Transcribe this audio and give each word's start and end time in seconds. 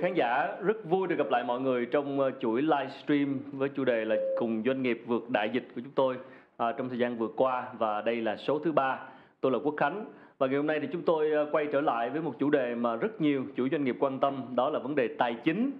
Khán 0.00 0.14
giả 0.14 0.56
rất 0.62 0.84
vui 0.84 1.08
được 1.08 1.16
gặp 1.18 1.30
lại 1.30 1.44
mọi 1.44 1.60
người 1.60 1.86
trong 1.86 2.20
ờ, 2.20 2.30
chuỗi 2.40 2.62
livestream 2.62 3.38
với 3.52 3.68
chủ 3.68 3.84
đề 3.84 4.04
là 4.04 4.16
cùng 4.38 4.62
doanh 4.66 4.82
nghiệp 4.82 5.02
vượt 5.06 5.30
đại 5.30 5.50
dịch 5.52 5.68
của 5.74 5.80
chúng 5.80 5.92
tôi 5.94 6.16
à, 6.56 6.72
trong 6.72 6.88
thời 6.88 6.98
gian 6.98 7.18
vừa 7.18 7.28
qua. 7.36 7.68
Và 7.78 8.00
đây 8.00 8.16
là 8.16 8.36
số 8.36 8.58
thứ 8.58 8.72
ba. 8.72 9.00
Tôi 9.40 9.52
là 9.52 9.58
Quốc 9.58 9.74
Khánh. 9.76 10.04
Và 10.38 10.46
ngày 10.46 10.56
hôm 10.56 10.66
nay 10.66 10.80
thì 10.80 10.88
chúng 10.92 11.02
tôi 11.02 11.30
ờ, 11.30 11.48
quay 11.52 11.66
trở 11.72 11.80
lại 11.80 12.10
với 12.10 12.20
một 12.20 12.34
chủ 12.38 12.50
đề 12.50 12.74
mà 12.74 12.96
rất 12.96 13.20
nhiều 13.20 13.44
chủ 13.56 13.68
doanh 13.68 13.84
nghiệp 13.84 13.96
quan 14.00 14.18
tâm 14.18 14.42
đó 14.54 14.70
là 14.70 14.78
vấn 14.78 14.94
đề 14.94 15.08
tài 15.18 15.34
chính. 15.44 15.70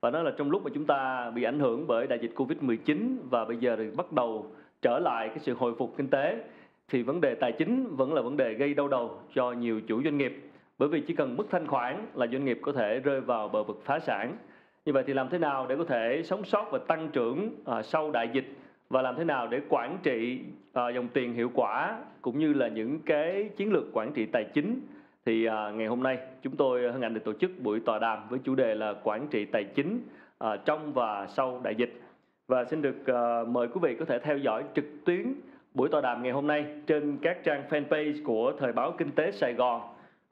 Và 0.00 0.10
đó 0.10 0.22
là 0.22 0.32
trong 0.38 0.50
lúc 0.50 0.64
mà 0.64 0.70
chúng 0.74 0.86
ta 0.86 1.30
bị 1.30 1.42
ảnh 1.42 1.60
hưởng 1.60 1.86
bởi 1.86 2.06
đại 2.06 2.18
dịch 2.22 2.32
Covid-19 2.36 3.16
và 3.30 3.44
bây 3.44 3.56
giờ 3.56 3.76
thì 3.76 3.90
bắt 3.96 4.12
đầu 4.12 4.46
trở 4.82 4.98
lại 4.98 5.28
cái 5.28 5.38
sự 5.38 5.54
hồi 5.54 5.74
phục 5.78 5.94
kinh 5.96 6.08
tế 6.08 6.44
thì 6.88 7.02
vấn 7.02 7.20
đề 7.20 7.34
tài 7.34 7.52
chính 7.52 7.96
vẫn 7.96 8.14
là 8.14 8.22
vấn 8.22 8.36
đề 8.36 8.54
gây 8.54 8.74
đau 8.74 8.88
đầu 8.88 9.18
cho 9.34 9.52
nhiều 9.52 9.80
chủ 9.80 10.02
doanh 10.02 10.18
nghiệp 10.18 10.50
bởi 10.78 10.88
vì 10.88 11.00
chỉ 11.00 11.14
cần 11.14 11.36
mất 11.36 11.44
thanh 11.50 11.66
khoản 11.66 12.06
là 12.14 12.26
doanh 12.26 12.44
nghiệp 12.44 12.58
có 12.62 12.72
thể 12.72 13.00
rơi 13.00 13.20
vào 13.20 13.48
bờ 13.48 13.62
vực 13.62 13.82
phá 13.84 13.98
sản. 13.98 14.36
Như 14.84 14.92
vậy 14.92 15.04
thì 15.06 15.14
làm 15.14 15.28
thế 15.28 15.38
nào 15.38 15.66
để 15.66 15.76
có 15.76 15.84
thể 15.84 16.22
sống 16.24 16.44
sót 16.44 16.68
và 16.70 16.78
tăng 16.78 17.08
trưởng 17.08 17.50
à, 17.64 17.82
sau 17.82 18.10
đại 18.10 18.28
dịch? 18.32 18.46
Và 18.90 19.02
làm 19.02 19.16
thế 19.16 19.24
nào 19.24 19.46
để 19.46 19.60
quản 19.68 19.98
trị 20.02 20.40
à, 20.72 20.88
dòng 20.88 21.08
tiền 21.08 21.34
hiệu 21.34 21.50
quả 21.54 21.98
cũng 22.22 22.38
như 22.38 22.52
là 22.52 22.68
những 22.68 23.00
cái 23.06 23.50
chiến 23.56 23.72
lược 23.72 23.84
quản 23.92 24.12
trị 24.12 24.26
tài 24.26 24.44
chính? 24.44 24.80
Thì 25.26 25.44
à, 25.44 25.70
ngày 25.70 25.86
hôm 25.86 26.02
nay 26.02 26.18
chúng 26.42 26.56
tôi 26.56 26.92
hân 26.92 27.02
hạnh 27.02 27.14
được 27.14 27.24
tổ 27.24 27.32
chức 27.32 27.50
buổi 27.62 27.80
tọa 27.80 27.98
đàm 27.98 28.18
với 28.28 28.38
chủ 28.44 28.54
đề 28.54 28.74
là 28.74 28.94
quản 29.02 29.26
trị 29.30 29.44
tài 29.44 29.64
chính 29.64 30.00
à, 30.38 30.56
trong 30.56 30.92
và 30.92 31.26
sau 31.26 31.60
đại 31.64 31.74
dịch. 31.74 32.00
Và 32.48 32.64
xin 32.64 32.82
được 32.82 33.06
à, 33.06 33.44
mời 33.48 33.68
quý 33.68 33.80
vị 33.82 33.96
có 33.98 34.04
thể 34.04 34.18
theo 34.18 34.38
dõi 34.38 34.64
trực 34.74 34.84
tuyến 35.04 35.34
buổi 35.74 35.88
tọa 35.88 36.00
đàm 36.00 36.22
ngày 36.22 36.32
hôm 36.32 36.46
nay 36.46 36.66
trên 36.86 37.18
các 37.22 37.44
trang 37.44 37.62
fanpage 37.70 38.24
của 38.24 38.52
thời 38.58 38.72
báo 38.72 38.92
kinh 38.98 39.10
tế 39.10 39.30
Sài 39.30 39.54
Gòn. 39.54 39.80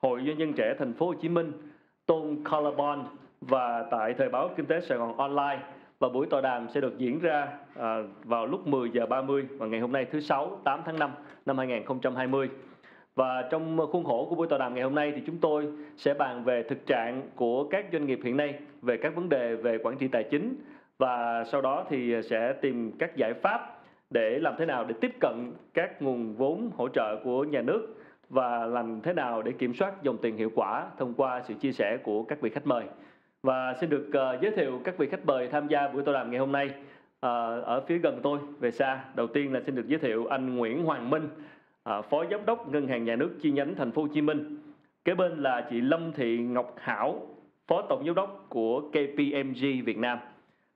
Hội 0.02 0.22
Doanh 0.26 0.38
nhân 0.38 0.52
trẻ 0.52 0.74
Thành 0.78 0.92
phố 0.92 1.06
Hồ 1.06 1.14
Chí 1.14 1.28
Minh, 1.28 1.52
Tôn 2.06 2.36
Carbon 2.50 3.04
và 3.40 3.86
tại 3.90 4.14
Thời 4.14 4.28
báo 4.28 4.50
Kinh 4.56 4.66
tế 4.66 4.80
Sài 4.80 4.98
Gòn 4.98 5.16
Online. 5.16 5.58
Và 5.98 6.08
buổi 6.08 6.26
tọa 6.26 6.40
đàm 6.40 6.68
sẽ 6.74 6.80
được 6.80 6.98
diễn 6.98 7.18
ra 7.18 7.48
à, 7.78 7.96
vào 8.24 8.46
lúc 8.46 8.66
10 8.66 8.90
giờ 8.90 9.06
30 9.06 9.46
và 9.58 9.66
ngày 9.66 9.80
hôm 9.80 9.92
nay 9.92 10.06
thứ 10.10 10.20
sáu 10.20 10.60
8 10.64 10.80
tháng 10.84 10.98
5 10.98 11.10
năm 11.46 11.58
2020. 11.58 12.48
Và 13.14 13.48
trong 13.50 13.78
khuôn 13.92 14.04
khổ 14.04 14.26
của 14.30 14.34
buổi 14.34 14.46
tọa 14.46 14.58
đàm 14.58 14.74
ngày 14.74 14.84
hôm 14.84 14.94
nay 14.94 15.12
thì 15.16 15.22
chúng 15.26 15.38
tôi 15.38 15.66
sẽ 15.96 16.14
bàn 16.14 16.44
về 16.44 16.62
thực 16.62 16.86
trạng 16.86 17.22
của 17.36 17.64
các 17.64 17.86
doanh 17.92 18.06
nghiệp 18.06 18.20
hiện 18.24 18.36
nay 18.36 18.54
về 18.82 18.96
các 18.96 19.14
vấn 19.14 19.28
đề 19.28 19.54
về 19.54 19.78
quản 19.82 19.96
trị 19.98 20.08
tài 20.08 20.24
chính. 20.24 20.56
Và 20.98 21.44
sau 21.44 21.60
đó 21.60 21.84
thì 21.88 22.22
sẽ 22.30 22.52
tìm 22.52 22.92
các 22.98 23.16
giải 23.16 23.34
pháp 23.34 23.82
để 24.10 24.38
làm 24.38 24.54
thế 24.58 24.66
nào 24.66 24.84
để 24.84 24.94
tiếp 25.00 25.12
cận 25.20 25.52
các 25.74 26.02
nguồn 26.02 26.34
vốn 26.34 26.70
hỗ 26.76 26.88
trợ 26.88 27.16
của 27.24 27.44
nhà 27.44 27.62
nước 27.62 28.01
và 28.32 28.66
làm 28.66 29.00
thế 29.00 29.12
nào 29.12 29.42
để 29.42 29.52
kiểm 29.52 29.74
soát 29.74 30.02
dòng 30.02 30.18
tiền 30.22 30.36
hiệu 30.36 30.50
quả 30.54 30.86
thông 30.98 31.14
qua 31.14 31.42
sự 31.42 31.54
chia 31.54 31.72
sẻ 31.72 31.98
của 32.02 32.22
các 32.22 32.40
vị 32.40 32.50
khách 32.50 32.66
mời. 32.66 32.84
Và 33.42 33.74
xin 33.80 33.90
được 33.90 34.08
uh, 34.08 34.42
giới 34.42 34.52
thiệu 34.56 34.80
các 34.84 34.98
vị 34.98 35.08
khách 35.08 35.26
mời 35.26 35.48
tham 35.48 35.68
gia 35.68 35.88
buổi 35.88 36.02
tọa 36.02 36.14
đàm 36.14 36.30
ngày 36.30 36.40
hôm 36.40 36.52
nay 36.52 36.66
uh, 36.66 36.74
ở 37.64 37.84
phía 37.86 37.98
gần 37.98 38.20
tôi 38.22 38.38
về 38.60 38.70
xa. 38.70 39.04
Đầu 39.14 39.26
tiên 39.26 39.52
là 39.52 39.60
xin 39.60 39.74
được 39.74 39.86
giới 39.86 39.98
thiệu 39.98 40.26
anh 40.26 40.56
Nguyễn 40.56 40.84
Hoàng 40.84 41.10
Minh, 41.10 41.24
uh, 41.24 42.04
Phó 42.10 42.24
Giám 42.30 42.46
đốc 42.46 42.68
Ngân 42.72 42.88
hàng 42.88 43.04
Nhà 43.04 43.16
nước 43.16 43.30
chi 43.42 43.50
nhánh 43.50 43.74
Thành 43.74 43.92
phố 43.92 44.02
Hồ 44.02 44.08
Chí 44.14 44.20
Minh. 44.20 44.58
Kế 45.04 45.14
bên 45.14 45.42
là 45.42 45.66
chị 45.70 45.80
Lâm 45.80 46.12
Thị 46.12 46.38
Ngọc 46.38 46.74
Hảo, 46.78 47.20
Phó 47.66 47.82
Tổng 47.82 48.02
Giám 48.06 48.14
đốc 48.14 48.46
của 48.48 48.80
KPMG 48.80 49.84
Việt 49.84 49.98
Nam. 49.98 50.18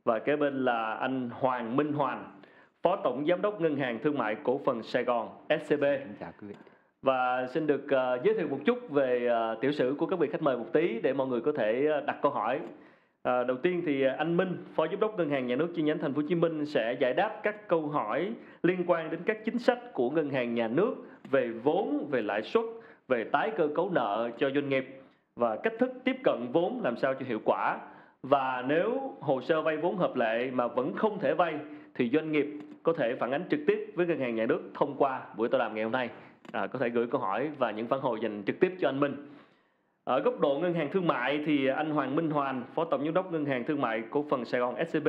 Và 0.05 0.19
kế 0.19 0.37
bên 0.37 0.65
là 0.65 0.95
anh 0.95 1.31
Hoàng 1.33 1.77
Minh 1.77 1.93
Hoàng, 1.93 2.41
Phó 2.83 2.97
Tổng 2.97 3.27
Giám 3.27 3.43
đốc 3.43 3.61
Ngân 3.61 3.77
hàng 3.77 3.99
Thương 4.03 4.19
mại 4.19 4.37
Cổ 4.43 4.61
phần 4.65 4.83
Sài 4.83 5.05
Gòn 5.05 5.29
SCB. 5.49 5.85
Chào 6.21 6.33
quý 6.41 6.49
vị 6.49 6.76
và 7.07 7.47
xin 7.47 7.67
được 7.67 7.85
uh, 7.85 8.25
giới 8.25 8.35
thiệu 8.35 8.49
một 8.49 8.59
chút 8.65 8.91
về 8.91 9.29
uh, 9.53 9.61
tiểu 9.61 9.73
sử 9.73 9.95
của 9.99 10.07
các 10.07 10.19
vị 10.19 10.29
khách 10.33 10.43
mời 10.43 10.57
một 10.57 10.73
tí 10.73 11.01
để 11.03 11.13
mọi 11.13 11.27
người 11.27 11.41
có 11.41 11.53
thể 11.57 11.89
uh, 11.99 12.07
đặt 12.07 12.17
câu 12.23 12.33
hỏi. 12.33 12.59
Uh, 12.59 13.47
đầu 13.47 13.57
tiên 13.63 13.83
thì 13.87 14.03
anh 14.19 14.37
Minh, 14.37 14.57
Phó 14.75 14.87
Giám 14.87 15.01
đốc 15.01 15.19
Ngân 15.19 15.31
hàng 15.31 15.47
Nhà 15.47 15.57
nước 15.57 15.69
chi 15.77 15.83
nhánh 15.83 15.99
Thành 15.99 16.15
phố 16.15 16.21
Hồ 16.23 16.27
Chí 16.29 16.35
Minh 16.35 16.67
sẽ 16.67 16.97
giải 17.01 17.15
đáp 17.15 17.41
các 17.43 17.69
câu 17.69 17.87
hỏi 17.87 18.33
liên 18.63 18.85
quan 18.87 19.11
đến 19.11 19.21
các 19.27 19.45
chính 19.45 19.59
sách 19.59 19.79
của 19.93 20.11
ngân 20.11 20.31
hàng 20.31 20.55
nhà 20.55 20.69
nước 20.69 20.95
về 21.31 21.49
vốn, 21.49 22.07
về 22.11 22.23
lãi 22.23 22.43
suất, 22.43 22.65
về 23.09 23.25
tái 23.25 23.51
cơ 23.57 23.69
cấu 23.75 23.91
nợ 23.91 24.31
cho 24.39 24.51
doanh 24.55 24.69
nghiệp 24.69 24.87
và 25.37 25.57
cách 25.57 25.75
thức 25.79 25.91
tiếp 26.05 26.17
cận 26.25 26.47
vốn 26.53 26.81
làm 26.85 26.97
sao 26.97 27.15
cho 27.15 27.27
hiệu 27.27 27.41
quả. 27.45 27.79
Và 28.23 28.65
nếu 28.69 29.17
hồ 29.21 29.41
sơ 29.41 29.63
vay 29.63 29.77
vốn 29.77 29.97
hợp 29.97 30.17
lệ 30.17 30.51
mà 30.53 30.67
vẫn 30.67 30.95
không 30.95 31.19
thể 31.19 31.35
vay 31.35 31.55
thì 31.95 32.11
doanh 32.13 32.33
nghiệp 32.33 32.47
có 32.83 32.93
thể 32.93 33.15
phản 33.15 33.31
ánh 33.31 33.45
trực 33.51 33.61
tiếp 33.67 33.93
với 33.95 34.07
ngân 34.07 34.19
hàng 34.19 34.35
nhà 34.35 34.47
nước 34.47 34.63
thông 34.75 34.95
qua 34.99 35.21
buổi 35.37 35.49
tọa 35.49 35.59
đàm 35.59 35.75
ngày 35.75 35.85
hôm 35.85 35.93
nay 35.93 36.11
à, 36.53 36.67
có 36.67 36.79
thể 36.79 36.89
gửi 36.89 37.07
câu 37.07 37.21
hỏi 37.21 37.51
và 37.59 37.71
những 37.71 37.87
phản 37.87 38.01
hồi 38.01 38.19
dành 38.23 38.43
trực 38.47 38.61
tiếp 38.61 38.77
cho 38.81 38.89
anh 38.89 39.01
Minh. 39.01 39.15
Ở 40.05 40.21
góc 40.21 40.41
độ 40.41 40.59
ngân 40.59 40.75
hàng 40.75 40.89
thương 40.93 41.07
mại 41.07 41.43
thì 41.47 41.67
anh 41.67 41.91
Hoàng 41.91 42.17
Minh 42.17 42.31
Hoàn, 42.31 42.63
Phó 42.75 42.85
Tổng 42.85 43.05
giám 43.05 43.15
đốc 43.15 43.33
Ngân 43.33 43.45
hàng 43.45 43.65
Thương 43.65 43.81
mại 43.81 44.03
Cổ 44.11 44.25
phần 44.31 44.45
Sài 44.45 44.61
Gòn 44.61 44.75
SCB, 44.89 45.09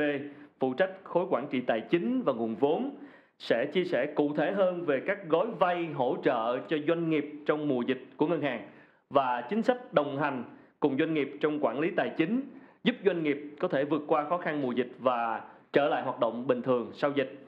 phụ 0.58 0.74
trách 0.74 0.90
khối 1.04 1.26
quản 1.30 1.46
trị 1.50 1.60
tài 1.60 1.80
chính 1.80 2.22
và 2.22 2.32
nguồn 2.32 2.54
vốn 2.54 2.96
sẽ 3.38 3.66
chia 3.66 3.84
sẻ 3.84 4.06
cụ 4.06 4.34
thể 4.36 4.52
hơn 4.52 4.84
về 4.84 5.02
các 5.06 5.28
gói 5.28 5.46
vay 5.58 5.86
hỗ 5.86 6.16
trợ 6.24 6.58
cho 6.58 6.76
doanh 6.88 7.10
nghiệp 7.10 7.32
trong 7.46 7.68
mùa 7.68 7.82
dịch 7.82 8.04
của 8.16 8.26
ngân 8.26 8.42
hàng 8.42 8.68
và 9.10 9.40
chính 9.50 9.62
sách 9.62 9.92
đồng 9.92 10.18
hành 10.18 10.44
cùng 10.80 10.98
doanh 10.98 11.14
nghiệp 11.14 11.30
trong 11.40 11.58
quản 11.60 11.80
lý 11.80 11.90
tài 11.96 12.10
chính 12.16 12.42
giúp 12.84 12.96
doanh 13.04 13.22
nghiệp 13.22 13.38
có 13.60 13.68
thể 13.68 13.84
vượt 13.84 14.02
qua 14.06 14.24
khó 14.24 14.38
khăn 14.38 14.62
mùa 14.62 14.72
dịch 14.72 14.90
và 14.98 15.42
trở 15.72 15.88
lại 15.88 16.02
hoạt 16.02 16.20
động 16.20 16.46
bình 16.46 16.62
thường 16.62 16.90
sau 16.94 17.12
dịch. 17.12 17.38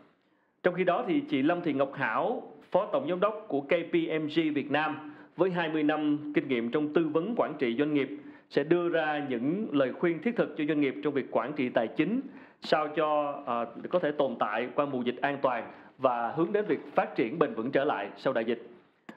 Trong 0.62 0.74
khi 0.74 0.84
đó 0.84 1.04
thì 1.08 1.20
chị 1.20 1.42
Lâm 1.42 1.60
Thị 1.60 1.72
Ngọc 1.72 1.92
Hảo, 1.94 2.42
Phó 2.72 2.86
Tổng 2.92 3.08
Giám 3.08 3.20
đốc 3.20 3.44
của 3.48 3.60
KPMG 3.60 4.54
Việt 4.54 4.70
Nam 4.70 5.14
với 5.36 5.50
20 5.50 5.82
năm 5.82 6.32
kinh 6.34 6.48
nghiệm 6.48 6.70
trong 6.70 6.92
tư 6.94 7.08
vấn 7.12 7.34
quản 7.36 7.54
trị 7.58 7.76
doanh 7.78 7.94
nghiệp 7.94 8.08
sẽ 8.50 8.64
đưa 8.64 8.88
ra 8.88 9.26
những 9.28 9.66
lời 9.72 9.92
khuyên 9.92 10.22
thiết 10.22 10.36
thực 10.36 10.54
cho 10.58 10.64
doanh 10.68 10.80
nghiệp 10.80 10.94
trong 11.04 11.12
việc 11.12 11.26
quản 11.30 11.52
trị 11.52 11.68
tài 11.68 11.88
chính 11.88 12.20
sao 12.60 12.88
cho 12.88 13.30
uh, 13.30 13.90
có 13.90 13.98
thể 13.98 14.12
tồn 14.12 14.36
tại 14.40 14.68
qua 14.74 14.86
mùa 14.86 15.02
dịch 15.02 15.16
an 15.20 15.38
toàn 15.42 15.72
và 15.98 16.32
hướng 16.36 16.52
đến 16.52 16.64
việc 16.68 16.78
phát 16.94 17.16
triển 17.16 17.38
bền 17.38 17.54
vững 17.54 17.70
trở 17.70 17.84
lại 17.84 18.08
sau 18.16 18.32
đại 18.32 18.44
dịch. 18.44 18.68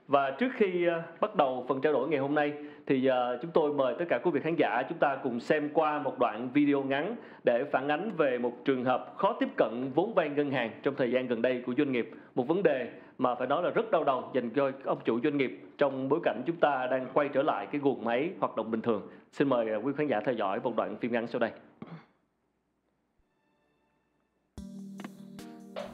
Và 0.08 0.31
trước 0.31 0.50
khi 0.56 0.88
uh, 0.88 1.22
bắt 1.22 1.36
đầu 1.36 1.66
phần 1.68 1.81
trao 1.81 1.94
đổi 1.94 2.09
ngày 2.09 2.19
hôm 2.19 2.36
nay 2.36 2.53
thì 2.86 3.09
uh, 3.09 3.42
chúng 3.42 3.52
tôi 3.52 3.74
mời 3.74 3.96
tất 4.00 4.06
cả 4.09 4.19
quý 4.24 4.31
vị 4.31 4.40
khán 4.40 4.56
giả 4.56 4.84
chúng 4.90 4.97
ta 4.97 5.16
cùng 5.24 5.40
xem 5.40 5.69
qua 5.74 6.00
một 6.00 6.19
đoạn 6.19 6.50
video 6.53 6.84
ngắn 6.84 7.16
để 7.44 7.63
phản 7.72 7.88
ánh 7.88 8.12
về 8.18 8.38
một 8.38 8.53
trường 8.66 8.84
hợp 8.84 9.13
khó 9.18 9.38
tiếp 9.40 9.50
cận 9.56 9.92
vốn 9.96 10.13
vay 10.13 10.30
ngân 10.30 10.52
hàng 10.52 10.72
trong 10.84 10.96
thời 10.96 11.12
gian 11.12 11.28
gần 11.28 11.42
đây 11.42 11.63
của 11.66 11.74
doanh 11.78 11.92
nghiệp, 11.92 12.09
một 12.36 12.47
vấn 12.47 12.63
đề 12.63 12.92
mà 13.18 13.35
phải 13.35 13.47
nói 13.47 13.63
là 13.63 13.69
rất 13.69 13.91
đau 13.91 14.03
đầu 14.03 14.31
dành 14.34 14.50
cho 14.50 14.72
ông 14.85 15.00
chủ 15.06 15.19
doanh 15.24 15.38
nghiệp 15.38 15.59
trong 15.78 16.09
bối 16.09 16.19
cảnh 16.24 16.44
chúng 16.46 16.56
ta 16.56 16.88
đang 16.91 17.07
quay 17.13 17.29
trở 17.34 17.41
lại 17.41 17.68
cái 17.72 17.81
guồng 17.81 18.03
máy 18.03 18.29
hoạt 18.40 18.56
động 18.56 18.72
bình 18.72 18.81
thường. 18.81 19.09
Xin 19.31 19.50
mời 19.50 19.69
à, 19.69 19.75
quý 19.75 19.94
khán 19.97 20.07
giả 20.07 20.22
theo 20.25 20.35
dõi 20.35 20.59
một 20.59 20.75
đoạn 20.75 20.96
phim 21.01 21.12
ngắn 21.12 21.28
sau 21.28 21.40
đây. 21.40 21.51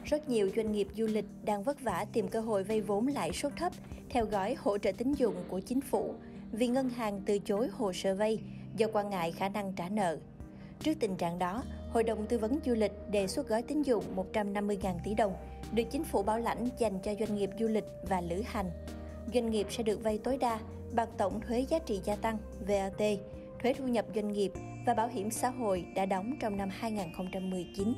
Rất 0.04 0.28
nhiều 0.28 0.50
doanh 0.56 0.72
nghiệp 0.72 0.86
du 0.96 1.06
lịch 1.06 1.24
đang 1.44 1.62
vất 1.62 1.80
vả 1.80 2.04
tìm 2.12 2.28
cơ 2.28 2.40
hội 2.40 2.64
vay 2.64 2.80
vốn 2.80 3.06
lãi 3.06 3.32
suất 3.32 3.52
thấp 3.56 3.72
theo 4.08 4.24
gói 4.24 4.54
hỗ 4.54 4.78
trợ 4.78 4.92
tín 4.92 5.12
dụng 5.12 5.34
của 5.48 5.60
chính 5.60 5.80
phủ 5.80 6.14
vì 6.52 6.68
ngân 6.68 6.88
hàng 6.88 7.20
từ 7.26 7.38
chối 7.38 7.68
hồ 7.68 7.92
sơ 7.92 8.14
vay 8.14 8.38
do 8.76 8.86
quan 8.92 9.10
ngại 9.10 9.32
khả 9.32 9.48
năng 9.48 9.72
trả 9.76 9.88
nợ. 9.88 10.18
Trước 10.78 10.92
tình 11.00 11.16
trạng 11.16 11.38
đó, 11.38 11.62
Hội 11.92 12.04
đồng 12.04 12.26
Tư 12.26 12.38
vấn 12.38 12.58
Du 12.64 12.74
lịch 12.74 12.92
đề 13.10 13.26
xuất 13.26 13.48
gói 13.48 13.62
tín 13.62 13.82
dụng 13.82 14.04
150.000 14.32 14.94
tỷ 15.04 15.14
đồng 15.14 15.32
được 15.72 15.82
chính 15.90 16.04
phủ 16.04 16.22
bảo 16.22 16.38
lãnh 16.38 16.68
dành 16.78 16.98
cho 17.02 17.14
doanh 17.18 17.36
nghiệp 17.36 17.50
du 17.60 17.68
lịch 17.68 17.84
và 18.08 18.20
lữ 18.20 18.42
hành. 18.46 18.70
Doanh 19.34 19.50
nghiệp 19.50 19.66
sẽ 19.70 19.82
được 19.82 20.02
vay 20.02 20.18
tối 20.18 20.38
đa 20.38 20.58
bằng 20.94 21.08
tổng 21.18 21.40
thuế 21.40 21.60
giá 21.60 21.78
trị 21.78 22.00
gia 22.04 22.16
tăng 22.16 22.38
VAT, 22.66 23.02
thuế 23.62 23.74
thu 23.74 23.86
nhập 23.86 24.04
doanh 24.14 24.32
nghiệp 24.32 24.52
và 24.86 24.94
bảo 24.94 25.08
hiểm 25.08 25.30
xã 25.30 25.50
hội 25.50 25.86
đã 25.94 26.06
đóng 26.06 26.32
trong 26.40 26.56
năm 26.56 26.68
2019. 26.72 27.94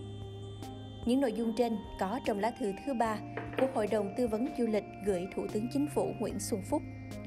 Những 1.06 1.20
nội 1.20 1.32
dung 1.32 1.52
trên 1.56 1.76
có 2.00 2.20
trong 2.24 2.38
lá 2.38 2.52
thư 2.60 2.72
thứ 2.86 2.94
ba 2.94 3.18
của 3.58 3.66
Hội 3.74 3.86
đồng 3.86 4.14
Tư 4.16 4.28
vấn 4.28 4.48
Du 4.58 4.66
lịch 4.66 4.84
gửi 5.06 5.26
Thủ 5.36 5.46
tướng 5.52 5.68
Chính 5.72 5.86
phủ 5.94 6.12
Nguyễn 6.20 6.40
Xuân 6.40 6.62
Phúc, 6.70 6.82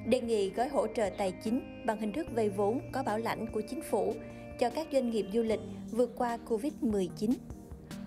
đề 0.06 0.22
nghị 0.22 0.50
gói 0.50 0.68
hỗ 0.68 0.88
trợ 0.88 1.10
tài 1.18 1.32
chính 1.32 1.84
bằng 1.86 2.00
hình 2.00 2.14
thức 2.14 2.28
vay 2.36 2.50
vốn 2.50 2.80
có 2.92 3.04
bảo 3.04 3.18
lãnh 3.18 3.48
của 3.52 3.62
chính 3.70 3.82
phủ 3.82 4.14
cho 4.60 4.70
các 4.70 4.88
doanh 4.94 5.10
nghiệp 5.10 5.26
du 5.34 5.42
lịch 5.42 5.60
vượt 5.92 6.12
qua 6.16 6.38
Covid-19. 6.48 7.32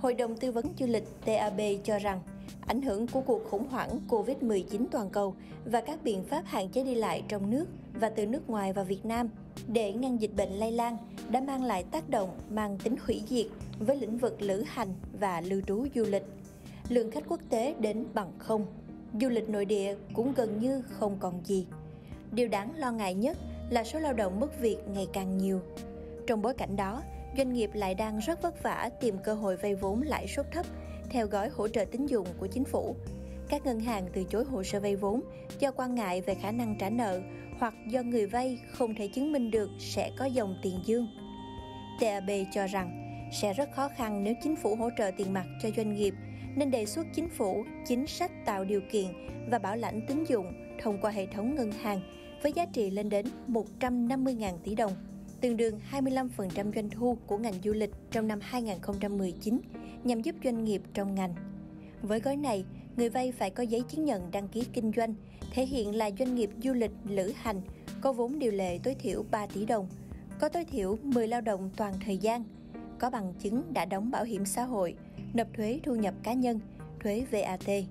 Hội 0.00 0.14
đồng 0.14 0.36
Tư 0.36 0.52
vấn 0.52 0.64
Du 0.78 0.86
lịch 0.86 1.04
TAB 1.24 1.60
cho 1.84 1.98
rằng, 1.98 2.20
ảnh 2.66 2.82
hưởng 2.82 3.06
của 3.06 3.20
cuộc 3.20 3.44
khủng 3.50 3.68
hoảng 3.68 4.00
Covid-19 4.08 4.86
toàn 4.90 5.10
cầu 5.10 5.34
và 5.64 5.80
các 5.80 6.02
biện 6.04 6.24
pháp 6.24 6.42
hạn 6.46 6.68
chế 6.68 6.84
đi 6.84 6.94
lại 6.94 7.22
trong 7.28 7.50
nước 7.50 7.64
và 7.94 8.10
từ 8.10 8.26
nước 8.26 8.50
ngoài 8.50 8.72
vào 8.72 8.84
Việt 8.84 9.06
Nam 9.06 9.28
để 9.68 9.92
ngăn 9.92 10.20
dịch 10.20 10.30
bệnh 10.36 10.52
lây 10.52 10.72
lan 10.72 10.96
đã 11.30 11.40
mang 11.40 11.64
lại 11.64 11.84
tác 11.90 12.10
động 12.10 12.38
mang 12.50 12.78
tính 12.84 12.96
hủy 13.06 13.22
diệt 13.28 13.46
với 13.78 13.96
lĩnh 13.96 14.18
vực 14.18 14.42
lữ 14.42 14.64
hành 14.66 14.88
và 15.20 15.40
lưu 15.40 15.60
trú 15.66 15.86
du 15.94 16.04
lịch. 16.04 16.24
Lượng 16.88 17.10
khách 17.10 17.24
quốc 17.28 17.40
tế 17.50 17.74
đến 17.78 18.06
bằng 18.14 18.32
không, 18.38 18.66
du 19.20 19.28
lịch 19.28 19.48
nội 19.48 19.64
địa 19.64 19.96
cũng 20.14 20.32
gần 20.36 20.60
như 20.60 20.82
không 20.82 21.16
còn 21.20 21.40
gì. 21.44 21.66
Điều 22.32 22.48
đáng 22.48 22.72
lo 22.76 22.92
ngại 22.92 23.14
nhất 23.14 23.38
là 23.70 23.84
số 23.84 23.98
lao 23.98 24.12
động 24.12 24.40
mất 24.40 24.60
việc 24.60 24.78
ngày 24.94 25.08
càng 25.12 25.38
nhiều. 25.38 25.60
Trong 26.26 26.42
bối 26.42 26.54
cảnh 26.54 26.76
đó, 26.76 27.02
doanh 27.38 27.52
nghiệp 27.52 27.70
lại 27.74 27.94
đang 27.94 28.18
rất 28.18 28.42
vất 28.42 28.62
vả 28.62 28.90
tìm 29.00 29.18
cơ 29.24 29.34
hội 29.34 29.56
vay 29.56 29.74
vốn 29.74 30.02
lãi 30.02 30.26
suất 30.28 30.52
thấp 30.52 30.66
theo 31.10 31.26
gói 31.26 31.48
hỗ 31.48 31.68
trợ 31.68 31.84
tín 31.84 32.06
dụng 32.06 32.26
của 32.38 32.46
chính 32.46 32.64
phủ. 32.64 32.96
Các 33.48 33.66
ngân 33.66 33.80
hàng 33.80 34.08
từ 34.12 34.24
chối 34.24 34.44
hồ 34.44 34.62
sơ 34.62 34.80
vay 34.80 34.96
vốn 34.96 35.20
do 35.58 35.70
quan 35.70 35.94
ngại 35.94 36.20
về 36.20 36.34
khả 36.34 36.50
năng 36.50 36.76
trả 36.78 36.90
nợ 36.90 37.20
hoặc 37.58 37.74
do 37.90 38.02
người 38.02 38.26
vay 38.26 38.58
không 38.70 38.94
thể 38.94 39.08
chứng 39.08 39.32
minh 39.32 39.50
được 39.50 39.70
sẽ 39.78 40.10
có 40.18 40.24
dòng 40.24 40.54
tiền 40.62 40.80
dương. 40.84 41.06
TAB 42.00 42.30
cho 42.52 42.66
rằng 42.66 43.18
sẽ 43.32 43.52
rất 43.52 43.72
khó 43.72 43.88
khăn 43.88 44.24
nếu 44.24 44.34
chính 44.42 44.56
phủ 44.56 44.76
hỗ 44.76 44.90
trợ 44.98 45.10
tiền 45.16 45.32
mặt 45.32 45.46
cho 45.62 45.68
doanh 45.76 45.94
nghiệp 45.94 46.14
nên 46.56 46.70
đề 46.70 46.86
xuất 46.86 47.06
chính 47.14 47.28
phủ 47.28 47.64
chính 47.86 48.06
sách 48.06 48.30
tạo 48.46 48.64
điều 48.64 48.80
kiện 48.92 49.06
và 49.50 49.58
bảo 49.58 49.76
lãnh 49.76 50.06
tín 50.08 50.24
dụng 50.24 50.52
thông 50.82 51.00
qua 51.00 51.10
hệ 51.10 51.26
thống 51.26 51.54
ngân 51.54 51.72
hàng 51.72 52.00
với 52.42 52.52
giá 52.52 52.66
trị 52.66 52.90
lên 52.90 53.08
đến 53.08 53.26
150.000 53.48 54.58
tỷ 54.64 54.74
đồng, 54.74 54.92
tương 55.40 55.56
đương 55.56 55.80
25% 55.92 56.72
doanh 56.74 56.90
thu 56.90 57.16
của 57.26 57.38
ngành 57.38 57.54
du 57.64 57.72
lịch 57.72 57.90
trong 58.10 58.28
năm 58.28 58.38
2019 58.42 59.60
nhằm 60.04 60.22
giúp 60.22 60.34
doanh 60.44 60.64
nghiệp 60.64 60.82
trong 60.94 61.14
ngành. 61.14 61.34
Với 62.02 62.20
gói 62.20 62.36
này, 62.36 62.64
người 62.96 63.08
vay 63.08 63.32
phải 63.32 63.50
có 63.50 63.62
giấy 63.62 63.82
chứng 63.88 64.04
nhận 64.04 64.30
đăng 64.30 64.48
ký 64.48 64.64
kinh 64.72 64.92
doanh, 64.96 65.14
thể 65.52 65.66
hiện 65.66 65.94
là 65.94 66.10
doanh 66.18 66.34
nghiệp 66.34 66.50
du 66.62 66.72
lịch 66.72 66.90
lữ 67.04 67.32
hành, 67.36 67.60
có 68.00 68.12
vốn 68.12 68.38
điều 68.38 68.52
lệ 68.52 68.78
tối 68.82 68.94
thiểu 68.94 69.24
3 69.30 69.46
tỷ 69.46 69.64
đồng, 69.64 69.88
có 70.40 70.48
tối 70.48 70.64
thiểu 70.64 70.96
10 71.02 71.28
lao 71.28 71.40
động 71.40 71.70
toàn 71.76 71.94
thời 72.04 72.18
gian, 72.18 72.44
có 72.98 73.10
bằng 73.10 73.34
chứng 73.38 73.62
đã 73.72 73.84
đóng 73.84 74.10
bảo 74.10 74.24
hiểm 74.24 74.44
xã 74.44 74.64
hội, 74.64 74.94
nộp 75.34 75.46
thuế 75.54 75.80
thu 75.82 75.94
nhập 75.94 76.14
cá 76.22 76.32
nhân, 76.32 76.60
thuế 77.00 77.24
VAT. 77.30 77.84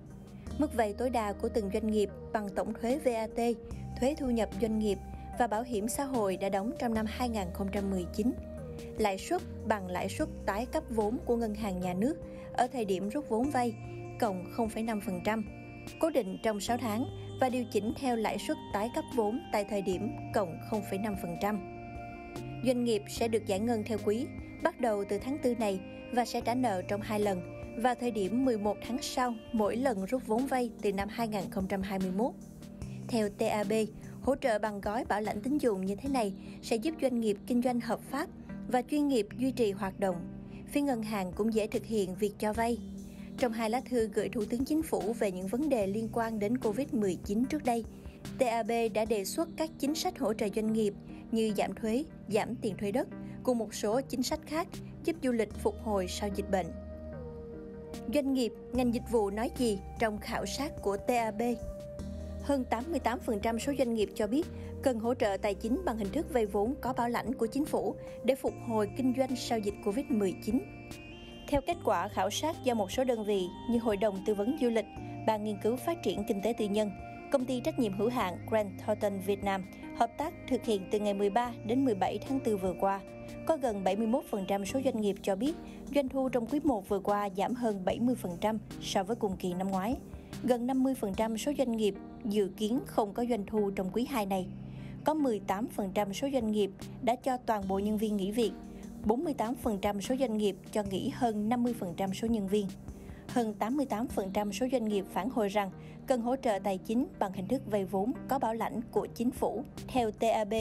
Mức 0.60 0.74
vay 0.74 0.94
tối 0.94 1.10
đa 1.10 1.34
của 1.34 1.50
từng 1.50 1.70
doanh 1.74 1.92
nghiệp 1.92 2.10
bằng 2.34 2.50
tổng 2.56 2.74
thuế 2.82 3.00
VAT, 3.00 3.56
thuế 4.00 4.16
thu 4.20 4.30
nhập 4.30 4.50
doanh 4.62 4.80
nghiệp 4.80 4.98
và 5.40 5.48
bảo 5.48 5.64
hiểm 5.64 5.88
xã 5.88 6.04
hội 6.04 6.38
đã 6.38 6.50
đóng 6.50 6.72
trong 6.80 6.94
năm 6.94 7.06
2019. 7.10 8.32
Lãi 8.98 9.18
suất 9.18 9.42
bằng 9.68 9.88
lãi 9.88 10.10
suất 10.10 10.30
tái 10.46 10.66
cấp 10.66 10.84
vốn 10.90 11.18
của 11.26 11.36
ngân 11.36 11.56
hàng 11.56 11.80
nhà 11.80 11.94
nước 11.94 12.16
ở 12.54 12.68
thời 12.68 12.86
điểm 12.86 13.10
rút 13.10 13.30
vốn 13.30 13.50
vay 13.50 13.74
cộng 14.20 14.46
0,5%, 14.58 15.44
cố 16.00 16.10
định 16.10 16.38
trong 16.44 16.60
6 16.60 16.78
tháng 16.78 17.06
và 17.42 17.50
điều 17.50 17.64
chỉnh 17.72 17.94
theo 18.00 18.16
lãi 18.16 18.38
suất 18.48 18.58
tái 18.74 18.90
cấp 18.96 19.04
vốn 19.16 19.40
tại 19.52 19.66
thời 19.70 19.82
điểm 19.82 20.12
cộng 20.34 20.58
0,5%. 20.72 21.58
Doanh 22.66 22.84
nghiệp 22.84 23.04
sẽ 23.10 23.28
được 23.28 23.46
giải 23.46 23.60
ngân 23.60 23.84
theo 23.84 23.98
quý, 24.06 24.26
bắt 24.64 24.82
đầu 24.82 25.04
từ 25.10 25.20
tháng 25.20 25.38
4 25.44 25.60
này 25.60 25.80
và 26.14 26.26
sẽ 26.26 26.42
trả 26.42 26.56
nợ 26.56 26.82
trong 26.88 27.02
hai 27.02 27.20
lần 27.20 27.58
vào 27.78 27.96
thời 27.96 28.12
điểm 28.12 28.46
11 28.46 28.78
tháng 28.88 29.02
sau 29.02 29.34
mỗi 29.54 29.76
lần 29.76 30.06
rút 30.06 30.28
vốn 30.28 30.46
vay 30.46 30.72
từ 30.82 30.94
năm 30.94 31.08
2021. 31.12 32.32
Theo 33.08 33.30
TAB, 33.30 33.74
hỗ 34.28 34.36
trợ 34.36 34.60
bằng 34.60 34.82
gói 34.82 35.06
bảo 35.06 35.22
lãnh 35.22 35.42
tín 35.42 35.58
dụng 35.58 35.86
như 35.86 35.96
thế 35.96 36.10
này 36.10 36.34
sẽ 36.62 36.76
giúp 36.76 36.96
doanh 37.02 37.20
nghiệp 37.20 37.38
kinh 37.48 37.62
doanh 37.62 37.80
hợp 37.80 38.00
pháp 38.00 38.30
và 38.68 38.82
chuyên 38.82 39.08
nghiệp 39.08 39.28
duy 39.38 39.52
trì 39.52 39.72
hoạt 39.72 40.00
động. 40.00 40.16
Phía 40.68 40.82
ngân 40.82 41.04
hàng 41.04 41.32
cũng 41.36 41.54
dễ 41.54 41.68
thực 41.68 41.86
hiện 41.86 42.16
việc 42.16 42.34
cho 42.40 42.54
vay. 42.54 42.78
Trong 43.38 43.52
hai 43.52 43.70
lá 43.70 43.82
thư 43.90 44.08
gửi 44.08 44.30
Thủ 44.30 44.46
tướng 44.50 44.66
Chính 44.66 44.84
phủ 44.84 45.14
về 45.20 45.32
những 45.32 45.48
vấn 45.48 45.70
đề 45.70 45.88
liên 45.88 46.10
quan 46.14 46.40
đến 46.40 46.54
COVID-19 46.58 47.46
trước 47.46 47.64
đây, 47.66 47.86
TAB 48.40 48.72
đã 48.94 49.06
đề 49.06 49.26
xuất 49.26 49.50
các 49.58 49.70
chính 49.80 49.96
sách 49.96 50.20
hỗ 50.20 50.34
trợ 50.34 50.48
doanh 50.56 50.74
nghiệp 50.74 50.94
như 51.32 51.54
giảm 51.58 51.74
thuế, 51.74 52.04
giảm 52.28 52.56
tiền 52.56 52.78
thuê 52.78 52.92
đất, 52.92 53.08
cùng 53.44 53.58
một 53.58 53.74
số 53.74 54.02
chính 54.02 54.24
sách 54.24 54.40
khác 54.46 54.68
giúp 55.04 55.16
du 55.24 55.32
lịch 55.32 55.54
phục 55.54 55.76
hồi 55.84 56.08
sau 56.08 56.30
dịch 56.36 56.52
bệnh. 56.52 56.68
Doanh 58.14 58.34
nghiệp, 58.34 58.54
ngành 58.74 58.94
dịch 58.94 59.12
vụ 59.12 59.30
nói 59.30 59.52
gì 59.58 59.80
trong 60.00 60.18
khảo 60.18 60.46
sát 60.46 60.72
của 60.82 60.98
TAB? 60.98 61.42
Hơn 62.48 62.66
88% 62.70 63.58
số 63.58 63.74
doanh 63.78 63.94
nghiệp 63.94 64.10
cho 64.16 64.28
biết 64.28 64.48
cần 64.84 65.00
hỗ 65.00 65.14
trợ 65.14 65.38
tài 65.42 65.54
chính 65.54 65.82
bằng 65.86 65.98
hình 65.98 66.12
thức 66.12 66.34
vay 66.34 66.46
vốn 66.46 66.76
có 66.82 66.94
bảo 66.94 67.10
lãnh 67.10 67.34
của 67.34 67.48
chính 67.48 67.66
phủ 67.66 67.96
để 68.24 68.36
phục 68.36 68.54
hồi 68.68 68.90
kinh 68.98 69.14
doanh 69.18 69.36
sau 69.36 69.60
dịch 69.60 69.74
Covid-19. 69.84 70.60
Theo 71.48 71.62
kết 71.68 71.78
quả 71.84 72.08
khảo 72.08 72.30
sát 72.30 72.56
do 72.64 72.74
một 72.74 72.92
số 72.92 73.04
đơn 73.04 73.26
vị 73.26 73.48
như 73.70 73.80
Hội 73.80 73.98
đồng 73.98 74.24
Tư 74.26 74.34
vấn 74.34 74.58
Du 74.62 74.70
lịch, 74.70 74.86
Ban 75.28 75.44
Nghiên 75.44 75.58
cứu 75.64 75.76
Phát 75.76 76.04
triển 76.04 76.24
Kinh 76.28 76.42
tế 76.44 76.54
Tư 76.58 76.66
nhân, 76.66 76.92
Công 77.32 77.46
ty 77.46 77.60
trách 77.60 77.80
nhiệm 77.80 77.98
hữu 77.98 78.10
hạn 78.10 78.38
Grand 78.50 78.70
Thornton 78.86 79.20
Việt 79.20 79.44
Nam 79.44 79.64
hợp 79.98 80.18
tác 80.18 80.34
thực 80.50 80.66
hiện 80.66 80.88
từ 80.92 81.00
ngày 81.00 81.14
13 81.14 81.52
đến 81.66 81.86
17 81.86 82.20
tháng 82.28 82.40
4 82.46 82.58
vừa 82.58 82.74
qua. 82.80 83.00
Có 83.46 83.58
gần 83.58 83.84
71% 83.84 84.66
số 84.66 84.80
doanh 84.86 85.02
nghiệp 85.02 85.16
cho 85.22 85.36
biết 85.36 85.54
doanh 85.96 86.10
thu 86.10 86.30
trong 86.30 86.48
quý 86.48 86.60
1 86.64 86.90
vừa 86.90 87.00
qua 87.00 87.30
giảm 87.38 87.54
hơn 87.54 87.84
70% 87.86 88.58
so 88.82 89.04
với 89.04 89.16
cùng 89.16 89.38
kỳ 89.38 89.54
năm 89.54 89.68
ngoái. 89.68 89.96
Gần 90.44 90.68
50% 90.68 91.38
số 91.38 91.52
doanh 91.58 91.78
nghiệp 91.78 91.96
dự 92.26 92.50
kiến 92.58 92.80
không 92.86 93.14
có 93.14 93.26
doanh 93.30 93.46
thu 93.46 93.72
trong 93.76 93.90
quý 93.94 94.06
2 94.10 94.26
này. 94.26 94.48
Có 95.04 95.14
18% 95.14 96.14
số 96.14 96.28
doanh 96.34 96.52
nghiệp 96.52 96.72
đã 97.02 97.16
cho 97.16 97.38
toàn 97.38 97.68
bộ 97.68 97.80
nhân 97.80 97.98
viên 97.98 98.18
nghỉ 98.18 98.32
việc, 98.32 98.52
48% 99.06 100.02
số 100.02 100.16
doanh 100.20 100.38
nghiệp 100.38 100.56
cho 100.72 100.84
nghỉ 100.84 101.10
hơn 101.10 101.50
50% 101.50 102.14
số 102.14 102.28
nhân 102.28 102.48
viên 102.48 102.68
hơn 103.28 103.54
88% 103.60 104.52
số 104.52 104.66
doanh 104.72 104.86
nghiệp 104.86 105.06
phản 105.14 105.30
hồi 105.30 105.50
rằng 105.50 105.72
cần 106.08 106.22
hỗ 106.22 106.36
trợ 106.36 106.60
tài 106.64 106.78
chính 106.78 107.06
bằng 107.20 107.34
hình 107.34 107.48
thức 107.48 107.62
vay 107.66 107.86
vốn 107.86 108.12
có 108.28 108.40
bảo 108.40 108.54
lãnh 108.54 108.82
của 108.92 109.08
chính 109.16 109.32
phủ. 109.32 109.64
Theo 109.88 110.12
TAB, 110.12 110.54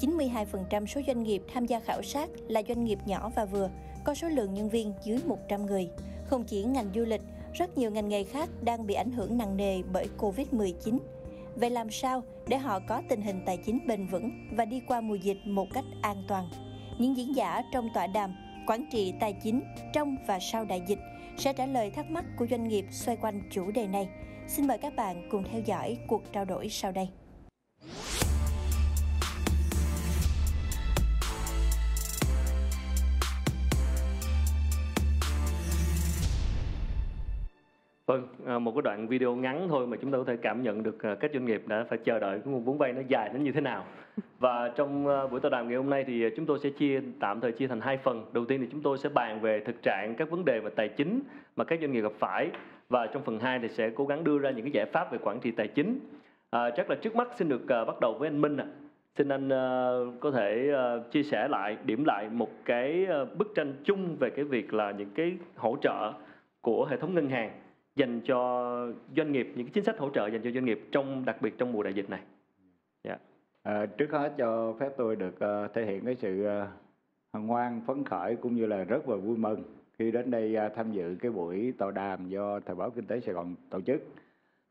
92% 0.00 0.86
số 0.86 1.00
doanh 1.06 1.22
nghiệp 1.22 1.42
tham 1.54 1.66
gia 1.66 1.80
khảo 1.80 2.02
sát 2.02 2.30
là 2.48 2.62
doanh 2.68 2.84
nghiệp 2.84 2.98
nhỏ 3.06 3.32
và 3.36 3.44
vừa, 3.44 3.70
có 4.04 4.14
số 4.14 4.28
lượng 4.28 4.54
nhân 4.54 4.68
viên 4.68 4.92
dưới 5.04 5.18
100 5.26 5.66
người. 5.66 5.88
Không 6.26 6.44
chỉ 6.44 6.64
ngành 6.64 6.90
du 6.94 7.04
lịch, 7.04 7.22
rất 7.58 7.78
nhiều 7.78 7.90
ngành 7.90 8.08
nghề 8.08 8.24
khác 8.24 8.48
đang 8.62 8.86
bị 8.86 8.94
ảnh 8.94 9.12
hưởng 9.12 9.38
nặng 9.38 9.56
nề 9.56 9.82
bởi 9.92 10.06
Covid-19. 10.18 10.98
Vậy 11.56 11.70
làm 11.70 11.90
sao 11.90 12.22
để 12.48 12.58
họ 12.58 12.80
có 12.88 13.02
tình 13.08 13.22
hình 13.22 13.42
tài 13.46 13.56
chính 13.56 13.86
bền 13.86 14.06
vững 14.06 14.30
và 14.56 14.64
đi 14.64 14.80
qua 14.86 15.00
mùa 15.00 15.14
dịch 15.14 15.38
một 15.44 15.66
cách 15.74 15.84
an 16.02 16.24
toàn? 16.28 16.48
Những 16.98 17.16
diễn 17.16 17.36
giả 17.36 17.62
trong 17.72 17.88
tọa 17.94 18.06
đàm, 18.06 18.34
quản 18.66 18.84
trị 18.92 19.14
tài 19.20 19.32
chính 19.32 19.62
trong 19.94 20.16
và 20.26 20.38
sau 20.38 20.64
đại 20.64 20.82
dịch 20.86 20.98
sẽ 21.36 21.52
trả 21.52 21.66
lời 21.66 21.90
thắc 21.90 22.10
mắc 22.10 22.24
của 22.38 22.46
doanh 22.50 22.68
nghiệp 22.68 22.84
xoay 22.90 23.16
quanh 23.16 23.40
chủ 23.50 23.70
đề 23.70 23.86
này. 23.86 24.08
Xin 24.48 24.66
mời 24.66 24.78
các 24.78 24.96
bạn 24.96 25.28
cùng 25.30 25.44
theo 25.52 25.60
dõi 25.60 25.98
cuộc 26.08 26.32
trao 26.32 26.44
đổi 26.44 26.68
sau 26.68 26.92
đây. 26.92 27.08
Vâng, 38.08 38.26
à, 38.46 38.58
một 38.58 38.72
cái 38.74 38.82
đoạn 38.82 39.08
video 39.08 39.36
ngắn 39.36 39.66
thôi 39.68 39.86
mà 39.86 39.96
chúng 40.00 40.10
ta 40.10 40.18
có 40.18 40.24
thể 40.24 40.36
cảm 40.36 40.62
nhận 40.62 40.82
được 40.82 41.02
à, 41.02 41.14
các 41.14 41.30
doanh 41.34 41.44
nghiệp 41.44 41.62
đã 41.66 41.84
phải 41.88 41.98
chờ 41.98 42.18
đợi 42.18 42.40
cái 42.44 42.52
nguồn 42.52 42.64
vốn 42.64 42.78
vay 42.78 42.92
nó 42.92 43.00
dài 43.08 43.30
đến 43.32 43.44
như 43.44 43.52
thế 43.52 43.60
nào. 43.60 43.84
Và 44.38 44.68
trong 44.68 45.06
à, 45.06 45.26
buổi 45.26 45.40
tọa 45.40 45.50
đàm 45.50 45.68
ngày 45.68 45.76
hôm 45.76 45.90
nay 45.90 46.04
thì 46.06 46.24
chúng 46.36 46.46
tôi 46.46 46.58
sẽ 46.58 46.70
chia 46.70 47.00
tạm 47.20 47.40
thời 47.40 47.52
chia 47.52 47.66
thành 47.66 47.80
hai 47.80 47.96
phần. 47.96 48.24
Đầu 48.32 48.44
tiên 48.44 48.60
thì 48.60 48.66
chúng 48.72 48.82
tôi 48.82 48.98
sẽ 48.98 49.08
bàn 49.08 49.40
về 49.40 49.60
thực 49.60 49.82
trạng 49.82 50.14
các 50.14 50.30
vấn 50.30 50.44
đề 50.44 50.60
về 50.60 50.70
tài 50.76 50.88
chính 50.88 51.20
mà 51.56 51.64
các 51.64 51.80
doanh 51.80 51.92
nghiệp 51.92 52.00
gặp 52.00 52.12
phải 52.18 52.50
và 52.88 53.06
trong 53.06 53.22
phần 53.22 53.40
2 53.40 53.58
thì 53.58 53.68
sẽ 53.68 53.90
cố 53.90 54.06
gắng 54.06 54.24
đưa 54.24 54.38
ra 54.38 54.50
những 54.50 54.64
cái 54.64 54.72
giải 54.72 54.86
pháp 54.86 55.12
về 55.12 55.18
quản 55.22 55.40
trị 55.40 55.50
tài 55.50 55.68
chính. 55.68 55.98
À, 56.50 56.70
chắc 56.70 56.90
là 56.90 56.96
trước 56.96 57.16
mắt 57.16 57.28
xin 57.36 57.48
được 57.48 57.62
uh, 57.62 57.86
bắt 57.86 58.00
đầu 58.00 58.16
với 58.18 58.28
anh 58.28 58.40
Minh 58.40 58.56
ạ. 58.56 58.66
À. 58.68 58.74
Xin 59.16 59.28
anh 59.28 59.46
uh, 59.46 60.20
có 60.20 60.30
thể 60.30 60.72
uh, 60.72 61.10
chia 61.12 61.22
sẻ 61.22 61.48
lại, 61.48 61.76
điểm 61.84 62.04
lại 62.04 62.28
một 62.32 62.50
cái 62.64 63.06
uh, 63.22 63.38
bức 63.38 63.52
tranh 63.54 63.74
chung 63.84 64.16
về 64.16 64.30
cái 64.30 64.44
việc 64.44 64.74
là 64.74 64.90
những 64.90 65.10
cái 65.14 65.36
hỗ 65.56 65.76
trợ 65.80 66.12
của 66.60 66.86
hệ 66.90 66.96
thống 66.96 67.14
ngân 67.14 67.28
hàng 67.28 67.50
dành 67.98 68.20
cho 68.20 68.92
doanh 69.16 69.32
nghiệp 69.32 69.52
những 69.54 69.66
cái 69.66 69.72
chính 69.74 69.84
sách 69.84 69.98
hỗ 69.98 70.10
trợ 70.10 70.26
dành 70.26 70.40
cho 70.44 70.50
doanh 70.50 70.64
nghiệp 70.64 70.88
trong 70.92 71.24
đặc 71.24 71.42
biệt 71.42 71.58
trong 71.58 71.72
mùa 71.72 71.82
đại 71.82 71.94
dịch 71.94 72.10
này. 72.10 72.20
Yeah. 73.02 73.20
À, 73.62 73.86
trước 73.86 74.10
hết 74.10 74.34
cho 74.38 74.74
phép 74.80 74.92
tôi 74.96 75.16
được 75.16 75.34
uh, 75.34 75.74
thể 75.74 75.86
hiện 75.86 76.04
cái 76.04 76.14
sự 76.14 76.46
uh, 76.46 76.68
hân 77.32 77.48
hoan 77.48 77.80
phấn 77.86 78.04
khởi 78.04 78.36
cũng 78.36 78.54
như 78.56 78.66
là 78.66 78.84
rất 78.84 79.08
là 79.08 79.16
vui 79.16 79.36
mừng 79.36 79.62
khi 79.98 80.10
đến 80.10 80.30
đây 80.30 80.56
uh, 80.66 80.72
tham 80.76 80.92
dự 80.92 81.16
cái 81.20 81.30
buổi 81.30 81.72
tọa 81.78 81.90
đàm 81.90 82.28
do 82.28 82.60
thời 82.60 82.76
báo 82.76 82.90
kinh 82.90 83.06
tế 83.06 83.20
Sài 83.20 83.34
Gòn 83.34 83.54
tổ 83.70 83.80
chức 83.80 84.02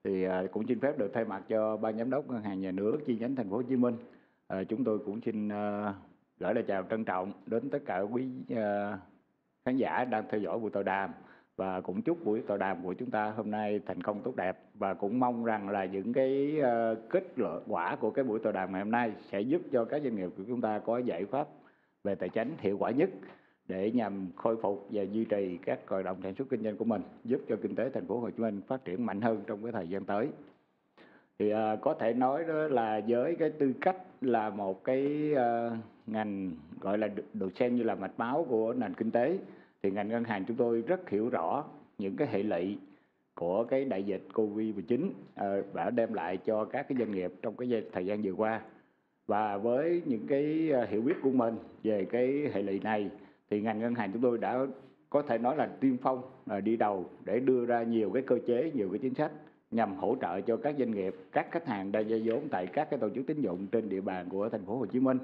thì 0.03 0.27
uh, 0.27 0.31
cũng 0.51 0.67
xin 0.67 0.79
phép 0.79 0.97
được 0.97 1.11
thay 1.13 1.25
mặt 1.25 1.43
cho 1.49 1.77
ban 1.77 1.97
giám 1.97 2.09
đốc 2.09 2.29
ngân 2.29 2.41
hàng 2.41 2.61
nhà 2.61 2.71
nước 2.71 2.97
chi 3.05 3.17
nhánh 3.19 3.35
thành 3.35 3.49
phố 3.49 3.55
Hồ 3.55 3.63
Chí 3.63 3.75
Minh 3.75 3.95
uh, 4.53 4.67
chúng 4.69 4.83
tôi 4.83 4.99
cũng 4.99 5.21
xin 5.21 5.47
uh, 5.47 5.95
gửi 6.39 6.53
lời 6.53 6.63
chào 6.67 6.83
trân 6.89 7.05
trọng 7.05 7.31
đến 7.45 7.69
tất 7.69 7.79
cả 7.85 7.99
quý 7.99 8.27
uh, 8.53 8.57
khán 9.65 9.77
giả 9.77 10.05
đang 10.05 10.23
theo 10.29 10.41
dõi 10.41 10.59
buổi 10.59 10.71
tọa 10.71 10.83
đàm 10.83 11.11
và 11.57 11.81
cũng 11.81 12.01
chúc 12.01 12.25
buổi 12.25 12.41
tọa 12.41 12.57
đàm 12.57 12.83
của 12.83 12.93
chúng 12.93 13.11
ta 13.11 13.29
hôm 13.29 13.51
nay 13.51 13.79
thành 13.85 14.01
công 14.01 14.21
tốt 14.23 14.35
đẹp. 14.35 14.57
Và 14.73 14.93
cũng 14.93 15.19
mong 15.19 15.45
rằng 15.45 15.69
là 15.69 15.85
những 15.85 16.13
cái 16.13 16.55
uh, 16.59 17.09
kết 17.09 17.23
quả 17.67 17.95
của 17.95 18.11
cái 18.11 18.25
buổi 18.25 18.39
tọa 18.39 18.51
đàm 18.51 18.71
ngày 18.71 18.81
hôm 18.81 18.91
nay 18.91 19.11
sẽ 19.31 19.41
giúp 19.41 19.61
cho 19.71 19.85
các 19.85 20.01
doanh 20.03 20.15
nghiệp 20.15 20.29
của 20.37 20.43
chúng 20.47 20.61
ta 20.61 20.79
có 20.79 20.97
giải 20.97 21.25
pháp 21.25 21.47
về 22.03 22.15
tài 22.15 22.29
chính 22.29 22.55
hiệu 22.59 22.77
quả 22.77 22.91
nhất 22.91 23.09
để 23.67 23.91
nhằm 23.91 24.27
khôi 24.35 24.55
phục 24.61 24.87
và 24.91 25.03
duy 25.03 25.25
trì 25.25 25.57
các 25.57 25.79
hoạt 25.87 26.05
động 26.05 26.17
sản 26.23 26.35
xuất 26.35 26.49
kinh 26.49 26.63
doanh 26.63 26.77
của 26.77 26.85
mình 26.85 27.01
giúp 27.23 27.41
cho 27.49 27.55
kinh 27.61 27.75
tế 27.75 27.89
thành 27.89 28.07
phố 28.07 28.19
Hồ 28.19 28.29
Chí 28.29 28.43
Minh 28.43 28.61
phát 28.67 28.85
triển 28.85 29.05
mạnh 29.05 29.21
hơn 29.21 29.41
trong 29.47 29.63
cái 29.63 29.71
thời 29.71 29.87
gian 29.87 30.05
tới. 30.05 30.27
Thì 31.39 31.53
uh, 31.53 31.57
có 31.81 31.93
thể 31.93 32.13
nói 32.13 32.43
đó 32.43 32.53
là 32.53 33.01
với 33.07 33.35
cái 33.35 33.49
tư 33.49 33.73
cách 33.81 33.97
là 34.21 34.49
một 34.49 34.83
cái 34.83 35.33
uh, 35.33 35.73
ngành 36.07 36.51
gọi 36.81 36.97
là 36.97 37.07
được, 37.07 37.25
được 37.33 37.57
xem 37.57 37.75
như 37.75 37.83
là 37.83 37.95
mạch 37.95 38.19
máu 38.19 38.45
của 38.49 38.73
nền 38.73 38.93
kinh 38.93 39.11
tế 39.11 39.37
thì 39.83 39.91
ngành 39.91 40.07
ngân 40.07 40.23
hàng 40.23 40.45
chúng 40.47 40.57
tôi 40.57 40.81
rất 40.81 41.09
hiểu 41.09 41.29
rõ 41.29 41.65
những 41.97 42.15
cái 42.15 42.27
hệ 42.27 42.43
lụy 42.43 42.77
của 43.35 43.63
cái 43.63 43.85
đại 43.85 44.03
dịch 44.03 44.23
Covid-19 44.33 45.09
đã 45.73 45.83
ờ, 45.83 45.91
đem 45.91 46.13
lại 46.13 46.37
cho 46.37 46.65
các 46.65 46.87
cái 46.89 46.97
doanh 46.99 47.11
nghiệp 47.11 47.33
trong 47.41 47.55
cái 47.55 47.83
thời 47.93 48.05
gian 48.05 48.21
vừa 48.21 48.31
qua. 48.31 48.61
Và 49.27 49.57
với 49.57 50.01
những 50.05 50.27
cái 50.27 50.69
ờ, 50.71 50.85
hiểu 50.89 51.01
biết 51.01 51.15
của 51.21 51.31
mình 51.31 51.55
về 51.83 52.05
cái 52.05 52.49
hệ 52.53 52.61
lụy 52.61 52.79
này 52.79 53.09
thì 53.49 53.61
ngành 53.61 53.79
ngân 53.79 53.95
hàng 53.95 54.11
chúng 54.13 54.21
tôi 54.21 54.37
đã 54.37 54.65
có 55.09 55.21
thể 55.21 55.37
nói 55.37 55.55
là 55.55 55.69
tiên 55.79 55.97
phong 56.01 56.21
ờ, 56.45 56.61
đi 56.61 56.75
đầu 56.75 57.09
để 57.25 57.39
đưa 57.39 57.65
ra 57.65 57.83
nhiều 57.83 58.11
cái 58.13 58.23
cơ 58.23 58.39
chế, 58.47 58.71
nhiều 58.73 58.89
cái 58.89 58.99
chính 58.99 59.13
sách 59.13 59.31
nhằm 59.71 59.95
hỗ 59.95 60.15
trợ 60.21 60.41
cho 60.41 60.57
các 60.57 60.75
doanh 60.79 60.91
nghiệp, 60.91 61.15
các 61.31 61.47
khách 61.51 61.67
hàng 61.67 61.91
đang 61.91 62.07
vay 62.09 62.21
vốn 62.25 62.47
tại 62.51 62.67
các 62.67 62.89
cái 62.89 62.99
tổ 62.99 63.09
chức 63.09 63.27
tín 63.27 63.41
dụng 63.41 63.67
trên 63.67 63.89
địa 63.89 64.01
bàn 64.01 64.29
của 64.29 64.49
thành 64.49 64.65
phố 64.65 64.77
Hồ 64.77 64.85
Chí 64.85 64.99
Minh 64.99 65.17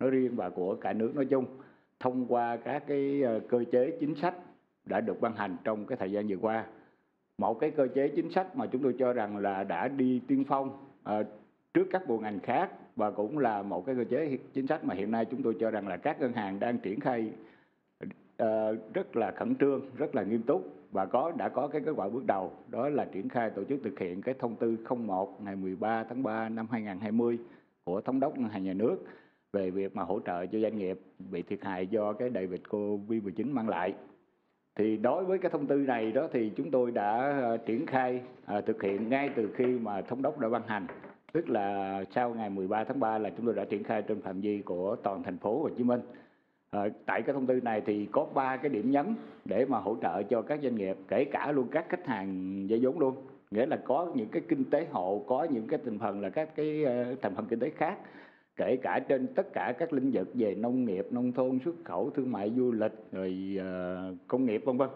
nói 0.00 0.10
riêng 0.10 0.36
và 0.36 0.50
của 0.50 0.74
cả 0.74 0.92
nước 0.92 1.12
nói 1.14 1.24
chung 1.24 1.44
thông 2.00 2.26
qua 2.28 2.56
các 2.56 2.82
cái 2.86 3.22
ờ, 3.22 3.40
cơ 3.48 3.64
chế 3.72 3.96
chính 4.00 4.14
sách 4.14 4.34
đã 4.84 5.00
được 5.00 5.20
ban 5.20 5.36
hành 5.36 5.56
trong 5.64 5.86
cái 5.86 5.96
thời 5.96 6.12
gian 6.12 6.28
vừa 6.28 6.36
qua. 6.36 6.64
Một 7.38 7.60
cái 7.60 7.70
cơ 7.70 7.88
chế 7.94 8.08
chính 8.08 8.30
sách 8.30 8.56
mà 8.56 8.66
chúng 8.66 8.82
tôi 8.82 8.94
cho 8.98 9.12
rằng 9.12 9.36
là 9.36 9.64
đã 9.64 9.88
đi 9.88 10.20
tiên 10.28 10.44
phong 10.48 10.70
ờ, 11.02 11.24
trước 11.74 11.86
các 11.90 12.08
bộ 12.08 12.18
ngành 12.18 12.40
khác 12.40 12.70
và 12.96 13.10
cũng 13.10 13.38
là 13.38 13.62
một 13.62 13.86
cái 13.86 13.94
cơ 13.94 14.04
chế 14.10 14.38
chính 14.52 14.66
sách 14.66 14.84
mà 14.84 14.94
hiện 14.94 15.10
nay 15.10 15.24
chúng 15.24 15.42
tôi 15.42 15.56
cho 15.60 15.70
rằng 15.70 15.88
là 15.88 15.96
các 15.96 16.20
ngân 16.20 16.32
hàng 16.32 16.60
đang 16.60 16.78
triển 16.78 17.00
khai 17.00 17.32
ờ, 18.36 18.76
rất 18.94 19.16
là 19.16 19.30
khẩn 19.30 19.54
trương, 19.56 19.80
rất 19.96 20.14
là 20.14 20.22
nghiêm 20.22 20.42
túc 20.42 20.74
và 20.92 21.06
có 21.06 21.32
đã 21.36 21.48
có 21.48 21.68
cái 21.68 21.80
kết 21.84 21.92
quả 21.96 22.08
bước 22.08 22.26
đầu 22.26 22.52
đó 22.68 22.88
là 22.88 23.04
triển 23.04 23.28
khai 23.28 23.50
tổ 23.50 23.64
chức 23.64 23.80
thực 23.84 23.98
hiện 23.98 24.22
cái 24.22 24.34
thông 24.38 24.56
tư 24.56 24.76
01 24.88 25.42
ngày 25.42 25.56
13 25.56 26.04
tháng 26.04 26.22
3 26.22 26.48
năm 26.48 26.66
2020 26.70 27.38
của 27.84 28.00
thống 28.00 28.20
đốc 28.20 28.38
ngân 28.38 28.48
hàng 28.48 28.64
nhà 28.64 28.72
nước 28.72 28.96
về 29.52 29.70
việc 29.70 29.96
mà 29.96 30.02
hỗ 30.02 30.20
trợ 30.26 30.46
cho 30.46 30.58
doanh 30.58 30.78
nghiệp 30.78 31.00
bị 31.30 31.42
thiệt 31.42 31.58
hại 31.62 31.86
do 31.86 32.12
cái 32.12 32.30
đại 32.30 32.46
dịch 32.46 32.62
Covid-19 32.70 33.52
mang 33.52 33.68
lại. 33.68 33.94
Thì 34.76 34.96
đối 34.96 35.24
với 35.24 35.38
cái 35.38 35.50
thông 35.50 35.66
tư 35.66 35.76
này 35.76 36.12
đó 36.12 36.28
thì 36.32 36.52
chúng 36.56 36.70
tôi 36.70 36.90
đã 36.90 37.38
ờ, 37.42 37.56
triển 37.56 37.86
khai 37.86 38.20
ờ, 38.44 38.60
thực 38.60 38.82
hiện 38.82 39.08
ngay 39.08 39.30
từ 39.36 39.48
khi 39.56 39.64
mà 39.64 40.02
thống 40.02 40.22
đốc 40.22 40.38
đã 40.38 40.48
ban 40.48 40.62
hành. 40.66 40.86
Tức 41.32 41.48
là 41.48 42.04
sau 42.14 42.34
ngày 42.34 42.50
13 42.50 42.84
tháng 42.84 43.00
3 43.00 43.18
là 43.18 43.30
chúng 43.30 43.46
tôi 43.46 43.54
đã 43.54 43.64
triển 43.64 43.84
khai 43.84 44.02
trên 44.02 44.22
phạm 44.22 44.40
vi 44.40 44.62
của 44.62 44.96
toàn 44.96 45.22
thành 45.22 45.38
phố 45.38 45.62
Hồ 45.62 45.68
Chí 45.68 45.84
Minh. 45.84 46.00
Ờ, 46.70 46.88
tại 47.06 47.22
cái 47.22 47.34
thông 47.34 47.46
tư 47.46 47.60
này 47.60 47.82
thì 47.86 48.06
có 48.12 48.26
ba 48.34 48.56
cái 48.56 48.68
điểm 48.68 48.90
nhấn 48.90 49.14
để 49.44 49.64
mà 49.64 49.78
hỗ 49.78 49.96
trợ 50.02 50.22
cho 50.22 50.42
các 50.42 50.60
doanh 50.62 50.74
nghiệp, 50.76 50.96
kể 51.08 51.24
cả 51.24 51.52
luôn 51.52 51.68
các 51.70 51.86
khách 51.88 52.06
hàng 52.06 52.66
vay 52.70 52.80
vốn 52.82 52.98
luôn. 52.98 53.14
Nghĩa 53.50 53.66
là 53.66 53.76
có 53.76 54.12
những 54.14 54.28
cái 54.28 54.42
kinh 54.48 54.64
tế 54.64 54.86
hộ, 54.90 55.24
có 55.28 55.44
những 55.44 55.66
cái 55.66 55.78
thành 55.84 55.98
phần 55.98 56.20
là 56.20 56.30
các 56.30 56.56
cái 56.56 56.84
thành 57.22 57.34
phần 57.34 57.46
kinh 57.46 57.58
tế 57.58 57.70
khác 57.70 57.98
kể 58.60 58.76
cả 58.76 59.00
trên 59.08 59.26
tất 59.26 59.52
cả 59.52 59.74
các 59.78 59.92
lĩnh 59.92 60.10
vực 60.12 60.28
về 60.34 60.54
nông 60.54 60.84
nghiệp, 60.84 61.06
nông 61.10 61.32
thôn, 61.32 61.58
xuất 61.64 61.74
khẩu, 61.84 62.10
thương 62.10 62.32
mại, 62.32 62.52
du 62.56 62.72
lịch, 62.72 62.92
rồi 63.12 63.56
ờ, 63.60 64.14
công 64.28 64.46
nghiệp 64.46 64.62
vân 64.64 64.76
vân. 64.76 64.88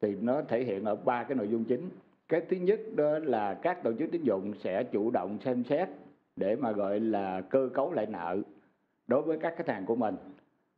Thì 0.00 0.16
nó 0.20 0.42
thể 0.48 0.64
hiện 0.64 0.84
ở 0.84 0.96
ba 0.96 1.24
cái 1.24 1.36
nội 1.36 1.48
dung 1.48 1.64
chính. 1.64 1.88
Cái 2.28 2.40
thứ 2.50 2.56
nhất 2.56 2.80
đó 2.96 3.18
là 3.18 3.54
các 3.54 3.82
tổ 3.82 3.92
chức 3.92 4.10
tín 4.10 4.22
dụng 4.22 4.52
sẽ 4.64 4.84
chủ 4.84 5.10
động 5.10 5.38
xem 5.44 5.64
xét 5.64 5.88
để 6.36 6.56
mà 6.56 6.72
gọi 6.72 7.00
là 7.00 7.40
cơ 7.40 7.68
cấu 7.74 7.92
lại 7.92 8.06
nợ 8.06 8.38
đối 9.06 9.22
với 9.22 9.38
các 9.38 9.54
khách 9.56 9.68
hàng 9.68 9.86
của 9.86 9.96
mình. 9.96 10.14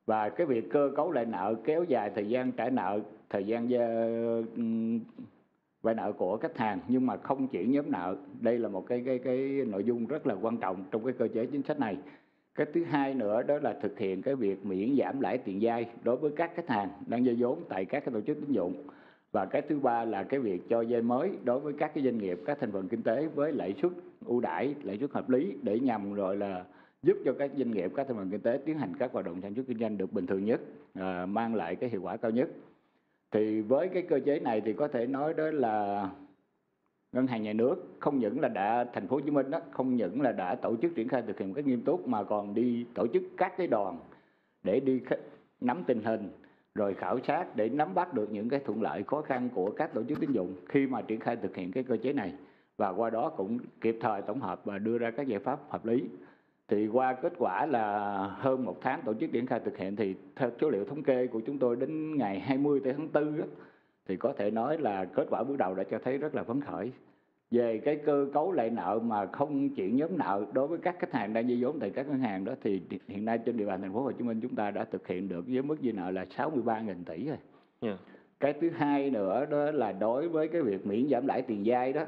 Và 0.06 0.28
cái 0.28 0.46
việc 0.46 0.70
cơ 0.70 0.90
cấu 0.96 1.12
lại 1.12 1.26
nợ 1.26 1.54
kéo 1.64 1.84
dài 1.84 2.10
thời 2.14 2.28
gian 2.28 2.52
trả 2.52 2.70
nợ, 2.70 3.00
thời 3.30 3.44
gian 3.44 3.70
ờ, 3.70 4.42
vay 5.82 5.94
nợ 5.94 6.12
của 6.12 6.36
khách 6.36 6.58
hàng 6.58 6.78
nhưng 6.88 7.06
mà 7.06 7.16
không 7.16 7.48
chuyển 7.48 7.72
nhóm 7.72 7.90
nợ. 7.90 8.16
Đây 8.40 8.58
là 8.58 8.68
một 8.68 8.86
cái 8.86 9.02
cái 9.06 9.18
cái 9.18 9.64
nội 9.66 9.84
dung 9.84 10.06
rất 10.06 10.26
là 10.26 10.36
quan 10.42 10.56
trọng 10.56 10.84
trong 10.90 11.04
cái 11.04 11.14
cơ 11.18 11.28
chế 11.34 11.46
chính 11.46 11.62
sách 11.62 11.80
này. 11.80 11.96
Cái 12.54 12.66
thứ 12.75 12.85
hai 12.85 13.14
nữa 13.14 13.42
đó 13.42 13.59
là 13.62 13.73
thực 13.82 13.99
hiện 13.99 14.23
cái 14.23 14.35
việc 14.35 14.66
miễn 14.66 14.97
giảm 14.99 15.21
lãi 15.21 15.38
tiền 15.38 15.59
vay 15.62 15.87
đối 16.02 16.16
với 16.16 16.30
các 16.37 16.50
khách 16.54 16.68
hàng 16.68 16.88
đang 17.06 17.25
vay 17.25 17.35
vốn 17.38 17.62
tại 17.68 17.85
các 17.85 18.04
cái 18.04 18.12
tổ 18.12 18.21
chức 18.21 18.40
tín 18.40 18.52
dụng. 18.52 18.87
Và 19.32 19.47
cái 19.47 19.62
thứ 19.62 19.78
ba 19.78 20.04
là 20.04 20.23
cái 20.23 20.40
việc 20.40 20.62
cho 20.68 20.85
vay 20.88 21.02
mới 21.02 21.30
đối 21.44 21.61
với 21.61 21.73
các 21.78 21.94
cái 21.94 22.04
doanh 22.04 22.18
nghiệp, 22.18 22.40
các 22.47 22.59
thành 22.61 22.73
phần 22.73 22.88
kinh 22.88 23.02
tế 23.02 23.26
với 23.35 23.52
lãi 23.52 23.75
suất 23.82 23.92
ưu 24.25 24.40
đãi, 24.40 24.75
lãi 24.82 24.99
suất 24.99 25.11
hợp 25.12 25.30
lý 25.30 25.54
để 25.62 25.80
nhằm 25.80 26.14
rồi 26.14 26.37
là 26.37 26.64
giúp 27.02 27.16
cho 27.25 27.32
các 27.38 27.50
doanh 27.56 27.71
nghiệp, 27.71 27.92
các 27.97 28.06
thành 28.09 28.16
phần 28.16 28.30
kinh 28.30 28.40
tế 28.40 28.59
tiến 28.66 28.78
hành 28.78 28.92
các 28.99 29.12
hoạt 29.12 29.25
động 29.25 29.40
sản 29.42 29.54
xuất 29.54 29.66
kinh 29.68 29.78
doanh 29.78 29.99
được 29.99 30.12
bình 30.12 30.26
thường 30.26 30.44
nhất, 30.44 30.61
à, 30.94 31.26
mang 31.26 31.54
lại 31.54 31.76
cái 31.76 31.90
hiệu 31.90 32.02
quả 32.02 32.16
cao 32.16 32.30
nhất. 32.30 32.49
Thì 33.30 33.61
với 33.61 33.88
cái 33.88 34.02
cơ 34.02 34.21
chế 34.25 34.40
này 34.40 34.61
thì 34.61 34.73
có 34.73 34.88
thể 34.88 35.06
nói 35.06 35.35
đó 35.35 35.50
là 35.50 36.09
ngân 37.12 37.26
hàng 37.26 37.42
nhà 37.42 37.52
nước 37.52 37.76
không 37.99 38.19
những 38.19 38.40
là 38.40 38.49
đã, 38.49 38.85
thành 38.92 39.09
phố 39.09 39.16
Hồ 39.16 39.21
Chí 39.21 39.31
Minh 39.31 39.50
đó, 39.50 39.61
không 39.71 39.97
những 39.97 40.21
là 40.21 40.33
đã 40.33 40.54
tổ 40.54 40.76
chức 40.76 40.95
triển 40.95 41.09
khai 41.09 41.23
thực 41.23 41.38
hiện 41.38 41.49
một 41.49 41.54
cách 41.57 41.66
nghiêm 41.66 41.81
túc, 41.81 42.09
mà 42.09 42.23
còn 42.23 42.54
đi 42.54 42.87
tổ 42.95 43.07
chức 43.07 43.23
các 43.37 43.57
cái 43.57 43.66
đoàn 43.66 43.99
để 44.62 44.81
đi 44.81 45.00
nắm 45.61 45.85
tình 45.87 46.02
hình, 46.04 46.31
rồi 46.75 46.95
khảo 46.95 47.19
sát 47.26 47.57
để 47.57 47.69
nắm 47.69 47.95
bắt 47.95 48.14
được 48.14 48.33
những 48.33 48.49
cái 48.49 48.61
thuận 48.61 48.83
lợi, 48.83 49.02
khó 49.02 49.23
khăn 49.23 49.49
của 49.54 49.71
các 49.71 49.95
tổ 49.95 50.02
chức 50.02 50.21
tín 50.21 50.33
dụng 50.33 50.54
khi 50.69 50.87
mà 50.87 51.02
triển 51.02 51.21
khai 51.21 51.37
thực 51.37 51.57
hiện 51.57 51.73
cái 51.73 51.85
cơ 51.85 51.97
chế 51.97 52.12
này. 52.12 52.33
Và 52.76 52.88
qua 52.88 53.11
đó 53.11 53.28
cũng 53.28 53.59
kịp 53.81 53.99
thời 54.00 54.23
tổng 54.23 54.40
hợp 54.40 54.64
và 54.64 54.78
đưa 54.78 54.99
ra 54.99 55.11
các 55.11 55.26
giải 55.26 55.38
pháp 55.38 55.61
hợp 55.69 55.87
lý. 55.87 56.04
Thì 56.69 56.88
qua 56.88 57.12
kết 57.12 57.33
quả 57.38 57.66
là 57.66 58.16
hơn 58.38 58.64
một 58.64 58.78
tháng 58.83 59.02
tổ 59.02 59.14
chức 59.14 59.33
triển 59.33 59.47
khai 59.47 59.61
thực 59.64 59.78
hiện 59.78 59.97
thì 59.97 60.14
theo 60.37 60.50
số 60.61 60.71
liệu 60.71 60.85
thống 60.85 61.02
kê 61.02 61.26
của 61.26 61.40
chúng 61.40 61.59
tôi 61.59 61.76
đến 61.76 62.16
ngày 62.16 62.40
20 62.40 62.81
tháng 62.85 63.09
4 63.12 63.40
thì 64.09 64.16
có 64.16 64.32
thể 64.32 64.50
nói 64.50 64.78
là 64.78 65.04
kết 65.04 65.26
quả 65.30 65.44
bước 65.44 65.56
đầu 65.59 65.75
đã 65.75 65.85
cho 65.90 65.99
thấy 66.04 66.18
rất 66.18 66.35
là 66.35 66.44
phấn 66.44 66.61
khởi 66.61 66.92
về 67.50 67.78
cái 67.78 67.97
cơ 67.97 68.26
cấu 68.35 68.52
lại 68.52 68.71
nợ 68.71 69.00
mà 69.02 69.26
không 69.26 69.75
chuyển 69.75 69.97
nhóm 69.97 70.18
nợ 70.18 70.44
đối 70.52 70.68
với 70.68 70.78
các 70.78 70.97
khách 70.99 71.12
hàng 71.12 71.32
đang 71.32 71.47
vay 71.47 71.59
vốn 71.61 71.78
tại 71.80 71.90
các 71.90 72.09
ngân 72.09 72.18
hàng 72.18 72.44
đó 72.44 72.52
thì 72.62 72.82
hiện 73.09 73.25
nay 73.25 73.38
trên 73.38 73.56
địa 73.56 73.64
bàn 73.66 73.82
thành 73.82 73.92
phố 73.92 74.02
Hồ 74.02 74.12
Chí 74.12 74.25
Minh 74.25 74.40
chúng 74.40 74.54
ta 74.54 74.71
đã 74.71 74.85
thực 74.85 75.09
hiện 75.09 75.28
được 75.28 75.44
với 75.49 75.62
mức 75.62 75.76
dư 75.82 75.92
nợ 75.92 76.11
là 76.11 76.26
63.000 76.37 76.94
tỷ 77.04 77.26
rồi. 77.26 77.37
Yeah. 77.80 77.99
Cái 78.40 78.52
thứ 78.52 78.71
hai 78.71 79.11
nữa 79.11 79.47
đó 79.50 79.71
là 79.71 79.92
đối 79.92 80.28
với 80.28 80.49
cái 80.49 80.62
việc 80.62 80.87
miễn 80.87 81.09
giảm 81.11 81.26
lãi 81.26 81.42
tiền 81.42 81.62
vay 81.64 81.92
đó 81.92 82.04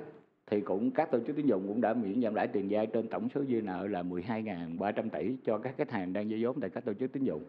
thì 0.47 0.61
cũng 0.61 0.91
các 0.91 1.11
tổ 1.11 1.19
chức 1.27 1.37
tín 1.37 1.47
dụng 1.47 1.69
cũng 1.69 1.81
đã 1.81 1.95
miễn 1.95 2.23
giảm 2.23 2.35
lãi 2.35 2.47
tiền 2.47 2.67
vay 2.71 2.87
trên 2.87 3.09
tổng 3.09 3.29
số 3.35 3.45
dư 3.45 3.63
nợ 3.63 3.87
là 3.87 4.03
12.300 4.03 5.11
tỷ 5.11 5.37
cho 5.45 5.59
các 5.59 5.75
khách 5.77 5.91
hàng 5.91 6.13
đang 6.13 6.29
vay 6.29 6.45
vốn 6.45 6.61
tại 6.61 6.71
các 6.71 6.85
tổ 6.85 6.95
chức 6.95 7.13
tín 7.13 7.25
dụng. 7.25 7.43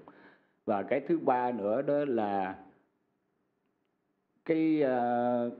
Và 0.65 0.83
cái 0.83 0.99
thứ 0.99 1.19
ba 1.19 1.51
nữa 1.51 1.81
đó 1.81 2.05
là 2.07 2.55
cái 4.45 4.81
ờ, 4.81 5.51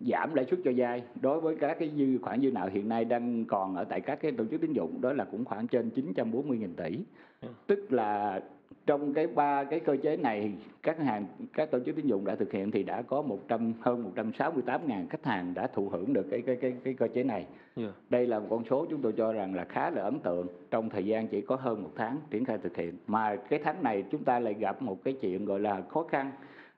giảm 0.00 0.34
lãi 0.34 0.44
suất 0.50 0.60
cho 0.64 0.70
vay 0.76 1.02
đối 1.20 1.40
với 1.40 1.56
các 1.56 1.76
cái 1.78 1.90
dư 1.96 2.18
khoản 2.22 2.40
dư 2.40 2.50
nợ 2.50 2.68
hiện 2.72 2.88
nay 2.88 3.04
đang 3.04 3.44
còn 3.44 3.76
ở 3.76 3.84
tại 3.84 4.00
các 4.00 4.20
cái 4.22 4.32
tổ 4.32 4.44
chức 4.50 4.60
tín 4.60 4.72
dụng 4.72 5.00
đó 5.00 5.12
là 5.12 5.24
cũng 5.24 5.44
khoảng 5.44 5.66
trên 5.66 5.90
940.000 6.14 6.68
tỷ. 6.76 6.98
Ừ. 7.40 7.48
Tức 7.66 7.92
là 7.92 8.40
trong 8.86 9.14
cái 9.14 9.26
ba 9.26 9.64
cái 9.64 9.80
cơ 9.80 9.96
chế 10.02 10.16
này 10.16 10.52
các 10.82 10.98
hàng 10.98 11.26
các 11.52 11.70
tổ 11.70 11.78
chức 11.86 11.96
tín 11.96 12.06
dụng 12.06 12.24
đã 12.24 12.34
thực 12.34 12.52
hiện 12.52 12.70
thì 12.70 12.82
đã 12.82 13.02
có 13.02 13.22
100 13.22 13.72
hơn 13.80 14.12
168.000 14.14 15.06
khách 15.10 15.24
hàng 15.24 15.54
đã 15.54 15.66
thụ 15.66 15.88
hưởng 15.88 16.12
được 16.12 16.26
cái 16.30 16.42
cái 16.42 16.56
cái 16.56 16.72
cái 16.84 16.94
cơ 16.94 17.08
chế 17.14 17.24
này. 17.24 17.46
Yeah. 17.76 17.90
Đây 18.10 18.26
là 18.26 18.38
một 18.38 18.46
con 18.50 18.64
số 18.70 18.86
chúng 18.90 19.02
tôi 19.02 19.12
cho 19.12 19.32
rằng 19.32 19.54
là 19.54 19.64
khá 19.64 19.90
là 19.90 20.02
ấn 20.02 20.18
tượng 20.18 20.46
trong 20.70 20.90
thời 20.90 21.04
gian 21.04 21.28
chỉ 21.28 21.40
có 21.40 21.56
hơn 21.56 21.82
một 21.82 21.90
tháng 21.96 22.18
triển 22.30 22.44
khai 22.44 22.58
thực 22.58 22.76
hiện. 22.76 22.94
Mà 23.06 23.36
cái 23.36 23.60
tháng 23.64 23.82
này 23.82 24.04
chúng 24.10 24.24
ta 24.24 24.38
lại 24.38 24.54
gặp 24.54 24.82
một 24.82 25.04
cái 25.04 25.14
chuyện 25.20 25.44
gọi 25.44 25.60
là 25.60 25.82
khó 25.88 26.02
khăn 26.02 26.30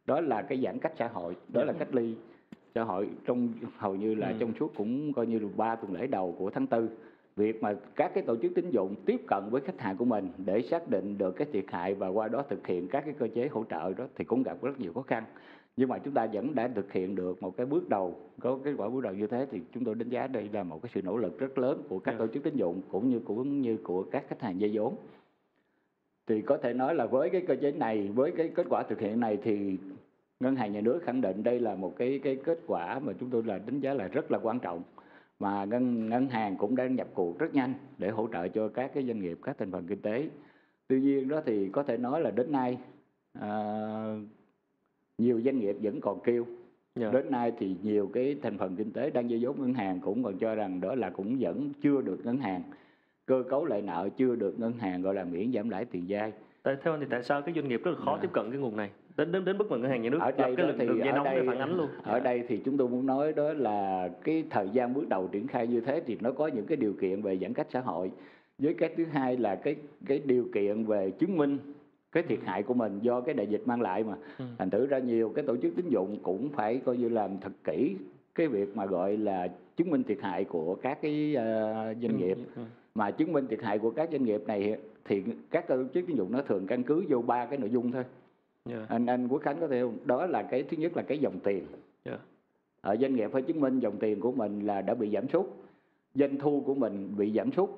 đó 0.09 0.21
là 0.21 0.43
cái 0.43 0.61
giãn 0.65 0.79
cách 0.79 0.93
xã 0.99 1.09
hội, 1.09 1.37
đó 1.53 1.65
là 1.65 1.73
cách 1.73 1.95
ly 1.95 2.15
xã 2.75 2.83
hội 2.85 3.09
trong 3.27 3.49
hầu 3.77 3.95
như 3.97 4.15
là 4.15 4.29
Ừ. 4.29 4.35
trong 4.41 4.53
suốt 4.61 4.73
cũng 4.77 5.13
coi 5.13 5.27
như 5.27 5.39
là 5.39 5.49
ba 5.57 5.75
tuần 5.77 5.93
lễ 5.93 6.07
đầu 6.07 6.35
của 6.39 6.51
tháng 6.51 6.67
tư 6.67 6.89
việc 7.37 7.63
mà 7.63 7.75
các 7.97 8.11
cái 8.15 8.25
tổ 8.27 8.37
chức 8.37 8.53
tín 8.55 8.71
dụng 8.71 8.95
tiếp 9.07 9.21
cận 9.27 9.43
với 9.51 9.61
khách 9.61 9.81
hàng 9.81 9.97
của 9.97 10.05
mình 10.05 10.29
để 10.47 10.63
xác 10.63 10.91
định 10.91 11.19
được 11.19 11.31
cái 11.37 11.47
thiệt 11.53 11.65
hại 11.69 11.95
và 11.95 12.09
qua 12.09 12.29
đó 12.29 12.43
thực 12.49 12.67
hiện 12.67 12.89
các 12.89 13.05
cái 13.05 13.15
cơ 13.19 13.29
chế 13.35 13.49
hỗ 13.49 13.65
trợ 13.71 13.93
đó 13.95 14.05
thì 14.17 14.25
cũng 14.25 14.43
gặp 14.43 14.63
rất 14.63 14.81
nhiều 14.81 14.93
khó 14.93 15.03
khăn 15.03 15.25
nhưng 15.77 15.89
mà 15.89 15.99
chúng 15.99 16.15
ta 16.15 16.27
vẫn 16.33 16.55
đã 16.55 16.69
thực 16.75 16.93
hiện 16.93 17.15
được 17.15 17.43
một 17.43 17.57
cái 17.57 17.67
bước 17.67 17.89
đầu 17.89 18.17
có 18.41 18.59
kết 18.65 18.73
quả 18.79 18.89
bước 18.89 19.01
đầu 19.03 19.15
như 19.15 19.27
thế 19.27 19.47
thì 19.51 19.61
chúng 19.75 19.85
tôi 19.85 19.95
đánh 19.95 20.09
giá 20.09 20.27
đây 20.27 20.49
là 20.53 20.63
một 20.63 20.83
cái 20.83 20.91
sự 20.95 21.03
nỗ 21.03 21.17
lực 21.17 21.39
rất 21.39 21.59
lớn 21.59 21.83
của 21.89 21.99
các 21.99 22.13
Dạ. 22.13 22.19
tổ 22.19 22.27
chức 22.27 22.43
tín 22.43 22.57
dụng 22.57 22.81
cũng 22.93 23.11
như 23.11 23.21
cũng 23.25 23.61
như 23.63 23.77
của 23.77 24.03
các 24.03 24.25
khách 24.29 24.41
hàng 24.41 24.57
vay 24.61 24.71
vốn 24.75 24.95
thì 26.27 26.41
có 26.43 26.57
thể 26.57 26.73
nói 26.75 26.95
là 26.95 27.07
với 27.07 27.31
cái 27.31 27.41
cơ 27.41 27.57
chế 27.61 27.73
này 27.73 28.09
với 28.15 28.31
cái 28.37 28.49
kết 28.55 28.67
quả 28.71 28.83
thực 28.83 29.01
hiện 29.01 29.21
này 29.21 29.39
thì 29.43 29.77
ngân 30.41 30.57
hàng 30.57 30.73
nhà 30.73 30.81
nước 30.81 31.01
khẳng 31.03 31.21
định 31.21 31.43
đây 31.43 31.61
là 31.61 31.75
một 31.75 31.95
cái 31.97 32.21
cái 32.25 32.37
kết 32.45 32.59
quả 32.67 32.99
mà 32.99 33.13
chúng 33.21 33.31
tôi 33.31 33.43
là 33.43 33.59
đánh 33.59 33.81
giá 33.81 33.95
là 33.95 34.09
rất 34.09 34.31
là 34.31 34.39
quan 34.43 34.59
trọng 34.61 34.83
mà 35.39 35.65
ngân 35.65 36.09
ngân 36.09 36.29
hàng 36.29 36.57
cũng 36.57 36.77
đang 36.77 36.95
nhập 36.95 37.09
cuộc 37.15 37.39
rất 37.39 37.55
nhanh 37.55 37.75
để 37.99 38.09
hỗ 38.11 38.29
trợ 38.33 38.49
cho 38.49 38.69
các 38.69 38.91
cái 38.95 39.05
doanh 39.07 39.21
nghiệp 39.21 39.39
các 39.43 39.59
thành 39.59 39.73
phần 39.73 39.87
kinh 39.87 40.03
tế 40.03 40.29
tuy 40.89 41.01
nhiên 41.01 41.29
đó 41.29 41.41
thì 41.47 41.69
có 41.69 41.83
thể 41.83 41.97
nói 41.97 42.21
là 42.21 42.31
đến 42.31 42.53
nay 42.53 42.79
à, 43.41 43.49
nhiều 45.19 45.41
doanh 45.45 45.59
nghiệp 45.59 45.77
vẫn 45.83 46.01
còn 46.01 46.21
kêu 46.25 46.47
Yeah. 47.01 47.13
đến 47.13 47.31
nay 47.31 47.53
thì 47.59 47.77
nhiều 47.83 48.11
cái 48.15 48.37
thành 48.43 48.59
phần 48.59 48.77
kinh 48.77 48.93
tế 48.93 49.11
đang 49.11 49.31
dây 49.31 49.41
vốn 49.43 49.61
ngân 49.61 49.75
hàng 49.75 50.01
cũng 50.01 50.23
còn 50.25 50.39
cho 50.39 50.55
rằng 50.55 50.81
đó 50.81 50.95
là 50.95 51.11
cũng 51.11 51.37
vẫn 51.41 51.73
chưa 51.83 52.01
được 52.01 52.21
ngân 52.25 52.37
hàng 52.39 52.63
cơ 53.27 53.43
cấu 53.51 53.65
lại 53.65 53.83
nợ 53.83 54.09
chưa 54.17 54.37
được 54.37 54.59
ngân 54.61 54.73
hàng 54.79 55.03
gọi 55.03 55.15
là 55.15 55.25
miễn 55.25 55.53
giảm 55.53 55.69
lãi 55.71 55.85
tiền 55.85 56.05
vay 56.09 56.33
Tại 56.63 56.77
theo 56.83 56.95
anh 56.95 57.01
thì 57.01 57.07
tại 57.11 57.23
sao 57.23 57.43
cái 57.43 57.55
doanh 57.55 57.69
nghiệp 57.69 57.81
rất 57.85 57.91
là 57.91 58.05
khó 58.05 58.13
Dạ. 58.17 58.23
tiếp 58.23 58.29
cận 58.33 58.51
cái 58.51 58.61
nguồn 58.61 58.77
này? 58.77 58.91
Đến 59.19 59.33
đến 59.33 59.45
đến 59.45 59.59
mức 59.59 59.71
mà 59.71 59.77
ngân 59.77 59.91
hàng 59.91 60.03
nhà 60.03 60.11
nước 60.11 60.19
ở 60.21 60.31
đây 60.31 60.57
cái 60.57 60.67
thì 60.79 60.87
đường 60.87 60.99
dây 60.99 61.13
nóng 61.13 61.25
để 61.25 61.35
đây 61.37 61.47
phản 61.47 61.59
ánh 61.59 61.77
luôn. 61.77 61.89
ở 62.03 62.13
Dạ. 62.13 62.19
đây 62.25 62.43
thì 62.49 62.57
chúng 62.65 62.77
tôi 62.77 62.89
muốn 62.89 63.07
nói 63.07 63.33
đó 63.33 63.53
là 63.53 64.09
cái 64.25 64.45
thời 64.51 64.69
gian 64.71 64.95
bước 64.95 65.09
đầu 65.09 65.29
triển 65.33 65.47
khai 65.47 65.67
như 65.67 65.81
thế 65.81 66.03
thì 66.07 66.17
nó 66.21 66.33
có 66.33 66.47
những 66.47 66.67
cái 66.67 66.77
điều 66.77 66.93
kiện 67.01 67.23
về 67.23 67.39
giãn 67.39 67.55
cách 67.55 67.67
xã 67.71 67.81
hội 67.81 68.11
với 68.59 68.75
cái 68.75 68.91
thứ 68.97 69.05
hai 69.05 69.37
là 69.37 69.55
cái 69.55 69.77
cái 70.07 70.21
điều 70.25 70.45
kiện 70.55 70.85
về 70.85 71.11
chứng 71.11 71.37
minh 71.37 71.59
cái 72.13 72.23
thiệt 72.23 72.39
hại 72.45 72.63
của 72.63 72.75
mình 72.75 72.99
do 73.03 73.21
cái 73.21 73.35
đại 73.35 73.47
dịch 73.47 73.63
mang 73.67 73.81
lại 73.81 74.05
mà 74.05 74.15
Ừ. 74.39 74.45
thành 74.59 74.71
thử 74.71 74.87
ra 74.87 74.99
nhiều 74.99 75.33
cái 75.35 75.45
tổ 75.47 75.57
chức 75.57 75.77
tín 75.77 75.89
dụng 75.89 76.19
cũng 76.23 76.49
phải 76.49 76.81
coi 76.85 76.97
như 76.97 77.09
làm 77.09 77.31
thật 77.41 77.53
kỹ 77.65 77.97
cái 78.35 78.49
việc 78.49 78.77
mà 78.77 78.87
gọi 78.87 79.17
là 79.17 79.49
chứng 79.77 79.91
minh 79.91 80.03
thiệt 80.03 80.19
hại 80.23 80.45
của 80.45 80.75
các 80.75 80.99
cái 81.03 81.35
ờ, 81.35 81.75
doanh 82.03 82.19
nghiệp 82.19 82.37
Ừ. 82.57 82.63
mà 82.95 83.11
chứng 83.11 83.33
minh 83.33 83.47
thiệt 83.47 83.63
hại 83.63 83.79
của 83.79 83.91
các 83.91 84.09
doanh 84.13 84.25
nghiệp 84.25 84.41
này 84.47 84.77
thì 85.05 85.23
các 85.51 85.69
tổ 85.69 85.77
chức 85.95 86.07
tín 86.07 86.17
dụng 86.17 86.33
nó 86.33 86.43
thường 86.43 86.67
căn 86.67 86.83
cứ 86.83 87.05
vô 87.09 87.23
ba 87.23 87.47
cái 87.47 87.59
nội 87.59 87.71
dung 87.71 87.93
thôi 87.93 88.05
Dạ. 88.65 88.87
anh 88.89 89.07
anh 89.07 89.29
Quốc 89.29 89.43
Khánh 89.43 89.61
có 89.61 89.69
thể 89.69 89.83
đó 90.05 90.27
là 90.27 90.43
cái 90.43 90.63
thứ 90.63 90.77
nhất 90.77 90.97
là 90.97 91.03
cái 91.03 91.19
dòng 91.19 91.39
tiền. 91.45 91.67
Dạ. 92.05 92.19
ở 92.81 92.97
doanh 93.01 93.15
nghiệp 93.15 93.31
phải 93.33 93.43
chứng 93.43 93.61
minh 93.61 93.81
dòng 93.81 93.97
tiền 93.99 94.21
của 94.21 94.33
mình 94.33 94.61
là 94.67 94.81
đã 94.83 94.95
bị 94.95 95.11
giảm 95.11 95.29
sút. 95.29 95.47
Doanh 96.15 96.39
thu 96.39 96.63
của 96.67 96.75
mình 96.75 97.15
bị 97.17 97.33
giảm 97.33 97.53
sút. 97.53 97.71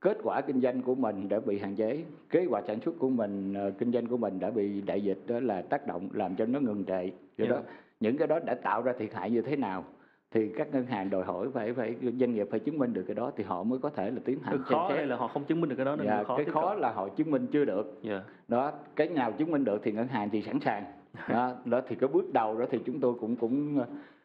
Kết 0.00 0.18
quả 0.22 0.40
kinh 0.40 0.60
doanh 0.60 0.82
của 0.82 0.94
mình 0.94 1.28
đã 1.28 1.40
bị 1.40 1.58
hạn 1.58 1.74
chế. 1.76 2.04
Kế 2.30 2.44
hoạch 2.44 2.64
sản 2.66 2.80
xuất 2.80 2.94
của 2.98 3.10
mình 3.10 3.54
ờ, 3.54 3.70
kinh 3.70 3.92
doanh 3.92 4.06
của 4.06 4.16
mình 4.16 4.38
đã 4.40 4.50
bị 4.50 4.80
đại 4.80 5.00
dịch 5.02 5.18
đó 5.26 5.40
là 5.40 5.62
tác 5.62 5.86
động 5.86 6.08
làm 6.12 6.36
cho 6.36 6.46
nó 6.46 6.60
ngừng 6.60 6.84
trệ. 6.84 7.06
Do 7.38 7.44
Dạ. 7.44 7.46
đó 7.46 7.60
những 8.00 8.16
cái 8.16 8.28
đó 8.28 8.38
đã 8.38 8.54
tạo 8.54 8.82
ra 8.82 8.92
thiệt 8.98 9.14
hại 9.14 9.30
như 9.30 9.42
thế 9.42 9.56
nào 9.56 9.84
thì 10.30 10.48
các 10.56 10.68
ngân 10.72 10.86
hàng 10.86 11.10
đòi 11.10 11.24
hỏi 11.24 11.46
phải 11.54 11.72
phải 11.72 11.94
doanh 12.20 12.34
nghiệp 12.34 12.48
phải 12.50 12.60
chứng 12.60 12.78
minh 12.78 12.92
được 12.92 13.04
cái 13.06 13.14
đó 13.14 13.32
thì 13.36 13.44
họ 13.44 13.62
mới 13.62 13.78
có 13.78 13.90
thể 13.90 14.10
là 14.10 14.20
tiến 14.24 14.38
hành 14.42 14.56
cái 14.56 14.62
khó 14.78 14.88
đây 14.88 15.06
là 15.06 15.16
họ 15.16 15.28
không 15.28 15.44
chứng 15.44 15.60
minh 15.60 15.70
được 15.70 15.76
cái 15.76 15.84
đó 15.84 15.96
nên 15.96 16.06
Dạ, 16.06 16.22
khó 16.24 16.36
cái 16.36 16.44
khó 16.46 16.70
cận. 16.70 16.80
là 16.80 16.92
họ 16.92 17.08
chứng 17.08 17.30
minh 17.30 17.46
chưa 17.52 17.64
được 17.64 17.98
Dạ. 18.02 18.22
đó 18.48 18.72
cái 18.96 19.08
nào 19.08 19.32
chứng 19.32 19.50
minh 19.50 19.64
được 19.64 19.80
thì 19.84 19.92
ngân 19.92 20.08
hàng 20.08 20.30
thì 20.30 20.42
sẵn 20.42 20.60
sàng 20.60 20.84
đó, 21.28 21.52
đó 21.64 21.80
thì 21.88 21.96
cái 21.96 22.08
bước 22.08 22.32
đầu 22.32 22.58
đó 22.58 22.64
thì 22.70 22.78
chúng 22.86 23.00
tôi 23.00 23.14
cũng 23.20 23.36
cũng 23.36 23.78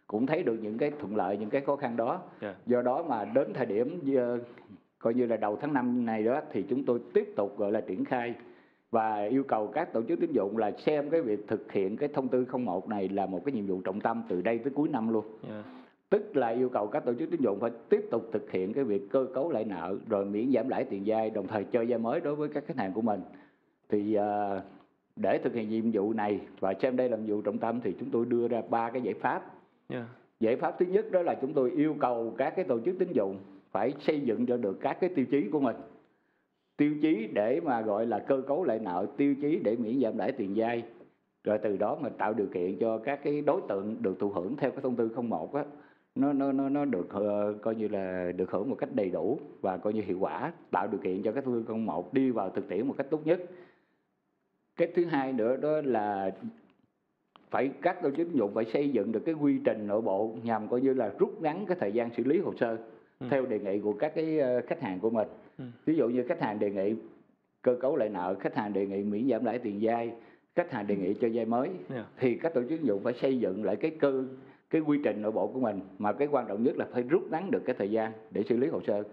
cũng 0.07 0.25
thấy 0.25 0.43
được 0.43 0.57
những 0.61 0.77
cái 0.77 0.91
thuận 0.99 1.15
lợi 1.15 1.37
những 1.37 1.49
cái 1.49 1.61
khó 1.61 1.75
khăn 1.75 1.97
đó 1.97 2.21
Dạ. 2.41 2.55
do 2.65 2.81
đó 2.81 3.03
mà 3.03 3.25
đến 3.25 3.53
thời 3.53 3.65
điểm 3.65 3.99
ờ, 4.17 4.39
coi 4.99 5.13
như 5.13 5.25
là 5.25 5.37
đầu 5.37 5.57
tháng 5.61 5.73
5 5.73 6.05
này 6.05 6.23
đó 6.23 6.41
thì 6.51 6.63
chúng 6.69 6.85
tôi 6.85 6.99
tiếp 7.13 7.33
tục 7.35 7.57
gọi 7.57 7.71
là 7.71 7.81
triển 7.81 8.05
khai 8.05 8.33
và 8.91 9.23
yêu 9.23 9.43
cầu 9.43 9.67
các 9.67 9.93
tổ 9.93 10.01
chức 10.07 10.19
tín 10.19 10.31
dụng 10.31 10.57
là 10.57 10.71
xem 10.71 11.09
cái 11.09 11.21
việc 11.21 11.47
thực 11.47 11.71
hiện 11.71 11.97
cái 11.97 12.09
thông 12.13 12.27
tư 12.27 12.45
01 12.65 12.89
này 12.89 13.09
là 13.09 13.25
một 13.25 13.39
cái 13.45 13.53
nhiệm 13.53 13.65
vụ 13.67 13.81
trọng 13.81 14.01
tâm 14.01 14.23
từ 14.29 14.41
đây 14.41 14.57
tới 14.57 14.73
cuối 14.75 14.89
năm 14.89 15.09
luôn 15.13 15.25
Dạ. 15.49 15.63
Tức 16.11 16.37
là 16.37 16.47
yêu 16.47 16.69
cầu 16.69 16.87
các 16.87 17.05
tổ 17.05 17.13
chức 17.13 17.31
tín 17.31 17.41
dụng 17.41 17.59
phải 17.59 17.71
tiếp 17.89 18.05
tục 18.11 18.29
thực 18.31 18.51
hiện 18.51 18.73
cái 18.73 18.83
việc 18.83 19.01
cơ 19.11 19.25
cấu 19.33 19.51
lại 19.51 19.65
nợ 19.65 19.97
rồi 20.09 20.25
miễn 20.25 20.51
giảm 20.53 20.69
lãi 20.69 20.83
tiền 20.83 21.03
vay 21.05 21.29
đồng 21.29 21.47
thời 21.47 21.63
cho 21.63 21.83
vay 21.89 21.97
mới 21.97 22.19
đối 22.19 22.35
với 22.35 22.49
các 22.49 22.63
khách 22.67 22.77
hàng 22.77 22.93
của 22.93 23.01
mình. 23.01 23.21
Thì 23.89 24.13
ờ, 24.13 24.61
để 25.15 25.37
thực 25.37 25.53
hiện 25.53 25.69
nhiệm 25.69 25.91
vụ 25.93 26.13
này 26.13 26.39
và 26.59 26.73
xem 26.81 26.95
đây 26.95 27.09
là 27.09 27.17
nhiệm 27.17 27.35
vụ 27.35 27.41
trọng 27.41 27.57
tâm 27.57 27.81
thì 27.83 27.95
chúng 27.99 28.09
tôi 28.09 28.25
đưa 28.25 28.47
ra 28.47 28.61
ba 28.69 28.89
cái 28.89 29.01
giải 29.01 29.13
pháp. 29.13 29.53
Dạ. 29.89 30.05
giải 30.39 30.55
pháp 30.55 30.75
thứ 30.79 30.85
nhất 30.85 31.11
đó 31.11 31.21
là 31.21 31.35
chúng 31.41 31.53
tôi 31.53 31.71
yêu 31.71 31.95
cầu 31.99 32.33
các 32.37 32.53
cái 32.55 32.65
tổ 32.65 32.79
chức 32.79 32.95
tín 32.99 33.11
dụng 33.11 33.37
phải 33.71 33.93
xây 33.99 34.21
dựng 34.21 34.45
cho 34.45 34.57
được 34.57 34.77
các 34.81 34.97
cái 35.01 35.09
tiêu 35.15 35.25
chí 35.31 35.49
của 35.51 35.59
mình. 35.59 35.75
Tiêu 36.77 36.95
chí 37.01 37.27
để 37.33 37.61
mà 37.63 37.81
gọi 37.81 38.05
là 38.05 38.19
cơ 38.19 38.41
cấu 38.47 38.63
lại 38.63 38.79
nợ 38.79 39.05
tiêu 39.17 39.35
chí 39.41 39.59
để 39.63 39.75
miễn 39.75 40.01
giảm 40.01 40.17
lãi 40.17 40.31
tiền 40.31 40.53
vay. 40.55 40.83
Rồi 41.43 41.57
từ 41.57 41.77
đó 41.77 41.97
mà 42.01 42.09
tạo 42.09 42.33
điều 42.33 42.47
kiện 42.53 42.77
cho 42.79 42.97
các 42.97 43.19
cái 43.23 43.41
đối 43.41 43.61
tượng 43.69 43.95
được 44.01 44.19
thụ 44.19 44.29
hưởng 44.29 44.55
theo 44.57 44.71
cái 44.71 44.79
thông 44.81 44.95
tư 44.95 45.09
01 45.15 45.53
á 45.53 45.63
nó 46.15 46.33
nó 46.33 46.51
nó 46.51 46.69
nó 46.69 46.85
được 46.85 47.09
ờ, 47.09 47.53
coi 47.61 47.75
như 47.75 47.87
là 47.87 48.31
được 48.35 48.51
hưởng 48.51 48.69
một 48.69 48.75
cách 48.75 48.89
đầy 48.93 49.09
đủ 49.09 49.39
và 49.61 49.77
coi 49.77 49.93
như 49.93 50.01
hiệu 50.01 50.17
quả 50.19 50.51
tạo 50.71 50.87
điều 50.87 51.01
kiện 51.03 51.23
cho 51.23 51.31
cái 51.31 51.41
thông 51.41 51.63
tư 51.63 51.73
01 51.73 52.13
đi 52.13 52.31
vào 52.31 52.49
thực 52.49 52.67
tiễn 52.69 52.87
một 52.87 52.93
cách 52.97 53.07
tốt 53.09 53.21
nhất 53.25 53.41
cái 54.75 54.87
thứ 54.95 55.05
hai 55.05 55.33
nữa 55.33 55.55
đó 55.57 55.81
là 55.83 56.31
phải 57.49 57.71
các 57.81 58.01
tổ 58.03 58.09
chức 58.09 58.17
tín 58.27 58.37
dụng 58.37 58.51
phải 58.53 58.65
xây 58.65 58.89
dựng 58.89 59.11
được 59.11 59.21
cái 59.25 59.35
quy 59.35 59.59
trình 59.65 59.87
nội 59.87 60.01
bộ 60.01 60.35
nhằm 60.43 60.67
coi 60.67 60.81
như 60.81 60.93
là 60.93 61.11
rút 61.19 61.41
ngắn 61.41 61.65
cái 61.67 61.77
thời 61.79 61.91
gian 61.91 62.09
xử 62.17 62.23
lý 62.23 62.39
hồ 62.39 62.53
sơ 62.59 62.77
Ừ. 63.21 63.27
theo 63.29 63.45
đề 63.45 63.59
nghị 63.59 63.79
của 63.79 63.93
các 63.93 64.11
cái 64.15 64.39
ờ, 64.39 64.61
khách 64.67 64.81
hàng 64.81 64.99
của 64.99 65.09
mình 65.09 65.27
Ừ. 65.57 65.63
ví 65.85 65.95
dụ 65.95 66.09
như 66.09 66.23
khách 66.27 66.41
hàng 66.41 66.59
đề 66.59 66.69
nghị 66.69 66.95
cơ 67.61 67.75
cấu 67.81 67.95
lại 67.95 68.09
nợ 68.09 68.35
khách 68.39 68.55
hàng 68.55 68.73
đề 68.73 68.85
nghị 68.87 69.03
miễn 69.03 69.29
giảm 69.29 69.45
lãi 69.45 69.59
tiền 69.59 69.79
vay 69.81 70.11
khách 70.55 70.71
hàng 70.71 70.87
đề 70.87 70.95
nghị 70.95 71.13
cho 71.13 71.27
vay 71.33 71.45
mới 71.45 71.69
Dạ. 71.89 72.05
thì 72.19 72.35
các 72.35 72.53
tổ 72.53 72.61
chức 72.61 72.69
tín 72.69 72.83
dụng 72.83 73.01
phải 73.03 73.13
xây 73.13 73.39
dựng 73.39 73.63
lại 73.63 73.75
cái 73.75 73.91
cơ 73.99 74.23
cái 74.71 74.81
quy 74.81 74.99
trình 75.03 75.21
nội 75.21 75.31
bộ 75.31 75.47
của 75.47 75.59
mình 75.59 75.79
mà 75.99 76.13
cái 76.13 76.27
quan 76.31 76.47
trọng 76.47 76.63
nhất 76.63 76.77
là 76.77 76.85
phải 76.93 77.03
rút 77.03 77.23
ngắn 77.31 77.51
được 77.51 77.61
cái 77.65 77.75
thời 77.79 77.91
gian 77.91 78.11
để 78.31 78.43
xử 78.43 78.57
lý 78.57 78.67
hồ 78.67 78.81
sơ 78.87 79.03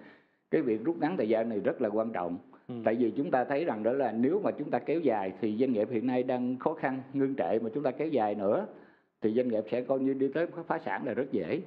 cái 0.50 0.62
việc 0.62 0.84
rút 0.84 0.96
ngắn 1.00 1.16
thời 1.16 1.28
gian 1.28 1.48
này 1.48 1.60
rất 1.60 1.82
là 1.82 1.88
quan 1.88 2.12
trọng 2.12 2.38
Ừ. 2.68 2.74
tại 2.84 2.94
vì 2.94 3.10
chúng 3.16 3.30
ta 3.30 3.44
thấy 3.44 3.64
rằng 3.64 3.82
đó 3.82 3.92
là 3.92 4.12
nếu 4.12 4.40
mà 4.44 4.50
chúng 4.50 4.70
ta 4.70 4.78
kéo 4.78 5.00
dài 5.00 5.32
thì 5.40 5.56
doanh 5.60 5.72
nghiệp 5.72 5.88
hiện 5.90 6.06
nay 6.06 6.22
đang 6.22 6.58
khó 6.58 6.74
khăn 6.74 7.00
ngưng 7.12 7.34
trệ 7.36 7.58
mà 7.58 7.70
chúng 7.74 7.82
ta 7.82 7.90
kéo 7.90 8.08
dài 8.08 8.34
nữa 8.34 8.66
thì 9.20 9.32
doanh 9.34 9.48
nghiệp 9.48 9.64
sẽ 9.70 9.82
coi 9.82 9.98
như 10.00 10.14
đi 10.14 10.28
tới 10.34 10.46
phá 10.66 10.78
sản 10.84 11.06
là 11.06 11.14
rất 11.14 11.32
dễ 11.32 11.60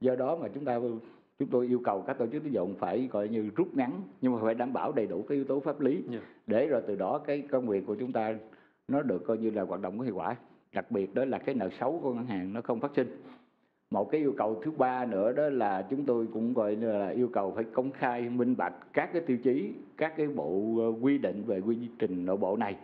do 0.00 0.16
đó 0.16 0.36
mà 0.36 0.48
chúng 0.54 0.64
ta 0.64 0.80
chúng 1.38 1.48
tôi 1.50 1.66
yêu 1.66 1.80
cầu 1.84 2.02
các 2.02 2.18
tổ 2.18 2.26
chức 2.26 2.42
tín 2.42 2.52
dụng 2.52 2.74
phải 2.78 3.08
gọi 3.12 3.28
như 3.28 3.50
rút 3.56 3.68
ngắn 3.76 4.02
nhưng 4.20 4.32
mà 4.32 4.38
phải 4.42 4.54
đảm 4.54 4.72
bảo 4.72 4.92
đầy 4.92 5.06
đủ 5.06 5.22
cái 5.28 5.36
yếu 5.36 5.44
tố 5.44 5.60
pháp 5.60 5.80
lý 5.80 6.02
Dạ. 6.10 6.18
để 6.46 6.66
rồi 6.66 6.82
từ 6.86 6.96
đó 6.96 7.18
cái 7.18 7.42
công 7.50 7.66
việc 7.68 7.86
của 7.86 7.94
chúng 7.94 8.12
ta 8.12 8.34
nó 8.88 9.02
được 9.02 9.24
coi 9.26 9.38
như 9.38 9.50
là 9.50 9.62
hoạt 9.62 9.80
động 9.80 9.98
có 9.98 10.04
hiệu 10.04 10.14
quả 10.16 10.36
đặc 10.72 10.90
biệt 10.90 11.14
đó 11.14 11.24
là 11.24 11.38
cái 11.38 11.54
nợ 11.54 11.68
xấu 11.80 12.00
của 12.02 12.14
ngân 12.14 12.26
hàng 12.26 12.52
nó 12.52 12.60
không 12.60 12.80
phát 12.80 12.90
sinh 12.96 13.16
một 13.90 14.10
cái 14.10 14.20
yêu 14.20 14.34
cầu 14.38 14.60
thứ 14.64 14.70
ba 14.70 15.04
nữa 15.04 15.32
đó 15.32 15.48
là 15.48 15.86
chúng 15.90 16.04
tôi 16.04 16.26
cũng 16.32 16.54
gọi 16.54 16.76
là 16.76 17.08
yêu 17.08 17.28
cầu 17.32 17.52
phải 17.54 17.64
công 17.64 17.90
khai, 17.90 18.28
minh 18.28 18.56
bạch 18.56 18.74
các 18.92 19.10
cái 19.12 19.22
tiêu 19.26 19.36
chí, 19.44 19.72
các 19.96 20.16
cái 20.16 20.26
bộ 20.26 20.76
ờ, 20.78 21.00
quy 21.00 21.18
định 21.18 21.42
về 21.46 21.60
quy 21.60 21.76
trình 21.98 22.26
nội 22.26 22.36
bộ 22.36 22.56
này 22.56 22.76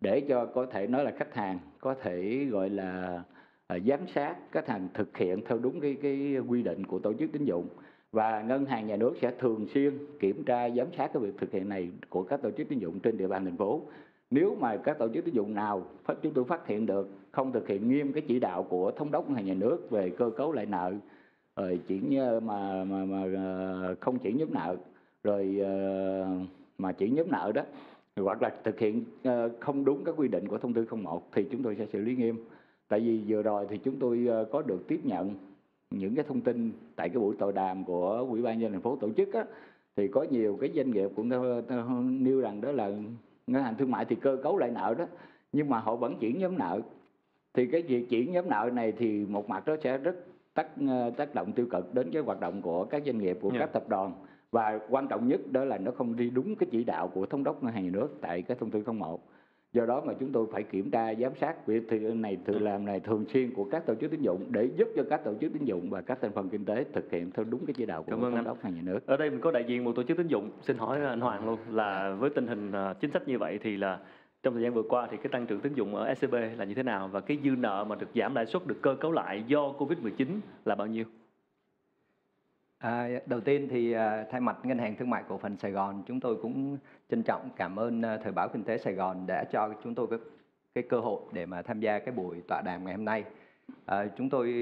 để 0.00 0.20
cho 0.20 0.46
có 0.46 0.66
thể 0.66 0.86
nói 0.86 1.04
là 1.04 1.10
khách 1.10 1.34
hàng 1.34 1.58
có 1.80 1.94
thể 1.94 2.44
gọi 2.50 2.70
là 2.70 3.22
ờ, 3.66 3.78
giám 3.86 4.00
sát 4.14 4.36
khách 4.52 4.68
hàng 4.68 4.88
thực 4.94 5.16
hiện 5.16 5.40
theo 5.48 5.58
đúng 5.58 5.80
cái 5.80 5.96
cái 6.02 6.36
quy 6.48 6.62
định 6.62 6.86
của 6.86 6.98
tổ 6.98 7.12
chức 7.12 7.32
tín 7.32 7.44
dụng. 7.44 7.68
Và 8.12 8.42
ngân 8.42 8.64
hàng 8.66 8.86
nhà 8.86 8.96
nước 8.96 9.14
sẽ 9.20 9.32
thường 9.38 9.66
xuyên 9.74 9.98
kiểm 10.20 10.44
tra, 10.44 10.70
giám 10.70 10.86
sát 10.96 11.10
cái 11.14 11.22
việc 11.22 11.38
thực 11.38 11.52
hiện 11.52 11.68
này 11.68 11.90
của 12.08 12.22
các 12.22 12.42
tổ 12.42 12.50
chức 12.50 12.68
tín 12.68 12.78
dụng 12.78 13.00
trên 13.00 13.16
địa 13.18 13.26
bàn 13.26 13.44
thành 13.44 13.56
phố. 13.56 13.82
Nếu 14.30 14.56
mà 14.60 14.76
các 14.76 14.98
tổ 14.98 15.08
chức 15.08 15.24
tín 15.24 15.34
dụng 15.34 15.54
nào 15.54 15.86
chúng 16.22 16.32
tôi 16.34 16.44
phát 16.44 16.66
hiện 16.66 16.86
được 16.86 17.08
không 17.32 17.52
thực 17.52 17.68
hiện 17.68 17.88
nghiêm 17.88 18.12
cái 18.12 18.22
chỉ 18.28 18.40
đạo 18.40 18.62
của 18.62 18.90
thống 18.90 19.10
đốc 19.10 19.26
ngân 19.26 19.36
hàng 19.36 19.46
nhà 19.46 19.54
nước 19.54 19.90
về 19.90 20.10
cơ 20.10 20.30
cấu 20.30 20.52
lại 20.52 20.66
nợ, 20.66 20.92
rồi 21.56 21.80
chuyển 21.88 22.18
mà 22.42 22.84
mà 22.84 23.04
mà 23.04 23.24
ờ, 23.36 23.94
không 24.00 24.18
chuyển 24.18 24.36
nhóm 24.38 24.48
nợ, 24.54 24.76
rồi 25.24 25.58
ờ, 25.64 26.26
mà 26.78 26.92
chuyển 26.92 27.14
nhóm 27.14 27.30
nợ 27.30 27.52
đó, 27.54 27.62
hoặc 28.16 28.42
là 28.42 28.52
thực 28.64 28.78
hiện 28.78 29.04
ờ, 29.24 29.50
không 29.60 29.84
đúng 29.84 30.04
các 30.04 30.14
quy 30.16 30.28
định 30.28 30.48
của 30.48 30.58
thông 30.58 30.74
tư 30.74 30.86
01 31.02 31.28
thì 31.32 31.44
chúng 31.50 31.62
tôi 31.62 31.76
sẽ 31.78 31.86
xử 31.92 32.00
lý 32.00 32.16
nghiêm. 32.16 32.36
Tại 32.88 33.00
vì 33.00 33.20
vừa 33.26 33.42
rồi 33.42 33.66
thì 33.70 33.78
chúng 33.78 33.96
tôi 33.98 34.28
có 34.50 34.62
được 34.62 34.88
tiếp 34.88 35.00
nhận 35.04 35.34
những 35.90 36.14
cái 36.14 36.24
thông 36.28 36.40
tin 36.40 36.72
tại 36.96 37.08
cái 37.08 37.18
buổi 37.18 37.36
tọa 37.38 37.52
đàm 37.52 37.84
của 37.84 38.26
ủy 38.30 38.42
ban 38.42 38.58
nhân 38.58 38.72
thành 38.72 38.80
phố 38.80 38.96
tổ 38.96 39.08
chức 39.16 39.32
á, 39.32 39.44
thì 39.96 40.08
có 40.08 40.26
nhiều 40.30 40.58
cái 40.60 40.70
doanh 40.74 40.90
nghiệp 40.90 41.10
cũng 41.16 41.28
nêu 42.24 42.40
rằng 42.40 42.60
đó 42.60 42.72
là 42.72 42.90
ngân 43.46 43.62
hàng 43.62 43.74
thương 43.78 43.90
mại 43.90 44.04
thì 44.04 44.16
cơ 44.16 44.36
cấu 44.42 44.58
lại 44.58 44.70
nợ 44.70 44.94
đó, 44.98 45.06
nhưng 45.52 45.68
mà 45.68 45.78
họ 45.78 45.96
vẫn 45.96 46.18
chuyển 46.20 46.38
nhóm 46.38 46.58
nợ 46.58 46.80
thì 47.54 47.66
cái 47.66 47.82
việc 47.82 48.08
chuyển 48.10 48.32
nhóm 48.32 48.48
nợ 48.50 48.70
này 48.72 48.92
thì 48.98 49.26
một 49.28 49.48
mặt 49.48 49.62
nó 49.66 49.76
sẽ 49.84 49.98
rất 49.98 50.16
tác 50.54 50.66
ờ, 50.88 51.10
tác 51.16 51.34
động 51.34 51.52
tiêu 51.52 51.66
cực 51.70 51.94
đến 51.94 52.10
cái 52.12 52.22
hoạt 52.22 52.40
động 52.40 52.62
của 52.62 52.84
các 52.84 53.02
doanh 53.06 53.18
nghiệp 53.18 53.38
của 53.40 53.50
Dạ. 53.52 53.58
các 53.58 53.72
tập 53.72 53.88
đoàn. 53.88 54.12
Và 54.50 54.80
quan 54.90 55.08
trọng 55.08 55.28
nhất 55.28 55.40
đó 55.52 55.64
là 55.64 55.78
nó 55.78 55.90
không 55.90 56.16
đi 56.16 56.30
đúng 56.30 56.56
cái 56.56 56.66
chỉ 56.70 56.84
đạo 56.84 57.08
của 57.08 57.26
thống 57.26 57.44
đốc 57.44 57.62
ngân 57.62 57.72
hàng 57.72 57.84
nhà 57.84 57.90
nước 57.92 58.08
tại 58.20 58.42
cái 58.42 58.56
thông 58.60 58.70
tư 58.70 58.82
01 58.92 59.20
do 59.72 59.86
đó 59.86 60.02
mà 60.06 60.14
chúng 60.20 60.32
tôi 60.32 60.46
phải 60.52 60.62
kiểm 60.62 60.90
tra 60.90 61.14
giám 61.14 61.32
sát 61.40 61.66
việc 61.66 61.82
thì 61.90 61.98
này 61.98 62.38
tự 62.44 62.58
làm 62.58 62.84
này 62.84 63.00
thường 63.00 63.24
xuyên 63.32 63.54
của 63.54 63.64
các 63.64 63.86
tổ 63.86 63.94
chức 63.94 64.10
tín 64.10 64.22
dụng 64.22 64.44
để 64.50 64.68
giúp 64.76 64.88
cho 64.96 65.02
các 65.10 65.24
tổ 65.24 65.34
chức 65.40 65.52
tín 65.52 65.64
dụng 65.64 65.90
và 65.90 66.00
các 66.00 66.18
thành 66.22 66.32
phần 66.32 66.48
kinh 66.48 66.64
tế 66.64 66.84
thực 66.92 67.10
hiện 67.10 67.30
theo 67.30 67.44
đúng 67.44 67.66
cái 67.66 67.74
chỉ 67.74 67.86
đạo 67.86 68.02
của 68.02 68.10
thống 68.12 68.44
đốc 68.44 68.62
hàng 68.62 68.74
nhà 68.74 68.82
nước. 68.84 69.06
Ở 69.06 69.16
đây 69.16 69.30
mình 69.30 69.40
có 69.40 69.50
đại 69.50 69.64
diện 69.68 69.84
một 69.84 69.92
tổ 69.96 70.02
chức 70.02 70.16
tín 70.16 70.26
dụng. 70.26 70.50
Xin 70.62 70.78
hỏi 70.78 71.00
anh 71.04 71.20
Hoàng 71.20 71.46
luôn 71.46 71.58
là 71.70 72.16
với 72.18 72.30
tình 72.30 72.46
hình 72.46 72.72
à, 72.72 72.94
chính 73.00 73.10
sách 73.10 73.28
như 73.28 73.38
vậy 73.38 73.58
thì 73.62 73.76
là 73.76 73.98
trong 74.42 74.54
thời 74.54 74.62
gian 74.62 74.74
vừa 74.74 74.82
qua 74.82 75.08
thì 75.10 75.16
cái 75.16 75.28
tăng 75.32 75.46
trưởng 75.46 75.60
tín 75.60 75.74
dụng 75.74 75.94
ở 75.94 76.14
SCB 76.14 76.34
là 76.56 76.64
như 76.64 76.74
thế 76.74 76.82
nào 76.82 77.08
và 77.08 77.20
cái 77.20 77.38
dư 77.44 77.50
nợ 77.50 77.84
mà 77.88 77.96
được 77.96 78.08
giảm 78.14 78.34
lãi 78.34 78.46
suất 78.46 78.66
được 78.66 78.78
cơ 78.82 78.96
cấu 79.00 79.12
lại 79.12 79.44
do 79.46 79.60
Covid-19 79.60 80.26
là 80.64 80.74
bao 80.74 80.86
nhiêu? 80.86 81.04
À, 82.78 83.08
đầu 83.26 83.40
tiên 83.40 83.68
thì 83.70 83.92
à, 83.92 84.26
thay 84.30 84.40
mặt 84.40 84.56
Ngân 84.62 84.78
hàng 84.78 84.96
Thương 84.96 85.10
mại 85.10 85.22
Cổ 85.28 85.38
phần 85.38 85.56
Sài 85.56 85.70
Gòn, 85.70 86.02
chúng 86.06 86.20
tôi 86.20 86.36
cũng 86.42 86.78
trân 87.10 87.22
trọng 87.22 87.50
cảm 87.56 87.76
ơn 87.76 88.02
à, 88.02 88.18
Thời 88.22 88.32
báo 88.32 88.48
Kinh 88.48 88.64
tế 88.64 88.78
Sài 88.78 88.94
Gòn 88.94 89.26
đã 89.26 89.44
cho 89.44 89.74
chúng 89.84 89.94
tôi 89.94 90.06
cái, 90.10 90.18
cái 90.74 90.84
cơ 90.88 91.00
hội 91.00 91.20
để 91.32 91.46
mà 91.46 91.62
tham 91.62 91.80
gia 91.80 91.98
cái 91.98 92.14
buổi 92.14 92.42
tọa 92.48 92.62
đàm 92.62 92.84
ngày 92.84 92.94
hôm 92.94 93.04
nay. 93.04 93.24
À, 93.86 94.06
chúng 94.16 94.30
tôi 94.30 94.54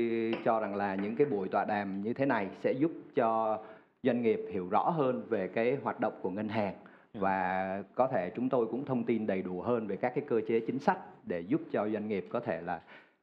cho 0.44 0.60
rằng 0.60 0.74
là 0.74 0.94
những 0.94 1.16
cái 1.16 1.26
buổi 1.26 1.48
tọa 1.48 1.64
đàm 1.64 2.02
như 2.02 2.12
thế 2.12 2.26
này 2.26 2.48
sẽ 2.60 2.72
giúp 2.72 2.90
cho 3.14 3.58
doanh 4.02 4.22
nghiệp 4.22 4.40
hiểu 4.50 4.68
rõ 4.70 4.90
hơn 4.90 5.22
về 5.28 5.48
cái 5.48 5.76
hoạt 5.82 6.00
động 6.00 6.12
của 6.22 6.30
ngân 6.30 6.48
hàng 6.48 6.74
và 7.14 7.82
có 7.94 8.08
thể 8.08 8.30
chúng 8.36 8.48
tôi 8.48 8.66
cũng 8.66 8.84
thông 8.84 9.04
tin 9.04 9.26
đầy 9.26 9.42
đủ 9.42 9.60
hơn 9.60 9.86
về 9.86 9.96
các 9.96 10.12
cái 10.14 10.24
cơ 10.28 10.40
chế 10.48 10.60
chính 10.66 10.78
sách 10.78 10.98
để 11.24 11.40
giúp 11.40 11.60
cho 11.72 11.88
doanh 11.88 12.08
nghiệp 12.08 12.26
có 12.28 12.40
thể 12.40 12.60
là 12.62 12.80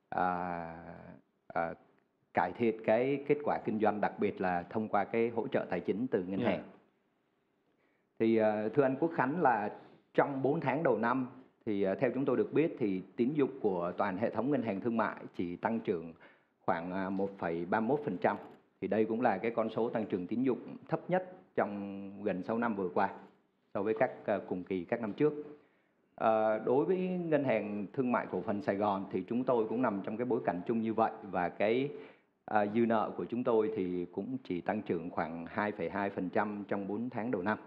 à, 0.10 0.74
à, 1.48 1.74
cải 2.34 2.52
thiện 2.52 2.84
cái 2.86 3.24
kết 3.28 3.38
quả 3.44 3.60
kinh 3.66 3.80
doanh 3.80 4.02
đặc 4.02 4.20
biệt 4.20 4.42
là 4.42 4.64
thông 4.70 4.88
qua 4.88 5.04
cái 5.04 5.30
hỗ 5.30 5.48
trợ 5.48 5.66
tài 5.70 5.80
chính 5.80 6.08
từ 6.08 6.24
ngân 6.24 6.40
Yeah. 6.40 6.52
hàng. 6.52 6.64
Thì 8.20 8.38
ờ, 8.38 8.70
thưa 8.70 8.84
anh 8.84 8.96
Quốc 9.00 9.12
Khánh 9.16 9.42
là 9.42 9.72
trong 10.14 10.42
4 10.42 10.60
tháng 10.60 10.84
đầu 10.84 10.98
năm 10.98 11.28
thì 11.66 11.84
ờ, 11.84 11.96
theo 11.96 12.12
chúng 12.14 12.26
tôi 12.26 12.38
được 12.38 12.54
biết 12.54 12.76
thì 12.80 13.02
tín 13.16 13.34
dụng 13.34 13.60
của 13.62 13.92
toàn 13.98 14.18
hệ 14.18 14.30
thống 14.30 14.52
ngân 14.52 14.62
hàng 14.62 14.82
thương 14.82 14.98
mại 14.98 15.16
chỉ 15.38 15.56
tăng 15.56 15.80
trưởng 15.80 16.14
khoảng 16.66 16.92
à, 16.92 17.10
1,31%. 17.10 18.36
Thì 18.82 18.88
đây 18.88 19.06
cũng 19.06 19.22
là 19.22 19.38
cái 19.38 19.52
con 19.52 19.70
số 19.70 19.90
tăng 19.90 20.06
trưởng 20.06 20.28
tín 20.28 20.44
dụng 20.44 20.78
thấp 20.88 21.10
nhất 21.10 21.32
trong 21.56 22.12
gần 22.24 22.44
6 22.44 22.58
năm 22.58 22.76
vừa 22.76 22.90
qua 22.90 23.10
so 23.74 23.84
với 23.84 23.94
các 24.00 24.12
ờ, 24.26 24.40
cùng 24.50 24.64
kỳ 24.64 24.84
các 24.84 25.02
năm 25.02 25.14
trước. 25.14 25.34
À, 26.16 26.60
đối 26.60 26.86
với 26.86 26.98
ngân 27.08 27.44
hàng 27.44 27.86
thương 27.94 28.12
mại 28.12 28.28
cổ 28.32 28.42
phần 28.42 28.62
Sài 28.62 28.76
Gòn 28.76 29.06
thì 29.12 29.24
chúng 29.28 29.44
tôi 29.44 29.66
cũng 29.70 29.82
nằm 29.82 30.02
trong 30.04 30.18
cái 30.18 30.26
bối 30.26 30.42
cảnh 30.46 30.62
chung 30.68 30.82
như 30.82 30.94
vậy 30.94 31.12
và 31.32 31.50
cái 31.50 31.90
à, 32.46 32.66
dư 32.66 32.86
nợ 32.86 33.12
của 33.18 33.26
chúng 33.26 33.44
tôi 33.44 33.72
thì 33.76 34.06
cũng 34.06 34.38
chỉ 34.44 34.62
tăng 34.62 34.82
trưởng 34.82 35.10
khoảng 35.10 35.46
2,2% 35.46 36.64
trong 36.68 36.88
4 36.88 37.10
tháng 37.10 37.32
đầu 37.32 37.42
năm. 37.42 37.58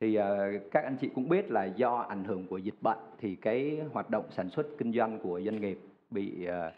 Thì 0.00 0.14
à, 0.14 0.50
các 0.70 0.84
anh 0.84 0.96
chị 1.00 1.08
cũng 1.14 1.28
biết 1.28 1.50
là 1.50 1.64
do 1.64 1.96
ảnh 1.96 2.24
hưởng 2.24 2.46
của 2.46 2.58
dịch 2.58 2.82
bệnh 2.82 2.98
thì 3.18 3.36
cái 3.36 3.80
hoạt 3.92 4.10
động 4.10 4.24
sản 4.30 4.50
xuất 4.50 4.66
kinh 4.78 4.92
doanh 4.92 5.18
của 5.18 5.40
doanh 5.40 5.60
nghiệp 5.60 5.78
bị 6.10 6.46
à, 6.46 6.72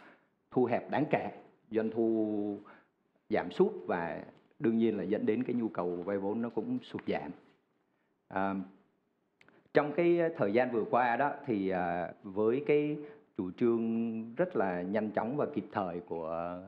thu 0.50 0.64
hẹp 0.64 0.90
đáng 0.90 1.04
kể, 1.10 1.30
doanh 1.70 1.90
thu 1.90 2.58
giảm 3.30 3.50
sút 3.50 3.72
và 3.86 4.22
đương 4.58 4.78
nhiên 4.78 4.96
là 4.96 5.02
dẫn 5.02 5.26
đến 5.26 5.44
cái 5.44 5.54
nhu 5.54 5.68
cầu 5.68 6.02
vay 6.06 6.18
vốn 6.18 6.42
nó 6.42 6.48
cũng 6.48 6.78
sụt 6.82 7.02
giảm. 7.06 7.30
À, 8.28 8.54
trong 9.74 9.92
cái 9.92 10.20
thời 10.36 10.52
gian 10.52 10.70
vừa 10.70 10.84
qua 10.90 11.16
đó 11.16 11.32
thì 11.46 11.68
à, 11.68 12.12
với 12.22 12.64
cái 12.66 12.96
chủ 13.36 13.50
trương 13.50 14.34
rất 14.34 14.56
là 14.56 14.82
nhanh 14.82 15.10
chóng 15.10 15.36
và 15.36 15.46
kịp 15.54 15.64
thời 15.72 16.00
của 16.00 16.58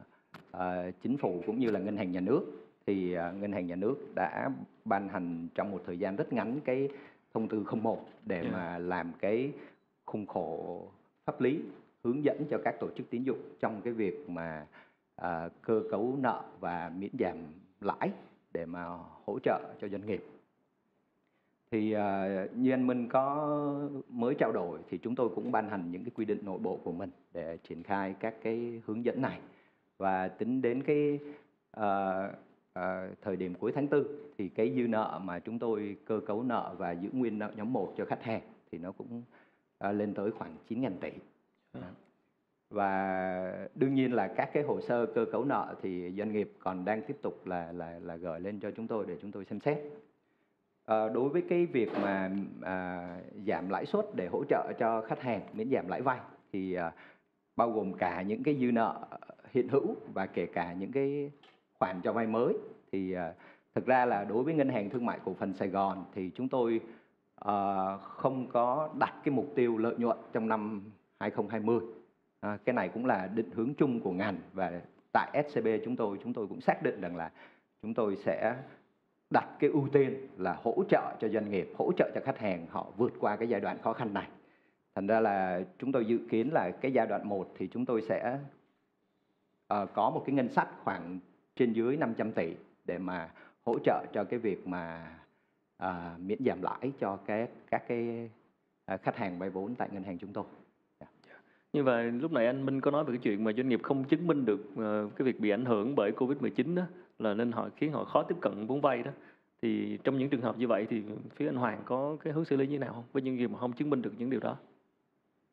à, 0.53 0.90
chính 1.03 1.16
phủ 1.16 1.42
cũng 1.46 1.61
như 1.61 1.70
là 1.70 1.81
ngân 1.81 1.96
hàng 1.96 2.12
nhà 2.12 2.20
nước 2.20 2.46
thì 2.87 3.14
à, 3.14 3.31
ngân 3.31 3.53
hàng 3.53 3.66
nhà 3.66 3.77
nước 3.77 3.96
đã 4.14 4.51
ban 4.85 5.09
hành 5.09 5.49
trong 5.55 5.70
một 5.70 5.81
thời 5.87 5.99
gian 5.99 6.16
rất 6.16 6.33
ngắn 6.33 6.61
cái 6.64 6.88
thông 7.35 7.49
tư 7.49 7.64
01 7.83 8.09
để 8.27 8.40
Yeah. 8.40 8.53
mà 8.53 8.79
làm 8.79 9.12
cái 9.20 9.53
khung 10.05 10.27
khổ 10.27 10.83
pháp 11.25 11.40
lý 11.40 11.61
hướng 12.05 12.25
dẫn 12.25 12.44
cho 12.51 12.59
các 12.64 12.75
tổ 12.81 12.88
chức 12.96 13.11
tín 13.11 13.23
dụng 13.23 13.38
trong 13.61 13.81
cái 13.85 13.92
việc 13.92 14.31
mà 14.31 14.66
à, 15.16 15.49
cơ 15.62 15.83
cấu 15.90 16.16
nợ 16.20 16.42
và 16.61 16.92
miễn 16.99 17.11
giảm 17.18 17.37
lãi 17.81 18.11
để 18.53 18.66
mà 18.66 18.85
hỗ 19.27 19.38
trợ 19.42 19.61
cho 19.81 19.88
doanh 19.88 20.07
nghiệp 20.07 20.25
thì 21.70 21.92
à, 21.92 22.46
như 22.54 22.70
anh 22.70 22.87
Minh 22.87 23.09
có 23.09 23.88
mới 24.09 24.35
trao 24.35 24.52
đổi 24.52 24.78
thì 24.90 24.98
chúng 24.98 25.14
tôi 25.14 25.28
cũng 25.35 25.52
ban 25.52 25.68
hành 25.68 25.90
những 25.90 26.04
cái 26.04 26.11
quy 26.14 26.24
định 26.24 26.38
nội 26.42 26.59
bộ 26.59 26.80
của 26.85 26.92
mình 26.92 27.11
để 27.33 27.56
triển 27.68 27.83
khai 27.83 28.14
các 28.20 28.35
cái 28.42 28.83
hướng 28.87 29.04
dẫn 29.04 29.22
này 29.22 29.40
và 29.98 30.28
tính 30.28 30.62
đến 30.62 30.83
cái 30.83 31.18
à, 31.70 32.12
à, 32.72 33.09
thời 33.22 33.37
điểm 33.37 33.54
cuối 33.54 33.72
tháng 33.74 33.87
tư 33.87 34.30
thì 34.38 34.48
cái 34.48 34.72
dư 34.76 34.88
nợ 34.88 35.20
mà 35.24 35.38
chúng 35.38 35.59
tôi 35.59 35.96
cơ 36.04 36.20
cấu 36.26 36.42
nợ 36.42 36.74
và 36.78 36.92
giữ 36.92 37.09
nguyên 37.12 37.38
nợ 37.38 37.52
nhóm 37.56 37.72
1 37.72 37.94
cho 37.96 38.04
khách 38.04 38.22
hàng 38.22 38.42
thì 38.72 38.78
nó 38.78 38.92
cũng 38.92 39.22
à, 39.78 39.92
lên 39.92 40.14
tới 40.14 40.30
khoảng 40.30 40.56
9.000 40.68 40.90
tỷ. 41.00 41.11
Ừ. 41.72 41.80
Và 42.70 43.68
đương 43.74 43.94
nhiên 43.94 44.12
là 44.12 44.28
các 44.37 44.50
cái 44.52 44.62
hồ 44.62 44.80
sơ 44.80 45.06
cơ 45.06 45.24
cấu 45.33 45.44
nợ 45.44 45.74
thì 45.83 46.12
doanh 46.18 46.33
nghiệp 46.33 46.52
còn 46.59 46.85
đang 46.85 47.02
tiếp 47.02 47.16
tục 47.22 47.46
là 47.46 47.72
là 47.72 47.98
là 48.02 48.16
gửi 48.16 48.40
lên 48.40 48.61
cho 48.61 48.70
chúng 48.70 48.87
tôi 48.87 49.04
để 49.09 49.16
chúng 49.22 49.33
tôi 49.33 49.44
xem 49.44 49.61
xét. 49.61 49.78
À, 50.90 51.09
đối 51.09 51.29
với 51.29 51.42
cái 51.48 51.66
việc 51.66 51.88
mà 52.03 52.31
à, 52.62 53.09
giảm 53.46 53.68
lãi 53.68 53.87
suất 53.87 54.05
để 54.14 54.29
hỗ 54.33 54.44
trợ 54.44 54.72
cho 54.79 55.03
khách 55.03 55.22
hàng 55.22 55.40
miễn 55.53 55.70
giảm 55.70 55.88
lãi 55.88 56.03
vay 56.03 56.20
thì 56.53 56.74
à, 56.74 56.92
bao 57.57 57.70
gồm 57.70 57.92
cả 57.92 58.22
những 58.22 58.42
cái 58.42 58.57
dư 58.61 58.72
nợ 58.72 59.07
hiện 59.50 59.68
hữu 59.68 59.96
và 60.14 60.26
kể 60.26 60.46
cả 60.46 60.72
những 60.72 60.92
cái 60.92 61.31
khoản 61.79 62.00
cho 62.05 62.12
vay 62.12 62.26
mới 62.26 62.55
thì 62.92 63.12
à, 63.12 63.33
thực 63.74 63.87
ra 63.87 64.05
là 64.05 64.24
đối 64.24 64.42
với 64.42 64.55
ngân 64.55 64.68
hàng 64.68 64.90
thương 64.90 65.07
mại 65.07 65.18
cổ 65.24 65.35
phần 65.35 65.55
Sài 65.55 65.68
Gòn 65.68 66.05
thì 66.14 66.31
chúng 66.35 66.48
tôi 66.48 66.81
à, 67.35 67.55
không 67.96 68.46
có 68.53 68.88
đặt 68.98 69.14
cái 69.24 69.35
mục 69.35 69.53
tiêu 69.55 69.79
lợi 69.79 69.94
nhuận 69.98 70.16
trong 70.33 70.48
năm 70.48 70.83
2020 71.20 71.81
À, 72.40 72.50
ờ, 72.50 72.59
cái 72.64 72.74
này 72.74 72.88
cũng 72.88 73.07
là 73.07 73.26
định 73.35 73.50
hướng 73.50 73.74
chung 73.74 74.00
của 74.00 74.12
ngành 74.12 74.38
và 74.53 74.81
tại 75.12 75.44
SCB 75.48 75.66
chúng 75.85 75.96
tôi 75.96 76.18
chúng 76.22 76.33
tôi 76.33 76.46
cũng 76.46 76.61
xác 76.61 76.83
định 76.83 77.00
rằng 77.00 77.16
là 77.16 77.31
chúng 77.83 77.94
tôi 77.94 78.16
sẽ 78.16 78.57
đặt 79.30 79.48
cái 79.58 79.70
ưu 79.70 79.88
tiên 79.92 80.28
là 80.38 80.56
hỗ 80.62 80.84
trợ 80.88 81.16
cho 81.20 81.28
doanh 81.28 81.50
nghiệp, 81.50 81.72
hỗ 81.78 81.92
trợ 81.96 82.10
cho 82.14 82.20
khách 82.24 82.38
hàng 82.38 82.66
họ 82.70 82.86
vượt 82.96 83.12
qua 83.20 83.36
cái 83.36 83.48
giai 83.48 83.60
đoạn 83.60 83.78
khó 83.82 83.92
khăn 83.92 84.14
này. 84.14 84.28
Thành 84.94 85.06
ra 85.06 85.20
là 85.20 85.62
chúng 85.78 85.92
tôi 85.92 86.04
dự 86.04 86.18
kiến 86.30 86.52
là 86.52 86.70
cái 86.80 86.92
giai 86.92 87.06
đoạn 87.06 87.28
1 87.28 87.54
thì 87.58 87.66
chúng 87.66 87.86
tôi 87.86 88.02
sẽ 88.02 88.38
uh, 89.74 89.88
có 89.94 90.10
một 90.10 90.22
cái 90.26 90.34
ngân 90.34 90.48
sách 90.48 90.68
khoảng 90.84 91.18
trên 91.56 91.72
dưới 91.72 91.96
500 91.96 92.32
tỷ 92.32 92.54
để 92.84 92.98
mà 92.98 93.30
hỗ 93.62 93.78
trợ 93.84 94.04
cho 94.12 94.24
cái 94.24 94.38
việc 94.38 94.68
mà 94.68 95.16
uh, 95.84 95.90
miễn 96.18 96.38
giảm 96.46 96.62
lãi 96.62 96.92
cho 97.00 97.16
cái 97.26 97.48
các 97.70 97.82
cái 97.88 98.30
uh, 98.94 99.02
khách 99.02 99.16
hàng 99.16 99.38
vay 99.38 99.50
vốn 99.50 99.74
tại 99.74 99.88
ngân 99.92 100.02
hàng 100.02 100.18
chúng 100.18 100.32
tôi. 100.32 100.44
Dạ. 101.00 101.06
Dạ. 101.28 101.34
Như 101.72 101.84
vậy 101.84 102.10
lúc 102.10 102.32
nãy 102.32 102.46
anh 102.46 102.66
Minh 102.66 102.80
có 102.80 102.90
nói 102.90 103.04
về 103.04 103.12
cái 103.12 103.20
chuyện 103.22 103.44
mà 103.44 103.52
doanh 103.52 103.68
nghiệp 103.68 103.80
không 103.82 104.04
chứng 104.04 104.26
minh 104.26 104.44
được 104.44 104.60
uh, 104.72 105.16
cái 105.16 105.24
việc 105.24 105.40
bị 105.40 105.50
ảnh 105.50 105.64
hưởng 105.64 105.94
bởi 105.96 106.12
Covid-19 106.12 106.74
đó 106.74 106.82
là 107.20 107.35
nên 107.35 107.52
họ 107.52 107.68
khiến 107.76 107.92
họ 107.92 108.04
khó 108.04 108.22
tiếp 108.22 108.37
cận 108.40 108.66
vốn 108.66 108.80
vay 108.80 109.02
đó. 109.02 109.11
Thì 109.62 109.98
trong 110.04 110.18
những 110.18 110.28
trường 110.28 110.40
hợp 110.40 110.59
như 110.59 110.68
vậy 110.68 110.87
thì 110.90 111.02
phía 111.35 111.48
anh 111.48 111.56
Hoàng 111.56 111.83
có 111.85 112.16
cái 112.24 112.33
hướng 112.33 112.44
xử 112.44 112.56
lý 112.56 112.66
như 112.66 112.78
nào 112.78 112.92
không? 112.92 113.04
Với 113.12 113.22
những 113.22 113.37
người 113.37 113.48
mà 113.48 113.59
không 113.59 113.72
chứng 113.72 113.90
minh 113.90 114.02
được 114.02 114.12
những 114.18 114.30
điều 114.30 114.40
đó. 114.40 114.56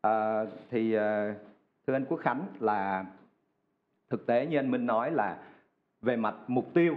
À, 0.01 0.45
thì 0.69 0.93
à, 0.93 1.36
thưa 1.88 1.93
anh 1.93 2.06
Quốc 2.06 2.17
Khánh 2.17 2.47
là 2.60 3.06
thực 4.10 4.25
tế 4.25 4.45
như 4.45 4.58
anh 4.58 4.71
Minh 4.71 4.86
nói 4.86 5.12
là 5.12 5.38
về 6.01 6.15
mặt 6.15 6.36
mục 6.47 6.73
tiêu 6.73 6.95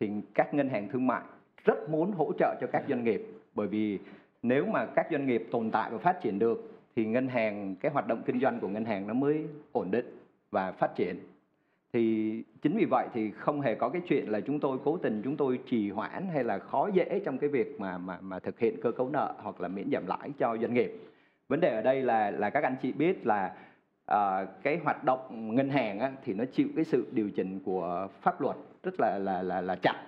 thì 0.00 0.10
các 0.34 0.54
ngân 0.54 0.68
hàng 0.68 0.88
thương 0.88 1.06
mại 1.06 1.22
rất 1.64 1.90
muốn 1.90 2.12
hỗ 2.12 2.32
trợ 2.38 2.54
cho 2.60 2.66
các 2.72 2.84
doanh 2.88 3.04
nghiệp 3.04 3.22
bởi 3.54 3.68
vì 3.68 3.98
nếu 4.42 4.66
mà 4.66 4.86
các 4.86 5.06
doanh 5.10 5.26
nghiệp 5.26 5.48
tồn 5.50 5.70
tại 5.70 5.90
và 5.90 5.98
phát 5.98 6.20
triển 6.22 6.38
được 6.38 6.70
thì 6.96 7.04
ngân 7.04 7.28
hàng 7.28 7.76
cái 7.80 7.92
hoạt 7.92 8.06
động 8.06 8.22
kinh 8.26 8.40
doanh 8.40 8.60
của 8.60 8.68
ngân 8.68 8.84
hàng 8.84 9.06
nó 9.06 9.14
mới 9.14 9.46
ổn 9.72 9.90
định 9.90 10.16
và 10.50 10.72
phát 10.72 10.96
triển 10.96 11.16
thì 11.92 12.42
chính 12.62 12.76
vì 12.76 12.84
vậy 12.84 13.08
thì 13.14 13.30
không 13.30 13.60
hề 13.60 13.74
có 13.74 13.88
cái 13.88 14.02
chuyện 14.08 14.28
là 14.28 14.40
chúng 14.40 14.60
tôi 14.60 14.78
cố 14.84 14.96
tình 14.96 15.20
chúng 15.24 15.36
tôi 15.36 15.58
trì 15.66 15.90
hoãn 15.90 16.28
hay 16.32 16.44
là 16.44 16.58
khó 16.58 16.90
dễ 16.94 17.20
trong 17.24 17.38
cái 17.38 17.50
việc 17.50 17.80
mà 17.80 17.98
mà 17.98 18.18
mà 18.20 18.38
thực 18.38 18.58
hiện 18.58 18.80
cơ 18.82 18.92
cấu 18.92 19.08
nợ 19.08 19.34
hoặc 19.38 19.60
là 19.60 19.68
miễn 19.68 19.88
giảm 19.92 20.06
lãi 20.06 20.30
cho 20.38 20.56
doanh 20.60 20.74
nghiệp. 20.74 20.92
Vấn 21.48 21.60
đề 21.60 21.68
ở 21.68 21.82
đây 21.82 22.02
là 22.02 22.30
là 22.30 22.50
các 22.50 22.62
anh 22.62 22.76
chị 22.82 22.92
biết 22.92 23.26
là 23.26 23.56
à, 24.06 24.44
cái 24.62 24.78
hoạt 24.84 25.04
động 25.04 25.54
ngân 25.54 25.68
hàng 25.68 25.98
á, 25.98 26.12
thì 26.24 26.34
nó 26.34 26.44
chịu 26.44 26.68
cái 26.76 26.84
sự 26.84 27.06
điều 27.12 27.30
chỉnh 27.30 27.60
của 27.64 28.08
pháp 28.20 28.40
luật 28.40 28.56
rất 28.82 29.00
là 29.00 29.18
là 29.18 29.42
là 29.42 29.60
là 29.60 29.76
chặt. 29.82 30.02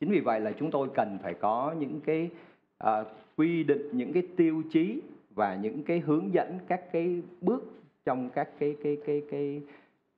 Chính 0.00 0.10
vì 0.10 0.20
vậy 0.20 0.40
là 0.40 0.52
chúng 0.52 0.70
tôi 0.70 0.88
cần 0.94 1.18
phải 1.22 1.34
có 1.34 1.74
những 1.78 2.00
cái 2.00 2.30
à, 2.78 3.04
quy 3.36 3.64
định 3.64 3.88
những 3.92 4.12
cái 4.12 4.22
tiêu 4.36 4.62
chí 4.70 5.02
và 5.34 5.54
những 5.54 5.82
cái 5.82 6.00
hướng 6.00 6.34
dẫn 6.34 6.58
các 6.68 6.92
cái 6.92 7.22
bước 7.40 7.72
trong 8.04 8.30
các 8.30 8.48
cái 8.58 8.76
cái 8.82 8.96
cái 9.06 9.22
cái 9.30 9.62
cái 9.62 9.62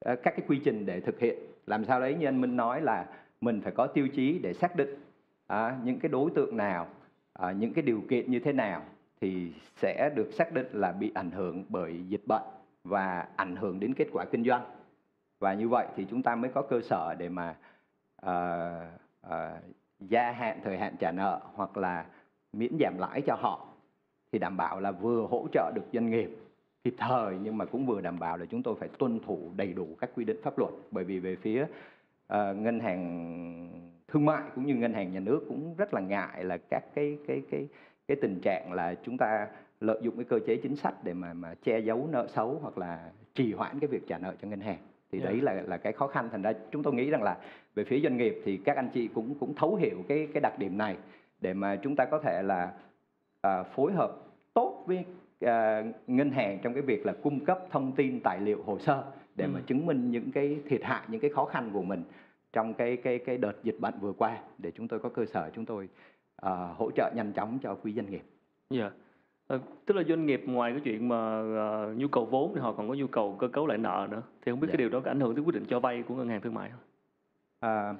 Ờ, 0.00 0.16
các 0.16 0.34
cái 0.36 0.46
quy 0.48 0.60
trình 0.64 0.86
để 0.86 1.00
thực 1.00 1.20
hiện. 1.20 1.38
Làm 1.66 1.84
sao 1.84 2.00
đấy 2.00 2.14
như 2.14 2.26
anh 2.26 2.40
Minh 2.40 2.56
nói 2.56 2.80
là 2.80 3.06
mình 3.40 3.60
phải 3.60 3.72
có 3.72 3.86
tiêu 3.86 4.08
chí 4.08 4.38
để 4.38 4.52
xác 4.54 4.76
định 4.76 4.94
à, 5.46 5.78
những 5.84 5.98
cái 6.00 6.08
đối 6.08 6.30
tượng 6.30 6.56
nào 6.56 6.86
à, 7.32 7.52
những 7.52 7.72
cái 7.74 7.82
điều 7.82 8.02
kiện 8.10 8.30
như 8.30 8.40
thế 8.40 8.52
nào 8.52 8.82
thì 9.20 9.52
sẽ 9.76 10.10
được 10.16 10.32
xác 10.32 10.52
định 10.52 10.66
là 10.72 10.92
bị 10.92 11.12
ảnh 11.14 11.30
hưởng 11.30 11.64
bởi 11.68 12.04
dịch 12.08 12.26
bệnh 12.26 12.42
và 12.84 13.28
ảnh 13.36 13.56
hưởng 13.56 13.80
đến 13.80 13.94
kết 13.94 14.06
quả 14.12 14.24
kinh 14.24 14.44
doanh. 14.44 14.64
Và 15.38 15.54
như 15.54 15.68
vậy 15.68 15.86
thì 15.96 16.06
chúng 16.10 16.22
ta 16.22 16.34
mới 16.34 16.50
có 16.54 16.62
cơ 16.62 16.80
sở 16.80 17.14
để 17.18 17.28
mà 17.28 17.56
à, 18.22 18.68
à, 19.22 19.60
gia 20.00 20.32
hạn 20.32 20.60
thời 20.64 20.78
hạn 20.78 20.94
trả 21.00 21.12
nợ 21.12 21.40
hoặc 21.54 21.76
là 21.76 22.06
miễn 22.52 22.76
giảm 22.80 22.98
lãi 22.98 23.22
cho 23.26 23.34
họ 23.34 23.66
thì 24.32 24.38
đảm 24.38 24.56
bảo 24.56 24.80
là 24.80 24.92
vừa 24.92 25.26
hỗ 25.30 25.46
trợ 25.52 25.72
được 25.74 25.84
doanh 25.92 26.10
nghiệp 26.10 26.30
kịp 26.84 26.94
thời 26.98 27.36
nhưng 27.42 27.58
mà 27.58 27.64
cũng 27.64 27.86
vừa 27.86 28.00
đảm 28.00 28.18
bảo 28.18 28.36
là 28.36 28.46
chúng 28.46 28.62
tôi 28.62 28.74
phải 28.80 28.88
tuân 28.88 29.20
thủ 29.26 29.50
đầy 29.56 29.72
đủ 29.72 29.88
các 30.00 30.10
quy 30.14 30.24
định 30.24 30.36
pháp 30.42 30.58
luật. 30.58 30.70
Bởi 30.90 31.04
vì 31.04 31.18
về 31.18 31.36
phía 31.36 31.66
ờ, 32.26 32.54
ngân 32.54 32.80
hàng 32.80 33.88
thương 34.08 34.24
mại 34.24 34.42
cũng 34.54 34.66
như 34.66 34.74
ngân 34.74 34.92
hàng 34.92 35.12
nhà 35.12 35.20
nước 35.20 35.44
cũng 35.48 35.74
rất 35.78 35.94
là 35.94 36.00
ngại 36.00 36.44
là 36.44 36.58
các 36.70 36.84
cái 36.94 37.18
cái 37.26 37.42
cái 37.50 37.68
cái 38.08 38.16
tình 38.22 38.40
trạng 38.42 38.72
là 38.72 38.94
chúng 39.02 39.18
ta 39.18 39.46
lợi 39.80 39.98
dụng 40.02 40.16
cái 40.16 40.24
cơ 40.24 40.38
chế 40.46 40.56
chính 40.56 40.76
sách 40.76 40.94
để 41.04 41.14
mà 41.14 41.32
mà 41.34 41.54
che 41.54 41.78
giấu 41.78 42.08
nợ 42.12 42.26
xấu 42.34 42.58
hoặc 42.62 42.78
là 42.78 43.10
trì 43.34 43.52
hoãn 43.52 43.80
cái 43.80 43.88
việc 43.88 44.08
trả 44.08 44.18
nợ 44.18 44.34
cho 44.42 44.48
ngân 44.48 44.60
hàng. 44.60 44.78
Thì 45.12 45.18
Yeah. 45.18 45.32
đấy 45.32 45.40
là 45.40 45.62
là 45.62 45.76
cái 45.76 45.92
khó 45.92 46.06
khăn. 46.06 46.28
Thành 46.32 46.42
ra 46.42 46.52
chúng 46.70 46.82
tôi 46.82 46.94
nghĩ 46.94 47.10
rằng 47.10 47.22
là 47.22 47.38
về 47.74 47.84
phía 47.84 48.00
doanh 48.00 48.16
nghiệp 48.16 48.42
thì 48.44 48.56
các 48.56 48.76
anh 48.76 48.88
chị 48.94 49.08
cũng 49.08 49.34
cũng 49.40 49.54
thấu 49.54 49.74
hiểu 49.74 50.04
cái 50.08 50.28
cái 50.34 50.40
đặc 50.40 50.58
điểm 50.58 50.78
này 50.78 50.96
để 51.40 51.54
mà 51.54 51.76
chúng 51.76 51.96
ta 51.96 52.04
có 52.04 52.18
thể 52.18 52.42
là 52.42 52.72
à, 53.40 53.62
phối 53.62 53.92
hợp 53.92 54.16
tốt 54.54 54.84
với 54.86 55.04
à, 55.40 55.84
ngân 56.06 56.30
hàng 56.30 56.58
trong 56.62 56.74
cái 56.74 56.82
việc 56.82 57.06
là 57.06 57.12
cung 57.22 57.44
cấp 57.44 57.58
thông 57.70 57.92
tin 57.92 58.20
tài 58.20 58.40
liệu 58.40 58.62
hồ 58.62 58.78
sơ 58.78 59.04
để 59.36 59.46
mà 59.46 59.58
Ừ. 59.58 59.64
chứng 59.66 59.86
minh 59.86 60.10
những 60.10 60.32
cái 60.32 60.58
thiệt 60.68 60.80
hại 60.84 61.02
những 61.08 61.20
cái 61.20 61.30
khó 61.30 61.44
khăn 61.44 61.70
của 61.72 61.82
mình 61.82 62.02
trong 62.52 62.74
cái 62.74 62.96
cái 62.96 63.18
cái 63.18 63.38
đợt 63.38 63.52
dịch 63.62 63.76
bệnh 63.80 63.94
vừa 64.00 64.12
qua 64.12 64.38
để 64.58 64.70
chúng 64.70 64.88
tôi 64.88 65.00
có 65.00 65.08
cơ 65.08 65.24
sở 65.26 65.50
chúng 65.54 65.64
tôi 65.66 65.88
à, 66.36 66.50
hỗ 66.76 66.90
trợ 66.90 67.10
nhanh 67.16 67.32
chóng 67.32 67.58
cho 67.62 67.74
quý 67.74 67.92
doanh 67.92 68.10
nghiệp. 68.10 68.22
Dạ. 68.70 68.90
Ờ, 69.46 69.60
tức 69.86 69.94
là 69.96 70.02
doanh 70.08 70.26
nghiệp 70.26 70.42
ngoài 70.46 70.72
cái 70.72 70.80
chuyện 70.84 71.08
mà 71.08 71.16
ờ, 71.40 71.94
nhu 71.96 72.08
cầu 72.08 72.24
vốn 72.24 72.52
thì 72.54 72.60
họ 72.60 72.72
còn 72.72 72.88
có 72.88 72.94
nhu 72.94 73.06
cầu 73.06 73.36
cơ 73.38 73.48
cấu 73.48 73.66
lại 73.66 73.78
nợ 73.78 74.06
nữa. 74.10 74.22
Thì 74.42 74.52
không 74.52 74.60
biết 74.60 74.66
Dạ. 74.68 74.72
cái 74.72 74.76
điều 74.76 74.88
đó 74.88 75.00
có 75.04 75.10
ảnh 75.10 75.20
hưởng 75.20 75.34
tới 75.34 75.44
quyết 75.44 75.54
định 75.54 75.64
cho 75.68 75.80
vay 75.80 76.02
của 76.02 76.14
ngân 76.14 76.28
hàng 76.28 76.40
thương 76.40 76.54
mại 76.54 76.70
không? 76.70 76.80
À, 77.60 77.94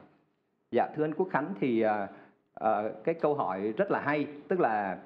dạ 0.71 0.89
thưa 0.97 1.05
anh 1.05 1.15
Quốc 1.15 1.29
Khánh 1.31 1.55
thì 1.61 1.81
à, 1.81 2.09
à, 2.55 2.83
cái 3.05 3.15
câu 3.15 3.35
hỏi 3.35 3.73
rất 3.77 3.91
là 3.91 4.01
hay 4.01 4.27
tức 4.49 4.61
là 4.61 4.99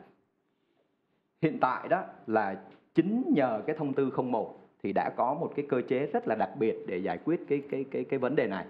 hiện 1.42 1.58
tại 1.60 1.88
đó 1.88 2.04
là 2.26 2.60
chính 2.94 3.24
nhờ 3.34 3.62
cái 3.66 3.76
thông 3.76 3.92
tư 3.92 4.10
01 4.16 4.58
thì 4.82 4.92
đã 4.92 5.10
có 5.16 5.34
một 5.34 5.52
cái 5.56 5.66
cơ 5.68 5.82
chế 5.88 6.06
rất 6.06 6.28
là 6.28 6.34
đặc 6.34 6.50
biệt 6.58 6.76
để 6.86 6.98
giải 6.98 7.18
quyết 7.24 7.40
cái 7.48 7.62
cái 7.70 7.84
cái 7.90 8.04
cái 8.04 8.18
vấn 8.18 8.36
đề 8.36 8.46
này. 8.46 8.66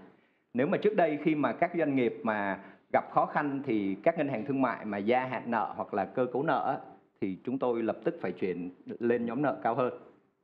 Nếu 0.54 0.66
mà 0.66 0.78
trước 0.78 0.96
đây 0.96 1.18
khi 1.24 1.34
mà 1.34 1.52
các 1.52 1.70
doanh 1.78 1.96
nghiệp 1.96 2.20
mà 2.22 2.58
gặp 2.92 3.04
khó 3.12 3.26
khăn 3.26 3.62
thì 3.66 3.96
các 4.02 4.18
ngân 4.18 4.28
hàng 4.28 4.44
thương 4.44 4.62
mại 4.62 4.84
mà 4.84 4.98
gia 4.98 5.24
hạn 5.24 5.42
nợ 5.46 5.72
hoặc 5.76 5.94
là 5.94 6.04
cơ 6.04 6.26
cấu 6.32 6.42
nợ 6.42 6.80
thì 7.20 7.38
chúng 7.44 7.58
tôi 7.58 7.82
lập 7.82 7.96
tức 8.04 8.18
phải 8.20 8.32
chuyển 8.32 8.70
lên 8.86 9.26
nhóm 9.26 9.42
nợ 9.42 9.60
cao 9.62 9.74
hơn. 9.74 9.92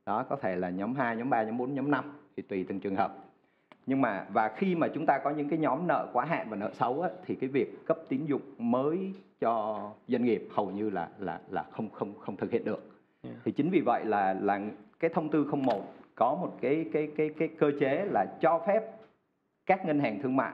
Đó 0.05 0.25
có 0.29 0.35
thể 0.35 0.55
là 0.55 0.69
nhóm 0.69 0.95
2, 0.95 1.15
nhóm 1.15 1.29
3, 1.29 1.43
nhóm 1.43 1.57
4, 1.57 1.73
nhóm 1.75 1.91
5 1.91 2.13
thì 2.37 2.43
tùy 2.43 2.65
từng 2.69 2.79
trường 2.79 2.95
hợp 2.95 3.28
nhưng 3.85 4.01
mà 4.01 4.25
và 4.33 4.49
khi 4.55 4.75
mà 4.75 4.87
chúng 4.87 5.05
ta 5.05 5.19
có 5.23 5.29
những 5.29 5.49
cái 5.49 5.59
nhóm 5.59 5.87
nợ 5.87 6.07
quá 6.13 6.25
hạn 6.25 6.47
và 6.49 6.55
nợ 6.55 6.71
xấu 6.73 7.01
á, 7.01 7.09
thì 7.25 7.35
cái 7.35 7.49
việc 7.49 7.85
cấp 7.85 7.97
tín 8.09 8.25
dụng 8.25 8.41
mới 8.57 9.13
cho 9.39 9.83
doanh 10.07 10.23
nghiệp 10.23 10.47
hầu 10.51 10.71
như 10.71 10.89
là 10.89 11.09
là 11.19 11.39
là 11.49 11.63
không 11.71 11.89
không 11.89 12.13
không 12.19 12.37
thực 12.37 12.51
hiện 12.51 12.65
được 12.65 12.85
Yeah. 13.23 13.37
thì 13.45 13.51
chính 13.51 13.69
vì 13.69 13.81
vậy 13.85 14.05
là 14.05 14.33
là 14.33 14.61
cái 14.99 15.11
thông 15.13 15.29
tư 15.29 15.51
01 15.51 15.93
có 16.15 16.35
một 16.35 16.57
cái 16.61 16.85
cái 16.93 17.11
cái 17.17 17.29
cái 17.39 17.47
cơ 17.47 17.71
chế 17.79 18.05
là 18.11 18.25
cho 18.41 18.61
phép 18.67 18.83
các 19.65 19.85
ngân 19.85 19.99
hàng 19.99 20.19
thương 20.21 20.35
mại 20.35 20.53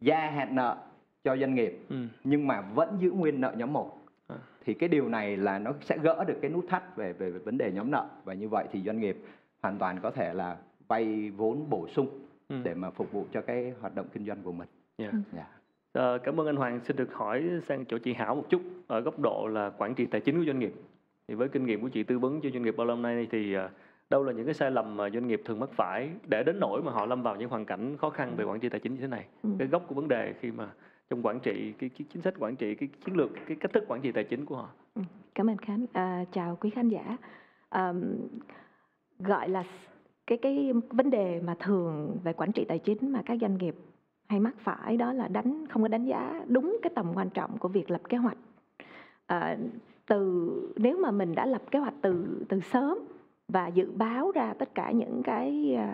gia 0.00 0.30
hạn 0.30 0.54
nợ 0.54 0.76
cho 1.24 1.36
doanh 1.36 1.54
nghiệp 1.54 1.78
ừ. 1.88 1.96
nhưng 2.24 2.46
mà 2.46 2.60
vẫn 2.60 2.96
giữ 3.00 3.10
nguyên 3.10 3.40
nợ 3.40 3.54
nhóm 3.56 3.72
1 3.72 3.98
À. 4.28 4.36
thì 4.64 4.74
cái 4.74 4.88
điều 4.88 5.08
này 5.08 5.36
là 5.36 5.58
nó 5.58 5.72
sẽ 5.80 5.98
gỡ 5.98 6.24
được 6.24 6.38
cái 6.42 6.50
nút 6.50 6.64
thắt 6.68 6.96
về, 6.96 7.12
về 7.12 7.30
về 7.30 7.38
vấn 7.38 7.58
đề 7.58 7.72
nhóm 7.72 7.90
nợ 7.90 8.06
và 8.24 8.34
như 8.34 8.48
vậy 8.48 8.64
thì 8.72 8.82
doanh 8.82 9.00
nghiệp 9.00 9.16
hoàn 9.62 9.78
toàn 9.78 9.98
có 10.02 10.10
thể 10.10 10.34
là 10.34 10.56
vay 10.88 11.30
vốn 11.30 11.70
bổ 11.70 11.88
sung 11.88 12.08
Ừ. 12.48 12.56
để 12.62 12.74
mà 12.74 12.90
phục 12.90 13.12
vụ 13.12 13.26
cho 13.32 13.40
cái 13.40 13.72
hoạt 13.80 13.94
động 13.94 14.06
kinh 14.12 14.26
doanh 14.26 14.42
của 14.42 14.52
mình. 14.52 14.68
Dạ. 14.98 15.12
Dạ. 15.32 15.46
Ờ, 15.92 16.18
cảm 16.18 16.40
ơn 16.40 16.46
anh 16.46 16.56
Hoàng. 16.56 16.80
Xin 16.84 16.96
được 16.96 17.14
hỏi 17.14 17.44
sang 17.62 17.84
chỗ 17.84 17.98
chị 17.98 18.14
Hảo 18.14 18.34
một 18.34 18.44
chút 18.48 18.62
ở 18.86 19.00
góc 19.00 19.18
độ 19.18 19.46
là 19.46 19.70
quản 19.78 19.94
trị 19.94 20.06
tài 20.06 20.20
chính 20.20 20.38
của 20.38 20.44
doanh 20.44 20.58
nghiệp. 20.58 20.72
Thì 21.28 21.34
với 21.34 21.48
kinh 21.48 21.66
nghiệm 21.66 21.82
của 21.82 21.88
chị 21.88 22.02
tư 22.02 22.18
vấn 22.18 22.40
cho 22.40 22.50
doanh 22.50 22.62
nghiệp 22.62 22.74
bao 22.76 22.86
lâu 22.86 22.96
nay 22.96 23.26
thì 23.30 23.52
ờ, 23.52 23.68
đâu 24.10 24.24
là 24.24 24.32
những 24.32 24.44
cái 24.44 24.54
sai 24.54 24.70
lầm 24.70 24.96
mà 24.96 25.10
doanh 25.10 25.26
nghiệp 25.26 25.42
thường 25.44 25.60
mắc 25.60 25.70
phải 25.72 26.10
để 26.28 26.42
đến 26.42 26.60
nỗi 26.60 26.82
mà 26.82 26.92
họ 26.92 27.06
lâm 27.06 27.22
vào 27.22 27.36
những 27.36 27.48
hoàn 27.48 27.64
cảnh 27.64 27.96
khó 27.96 28.10
khăn 28.10 28.34
về 28.36 28.44
quản 28.44 28.60
trị 28.60 28.68
tài 28.68 28.80
chính 28.80 28.94
như 28.94 29.00
thế 29.00 29.06
này. 29.06 29.26
Ừ. 29.42 29.50
Cái 29.58 29.68
gốc 29.68 29.84
của 29.88 29.94
vấn 29.94 30.08
đề 30.08 30.34
khi 30.40 30.52
mà 30.52 30.68
trong 31.10 31.26
quản 31.26 31.40
trị 31.40 31.72
cái, 31.78 31.90
cái 31.98 32.06
chính 32.12 32.22
sách 32.22 32.34
quản 32.38 32.56
trị 32.56 32.74
cái 32.74 32.88
chiến 33.04 33.16
lược 33.16 33.30
cái 33.46 33.56
cách 33.60 33.72
thức 33.72 33.84
quản 33.88 34.00
trị 34.00 34.12
tài 34.12 34.24
chính 34.24 34.44
của 34.44 34.56
họ. 34.56 34.68
Cảm 35.34 35.50
ơn 35.50 35.56
Khánh. 35.56 35.86
À, 35.92 36.24
chào 36.32 36.56
quý 36.60 36.70
khán 36.70 36.88
giả. 36.88 37.16
À, 37.68 37.92
gọi 39.18 39.48
là 39.48 39.64
cái 40.26 40.38
cái 40.38 40.72
vấn 40.88 41.10
đề 41.10 41.40
mà 41.44 41.54
thường 41.58 42.16
về 42.24 42.32
quản 42.32 42.52
trị 42.52 42.64
tài 42.64 42.78
chính 42.78 43.12
mà 43.12 43.22
các 43.26 43.38
doanh 43.40 43.58
nghiệp 43.58 43.74
hay 44.28 44.40
mắc 44.40 44.54
phải 44.58 44.96
đó 44.96 45.12
là 45.12 45.28
đánh 45.28 45.66
không 45.66 45.82
có 45.82 45.88
đánh 45.88 46.04
giá 46.04 46.44
đúng 46.48 46.78
cái 46.82 46.90
tầm 46.94 47.06
quan 47.14 47.30
trọng 47.30 47.58
của 47.58 47.68
việc 47.68 47.90
lập 47.90 48.00
kế 48.08 48.16
hoạch. 48.16 48.38
À, 49.26 49.58
từ 50.06 50.50
nếu 50.76 50.98
mà 50.98 51.10
mình 51.10 51.34
đã 51.34 51.46
lập 51.46 51.62
kế 51.70 51.78
hoạch 51.78 51.94
từ 52.02 52.44
từ 52.48 52.60
sớm 52.60 52.98
và 53.48 53.68
dự 53.68 53.90
báo 53.96 54.30
ra 54.30 54.54
tất 54.58 54.74
cả 54.74 54.90
những 54.90 55.22
cái 55.24 55.74
ờ, 55.78 55.86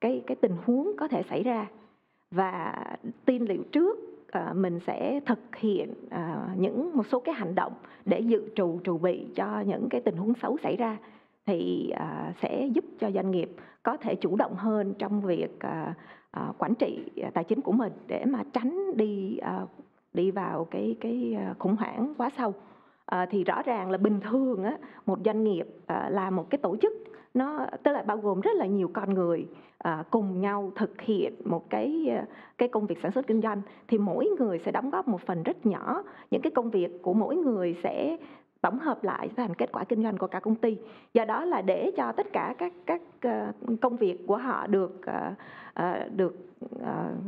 cái 0.00 0.22
cái 0.26 0.36
tình 0.36 0.56
huống 0.64 0.92
có 0.96 1.08
thể 1.08 1.22
xảy 1.22 1.42
ra 1.42 1.66
và 2.30 2.84
tiên 3.24 3.48
liệu 3.48 3.62
trước 3.72 3.98
à, 4.30 4.52
mình 4.56 4.80
sẽ 4.86 5.20
thực 5.26 5.56
hiện 5.56 5.94
à, 6.10 6.48
những 6.56 6.96
một 6.96 7.06
số 7.06 7.20
cái 7.20 7.34
hành 7.34 7.54
động 7.54 7.72
để 8.04 8.20
dự 8.20 8.48
trù 8.54 8.80
trù 8.84 8.98
bị 8.98 9.26
cho 9.34 9.60
những 9.60 9.88
cái 9.90 10.00
tình 10.00 10.16
huống 10.16 10.34
xấu 10.34 10.56
xảy 10.62 10.76
ra 10.76 10.96
thì 11.50 11.90
à, 11.90 12.32
sẽ 12.42 12.66
giúp 12.74 12.84
cho 13.00 13.10
doanh 13.10 13.30
nghiệp 13.30 13.50
có 13.82 13.96
thể 13.96 14.14
chủ 14.14 14.36
động 14.36 14.54
hơn 14.54 14.94
trong 14.98 15.20
việc 15.20 15.60
à, 15.60 15.94
à, 16.30 16.52
quản 16.58 16.74
trị 16.74 17.04
tài 17.34 17.44
chính 17.44 17.60
của 17.60 17.72
mình 17.72 17.92
để 18.06 18.24
mà 18.24 18.44
tránh 18.52 18.96
đi 18.96 19.38
đi 20.14 20.30
vào 20.30 20.64
cái 20.70 20.96
cái 21.00 21.36
khủng 21.58 21.76
hoảng 21.76 22.14
quá 22.18 22.30
sâu. 22.38 22.54
À, 23.10 23.26
thì 23.30 23.44
rõ 23.44 23.62
ràng 23.62 23.90
là 23.90 23.98
bình 23.98 24.20
thường 24.20 24.64
á 24.64 24.76
một 25.06 25.18
doanh 25.24 25.44
nghiệp 25.44 25.66
à, 25.86 26.08
là 26.10 26.30
một 26.30 26.50
cái 26.50 26.58
tổ 26.58 26.76
chức 26.76 26.92
nó 27.34 27.66
tức 27.82 27.92
là 27.92 28.02
bao 28.02 28.16
gồm 28.16 28.40
rất 28.40 28.50
là 28.56 28.66
nhiều 28.66 28.90
con 28.92 29.14
người 29.14 29.46
à, 29.78 30.04
cùng 30.10 30.40
nhau 30.40 30.72
thực 30.76 31.00
hiện 31.00 31.34
một 31.44 31.70
cái 31.70 32.18
cái 32.58 32.68
công 32.68 32.86
việc 32.86 32.98
sản 33.02 33.12
xuất 33.12 33.26
kinh 33.26 33.42
doanh 33.42 33.62
thì 33.88 33.98
mỗi 33.98 34.28
người 34.38 34.60
sẽ 34.64 34.72
đóng 34.72 34.90
góp 34.90 35.08
một 35.08 35.20
phần 35.26 35.42
rất 35.42 35.66
nhỏ. 35.66 36.02
Những 36.30 36.42
cái 36.42 36.50
công 36.50 36.70
việc 36.70 37.02
của 37.02 37.12
mỗi 37.12 37.36
người 37.36 37.76
sẽ 37.82 38.16
tổng 38.60 38.78
hợp 38.78 39.04
lại 39.04 39.28
thành 39.36 39.54
kết 39.54 39.72
quả 39.72 39.84
kinh 39.84 40.02
doanh 40.02 40.16
của 40.16 40.26
cả 40.26 40.40
công 40.40 40.54
ty. 40.54 40.76
Do 41.14 41.24
đó 41.24 41.44
là 41.44 41.62
để 41.62 41.90
cho 41.96 42.12
tất 42.12 42.26
cả 42.32 42.54
các 42.58 42.72
các 42.86 43.02
ờ, 43.20 43.52
công 43.80 43.96
việc 43.96 44.26
của 44.26 44.36
họ 44.36 44.66
được 44.66 45.06
ờ, 45.06 45.34
ờ, 45.74 46.08
được 46.16 46.36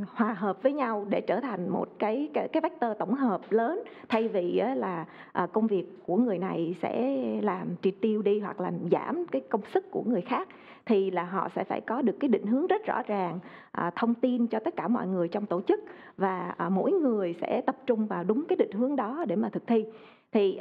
hòa 0.07 0.33
hợp 0.33 0.63
với 0.63 0.73
nhau 0.73 1.07
để 1.09 1.21
trở 1.21 1.41
thành 1.41 1.69
một 1.69 1.89
cái 1.99 2.31
cái, 2.35 2.49
cái 2.49 2.61
vector 2.61 2.91
tổng 2.99 3.15
hợp 3.15 3.41
lớn 3.51 3.83
thay 4.09 4.29
vì 4.29 4.63
là 4.77 5.05
công 5.53 5.67
việc 5.67 5.85
của 6.07 6.17
người 6.17 6.39
này 6.39 6.77
sẽ 6.83 7.19
làm 7.43 7.69
triệt 7.83 7.95
tiêu 8.01 8.23
đi 8.23 8.41
hoặc 8.41 8.61
làm 8.61 8.75
giảm 8.91 9.27
cái 9.27 9.43
công 9.49 9.61
sức 9.75 9.91
của 9.91 10.03
người 10.07 10.21
khác 10.21 10.49
thì 10.87 11.11
là 11.11 11.25
họ 11.25 11.49
sẽ 11.57 11.65
phải 11.65 11.81
có 11.81 12.03
được 12.03 12.17
cái 12.21 12.29
định 12.29 12.47
hướng 12.47 12.67
rất 12.67 12.87
rõ 12.87 13.03
ràng 13.07 13.39
thông 13.97 14.15
tin 14.15 14.47
cho 14.47 14.59
tất 14.59 14.77
cả 14.77 14.89
mọi 14.89 15.07
người 15.07 15.29
trong 15.29 15.47
tổ 15.47 15.61
chức 15.61 15.81
và 16.17 16.55
mỗi 16.71 16.93
người 16.93 17.35
sẽ 17.41 17.61
tập 17.67 17.77
trung 17.87 18.07
vào 18.07 18.25
đúng 18.25 18.45
cái 18.49 18.57
định 18.57 18.73
hướng 18.73 18.97
đó 18.97 19.25
để 19.29 19.37
mà 19.37 19.49
thực 19.49 19.67
thi. 19.67 19.85
Thì 20.33 20.59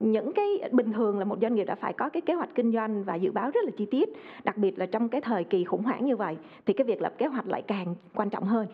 những 0.00 0.32
cái 0.32 0.46
bình 0.72 0.92
thường 0.92 1.18
là 1.18 1.24
một 1.24 1.38
doanh 1.42 1.54
nghiệp 1.54 1.64
đã 1.64 1.74
phải 1.74 1.92
có 1.92 2.08
cái 2.08 2.20
kế 2.20 2.34
hoạch 2.34 2.54
kinh 2.54 2.72
doanh 2.72 3.04
và 3.04 3.14
dự 3.14 3.32
báo 3.32 3.50
rất 3.50 3.64
là 3.64 3.70
chi 3.76 3.86
tiết 3.86 4.08
đặc 4.44 4.56
biệt 4.56 4.78
là 4.78 4.86
trong 4.86 5.08
cái 5.08 5.20
thời 5.20 5.44
kỳ 5.44 5.64
khủng 5.64 5.82
hoảng 5.82 6.04
như 6.04 6.16
vậy 6.16 6.36
thì 6.66 6.72
cái 6.72 6.84
việc 6.84 7.02
lập 7.02 7.14
kế 7.18 7.26
hoạch 7.26 7.46
lại 7.46 7.62
càng 7.62 7.94
quan 8.14 8.30
trọng 8.30 8.44
hơn. 8.44 8.66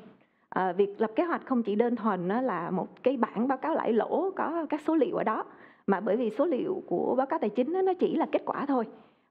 À, 0.48 0.72
việc 0.72 1.00
lập 1.00 1.10
kế 1.16 1.24
hoạch 1.24 1.46
không 1.46 1.62
chỉ 1.62 1.74
đơn 1.74 1.96
thuần 1.96 2.28
nó 2.28 2.40
là 2.40 2.70
một 2.70 3.02
cái 3.02 3.16
bảng 3.16 3.48
báo 3.48 3.58
cáo 3.58 3.74
lãi 3.74 3.92
lỗ 3.92 4.30
có 4.36 4.66
các 4.68 4.80
số 4.86 4.94
liệu 4.94 5.16
ở 5.16 5.24
đó 5.24 5.44
mà 5.86 6.00
bởi 6.00 6.16
vì 6.16 6.30
số 6.30 6.46
liệu 6.46 6.82
của 6.86 7.14
báo 7.18 7.26
cáo 7.26 7.38
tài 7.38 7.50
chính 7.50 7.72
đó, 7.72 7.82
nó 7.82 7.94
chỉ 7.94 8.14
là 8.14 8.26
kết 8.32 8.42
quả 8.44 8.66
thôi. 8.66 8.84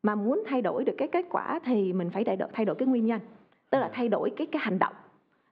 Mà 0.03 0.15
muốn 0.15 0.43
thay 0.47 0.61
đổi 0.61 0.83
được 0.83 0.95
cái 0.97 1.07
kết 1.07 1.25
quả 1.29 1.59
thì 1.65 1.93
mình 1.93 2.09
phải 2.09 2.23
thay 2.23 2.35
đổi 2.35 2.49
thay 2.53 2.65
đổi 2.65 2.75
cái 2.75 2.87
nguyên 2.87 3.05
nhân 3.05 3.19
tức 3.69 3.79
là 3.79 3.89
thay 3.93 4.09
đổi 4.09 4.29
cái 4.29 4.47
cái 4.47 4.61
hành 4.65 4.79
động. 4.79 4.93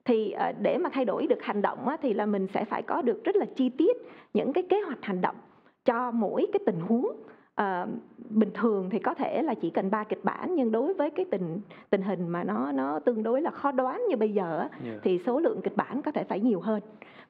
Thì 0.04 0.30
ờ, 0.30 0.52
để 0.60 0.78
mà 0.78 0.90
thay 0.92 1.04
đổi 1.04 1.26
được 1.26 1.42
hành 1.42 1.62
động 1.62 1.86
thì 2.02 2.14
là 2.14 2.26
mình 2.26 2.46
sẽ 2.54 2.64
phải 2.64 2.82
có 2.82 3.02
được 3.02 3.24
rất 3.24 3.36
là 3.36 3.44
chi 3.56 3.68
tiết 3.68 3.96
những 4.34 4.52
cái 4.52 4.64
kế 4.68 4.80
hoạch 4.80 4.98
hành 5.02 5.20
động 5.20 5.36
cho 5.84 6.10
mỗi 6.10 6.46
cái 6.52 6.60
tình 6.66 6.80
huống. 6.80 7.06
Ờ, 7.54 7.86
bình 8.30 8.50
thường 8.54 8.90
thì 8.90 8.98
có 8.98 9.14
thể 9.14 9.42
là 9.42 9.54
chỉ 9.54 9.70
cần 9.70 9.90
ba 9.90 10.04
kịch 10.04 10.24
bản 10.24 10.54
nhưng 10.54 10.72
đối 10.72 10.94
với 10.94 11.10
cái 11.10 11.26
tình 11.30 11.60
tình 11.90 12.02
hình 12.02 12.28
mà 12.28 12.44
nó 12.44 12.72
nó 12.72 12.98
tương 12.98 13.22
đối 13.22 13.42
là 13.42 13.50
khó 13.50 13.72
đoán 13.72 14.02
như 14.08 14.16
bây 14.16 14.32
giờ 14.32 14.68
Yeah. 14.84 15.00
thì 15.02 15.20
số 15.26 15.40
lượng 15.40 15.60
kịch 15.62 15.76
bản 15.76 16.02
có 16.02 16.10
thể 16.10 16.24
phải 16.24 16.40
nhiều 16.40 16.60
hơn. 16.60 16.80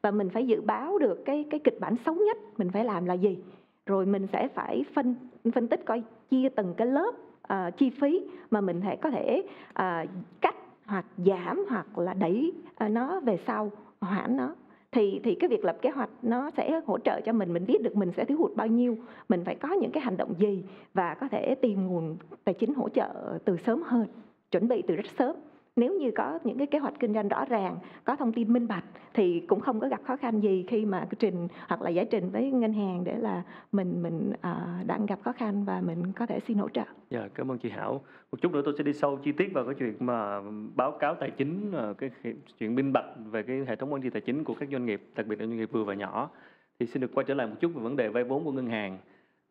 Và 0.02 0.10
mình 0.10 0.30
phải 0.30 0.46
dự 0.46 0.60
báo 0.60 0.98
được 0.98 1.24
cái 1.24 1.44
cái 1.50 1.60
kịch 1.64 1.80
bản 1.80 1.96
xấu 2.06 2.14
nhất 2.14 2.36
mình 2.56 2.70
phải 2.70 2.84
làm 2.84 3.04
là 3.04 3.14
gì. 3.14 3.38
Rồi 3.86 4.06
mình 4.06 4.26
sẽ 4.32 4.48
phải 4.48 4.84
phân 4.94 5.14
phân 5.54 5.68
tích 5.68 5.84
coi 5.86 6.02
chia 6.30 6.48
từng 6.48 6.74
cái 6.74 6.86
lớp 6.86 7.14
ờ, 7.42 7.70
chi 7.78 7.90
phí 7.90 8.26
mà 8.50 8.60
mình 8.60 8.80
thể 8.80 8.96
có 8.96 9.10
thể 9.10 9.42
ờ, 9.72 10.04
cắt 10.40 10.54
hoặc 10.86 11.04
giảm 11.16 11.64
hoặc 11.68 11.98
là 11.98 12.14
đẩy 12.14 12.52
ờ, 12.74 12.88
nó 12.88 13.20
về 13.20 13.38
sau 13.46 13.70
hoãn 14.00 14.36
nó 14.36 14.54
thì 14.92 15.20
thì 15.24 15.34
cái 15.34 15.48
việc 15.48 15.64
lập 15.64 15.76
kế 15.82 15.90
hoạch 15.90 16.10
nó 16.22 16.50
sẽ 16.50 16.80
hỗ 16.86 16.98
trợ 16.98 17.20
cho 17.20 17.32
mình 17.32 17.52
mình 17.52 17.66
biết 17.66 17.82
được 17.82 17.96
mình 17.96 18.12
sẽ 18.16 18.24
thiếu 18.24 18.38
hụt 18.38 18.56
bao 18.56 18.66
nhiêu, 18.66 18.96
mình 19.28 19.44
phải 19.44 19.54
có 19.54 19.68
những 19.68 19.90
cái 19.90 20.02
hành 20.02 20.16
động 20.16 20.34
gì 20.38 20.64
và 20.94 21.14
có 21.14 21.28
thể 21.28 21.54
tìm 21.54 21.86
nguồn 21.86 22.16
tài 22.44 22.54
chính 22.54 22.74
hỗ 22.74 22.88
trợ 22.88 23.38
từ 23.44 23.56
sớm 23.56 23.82
hơn, 23.82 24.06
chuẩn 24.50 24.68
bị 24.68 24.82
từ 24.88 24.96
rất 24.96 25.06
sớm 25.18 25.36
nếu 25.76 25.94
như 25.94 26.10
có 26.16 26.38
những 26.44 26.58
cái 26.58 26.66
kế 26.66 26.78
hoạch 26.78 26.94
kinh 27.00 27.14
doanh 27.14 27.28
rõ 27.28 27.44
ràng 27.44 27.78
có 28.04 28.16
thông 28.16 28.32
tin 28.32 28.52
minh 28.52 28.68
bạch 28.68 28.84
thì 29.14 29.40
cũng 29.40 29.60
không 29.60 29.80
có 29.80 29.88
gặp 29.88 30.00
khó 30.06 30.16
khăn 30.16 30.40
gì 30.40 30.64
khi 30.68 30.84
mà 30.84 31.06
trình 31.18 31.48
hoặc 31.68 31.82
là 31.82 31.90
giải 31.90 32.06
trình 32.10 32.30
với 32.30 32.50
ngân 32.50 32.72
hàng 32.72 33.04
để 33.04 33.16
là 33.18 33.42
mình 33.72 34.02
mình 34.02 34.32
ờ, 34.40 34.56
uh, 34.80 34.86
đang 34.86 35.06
gặp 35.06 35.18
khó 35.24 35.32
khăn 35.32 35.64
và 35.64 35.80
mình 35.80 36.12
có 36.12 36.26
thể 36.26 36.40
xin 36.40 36.58
hỗ 36.58 36.68
trợ 36.68 36.84
Dạ, 37.10 37.28
cảm 37.34 37.50
ơn 37.50 37.58
chị 37.58 37.70
Hảo. 37.70 38.00
Một 38.32 38.38
chút 38.42 38.52
nữa 38.52 38.62
tôi 38.64 38.74
sẽ 38.78 38.84
đi 38.84 38.92
sâu 38.92 39.18
chi 39.24 39.32
tiết 39.32 39.52
vào 39.52 39.64
cái 39.64 39.74
chuyện 39.78 39.94
mà 40.00 40.40
báo 40.76 40.92
cáo 41.00 41.14
tài 41.14 41.30
chính, 41.30 41.72
ờ, 41.72 41.94
cái 41.94 42.10
chuyện 42.58 42.74
minh 42.74 42.92
bạch 42.92 43.04
về 43.30 43.42
cái 43.42 43.64
hệ 43.68 43.76
thống 43.76 43.92
quản 43.92 44.02
trị 44.02 44.10
tài 44.10 44.20
chính 44.20 44.44
của 44.44 44.54
các 44.54 44.68
doanh 44.72 44.86
nghiệp, 44.86 45.02
đặc 45.14 45.26
biệt 45.26 45.40
là 45.40 45.46
doanh 45.46 45.56
nghiệp 45.56 45.68
vừa 45.72 45.84
và 45.84 45.94
nhỏ. 45.94 46.30
Thì 46.78 46.86
xin 46.86 47.00
được 47.00 47.10
quay 47.14 47.24
trở 47.24 47.34
lại 47.34 47.46
một 47.46 47.54
chút 47.60 47.72
về 47.74 47.82
vấn 47.82 47.96
đề 47.96 48.08
vay 48.08 48.24
vốn 48.24 48.44
của 48.44 48.52
ngân 48.52 48.66
hàng. 48.66 48.98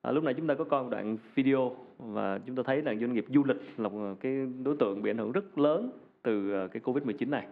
À, 0.01 0.11
lúc 0.11 0.23
này 0.23 0.33
chúng 0.33 0.47
ta 0.47 0.53
có 0.53 0.63
coi 0.63 0.83
một 0.83 0.89
đoạn 0.89 1.17
video 1.35 1.75
và 1.97 2.39
chúng 2.45 2.55
ta 2.55 2.63
thấy 2.65 2.81
là 2.81 2.95
doanh 2.95 3.13
nghiệp 3.13 3.25
du 3.29 3.43
lịch 3.43 3.57
là 3.77 3.89
một 3.89 3.99
ờ, 3.99 4.15
cái 4.19 4.47
đối 4.63 4.75
tượng 4.79 5.01
bị 5.01 5.09
ảnh 5.09 5.17
hưởng 5.17 5.31
rất 5.31 5.57
lớn 5.57 5.91
từ 6.23 6.51
ờ, 6.51 6.67
cái 6.67 6.81
Covid-19 6.85 7.29
này. 7.29 7.47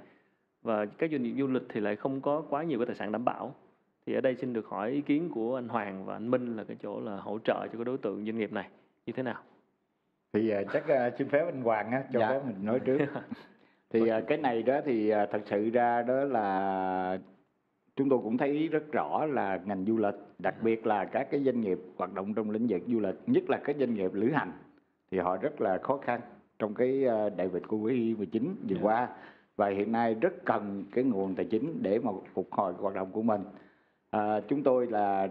Và 0.61 0.85
các 0.85 1.11
doanh 1.11 1.23
nghiệp 1.23 1.35
du 1.39 1.47
lịch 1.47 1.63
thì 1.69 1.79
lại 1.79 1.95
không 1.95 2.21
có 2.21 2.41
quá 2.49 2.63
nhiều 2.63 2.79
cái 2.79 2.85
tài 2.85 2.95
sản 2.95 3.11
đảm 3.11 3.25
bảo. 3.25 3.55
Thì 4.05 4.13
ở 4.13 4.21
đây 4.21 4.35
xin 4.35 4.53
được 4.53 4.65
hỏi 4.65 4.91
ý 4.91 5.01
kiến 5.01 5.29
của 5.33 5.55
anh 5.55 5.67
Hoàng 5.67 6.05
và 6.05 6.13
anh 6.15 6.31
Minh 6.31 6.57
là 6.57 6.63
cái 6.63 6.77
chỗ 6.81 6.99
là 6.99 7.15
hỗ 7.17 7.39
trợ 7.39 7.67
cho 7.67 7.73
cái 7.77 7.85
đối 7.85 7.97
tượng 7.97 8.25
doanh 8.25 8.37
nghiệp 8.37 8.53
này 8.53 8.69
như 9.05 9.13
thế 9.13 9.23
nào? 9.23 9.41
thì 10.33 10.49
à, 10.49 10.61
chắc 10.73 10.87
à, 10.87 11.11
xin 11.17 11.29
phép 11.29 11.45
anh 11.45 11.61
Hoàng 11.61 11.91
á, 11.91 12.03
cho 12.13 12.19
Dạ. 12.19 12.29
phép 12.29 12.41
mình 12.45 12.65
nói 12.65 12.79
trước 12.79 12.97
thì 13.89 14.07
à, 14.07 14.21
cái 14.27 14.37
này 14.37 14.63
đó 14.63 14.79
thì 14.85 15.09
à, 15.09 15.25
thật 15.31 15.41
sự 15.45 15.69
ra 15.69 16.01
đó 16.01 16.23
là 16.23 17.19
chúng 17.95 18.09
tôi 18.09 18.19
cũng 18.23 18.37
thấy 18.37 18.67
rất 18.67 18.91
rõ 18.91 19.25
là 19.25 19.59
ngành 19.65 19.85
du 19.85 19.97
lịch 19.97 20.13
đặc 20.39 20.55
biệt 20.61 20.85
là 20.85 21.05
các 21.05 21.27
cái 21.31 21.43
doanh 21.43 21.61
nghiệp 21.61 21.77
hoạt 21.97 22.13
động 22.13 22.33
trong 22.33 22.49
lĩnh 22.49 22.67
vực 22.67 22.81
du 22.87 22.99
lịch 22.99 23.15
nhất 23.27 23.43
là 23.49 23.59
các 23.63 23.75
doanh 23.79 23.93
nghiệp 23.93 24.13
lữ 24.13 24.31
hành 24.31 24.51
thì 25.11 25.17
họ 25.19 25.37
rất 25.37 25.61
là 25.61 25.77
khó 25.77 25.97
khăn 25.97 26.21
trong 26.59 26.73
cái 26.73 27.05
à, 27.07 27.29
đại 27.29 27.49
dịch 27.53 27.63
Covid 27.67 28.17
19 28.17 28.55
vừa 28.69 28.75
Dạ. 28.75 28.81
qua. 28.81 29.07
Và 29.55 29.67
hiện 29.69 29.91
nay 29.91 30.15
rất 30.21 30.45
cần 30.45 30.83
cái 30.91 31.03
nguồn 31.03 31.35
tài 31.35 31.45
chính 31.45 31.83
để 31.83 31.99
mà 31.99 32.11
phục 32.33 32.47
hồi 32.51 32.73
hoạt 32.77 32.95
động 32.95 33.11
của 33.11 33.21
mình. 33.21 33.41
À, 34.11 34.39
chúng 34.47 34.63
tôi 34.63 34.87
là 34.87 35.27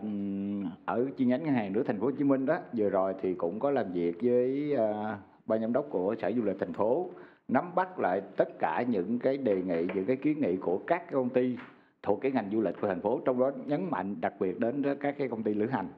ở 0.84 1.06
chi 1.16 1.24
nhánh 1.24 1.44
ngân 1.44 1.54
hàng 1.54 1.72
nước 1.72 1.82
thành 1.86 2.00
phố 2.00 2.06
Hồ 2.06 2.12
Chí 2.18 2.24
Minh 2.24 2.46
đó. 2.46 2.58
Vừa 2.72 2.90
rồi 2.90 3.14
thì 3.22 3.34
cũng 3.34 3.60
có 3.60 3.70
làm 3.70 3.92
việc 3.92 4.16
với 4.22 4.74
à, 4.76 5.18
ban 5.46 5.60
giám 5.60 5.72
đốc 5.72 5.86
của 5.90 6.14
sở 6.22 6.32
du 6.36 6.42
lịch 6.42 6.56
thành 6.60 6.72
phố 6.72 7.10
nắm 7.48 7.74
bắt 7.74 7.98
lại 7.98 8.20
tất 8.36 8.58
cả 8.58 8.84
những 8.88 9.18
cái 9.18 9.36
đề 9.36 9.62
nghị 9.62 9.86
những 9.94 10.04
cái 10.06 10.16
kiến 10.16 10.40
nghị 10.40 10.56
của 10.56 10.78
các 10.86 11.10
công 11.12 11.28
ty 11.28 11.56
thuộc 12.02 12.20
cái 12.20 12.32
ngành 12.32 12.50
du 12.52 12.60
lịch 12.60 12.74
của 12.80 12.86
thành 12.88 13.00
phố 13.00 13.20
trong 13.24 13.40
đó 13.40 13.50
nhấn 13.66 13.90
mạnh 13.90 14.16
đặc 14.20 14.34
biệt 14.40 14.60
đến 14.60 14.82
các 15.00 15.14
cái 15.18 15.28
công 15.28 15.42
ty 15.42 15.54
lữ 15.54 15.66
hành 15.66 15.88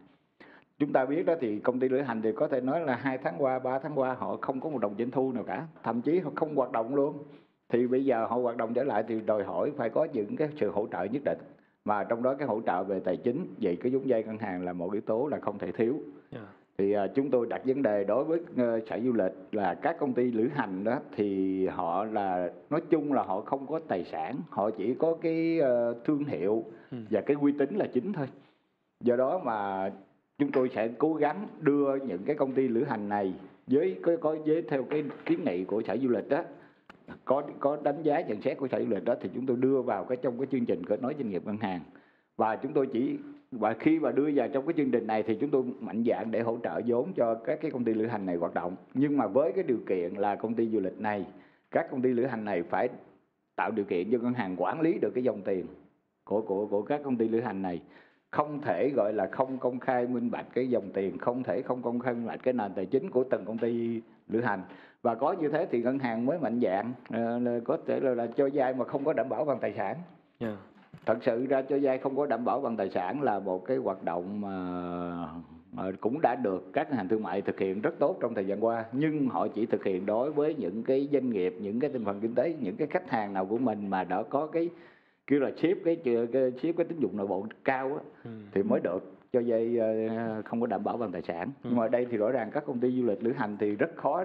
chúng 0.81 0.93
ta 0.93 1.05
biết 1.07 1.23
đó 1.27 1.35
thì 1.40 1.59
công 1.59 1.81
ty 1.81 1.88
lữ 1.88 2.01
hành 2.01 2.23
thì 2.23 2.33
có 2.33 2.49
thể 2.49 2.61
nói 2.61 2.81
là 2.81 2.95
hai 2.97 3.19
tháng 3.19 3.35
qua 3.38 3.59
ba 3.59 3.79
tháng 3.79 3.99
qua 3.99 4.14
họ 4.14 4.37
không 4.40 4.61
có 4.61 4.71
một 4.71 4.79
đồng 4.79 4.95
doanh 4.99 5.11
thu 5.11 5.33
nào 5.33 5.45
cả. 5.45 5.66
Thậm 5.83 6.03
chí 6.03 6.19
họ 6.19 6.31
không 6.35 6.55
hoạt 6.57 6.73
động 6.73 6.95
luôn. 6.95 7.19
Thì 7.69 7.87
bây 7.87 8.05
giờ 8.05 8.27
họ 8.27 8.37
hoạt 8.37 8.57
động 8.57 8.75
trở 8.75 8.85
lại 8.85 9.05
thì 9.09 9.21
đòi 9.21 9.45
hỏi 9.45 9.73
phải 9.77 9.90
có 9.90 10.07
những 10.12 10.37
cái 10.37 10.49
sự 10.57 10.71
hỗ 10.71 10.87
trợ 10.93 11.05
nhất 11.05 11.23
định. 11.25 11.38
Mà 11.85 12.05
trong 12.05 12.23
đó 12.23 12.35
cái 12.35 12.49
hỗ 12.49 12.61
trợ 12.66 12.83
về 12.85 13.01
tài 13.01 13.16
chính 13.16 13.47
vậy 13.61 13.77
cái 13.83 13.93
vốn 13.93 14.03
vay 14.07 14.25
ngân 14.25 14.38
hàng 14.38 14.64
là 14.64 14.73
một 14.73 14.93
yếu 14.93 15.01
tố 15.01 15.29
là 15.31 15.38
không 15.40 15.59
thể 15.59 15.73
thiếu. 15.73 15.95
Dạ. 16.33 16.40
thì 16.79 16.93
à, 16.93 17.07
chúng 17.14 17.31
tôi 17.31 17.47
đặt 17.51 17.62
vấn 17.64 17.83
đề 17.83 18.05
đối 18.05 18.25
với 18.25 18.40
ờ, 18.57 18.81
sở 18.90 18.99
du 19.05 19.12
lịch 19.12 19.33
là 19.53 19.75
các 19.75 19.97
công 19.99 20.12
ty 20.12 20.33
lữ 20.33 20.49
hành 20.55 20.85
đó 20.85 20.99
thì 21.16 21.66
họ 21.66 22.05
là 22.05 22.51
nói 22.71 22.81
chung 22.90 23.12
là 23.12 23.23
họ 23.23 23.40
không 23.40 23.66
có 23.66 23.81
tài 23.88 24.05
sản. 24.05 24.37
Họ 24.51 24.71
chỉ 24.71 24.95
có 24.95 25.16
cái 25.23 25.59
ờ, 25.61 25.95
thương 26.05 26.25
hiệu 26.25 26.64
Ừ. 26.90 26.97
và 27.11 27.21
cái 27.21 27.37
uy 27.40 27.53
tín 27.59 27.75
là 27.77 27.87
chính 27.95 28.12
thôi. 28.12 28.27
Do 29.01 29.16
đó 29.16 29.40
mà 29.45 29.90
chúng 30.40 30.53
tôi 30.53 30.70
sẽ 30.74 30.88
cố 30.98 31.14
gắng 31.14 31.46
đưa 31.61 31.96
những 31.96 32.22
cái 32.24 32.37
công 32.37 32.53
ty 32.53 32.68
lữ 32.68 32.85
hành 32.85 33.09
này 33.09 33.35
với, 33.66 33.96
có 34.03 34.16
có, 34.20 34.37
với 34.46 34.62
theo 34.62 34.83
cái 34.83 35.05
kiến 35.26 35.40
nghị 35.44 35.64
của 35.64 35.83
sở 35.83 35.96
du 36.03 36.09
lịch 36.09 36.29
đó 36.29 36.42
có 37.24 37.42
có 37.61 37.79
đánh 37.83 38.03
giá 38.03 38.20
nhận 38.20 38.42
xét 38.42 38.59
của 38.59 38.68
sở 38.68 38.81
du 38.81 38.90
lịch 38.90 39.05
đó 39.05 39.14
thì 39.20 39.31
chúng 39.35 39.46
tôi 39.46 39.57
đưa 39.57 39.83
vào 39.83 40.05
cái 40.05 40.16
trong 40.22 40.38
cái 40.38 40.46
chương 40.53 40.66
trình 40.66 40.87
kết 40.87 41.03
nối 41.03 41.14
doanh 41.18 41.31
nghiệp 41.31 41.42
ngân 41.46 41.57
hàng. 41.57 41.81
Và 42.37 42.57
chúng 42.57 42.72
tôi 42.72 42.87
chỉ, 42.87 43.18
và 43.53 43.74
khi 43.79 43.98
mà 43.98 44.12
đưa 44.12 44.31
vào 44.35 44.48
trong 44.48 44.66
cái 44.66 44.74
chương 44.76 44.90
trình 44.90 45.07
này 45.07 45.22
thì 45.22 45.35
chúng 45.40 45.50
tôi 45.50 45.62
mạnh 45.81 46.05
dạng 46.07 46.31
để 46.31 46.40
hỗ 46.40 46.59
trợ 46.62 46.81
vốn 46.87 47.12
cho 47.16 47.35
các 47.35 47.59
cái 47.62 47.70
công 47.70 47.85
ty 47.85 47.94
lữ 47.94 48.07
hành 48.07 48.26
này 48.26 48.37
hoạt 48.37 48.55
động. 48.55 48.76
Nhưng 48.94 49.16
mà 49.16 49.26
với 49.26 49.53
cái 49.53 49.64
điều 49.64 49.79
kiện 49.88 50.14
là 50.14 50.37
công 50.37 50.55
ty 50.55 50.68
du 50.68 50.81
lịch 50.81 51.00
này, 51.00 51.26
các 51.70 51.87
công 51.90 52.03
ty 52.03 52.09
lữ 52.09 52.24
hành 52.24 52.44
này 52.44 52.62
phải 52.62 52.88
tạo 53.57 53.70
điều 53.70 53.85
kiện 53.85 54.11
cho 54.12 54.18
ngân 54.18 54.35
hàng 54.35 54.57
quản 54.59 54.81
lý 54.81 54.98
được 54.98 55.11
cái 55.14 55.24
dòng 55.24 55.42
tiền 55.42 55.66
của 56.24 56.40
của 56.40 56.66
của 56.66 56.83
các 56.83 57.00
công 57.05 57.16
ty 57.16 57.29
lữ 57.29 57.40
hành 57.40 57.62
này 57.62 57.83
không 58.31 58.61
thể 58.62 58.90
gọi 58.97 59.12
là 59.12 59.27
không 59.27 59.59
công 59.59 59.79
khai 59.79 60.07
minh 60.07 60.31
bạch 60.31 60.47
cái 60.55 60.71
dòng 60.71 60.90
tiền 60.95 61.19
không 61.19 61.43
thể 61.43 61.62
không 61.62 61.83
công 61.83 61.99
khai 61.99 62.14
minh 62.14 62.27
bạch 62.27 62.43
cái 62.43 62.55
nền 62.55 62.73
tài 62.75 62.87
chính 62.87 63.11
của 63.11 63.25
từng 63.31 63.45
công 63.45 63.59
ty 63.59 64.01
lữ 64.29 64.40
hành. 64.40 64.62
Và 65.03 65.14
có 65.14 65.33
như 65.33 65.49
thế 65.49 65.66
thì 65.71 65.83
ngân 65.83 65.99
hàng 65.99 66.27
mới 66.27 66.38
mạnh 66.38 66.61
dạn 66.62 66.93
ờ, 67.11 67.61
có 67.64 67.79
thể 67.87 68.01
là, 68.01 68.14
là 68.14 68.27
cho 68.27 68.49
vay 68.53 68.75
mà 68.75 68.85
không 68.85 69.05
có 69.05 69.12
đảm 69.12 69.29
bảo 69.29 69.45
bằng 69.45 69.59
tài 69.61 69.75
sản. 69.77 69.97
Dạ. 70.40 70.57
thật 71.07 71.19
sự 71.23 71.47
ra 71.47 71.62
cho 71.62 71.79
vay 71.83 71.99
không 71.99 72.16
có 72.16 72.27
đảm 72.27 72.45
bảo 72.45 72.61
bằng 72.61 72.77
tài 72.77 72.90
sản 72.90 73.23
là 73.23 73.38
một 73.38 73.64
cái 73.64 73.77
hoạt 73.77 74.05
động 74.05 74.40
mà 74.40 74.51
mà 75.73 75.93
cũng 76.01 76.21
đã 76.21 76.35
được 76.35 76.73
các 76.73 76.88
ngân 76.88 76.97
hàng 76.97 77.09
thương 77.09 77.23
mại 77.23 77.43
thực 77.43 77.59
hiện 77.59 77.81
rất 77.81 77.95
tốt 77.99 78.16
trong 78.21 78.35
thời 78.35 78.47
gian 78.47 78.64
qua. 78.64 78.85
Nhưng 78.93 79.27
họ 79.27 79.49
chỉ 79.49 79.66
thực 79.66 79.85
hiện 79.85 80.07
đối 80.07 80.33
với 80.33 80.55
những 80.55 80.83
cái 80.83 81.09
doanh 81.12 81.31
nghiệp 81.31 81.55
những 81.61 81.81
cái 81.81 81.90
thành 81.93 82.05
phần 82.05 82.21
kinh 82.21 82.35
tế 82.35 82.55
những 82.61 82.77
cái 82.77 82.88
khách 82.88 83.11
hàng 83.11 83.33
nào 83.33 83.47
của 83.47 83.59
mình 83.59 83.90
mà 83.90 84.05
đã 84.05 84.23
có 84.23 84.47
cái 84.47 84.69
kêu 85.31 85.40
là 85.40 85.51
ship 85.57 85.85
cái, 85.85 85.97
cái 86.05 86.51
ship 86.51 86.77
cái 86.77 86.87
tín 86.88 86.99
dụng 86.99 87.16
nội 87.16 87.27
bộ 87.27 87.47
cao 87.64 87.87
á, 87.95 88.01
Ừ. 88.25 88.31
thì 88.53 88.62
mới 88.62 88.81
được 88.81 89.12
cho 89.33 89.40
vay 89.47 89.77
ờ, 89.79 90.43
không 90.45 90.61
có 90.61 90.66
đảm 90.66 90.85
bảo 90.85 90.97
bằng 90.97 91.12
tài 91.12 91.23
sản. 91.23 91.51
Nhưng 91.64 91.77
mà 91.77 91.83
ở 91.85 91.88
đây 91.88 92.07
thì 92.11 92.16
rõ 92.16 92.31
ràng 92.31 92.51
các 92.53 92.64
công 92.66 92.81
ty 92.81 93.01
du 93.01 93.07
lịch 93.07 93.23
lữ 93.23 93.33
hành 93.33 93.57
thì 93.61 93.77
rất 93.77 93.90
khó 93.97 94.25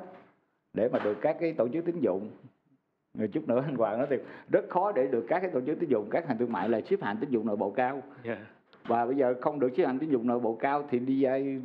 để 0.74 0.90
mà 0.90 1.00
được 1.00 1.18
các 1.22 1.38
cái 1.40 1.54
tổ 1.54 1.68
chức 1.68 1.86
tín 1.86 2.00
dụng. 2.00 2.30
Rồi 3.18 3.28
chút 3.28 3.48
nữa 3.48 3.64
anh 3.66 3.76
Hoàng 3.76 3.98
nói 3.98 4.08
thì 4.10 4.16
rất 4.52 4.66
khó 4.70 4.92
để 4.92 5.08
được 5.08 5.26
các 5.28 5.40
cái 5.40 5.52
tổ 5.52 5.62
chức 5.62 5.80
tín 5.80 5.90
dụng 5.90 6.08
các 6.12 6.28
hàng 6.28 6.38
thương 6.38 6.52
mại 6.52 6.70
là 6.70 6.82
xếp 6.82 7.02
hạng 7.02 7.18
tín 7.18 7.30
dụng 7.30 7.46
nội 7.48 7.56
bộ 7.56 7.70
cao. 7.72 8.02
Dạ. 8.24 8.38
và 8.88 9.06
bây 9.06 9.16
giờ 9.16 9.36
không 9.42 9.60
được 9.60 9.72
xếp 9.78 9.86
hạng 9.86 10.00
tín 10.00 10.10
dụng 10.10 10.28
nội 10.28 10.40
bộ 10.40 10.56
cao 10.56 10.84
thì 10.90 11.00
đi 11.00 11.24
vay 11.24 11.62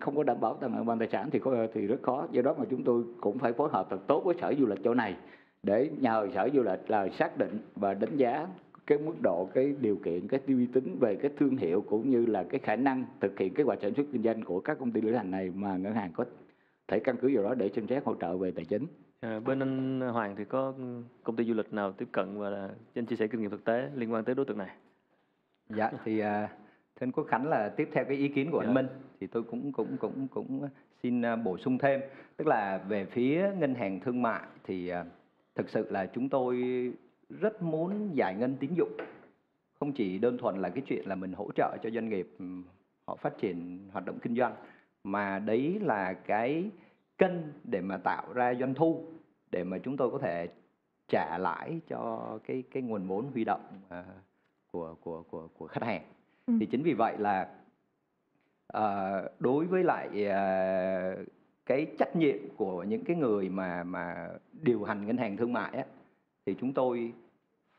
không 0.00 0.16
có 0.16 0.22
đảm 0.22 0.40
bảo 0.40 0.58
bằng 0.60 0.86
bằng 0.86 0.98
tài 0.98 1.08
sản 1.08 1.30
thì 1.30 1.38
có 1.38 1.66
thì 1.74 1.86
rất 1.86 2.02
khó. 2.02 2.26
Do 2.30 2.42
đó 2.42 2.54
mà 2.58 2.64
chúng 2.70 2.84
tôi 2.84 3.02
cũng 3.20 3.38
phải 3.38 3.52
phối 3.52 3.68
hợp 3.72 3.86
thật 3.90 3.98
tốt 4.06 4.22
với 4.24 4.34
sở 4.40 4.54
du 4.58 4.66
lịch 4.66 4.78
chỗ 4.84 4.94
này 4.94 5.16
để 5.62 5.90
nhờ 6.00 6.28
sở 6.34 6.48
du 6.54 6.62
lịch 6.62 6.90
là 6.90 7.08
xác 7.08 7.38
định 7.38 7.58
và 7.76 7.94
đánh 7.94 8.16
giá 8.16 8.46
cái 8.86 8.98
mức 8.98 9.14
độ 9.22 9.50
cái 9.54 9.74
điều 9.80 9.96
kiện 9.96 10.28
cái 10.28 10.40
uy 10.46 10.66
tín 10.66 10.96
về 11.00 11.16
cái 11.16 11.30
thương 11.38 11.56
hiệu 11.56 11.80
cũng 11.80 12.10
như 12.10 12.26
là 12.26 12.44
cái 12.44 12.60
khả 12.64 12.76
năng 12.76 13.04
thực 13.20 13.38
hiện 13.38 13.54
kế 13.54 13.62
hoạch 13.62 13.78
sản 13.82 13.94
xuất 13.94 14.06
kinh 14.12 14.22
doanh 14.22 14.42
của 14.42 14.60
các 14.60 14.78
công 14.78 14.92
ty 14.92 15.00
lữ 15.00 15.12
hành 15.12 15.30
này 15.30 15.50
mà 15.54 15.76
ngân 15.76 15.92
hàng 15.94 16.10
có 16.14 16.24
thể 16.88 17.00
căn 17.00 17.16
cứ 17.20 17.30
vào 17.34 17.44
đó 17.44 17.54
để 17.54 17.68
xem 17.68 17.86
xét 17.86 18.04
hỗ 18.04 18.14
trợ 18.14 18.36
về 18.36 18.50
tài 18.50 18.64
chính 18.64 18.86
À, 19.20 19.40
bên 19.40 19.60
anh 19.62 20.00
Hoàng 20.00 20.36
thì 20.36 20.44
có 20.44 20.72
công 21.22 21.36
ty 21.36 21.44
du 21.44 21.54
lịch 21.54 21.72
nào 21.72 21.92
tiếp 21.92 22.08
cận 22.12 22.38
và 22.38 22.50
là 22.50 22.70
anh 22.94 23.06
chia 23.06 23.16
sẻ 23.16 23.26
kinh 23.26 23.40
nghiệm 23.40 23.50
thực 23.50 23.64
tế 23.64 23.90
liên 23.94 24.12
quan 24.12 24.24
tới 24.24 24.34
đối 24.34 24.46
tượng 24.46 24.58
này? 24.58 24.70
Dạ 25.68 25.90
thì 26.04 26.18
à, 26.18 26.48
thưa 26.96 27.04
anh 27.06 27.12
Quốc 27.12 27.24
Khánh 27.24 27.46
là 27.48 27.68
tiếp 27.68 27.88
theo 27.92 28.04
cái 28.04 28.16
ý 28.16 28.28
kiến 28.28 28.50
của 28.50 28.60
Dạ. 28.62 28.68
anh 28.68 28.74
Minh 28.74 28.86
thì 29.20 29.26
tôi 29.26 29.42
cũng 29.42 29.72
cũng 29.72 29.96
cũng 30.00 30.28
cũng 30.28 30.68
xin 31.02 31.22
à, 31.22 31.36
bổ 31.36 31.58
sung 31.58 31.78
thêm 31.78 32.00
tức 32.36 32.46
là 32.46 32.84
về 32.88 33.04
phía 33.04 33.50
ngân 33.58 33.74
hàng 33.74 34.00
thương 34.00 34.22
mại 34.22 34.42
thì 34.64 34.88
à, 34.88 35.04
thực 35.54 35.68
sự 35.68 35.86
là 35.90 36.06
chúng 36.06 36.28
tôi 36.28 36.62
rất 37.30 37.62
muốn 37.62 38.10
giải 38.16 38.34
ngân 38.34 38.56
tín 38.60 38.74
dụng 38.74 38.92
không 39.80 39.92
chỉ 39.92 40.18
đơn 40.18 40.38
thuần 40.38 40.56
là 40.56 40.68
cái 40.68 40.82
chuyện 40.86 41.06
là 41.08 41.14
mình 41.14 41.32
hỗ 41.32 41.52
trợ 41.56 41.76
cho 41.82 41.90
doanh 41.90 42.08
nghiệp 42.08 42.28
ừm, 42.38 42.64
họ 43.06 43.16
phát 43.16 43.38
triển 43.38 43.88
hoạt 43.92 44.04
động 44.06 44.18
kinh 44.22 44.36
doanh 44.36 44.54
mà 45.04 45.38
đấy 45.38 45.78
là 45.82 46.12
cái 46.12 46.70
kênh 47.18 47.32
để 47.64 47.80
mà 47.80 47.96
tạo 47.96 48.32
ra 48.32 48.54
doanh 48.54 48.74
thu 48.74 49.04
để 49.50 49.64
mà 49.64 49.78
chúng 49.78 49.96
tôi 49.96 50.10
có 50.10 50.18
thể 50.18 50.48
trả 51.08 51.38
lãi 51.38 51.80
cho 51.88 52.38
cái 52.46 52.62
cái 52.70 52.82
nguồn 52.82 53.06
vốn 53.06 53.26
huy 53.32 53.44
động 53.44 53.60
à, 53.88 54.04
của 54.72 54.94
của 55.00 55.22
của 55.22 55.48
của 55.58 55.66
khách 55.66 55.82
hàng 55.82 56.02
Ừ. 56.46 56.54
thì 56.60 56.66
chính 56.66 56.82
vì 56.82 56.92
vậy 56.94 57.14
là 57.18 57.48
ờ, 58.66 59.28
đối 59.38 59.66
với 59.66 59.84
lại 59.84 60.26
ờ, 60.26 61.24
cái 61.66 61.86
trách 61.98 62.16
nhiệm 62.16 62.36
của 62.56 62.82
những 62.82 63.04
cái 63.04 63.16
người 63.16 63.48
mà 63.48 63.84
mà 63.84 64.28
điều 64.62 64.84
hành 64.84 65.06
ngân 65.06 65.16
hàng 65.16 65.36
thương 65.36 65.52
mại 65.52 65.72
á 65.76 65.84
thì 66.46 66.54
chúng 66.60 66.72
tôi 66.72 67.12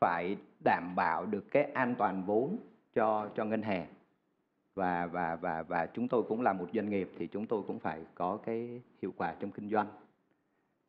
phải 0.00 0.36
đảm 0.64 0.92
bảo 0.96 1.26
được 1.26 1.50
cái 1.50 1.64
an 1.64 1.94
toàn 1.98 2.22
vốn 2.26 2.56
cho 2.94 3.28
cho 3.36 3.44
ngân 3.44 3.62
hàng. 3.62 3.86
Và 4.74 5.06
và 5.06 5.36
và 5.36 5.62
và 5.62 5.86
chúng 5.86 6.08
tôi 6.08 6.22
cũng 6.28 6.42
là 6.42 6.52
một 6.52 6.66
doanh 6.74 6.90
nghiệp 6.90 7.10
thì 7.18 7.26
chúng 7.26 7.46
tôi 7.46 7.62
cũng 7.66 7.78
phải 7.78 8.00
có 8.14 8.38
cái 8.46 8.80
hiệu 9.02 9.12
quả 9.16 9.34
trong 9.40 9.50
kinh 9.50 9.70
doanh. 9.70 9.86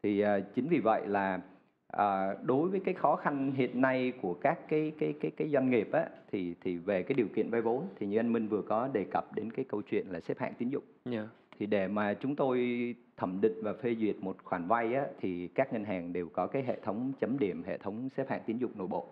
Thì 0.03 0.19
ờ, 0.19 0.41
chính 0.55 0.67
vì 0.67 0.79
vậy 0.79 1.07
là 1.07 1.41
ờ, 1.87 2.37
đối 2.43 2.69
với 2.69 2.79
cái 2.79 2.93
khó 2.93 3.15
khăn 3.15 3.51
hiện 3.51 3.81
nay 3.81 4.13
của 4.21 4.33
các 4.33 4.59
cái 4.69 4.91
cái 4.99 5.13
cái 5.21 5.31
cái 5.37 5.49
doanh 5.49 5.69
nghiệp 5.69 5.89
á 5.91 6.09
thì 6.31 6.55
thì 6.61 6.77
về 6.77 7.03
cái 7.03 7.15
điều 7.15 7.27
kiện 7.35 7.49
vay 7.49 7.61
vốn 7.61 7.87
thì 7.99 8.07
như 8.07 8.19
anh 8.19 8.33
Minh 8.33 8.47
vừa 8.47 8.61
có 8.61 8.87
đề 8.87 9.03
cập 9.03 9.35
đến 9.35 9.51
cái 9.51 9.65
câu 9.69 9.81
chuyện 9.81 10.07
là 10.09 10.19
xếp 10.19 10.39
hạng 10.39 10.53
tín 10.57 10.69
dụng. 10.69 10.83
Dạ. 11.05 11.27
thì 11.59 11.65
để 11.65 11.87
mà 11.87 12.13
chúng 12.13 12.35
tôi 12.35 12.95
thẩm 13.17 13.41
định 13.41 13.59
và 13.63 13.73
phê 13.73 13.95
duyệt 13.95 14.15
một 14.19 14.37
khoản 14.43 14.67
vay 14.67 14.93
á, 14.93 15.07
thì 15.19 15.47
các 15.47 15.73
ngân 15.73 15.83
hàng 15.83 16.13
đều 16.13 16.29
có 16.29 16.47
cái 16.47 16.63
hệ 16.63 16.79
thống 16.79 17.13
chấm 17.19 17.39
điểm 17.39 17.63
hệ 17.63 17.77
thống 17.77 18.09
xếp 18.17 18.29
hạng 18.29 18.41
tín 18.45 18.57
dụng 18.57 18.71
nội 18.75 18.87
bộ. 18.87 19.07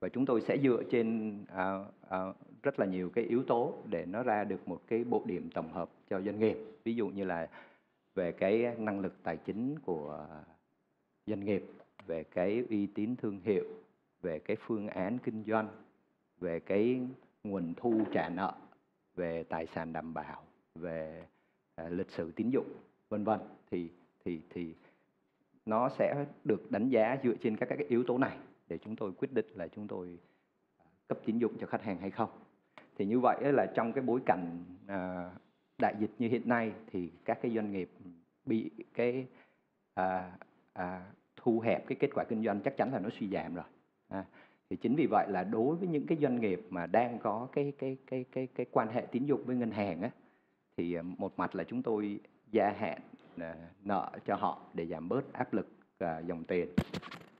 Và 0.00 0.08
chúng 0.08 0.26
tôi 0.26 0.40
sẽ 0.40 0.58
dựa 0.58 0.82
trên 0.90 1.38
à, 1.48 1.84
à, 2.08 2.18
rất 2.62 2.80
là 2.80 2.86
nhiều 2.86 3.10
cái 3.10 3.24
yếu 3.24 3.42
tố 3.42 3.74
để 3.84 4.06
nó 4.06 4.22
ra 4.22 4.44
được 4.44 4.68
một 4.68 4.82
cái 4.86 5.04
bộ 5.04 5.22
điểm 5.26 5.50
tổng 5.54 5.72
hợp 5.72 5.90
cho 6.10 6.20
doanh 6.20 6.38
nghiệp. 6.38 6.56
Ví 6.84 6.94
dụ 6.94 7.08
như 7.08 7.24
là 7.24 7.48
về 8.14 8.32
cái 8.32 8.74
năng 8.78 9.00
lực 9.00 9.14
tài 9.22 9.36
chính 9.36 9.78
của 9.78 10.26
doanh 11.26 11.44
nghiệp 11.44 11.64
về 12.06 12.24
cái 12.24 12.64
uy 12.70 12.86
tín 12.86 13.16
thương 13.16 13.40
hiệu 13.44 13.64
về 14.22 14.38
cái 14.38 14.56
phương 14.60 14.88
án 14.88 15.18
kinh 15.18 15.44
doanh 15.46 15.68
về 16.40 16.60
cái 16.60 17.00
nguồn 17.44 17.74
thu 17.76 18.04
trả 18.12 18.28
nợ 18.28 18.54
về 19.14 19.42
tài 19.42 19.66
sản 19.66 19.92
đảm 19.92 20.14
bảo 20.14 20.42
về 20.74 21.24
à, 21.74 21.88
lịch 21.88 22.10
sử 22.10 22.32
tín 22.32 22.50
dụng 22.50 22.66
vân 23.10 23.24
vân 23.24 23.40
thì 23.70 23.90
thì 24.24 24.40
thì 24.50 24.74
nó 25.66 25.88
sẽ 25.88 26.26
được 26.44 26.70
đánh 26.70 26.88
giá 26.88 27.16
dựa 27.22 27.34
trên 27.42 27.56
các 27.56 27.68
các 27.68 27.76
cái 27.76 27.86
yếu 27.88 28.04
tố 28.04 28.18
này 28.18 28.38
để 28.68 28.78
chúng 28.78 28.96
tôi 28.96 29.12
quyết 29.12 29.32
định 29.32 29.46
là 29.54 29.68
chúng 29.68 29.88
tôi 29.88 30.18
à, 30.78 30.84
cấp 31.08 31.18
tín 31.24 31.38
dụng 31.38 31.52
cho 31.60 31.66
khách 31.66 31.82
hàng 31.82 31.98
hay 31.98 32.10
không. 32.10 32.30
Thì 32.98 33.06
như 33.06 33.20
vậy 33.20 33.52
là 33.52 33.66
trong 33.74 33.92
cái 33.92 34.04
bối 34.04 34.20
cảnh 34.26 34.64
à, 34.86 35.30
đại 35.78 35.94
dịch 35.98 36.10
như 36.18 36.28
hiện 36.28 36.48
nay 36.48 36.72
thì 36.92 37.10
các 37.24 37.38
cái 37.42 37.54
doanh 37.54 37.72
nghiệp 37.72 37.90
bị 38.46 38.70
cái 38.94 39.26
à, 39.94 40.32
à, 40.72 41.04
thu 41.36 41.60
hẹp 41.60 41.86
cái 41.86 41.96
kết 42.00 42.10
quả 42.14 42.24
kinh 42.28 42.44
doanh 42.44 42.60
chắc 42.60 42.76
chắn 42.76 42.92
là 42.92 42.98
nó 42.98 43.08
suy 43.20 43.28
giảm 43.28 43.54
rồi 43.54 43.64
à, 44.08 44.24
thì 44.70 44.76
chính 44.76 44.96
vì 44.96 45.06
vậy 45.10 45.26
là 45.30 45.44
đối 45.44 45.76
với 45.76 45.88
những 45.88 46.06
cái 46.06 46.18
doanh 46.22 46.40
nghiệp 46.40 46.66
mà 46.70 46.86
đang 46.86 47.18
có 47.18 47.48
cái 47.52 47.72
cái 47.78 47.96
cái 48.06 48.24
cái 48.32 48.46
cái 48.46 48.66
quan 48.70 48.88
hệ 48.88 49.06
tín 49.12 49.24
dụng 49.26 49.42
với 49.44 49.56
ngân 49.56 49.70
hàng 49.70 50.02
á 50.02 50.10
thì 50.76 50.94
à, 50.94 51.02
một 51.02 51.38
mặt 51.38 51.54
là 51.54 51.64
chúng 51.64 51.82
tôi 51.82 52.20
gia 52.52 52.70
hạn 52.70 52.98
à, 53.40 53.54
nợ 53.84 54.10
cho 54.26 54.34
họ 54.34 54.58
để 54.74 54.86
giảm 54.86 55.08
bớt 55.08 55.32
áp 55.32 55.52
lực 55.54 55.66
à, 55.98 56.18
dòng 56.18 56.44
tiền 56.44 56.68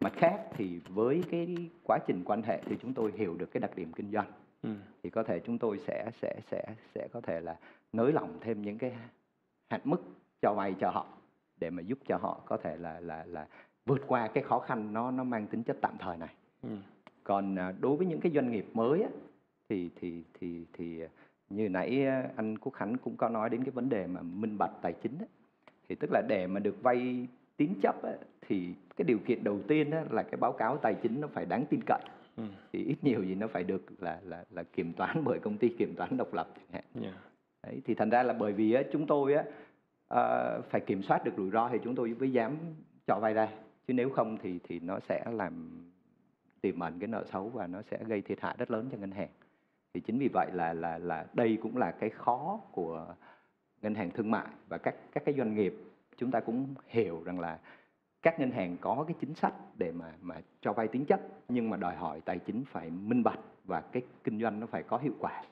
mặt 0.00 0.12
khác 0.16 0.40
thì 0.56 0.80
với 0.88 1.24
cái 1.30 1.56
quá 1.84 1.98
trình 2.06 2.22
quan 2.24 2.42
hệ 2.42 2.60
thì 2.66 2.76
chúng 2.82 2.94
tôi 2.94 3.12
hiểu 3.16 3.34
được 3.38 3.50
cái 3.52 3.60
đặc 3.60 3.76
điểm 3.76 3.92
kinh 3.92 4.10
doanh 4.12 4.26
Ừ. 4.62 4.70
thì 5.02 5.10
có 5.10 5.22
thể 5.22 5.40
chúng 5.40 5.58
tôi 5.58 5.78
sẽ 5.86 6.10
sẽ 6.22 6.34
sẽ 6.50 6.64
sẽ 6.94 7.08
có 7.12 7.20
thể 7.20 7.40
là 7.40 7.56
nới 7.92 8.12
lỏng 8.12 8.38
thêm 8.40 8.62
những 8.62 8.78
cái 8.78 8.92
hạn 9.70 9.80
mức 9.84 10.02
cho 10.42 10.54
vay 10.54 10.74
cho 10.80 10.90
họ 10.90 11.06
để 11.60 11.70
mà 11.70 11.82
giúp 11.82 11.98
cho 12.08 12.16
họ 12.16 12.40
có 12.46 12.56
thể 12.56 12.76
là 12.76 13.00
là 13.00 13.24
là 13.26 13.46
vượt 13.86 14.00
qua 14.06 14.28
cái 14.28 14.42
khó 14.44 14.58
khăn 14.58 14.92
nó 14.92 15.10
nó 15.10 15.24
mang 15.24 15.46
tính 15.46 15.62
chất 15.62 15.76
tạm 15.80 15.94
thời 15.98 16.16
này 16.16 16.34
Ừ. 16.62 16.68
còn 17.24 17.56
à, 17.58 17.72
đối 17.80 17.96
với 17.96 18.06
những 18.06 18.20
cái 18.20 18.32
doanh 18.32 18.50
nghiệp 18.52 18.66
mới 18.74 19.02
á, 19.02 19.08
thì 19.68 19.90
thì 20.00 20.24
thì 20.40 20.64
thì 20.72 21.02
như 21.50 21.68
nãy 21.68 22.06
à, 22.06 22.28
anh 22.36 22.58
Quốc 22.58 22.72
Khánh 22.72 22.96
cũng 22.96 23.16
có 23.16 23.28
nói 23.28 23.50
đến 23.50 23.64
cái 23.64 23.70
vấn 23.70 23.88
đề 23.88 24.06
mà 24.06 24.22
minh 24.22 24.58
bạch 24.58 24.72
tài 24.82 24.92
chính 24.92 25.12
á. 25.20 25.26
thì 25.88 25.94
tức 25.94 26.10
là 26.12 26.22
để 26.28 26.46
mà 26.46 26.60
được 26.60 26.82
vay 26.82 27.26
tín 27.56 27.70
chấp 27.82 28.02
á, 28.02 28.12
thì 28.48 28.74
cái 28.96 29.04
điều 29.04 29.18
kiện 29.18 29.44
đầu 29.44 29.60
tiên 29.68 29.90
là 30.10 30.22
cái 30.22 30.36
báo 30.40 30.52
cáo 30.52 30.76
tài 30.76 30.94
chính 30.94 31.20
nó 31.20 31.28
phải 31.28 31.46
đáng 31.46 31.64
tin 31.70 31.80
cậy 31.86 32.00
Ừ. 32.36 32.42
thì 32.72 32.84
ít 32.84 32.96
nhiều 33.02 33.22
gì 33.22 33.34
nó 33.34 33.46
phải 33.46 33.64
được 33.64 33.82
là 34.02 34.20
là 34.24 34.44
là 34.50 34.62
kiểm 34.62 34.92
toán 34.92 35.24
bởi 35.24 35.38
công 35.38 35.58
ty 35.58 35.68
kiểm 35.68 35.94
toán 35.96 36.16
độc 36.16 36.34
lập 36.34 36.48
chẳng 36.56 36.66
hạn 36.72 36.84
Dạ. 36.94 37.12
Đấy, 37.62 37.80
thì 37.86 37.94
thành 37.94 38.10
ra 38.10 38.22
là 38.22 38.32
bởi 38.32 38.52
vì 38.52 38.72
á, 38.72 38.82
chúng 38.92 39.06
tôi 39.06 39.34
á, 39.34 39.44
ờ, 40.08 40.60
phải 40.70 40.80
kiểm 40.80 41.02
soát 41.02 41.24
được 41.24 41.32
rủi 41.36 41.50
ro 41.50 41.68
thì 41.72 41.78
chúng 41.84 41.94
tôi 41.94 42.14
mới 42.18 42.32
dám 42.32 42.56
cho 43.06 43.18
vay 43.20 43.34
ra 43.34 43.48
chứ 43.88 43.94
nếu 43.94 44.10
không 44.10 44.38
thì 44.42 44.58
thì 44.68 44.80
nó 44.80 44.98
sẽ 45.08 45.24
làm 45.32 45.70
tiềm 46.60 46.80
ẩn 46.80 46.98
cái 46.98 47.08
nợ 47.08 47.24
xấu 47.32 47.48
và 47.48 47.66
nó 47.66 47.82
sẽ 47.90 47.98
gây 48.04 48.20
thiệt 48.22 48.40
hại 48.40 48.54
rất 48.58 48.70
lớn 48.70 48.88
cho 48.92 48.98
ngân 48.98 49.10
hàng 49.10 49.28
thì 49.94 50.00
chính 50.00 50.18
vì 50.18 50.28
vậy 50.28 50.50
là 50.52 50.72
là 50.72 50.98
là 50.98 51.26
đây 51.32 51.58
cũng 51.62 51.76
là 51.76 51.90
cái 51.90 52.10
khó 52.10 52.60
của 52.72 53.14
ngân 53.82 53.94
hàng 53.94 54.10
thương 54.10 54.30
mại 54.30 54.46
và 54.68 54.78
các 54.78 54.94
các 55.12 55.22
cái 55.24 55.34
doanh 55.38 55.54
nghiệp 55.54 55.74
chúng 56.16 56.30
ta 56.30 56.40
cũng 56.40 56.74
hiểu 56.86 57.22
rằng 57.24 57.40
là 57.40 57.58
các 58.22 58.40
ngân 58.40 58.50
hàng 58.50 58.76
có 58.80 59.04
cái 59.08 59.16
chính 59.20 59.34
sách 59.34 59.54
để 59.76 59.92
mà 59.92 60.12
mà 60.22 60.40
cho 60.60 60.72
vay 60.72 60.88
tín 60.88 61.04
chấp 61.04 61.20
nhưng 61.48 61.70
mà 61.70 61.76
đòi 61.76 61.96
hỏi 61.96 62.20
tài 62.20 62.38
chính 62.38 62.64
phải 62.64 62.90
minh 62.90 63.22
bạch 63.22 63.40
và 63.64 63.80
cái 63.80 64.02
kinh 64.24 64.40
doanh 64.40 64.60
nó 64.60 64.66
phải 64.66 64.82
có 64.82 64.98
hiệu 64.98 65.14
quả 65.18 65.42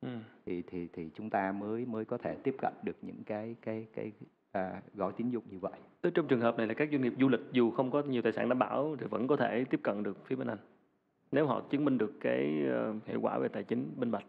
Ừ. 0.00 0.08
thì 0.46 0.62
thì 0.66 0.88
thì 0.92 1.10
chúng 1.14 1.30
ta 1.30 1.52
mới 1.52 1.86
mới 1.86 2.04
có 2.04 2.18
thể 2.18 2.36
tiếp 2.42 2.56
cận 2.58 2.72
được 2.82 2.96
những 3.02 3.24
cái 3.26 3.56
cái 3.62 3.86
cái 3.94 4.12
à, 4.52 4.82
gói 4.94 5.12
tín 5.16 5.30
dụng 5.30 5.44
như 5.50 5.58
vậy. 5.58 5.72
Tức 6.00 6.10
trong 6.14 6.26
trường 6.28 6.40
hợp 6.40 6.58
này 6.58 6.66
là 6.66 6.74
các 6.74 6.88
doanh 6.92 7.02
nghiệp 7.02 7.12
du 7.20 7.28
lịch 7.28 7.40
dù 7.52 7.70
không 7.70 7.90
có 7.90 8.02
nhiều 8.02 8.22
tài 8.22 8.32
sản 8.32 8.48
đảm 8.48 8.58
bảo 8.58 8.96
thì 9.00 9.06
vẫn 9.06 9.26
có 9.28 9.36
thể 9.36 9.64
tiếp 9.70 9.80
cận 9.82 10.02
được 10.02 10.26
phía 10.26 10.36
bên 10.36 10.48
anh. 10.48 10.58
Nếu 11.32 11.46
họ 11.46 11.60
chứng 11.70 11.84
minh 11.84 11.98
được 11.98 12.12
cái 12.20 12.64
ờ, 12.70 12.94
hiệu 13.06 13.20
quả 13.20 13.38
về 13.38 13.48
tài 13.48 13.64
chính 13.64 13.90
minh 13.96 14.10
bạch. 14.10 14.24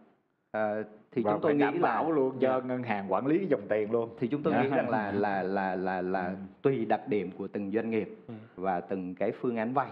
À, 0.52 0.84
thì 1.12 1.22
và 1.24 1.32
chúng 1.32 1.42
tôi 1.42 1.54
nghĩ 1.56 1.60
đảm 1.60 1.74
là 1.74 1.82
bảo 1.82 2.12
luôn 2.12 2.36
cho 2.40 2.62
ngân 2.62 2.84
hàng 2.84 3.12
quản 3.12 3.28
lý 3.28 3.38
cái 3.38 3.48
dòng 3.48 3.68
tiền 3.70 3.92
luôn 3.92 4.10
thì 4.20 4.28
chúng 4.28 4.44
tôi 4.44 4.54
nghĩ 4.54 4.70
rằng 4.70 4.90
là 4.90 5.12
là 5.12 5.44
là 5.44 5.76
là 5.76 6.02
là 6.02 6.28
Ừ. 6.28 6.36
tùy 6.62 6.86
đặc 6.86 7.02
điểm 7.08 7.32
của 7.38 7.48
từng 7.48 7.72
doanh 7.72 7.90
nghiệp 7.90 8.16
Ừ. 8.28 8.34
và 8.56 8.80
từng 8.80 9.16
cái 9.16 9.32
phương 9.32 9.56
án 9.58 9.74
vay 9.74 9.88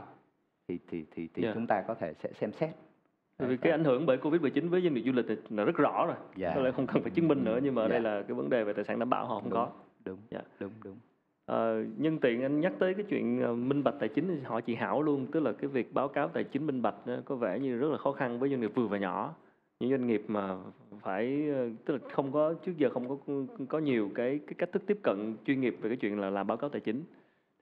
thì 0.68 0.80
thì 0.90 1.06
thì 1.16 1.28
thì 1.34 1.44
Dạ. 1.44 1.52
chúng 1.54 1.68
ta 1.68 1.82
có 1.88 1.94
thể 1.94 2.14
sẽ 2.24 2.30
xem 2.34 2.52
xét. 2.52 2.70
Bởi 3.40 3.48
vì 3.48 3.58
cái 3.58 3.72
ảnh 3.72 3.84
hưởng 3.84 4.06
bởi 4.06 4.18
Covid-19 4.18 4.70
với 4.70 4.82
doanh 4.82 4.94
nghiệp 4.94 5.04
du 5.06 5.12
lịch 5.12 5.26
thì 5.28 5.36
là 5.50 5.64
rất 5.64 5.76
rõ 5.76 6.06
rồi. 6.06 6.16
Dạ. 6.36 6.52
Có 6.56 6.62
lẽ 6.62 6.72
không 6.72 6.88
cần 6.88 7.02
phải 7.02 7.12
chứng 7.12 7.28
minh 7.28 7.44
nữa 7.44 7.60
nhưng 7.64 7.76
mà 7.76 7.82
ở 7.82 7.88
đây 7.88 8.02
Dạ. 8.04 8.10
là 8.10 8.22
cái 8.22 8.34
vấn 8.36 8.50
đề 8.50 8.64
về 8.64 8.74
tài 8.74 8.86
sản 8.86 9.00
đảm 9.00 9.10
bảo 9.10 9.26
họ 9.26 9.36
không 9.36 9.44
Đúng. 9.50 9.54
có. 9.54 9.70
Đúng. 10.06 10.18
Dạ. 10.32 10.42
Đúng 10.60 10.72
đúng. 10.84 10.98
Ờ, 11.46 11.84
nhân 11.98 12.18
tiện 12.20 12.42
anh 12.42 12.60
nhắc 12.60 12.74
tới 12.80 12.94
cái 12.94 13.06
chuyện 13.10 13.42
ờ, 13.42 13.54
minh 13.54 13.84
bạch 13.84 13.96
tài 14.00 14.10
chính 14.10 14.28
thì 14.28 14.40
họ 14.44 14.62
chị 14.62 14.76
Hảo 14.76 15.02
luôn 15.02 15.28
tức 15.32 15.40
là 15.40 15.52
cái 15.52 15.68
việc 15.68 15.94
báo 15.94 16.08
cáo 16.08 16.28
tài 16.28 16.44
chính 16.44 16.68
minh 16.68 16.82
bạch 16.82 17.08
đó, 17.08 17.16
có 17.26 17.36
vẻ 17.36 17.60
như 17.60 17.78
rất 17.78 17.88
là 17.92 17.98
khó 17.98 18.12
khăn 18.12 18.40
với 18.40 18.50
doanh 18.50 18.62
nghiệp 18.62 18.72
vừa 18.76 18.88
và 18.88 18.98
nhỏ 18.98 19.34
những 19.80 19.90
doanh 19.90 20.08
nghiệp 20.08 20.24
mà 20.28 20.58
phải 21.02 21.50
ờ, 21.54 21.70
tức 21.86 21.94
là 21.94 22.10
không 22.14 22.32
có 22.32 22.54
trước 22.54 22.78
giờ 22.78 22.90
không 22.90 23.10
có 23.10 23.18
có 23.70 23.80
nhiều 23.80 24.10
cái 24.16 24.40
cái 24.48 24.54
cách 24.58 24.70
thức 24.72 24.84
tiếp 24.88 25.00
cận 25.04 25.36
chuyên 25.46 25.62
nghiệp 25.62 25.78
về 25.82 25.90
cái 25.90 25.98
chuyện 25.98 26.20
là 26.20 26.30
làm 26.30 26.48
báo 26.48 26.58
cáo 26.58 26.70
tài 26.70 26.82
chính 26.82 27.04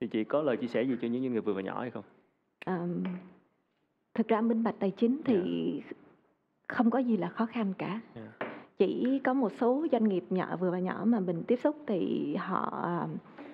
thì 0.01 0.07
chị 0.07 0.23
có 0.23 0.41
lời 0.41 0.57
chia 0.57 0.67
sẻ 0.67 0.83
gì 0.83 0.95
cho 1.01 1.07
những 1.07 1.21
doanh 1.23 1.33
nghiệp 1.33 1.45
vừa 1.45 1.53
và 1.53 1.61
nhỏ 1.61 1.81
hay 1.81 1.91
không? 1.91 2.03
Ờm, 2.65 3.03
thực 4.13 4.27
ra 4.27 4.41
minh 4.41 4.63
bạch 4.63 4.75
tài 4.79 4.91
chính 4.91 5.21
thì 5.25 5.41
không 6.67 6.89
có 6.89 6.99
gì 6.99 7.17
là 7.17 7.29
khó 7.29 7.45
khăn 7.45 7.73
cả 7.77 7.99
Dạ. 8.15 8.31
chỉ 8.77 9.19
có 9.23 9.33
một 9.33 9.51
số 9.51 9.87
doanh 9.91 10.03
nghiệp 10.09 10.23
nhỏ 10.29 10.57
vừa 10.57 10.71
và 10.71 10.79
nhỏ 10.79 11.01
mà 11.05 11.19
mình 11.19 11.43
tiếp 11.47 11.55
xúc 11.55 11.75
thì 11.87 12.35
họ 12.35 12.79
ờm, 12.83 13.09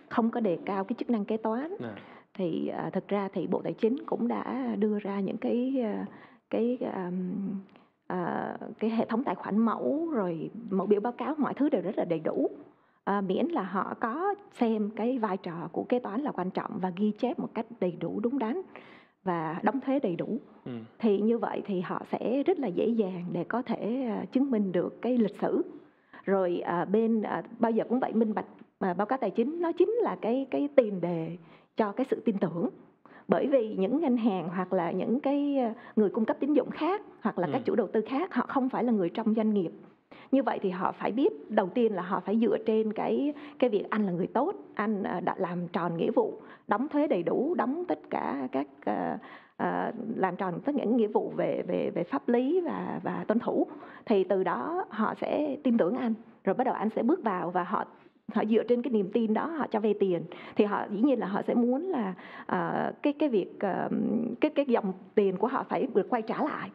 không 0.09 0.29
có 0.29 0.39
đề 0.39 0.57
cao 0.65 0.83
cái 0.83 0.95
chức 0.99 1.09
năng 1.09 1.25
kế 1.25 1.37
toán. 1.37 1.75
À, 1.79 1.95
thì 2.33 2.67
à, 2.67 2.89
thực 2.93 3.07
ra 3.07 3.29
thì 3.33 3.47
bộ 3.47 3.61
tài 3.61 3.73
chính 3.73 3.95
cũng 4.05 4.27
đã 4.27 4.75
đưa 4.79 4.99
ra 4.99 5.19
những 5.19 5.37
cái 5.37 5.81
à, 5.83 6.05
cái 6.49 6.77
ờm, 6.93 7.33
à, 8.07 8.57
cái 8.79 8.89
hệ 8.89 9.05
thống 9.05 9.23
tài 9.23 9.35
khoản 9.35 9.57
mẫu 9.57 10.09
rồi 10.11 10.49
mẫu 10.69 10.87
biểu 10.87 11.01
báo 11.01 11.13
cáo 11.13 11.35
mọi 11.37 11.53
thứ 11.53 11.69
đều 11.69 11.81
rất 11.81 11.97
là 11.97 12.05
đầy 12.05 12.19
đủ. 12.19 12.49
À, 13.03 13.21
miễn 13.21 13.45
là 13.45 13.63
họ 13.63 13.93
có 13.99 14.35
xem 14.51 14.89
cái 14.95 15.17
vai 15.17 15.37
trò 15.37 15.69
của 15.71 15.83
kế 15.83 15.99
toán 15.99 16.21
là 16.21 16.31
quan 16.31 16.49
trọng 16.49 16.71
và 16.81 16.91
ghi 16.95 17.11
chép 17.11 17.39
một 17.39 17.49
cách 17.53 17.65
đầy 17.79 17.91
đủ 17.91 18.19
đúng 18.19 18.39
đắn 18.39 18.61
và 19.23 19.59
đóng 19.63 19.79
thuế 19.79 19.99
đầy 19.99 20.15
đủ. 20.15 20.37
Ừ, 20.65 20.71
thì 20.99 21.19
như 21.19 21.37
vậy 21.37 21.61
thì 21.65 21.81
họ 21.81 22.03
sẽ 22.11 22.43
rất 22.43 22.59
là 22.59 22.67
dễ 22.67 22.87
dàng 22.87 23.25
để 23.31 23.43
có 23.43 23.61
thể 23.61 24.05
à, 24.09 24.25
chứng 24.31 24.51
minh 24.51 24.71
được 24.71 25.01
cái 25.01 25.17
lịch 25.17 25.35
sử. 25.41 25.61
Rồi 26.23 26.59
à, 26.59 26.85
bên 26.85 27.21
à, 27.21 27.43
bao 27.59 27.71
giờ 27.71 27.83
cũng 27.89 27.99
vậy 27.99 28.13
minh 28.13 28.33
bạch 28.33 28.45
mà 28.79 28.93
báo 28.93 29.07
cáo 29.07 29.17
tài 29.17 29.31
chính 29.31 29.61
nó 29.61 29.71
chính 29.71 29.89
là 29.89 30.15
cái 30.21 30.47
cái 30.51 30.69
tiền 30.75 31.01
đề 31.01 31.37
cho 31.77 31.91
cái 31.91 32.05
sự 32.09 32.21
tin 32.25 32.37
tưởng 32.37 32.69
bởi 33.27 33.47
vì 33.47 33.75
những 33.79 34.01
ngân 34.01 34.17
hàng 34.17 34.49
hoặc 34.49 34.73
là 34.73 34.91
những 34.91 35.19
cái 35.19 35.57
à, 35.57 35.73
người 35.95 36.09
cung 36.09 36.25
cấp 36.25 36.37
tín 36.39 36.53
dụng 36.53 36.69
khác 36.69 37.01
hoặc 37.21 37.39
là 37.39 37.47
Ừ. 37.47 37.53
các 37.53 37.61
chủ 37.65 37.75
đầu 37.75 37.87
tư 37.87 38.01
khác 38.07 38.33
họ 38.33 38.45
không 38.47 38.69
phải 38.69 38.83
là 38.83 38.91
người 38.91 39.09
trong 39.09 39.33
doanh 39.35 39.53
nghiệp 39.53 39.71
như 40.31 40.43
vậy 40.43 40.59
thì 40.61 40.69
họ 40.69 40.91
phải 40.91 41.11
biết 41.11 41.51
đầu 41.51 41.69
tiên 41.69 41.95
là 41.95 42.01
họ 42.01 42.19
phải 42.19 42.39
dựa 42.39 42.57
trên 42.65 42.93
cái 42.93 43.33
cái 43.59 43.69
việc 43.69 43.89
anh 43.89 44.05
là 44.05 44.11
người 44.11 44.27
tốt 44.27 44.53
anh 44.75 45.03
à, 45.03 45.19
đã 45.19 45.35
làm 45.37 45.67
tròn 45.67 45.97
nghĩa 45.97 46.11
vụ 46.11 46.33
đóng 46.67 46.87
thuế 46.89 47.07
đầy 47.07 47.23
đủ 47.23 47.55
đóng 47.55 47.85
tất 47.87 47.99
cả 48.09 48.47
các 48.51 48.67
à, 48.85 49.17
à, 49.57 49.91
làm 50.15 50.35
tròn 50.35 50.59
tất 50.65 50.71
cả 50.77 50.83
những 50.83 50.97
nghĩa 50.97 51.07
vụ 51.07 51.33
về 51.37 51.63
về 51.67 51.91
về 51.95 52.03
pháp 52.03 52.29
lý 52.29 52.61
và 52.61 52.99
và 53.03 53.25
tuân 53.27 53.39
thủ 53.39 53.67
thì 54.05 54.23
từ 54.23 54.43
đó 54.43 54.85
họ 54.89 55.13
sẽ 55.21 55.57
tin 55.63 55.77
tưởng 55.77 55.95
anh 55.97 56.13
rồi 56.43 56.53
bắt 56.53 56.63
đầu 56.63 56.73
anh 56.73 56.89
sẽ 56.95 57.03
bước 57.03 57.23
vào 57.23 57.51
và 57.51 57.63
họ 57.63 57.85
họ 58.33 58.43
dựa 58.45 58.63
trên 58.63 58.81
cái 58.81 58.91
niềm 58.91 59.09
tin 59.13 59.33
đó 59.33 59.45
họ 59.45 59.67
cho 59.71 59.79
vay 59.79 59.93
tiền. 59.93 60.21
Thì 60.55 60.65
họ 60.65 60.85
dĩ 60.91 61.01
nhiên 61.01 61.19
là 61.19 61.27
họ 61.27 61.41
sẽ 61.41 61.53
muốn 61.53 61.89
là 61.89 62.13
à, 62.45 62.91
cái 63.01 63.13
cái 63.13 63.29
việc 63.29 63.59
à, 63.59 63.89
cái 64.41 64.51
cái 64.55 64.65
dòng 64.65 64.93
tiền 65.15 65.37
của 65.37 65.47
họ 65.47 65.63
phải 65.69 65.87
được 65.93 66.09
quay 66.09 66.21
trả 66.21 66.43
lại. 66.43 66.69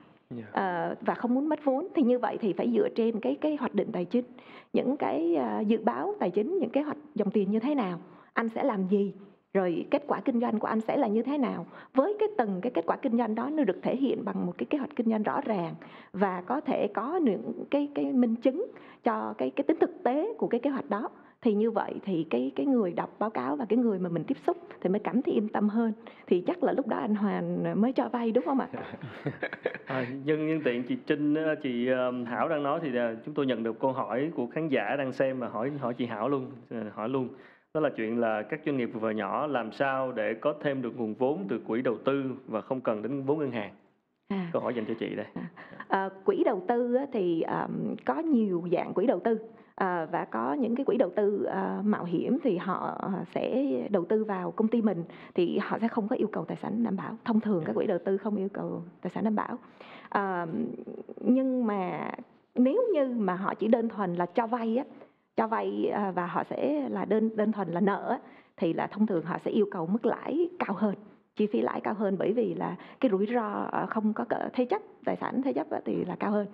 Ờ, 0.52 0.94
và 1.00 1.14
không 1.14 1.34
muốn 1.34 1.48
mất 1.48 1.64
vốn. 1.64 1.88
Thì 1.94 2.02
như 2.02 2.18
vậy 2.18 2.38
thì 2.40 2.52
phải 2.52 2.70
dựa 2.74 2.88
trên 2.88 3.20
cái 3.20 3.36
cái 3.40 3.56
hoạch 3.56 3.74
định 3.74 3.92
tài 3.92 4.04
chính. 4.04 4.24
Những 4.72 4.96
cái 4.96 5.36
à, 5.36 5.60
dự 5.60 5.78
báo 5.84 6.14
tài 6.20 6.30
chính 6.30 6.58
những 6.58 6.70
kế 6.70 6.82
hoạch 6.82 6.96
dòng 7.14 7.30
tiền 7.30 7.50
như 7.50 7.60
thế 7.60 7.74
nào 7.74 7.98
anh 8.34 8.48
sẽ 8.48 8.64
làm 8.64 8.88
gì 8.88 9.12
rồi 9.54 9.86
kết 9.90 10.02
quả 10.06 10.20
kinh 10.20 10.40
doanh 10.40 10.58
của 10.58 10.66
anh 10.66 10.80
sẽ 10.80 10.96
là 10.96 11.06
như 11.06 11.22
thế 11.22 11.38
nào. 11.38 11.66
Với 11.94 12.16
cái 12.18 12.28
từng 12.38 12.60
cái 12.60 12.72
kết 12.74 12.86
quả 12.86 12.96
kinh 12.96 13.18
doanh 13.18 13.34
đó 13.34 13.50
nó 13.52 13.64
được 13.64 13.78
thể 13.82 13.96
hiện 13.96 14.24
bằng 14.24 14.46
một 14.46 14.52
cái 14.58 14.66
kế 14.66 14.78
hoạch 14.78 14.96
kinh 14.96 15.10
doanh 15.10 15.22
rõ 15.22 15.40
ràng 15.44 15.74
và 16.12 16.40
có 16.46 16.60
thể 16.60 16.88
có 16.94 17.16
những 17.16 17.64
cái 17.70 17.88
cái 17.94 18.04
minh 18.04 18.36
chứng 18.36 18.66
cho 19.04 19.34
cái 19.38 19.50
cái 19.50 19.64
tính 19.64 19.76
thực 19.80 20.02
tế 20.02 20.34
của 20.38 20.46
cái 20.46 20.60
kế 20.60 20.70
hoạch 20.70 20.90
đó 20.90 21.08
thì 21.44 21.54
như 21.54 21.70
vậy 21.70 21.94
thì 22.04 22.26
cái 22.30 22.52
cái 22.56 22.66
người 22.66 22.92
đọc 22.92 23.16
báo 23.18 23.30
cáo 23.30 23.56
và 23.56 23.64
cái 23.68 23.78
người 23.78 23.98
mà 23.98 24.08
mình 24.08 24.24
tiếp 24.24 24.36
xúc 24.46 24.56
thì 24.80 24.90
mới 24.90 24.98
cảm 24.98 25.22
thấy 25.22 25.34
yên 25.34 25.48
tâm 25.48 25.68
hơn. 25.68 25.92
Thì 26.26 26.40
chắc 26.46 26.62
là 26.62 26.72
lúc 26.72 26.86
đó 26.86 26.96
anh 26.96 27.14
Hoàn 27.14 27.80
mới 27.80 27.92
cho 27.92 28.08
vay 28.08 28.32
đúng 28.32 28.44
không 28.44 28.60
ạ? 28.60 28.68
À, 29.86 30.06
nhân 30.24 30.46
nhân 30.46 30.60
tiện 30.64 30.82
chị 30.82 30.96
Trinh 31.06 31.34
chị 31.62 31.86
ờ, 31.86 32.12
Hảo 32.26 32.48
đang 32.48 32.62
nói 32.62 32.80
thì 32.82 32.96
ờ, 32.96 33.16
chúng 33.24 33.34
tôi 33.34 33.46
nhận 33.46 33.62
được 33.62 33.80
câu 33.80 33.92
hỏi 33.92 34.30
của 34.34 34.46
khán 34.46 34.68
giả 34.68 34.96
đang 34.98 35.12
xem 35.12 35.40
mà 35.40 35.48
hỏi 35.48 35.70
hỏi 35.80 35.94
chị 35.94 36.06
Hảo 36.06 36.28
luôn 36.28 36.50
ờ, 36.70 36.90
hỏi 36.94 37.08
luôn. 37.08 37.28
Đó 37.74 37.80
là 37.80 37.90
chuyện 37.96 38.20
là 38.20 38.42
các 38.42 38.60
doanh 38.66 38.76
nghiệp 38.76 38.90
vừa 38.92 39.00
và 39.00 39.12
nhỏ 39.12 39.46
làm 39.46 39.72
sao 39.72 40.12
để 40.12 40.34
có 40.34 40.54
thêm 40.62 40.82
được 40.82 40.96
nguồn 40.96 41.14
vốn 41.14 41.46
từ 41.48 41.60
quỹ 41.66 41.82
đầu 41.82 41.96
tư 42.04 42.24
và 42.46 42.60
không 42.60 42.80
cần 42.80 43.02
đến 43.02 43.22
vốn 43.22 43.38
ngân 43.38 43.50
hàng? 43.50 43.72
À. 44.28 44.50
câu 44.52 44.62
hỏi 44.62 44.74
dành 44.74 44.84
cho 44.88 44.94
chị 45.00 45.14
đây. 45.14 45.26
À, 45.88 46.08
quỹ 46.24 46.42
đầu 46.44 46.64
tư 46.68 46.96
thì 47.12 47.40
ờm, 47.40 47.94
có 48.04 48.18
nhiều 48.18 48.68
dạng 48.72 48.94
quỹ 48.94 49.06
đầu 49.06 49.20
tư 49.20 49.38
à, 49.74 50.06
và 50.12 50.24
có 50.24 50.52
những 50.54 50.76
cái 50.76 50.84
quỹ 50.84 50.96
đầu 50.96 51.10
tư 51.16 51.44
à, 51.44 51.82
mạo 51.84 52.04
hiểm 52.04 52.38
thì 52.42 52.56
họ 52.56 52.98
à, 53.00 53.24
sẽ 53.34 53.66
đầu 53.90 54.04
tư 54.04 54.24
vào 54.24 54.50
công 54.50 54.68
ty 54.68 54.82
mình 54.82 55.04
thì 55.34 55.58
họ 55.58 55.78
sẽ 55.80 55.88
không 55.88 56.08
có 56.08 56.16
yêu 56.16 56.28
cầu 56.32 56.44
tài 56.44 56.56
sản 56.62 56.84
đảm 56.84 56.96
bảo. 56.96 57.16
Thông 57.24 57.40
thường 57.40 57.62
các 57.66 57.72
quỹ 57.72 57.86
đầu 57.86 57.98
tư 58.04 58.16
không 58.16 58.36
yêu 58.36 58.48
cầu 58.52 58.82
tài 59.02 59.12
sản 59.14 59.24
đảm 59.24 59.34
bảo. 59.34 59.58
À, 60.08 60.46
nhưng 61.20 61.66
mà 61.66 62.10
nếu 62.54 62.82
như 62.94 63.14
mà 63.16 63.34
họ 63.34 63.54
chỉ 63.54 63.68
đơn 63.68 63.88
thuần 63.88 64.14
là 64.14 64.26
cho 64.26 64.46
vay 64.46 64.76
á 64.76 64.84
cho 65.36 65.46
vay 65.46 65.88
à, 65.92 66.10
và 66.10 66.26
họ 66.26 66.44
sẽ 66.50 66.88
là 66.88 67.04
đơn 67.04 67.36
đơn 67.36 67.52
thuần 67.52 67.68
là 67.68 67.80
nợ 67.80 68.10
á, 68.10 68.18
thì 68.56 68.72
là 68.72 68.86
thông 68.86 69.06
thường 69.06 69.24
họ 69.24 69.38
sẽ 69.44 69.50
yêu 69.50 69.66
cầu 69.70 69.86
mức 69.86 70.06
lãi 70.06 70.48
cao 70.58 70.74
hơn 70.78 70.94
chi 71.36 71.46
phí 71.46 71.60
lãi 71.60 71.80
cao 71.80 71.94
hơn 71.94 72.16
bởi 72.18 72.32
vì 72.32 72.54
là 72.54 72.76
cái 73.00 73.10
rủi 73.10 73.26
ro 73.34 73.68
ờ, 73.72 73.86
không 73.86 74.12
có 74.12 74.24
thế 74.52 74.64
chấp 74.64 74.82
tài 75.04 75.16
sản 75.20 75.42
thế 75.42 75.52
chấp 75.52 75.66
thì 75.84 76.04
là 76.04 76.16
cao 76.20 76.30
hơn 76.30 76.46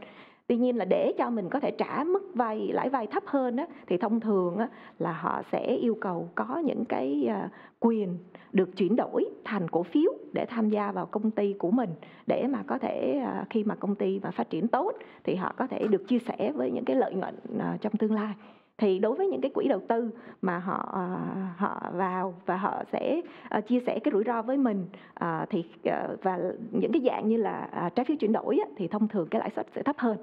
tuy 0.50 0.56
nhiên 0.56 0.76
là 0.76 0.84
để 0.84 1.12
cho 1.18 1.30
mình 1.30 1.48
có 1.48 1.60
thể 1.60 1.70
trả 1.70 2.04
mức 2.04 2.32
vay 2.34 2.68
lãi 2.72 2.88
vay 2.88 3.06
thấp 3.06 3.22
hơn 3.26 3.56
á, 3.56 3.66
thì 3.86 3.96
thông 3.96 4.20
thường 4.20 4.56
á, 4.56 4.68
là 4.98 5.12
họ 5.12 5.42
sẽ 5.52 5.66
yêu 5.66 5.96
cầu 6.00 6.28
có 6.34 6.62
những 6.64 6.84
cái 6.84 7.26
à, 7.28 7.48
quyền 7.80 8.18
được 8.52 8.76
chuyển 8.76 8.96
đổi 8.96 9.24
thành 9.44 9.68
cổ 9.68 9.82
phiếu 9.82 10.12
để 10.32 10.46
tham 10.48 10.68
gia 10.68 10.92
vào 10.92 11.06
công 11.06 11.30
ty 11.30 11.52
của 11.52 11.70
mình. 11.70 11.90
Để 12.26 12.46
mà 12.46 12.62
có 12.66 12.78
thể 12.78 13.20
à, 13.24 13.44
khi 13.50 13.64
mà 13.64 13.74
công 13.74 13.94
ty 13.94 14.20
mà 14.22 14.30
phát 14.30 14.50
triển 14.50 14.68
tốt 14.68 14.92
thì 15.24 15.34
họ 15.34 15.54
có 15.56 15.66
thể 15.66 15.86
được 15.90 16.08
chia 16.08 16.18
sẻ 16.18 16.52
với 16.54 16.70
những 16.70 16.84
cái 16.84 16.96
lợi 16.96 17.14
nhuận 17.14 17.34
à, 17.58 17.76
trong 17.80 17.92
tương 17.92 18.14
lai. 18.14 18.34
Thì 18.78 18.98
đối 18.98 19.14
với 19.14 19.26
những 19.26 19.40
cái 19.40 19.50
quỹ 19.54 19.68
đầu 19.68 19.80
tư 19.88 20.10
mà 20.42 20.58
họ 20.58 20.90
à, 20.94 21.54
họ 21.56 21.90
vào 21.94 22.34
và 22.46 22.56
họ 22.56 22.82
sẽ 22.92 23.20
à, 23.48 23.60
chia 23.60 23.80
sẻ 23.86 23.98
cái 23.98 24.12
rủi 24.12 24.24
ro 24.26 24.42
với 24.42 24.56
mình 24.56 24.86
à, 25.14 25.46
thì 25.50 25.64
à, 25.84 26.08
và 26.22 26.38
những 26.72 26.92
cái 26.92 27.02
dạng 27.04 27.28
như 27.28 27.36
là 27.36 27.68
à, 27.72 27.90
trái 27.94 28.04
phiếu 28.04 28.16
chuyển 28.20 28.32
đổi 28.32 28.58
á, 28.58 28.70
thì 28.76 28.88
thông 28.88 29.08
thường 29.08 29.28
cái 29.30 29.40
lãi 29.40 29.50
suất 29.56 29.66
sẽ 29.74 29.82
thấp 29.82 29.96
hơn. 29.98 30.16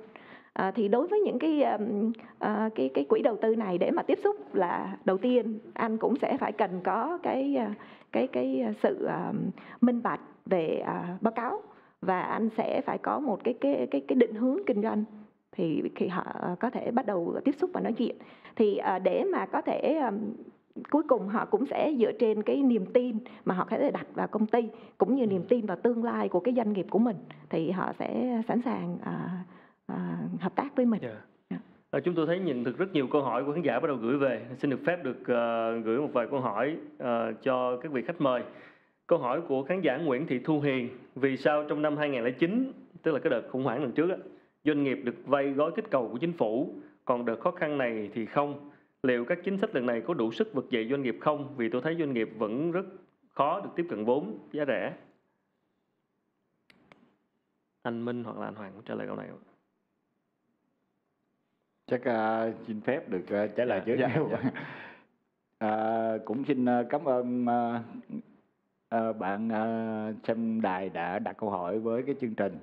À, 0.58 0.72
thì 0.72 0.88
đối 0.88 1.08
với 1.08 1.20
những 1.20 1.40
cái 1.40 1.64
à, 2.40 2.70
cái 2.76 2.90
cái 2.94 3.06
quỹ 3.10 3.22
đầu 3.22 3.38
tư 3.42 3.56
này 3.56 3.78
để 3.78 3.92
mà 3.92 4.04
tiếp 4.04 4.20
xúc 4.24 4.56
là 4.56 4.98
đầu 5.06 5.18
tiên 5.18 5.60
anh 5.74 5.98
cũng 5.98 6.16
sẽ 6.16 6.38
phải 6.38 6.52
cần 6.52 6.82
có 6.84 7.18
cái 7.24 7.56
à, 7.56 7.74
cái 8.12 8.28
cái 8.28 8.66
sự 8.84 9.06
à, 9.06 9.34
minh 9.82 10.02
bạch 10.04 10.20
về 10.46 10.84
à, 10.86 11.18
báo 11.22 11.32
cáo 11.32 11.62
và 12.02 12.22
anh 12.22 12.50
sẽ 12.58 12.82
phải 12.82 12.98
có 12.98 13.20
một 13.20 13.44
cái 13.44 13.54
cái 13.54 13.88
cái 13.92 14.02
cái 14.08 14.16
định 14.16 14.36
hướng 14.36 14.58
kinh 14.66 14.82
doanh 14.82 15.04
thì 15.52 15.84
khi 15.96 16.08
họ 16.08 16.24
à, 16.42 16.56
có 16.60 16.70
thể 16.70 16.92
bắt 16.92 17.06
đầu 17.06 17.36
tiếp 17.46 17.56
xúc 17.58 17.70
và 17.74 17.82
nói 17.82 17.94
chuyện. 17.94 18.16
Thì 18.56 18.78
à, 18.78 19.00
để 19.00 19.24
mà 19.24 19.46
có 19.46 19.62
thể 19.62 20.00
um, 20.00 20.20
cuối 20.90 21.04
cùng 21.08 21.28
họ 21.28 21.46
cũng 21.46 21.66
sẽ 21.66 21.94
dựa 22.00 22.12
trên 22.20 22.44
cái 22.44 22.62
niềm 22.62 22.86
tin 22.86 23.18
mà 23.46 23.56
họ 23.56 23.68
có 23.70 23.78
thể 23.78 23.92
đặt 23.92 24.08
vào 24.14 24.28
công 24.28 24.48
ty 24.48 24.70
cũng 24.98 25.16
như 25.16 25.26
niềm 25.26 25.44
tin 25.50 25.66
vào 25.66 25.78
tương 25.84 26.04
lai 26.04 26.30
của 26.30 26.40
cái 26.40 26.54
doanh 26.54 26.74
nghiệp 26.74 26.86
của 26.90 27.00
mình 27.00 27.16
thì 27.50 27.72
họ 27.72 27.94
sẽ 28.00 28.42
sẵn 28.48 28.62
sàng 28.62 28.98
à, 29.04 29.44
à, 29.88 30.18
hợp 30.40 30.56
tác 30.56 30.76
với 30.76 30.86
mình. 30.86 31.02
Dạ. 31.02 31.22
Dạ. 31.50 31.58
Ờ, 31.90 32.00
chúng 32.00 32.16
tôi 32.16 32.28
thấy 32.28 32.40
nhận 32.40 32.64
được 32.64 32.78
rất 32.78 32.94
nhiều 32.94 33.08
câu 33.08 33.22
hỏi 33.22 33.44
của 33.46 33.54
khán 33.54 33.62
giả 33.62 33.80
bắt 33.80 33.88
đầu 33.88 33.98
gửi 33.98 34.18
về 34.18 34.46
xin 34.58 34.70
được 34.70 34.80
phép 34.86 35.04
được 35.04 35.28
ờ, 35.28 35.78
gửi 35.80 36.00
một 36.00 36.10
vài 36.14 36.28
câu 36.32 36.40
hỏi 36.40 36.78
ờ, 36.98 37.34
cho 37.44 37.78
các 37.78 37.92
vị 37.92 38.02
khách 38.02 38.22
mời 38.22 38.44
câu 39.08 39.20
hỏi 39.20 39.42
của 39.48 39.64
khán 39.64 39.82
giả 39.82 39.98
Nguyễn 39.98 40.28
Thị 40.28 40.40
Thu 40.40 40.60
Hiền 40.60 40.90
vì 41.16 41.38
sao 41.38 41.66
trong 41.70 41.82
năm 41.82 41.98
2009 41.98 42.72
tức 43.04 43.12
là 43.12 43.20
cái 43.20 43.30
đợt 43.30 43.42
khủng 43.52 43.64
hoảng 43.64 43.82
lần 43.82 43.92
trước 43.92 44.10
doanh 44.66 44.84
nghiệp 44.84 45.00
được 45.04 45.16
vay 45.26 45.50
gói 45.50 45.72
kích 45.76 45.86
cầu 45.90 46.10
của 46.12 46.18
chính 46.18 46.34
phủ 46.34 46.74
còn 47.06 47.26
đợt 47.26 47.40
khó 47.40 47.52
khăn 47.52 47.78
này 47.78 48.10
thì 48.14 48.26
không. 48.26 48.70
Liệu 49.04 49.26
các 49.26 49.40
chính 49.44 49.58
sách 49.58 49.76
lần 49.76 49.86
này 49.86 50.02
có 50.02 50.14
đủ 50.14 50.32
sức 50.32 50.54
vực 50.54 50.70
dậy 50.70 50.88
doanh 50.90 51.02
nghiệp 51.02 51.18
không? 51.22 51.56
Vì 51.58 51.70
tôi 51.70 51.82
thấy 51.82 51.96
doanh 52.00 52.14
nghiệp 52.14 52.30
vẫn 52.38 52.72
rất 52.72 52.86
khó 53.30 53.62
được 53.62 53.70
tiếp 53.76 53.86
cận 53.90 54.06
vốn 54.06 54.40
giá 54.52 54.66
rẻ. 54.68 54.94
Anh 57.82 58.06
Minh 58.06 58.24
hoặc 58.24 58.38
là 58.38 58.48
anh 58.48 58.56
Hoàng 58.56 58.82
trả 58.86 58.96
lời 58.96 59.08
câu 59.08 59.16
này. 59.16 59.30
Chắc 61.88 62.02
uh, 62.02 62.56
xin 62.68 62.82
phép 62.82 63.10
được 63.10 63.24
uh, 63.46 63.56
trả 63.56 63.66
lời 63.66 63.82
Dạ, 63.86 63.94
trước. 64.16 64.28
dạ, 64.32 64.38
dạ. 64.44 64.52
À, 65.60 66.18
cũng 66.26 66.46
xin 66.46 66.66
uh, 66.66 66.86
cảm 66.90 67.06
ơn 67.06 67.46
uh, 67.46 67.82
uh, 68.96 69.18
bạn 69.18 69.48
uh, 69.48 70.16
xem 70.28 70.62
đài 70.62 70.90
đã 70.90 71.20
đặt 71.20 71.38
câu 71.38 71.50
hỏi 71.50 71.80
với 71.80 72.04
cái 72.04 72.16
chương 72.22 72.36
trình. 72.36 72.58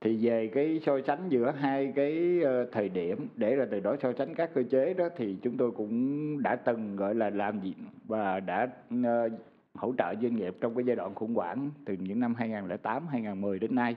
Thì 0.00 0.18
về 0.26 0.50
cái 0.54 0.80
so 0.86 1.00
sánh 1.06 1.28
giữa 1.28 1.50
hai 1.50 1.92
cái 1.96 2.40
thời 2.72 2.88
điểm 2.88 3.28
để 3.36 3.56
là 3.56 3.66
từ 3.70 3.80
đó 3.80 3.96
so 4.02 4.12
sánh 4.18 4.34
các 4.34 4.50
cơ 4.54 4.62
chế 4.70 4.94
đó 4.94 5.08
thì 5.16 5.36
chúng 5.42 5.56
tôi 5.56 5.70
cũng 5.70 6.42
đã 6.42 6.56
từng 6.56 6.96
gọi 6.96 7.14
là 7.14 7.30
làm 7.30 7.60
gì 7.60 7.74
và 8.04 8.40
đã 8.40 8.68
uh, 8.94 9.32
hỗ 9.74 9.94
trợ 9.98 10.14
doanh 10.22 10.36
nghiệp 10.36 10.56
trong 10.60 10.74
cái 10.74 10.84
giai 10.84 10.96
đoạn 10.96 11.14
khủng 11.14 11.34
hoảng 11.34 11.70
từ 11.84 11.94
những 12.00 12.20
năm 12.20 12.34
2008 12.34 13.06
2010 13.06 13.58
đến 13.58 13.74
nay. 13.74 13.96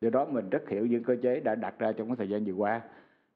Do 0.00 0.10
đó 0.10 0.24
mình 0.24 0.50
rất 0.50 0.68
hiểu 0.68 0.86
những 0.86 1.04
cơ 1.04 1.16
chế 1.22 1.40
đã 1.40 1.54
đặt 1.54 1.78
ra 1.78 1.92
trong 1.92 2.06
cái 2.06 2.16
thời 2.16 2.28
gian 2.28 2.44
vừa 2.44 2.52
qua 2.52 2.80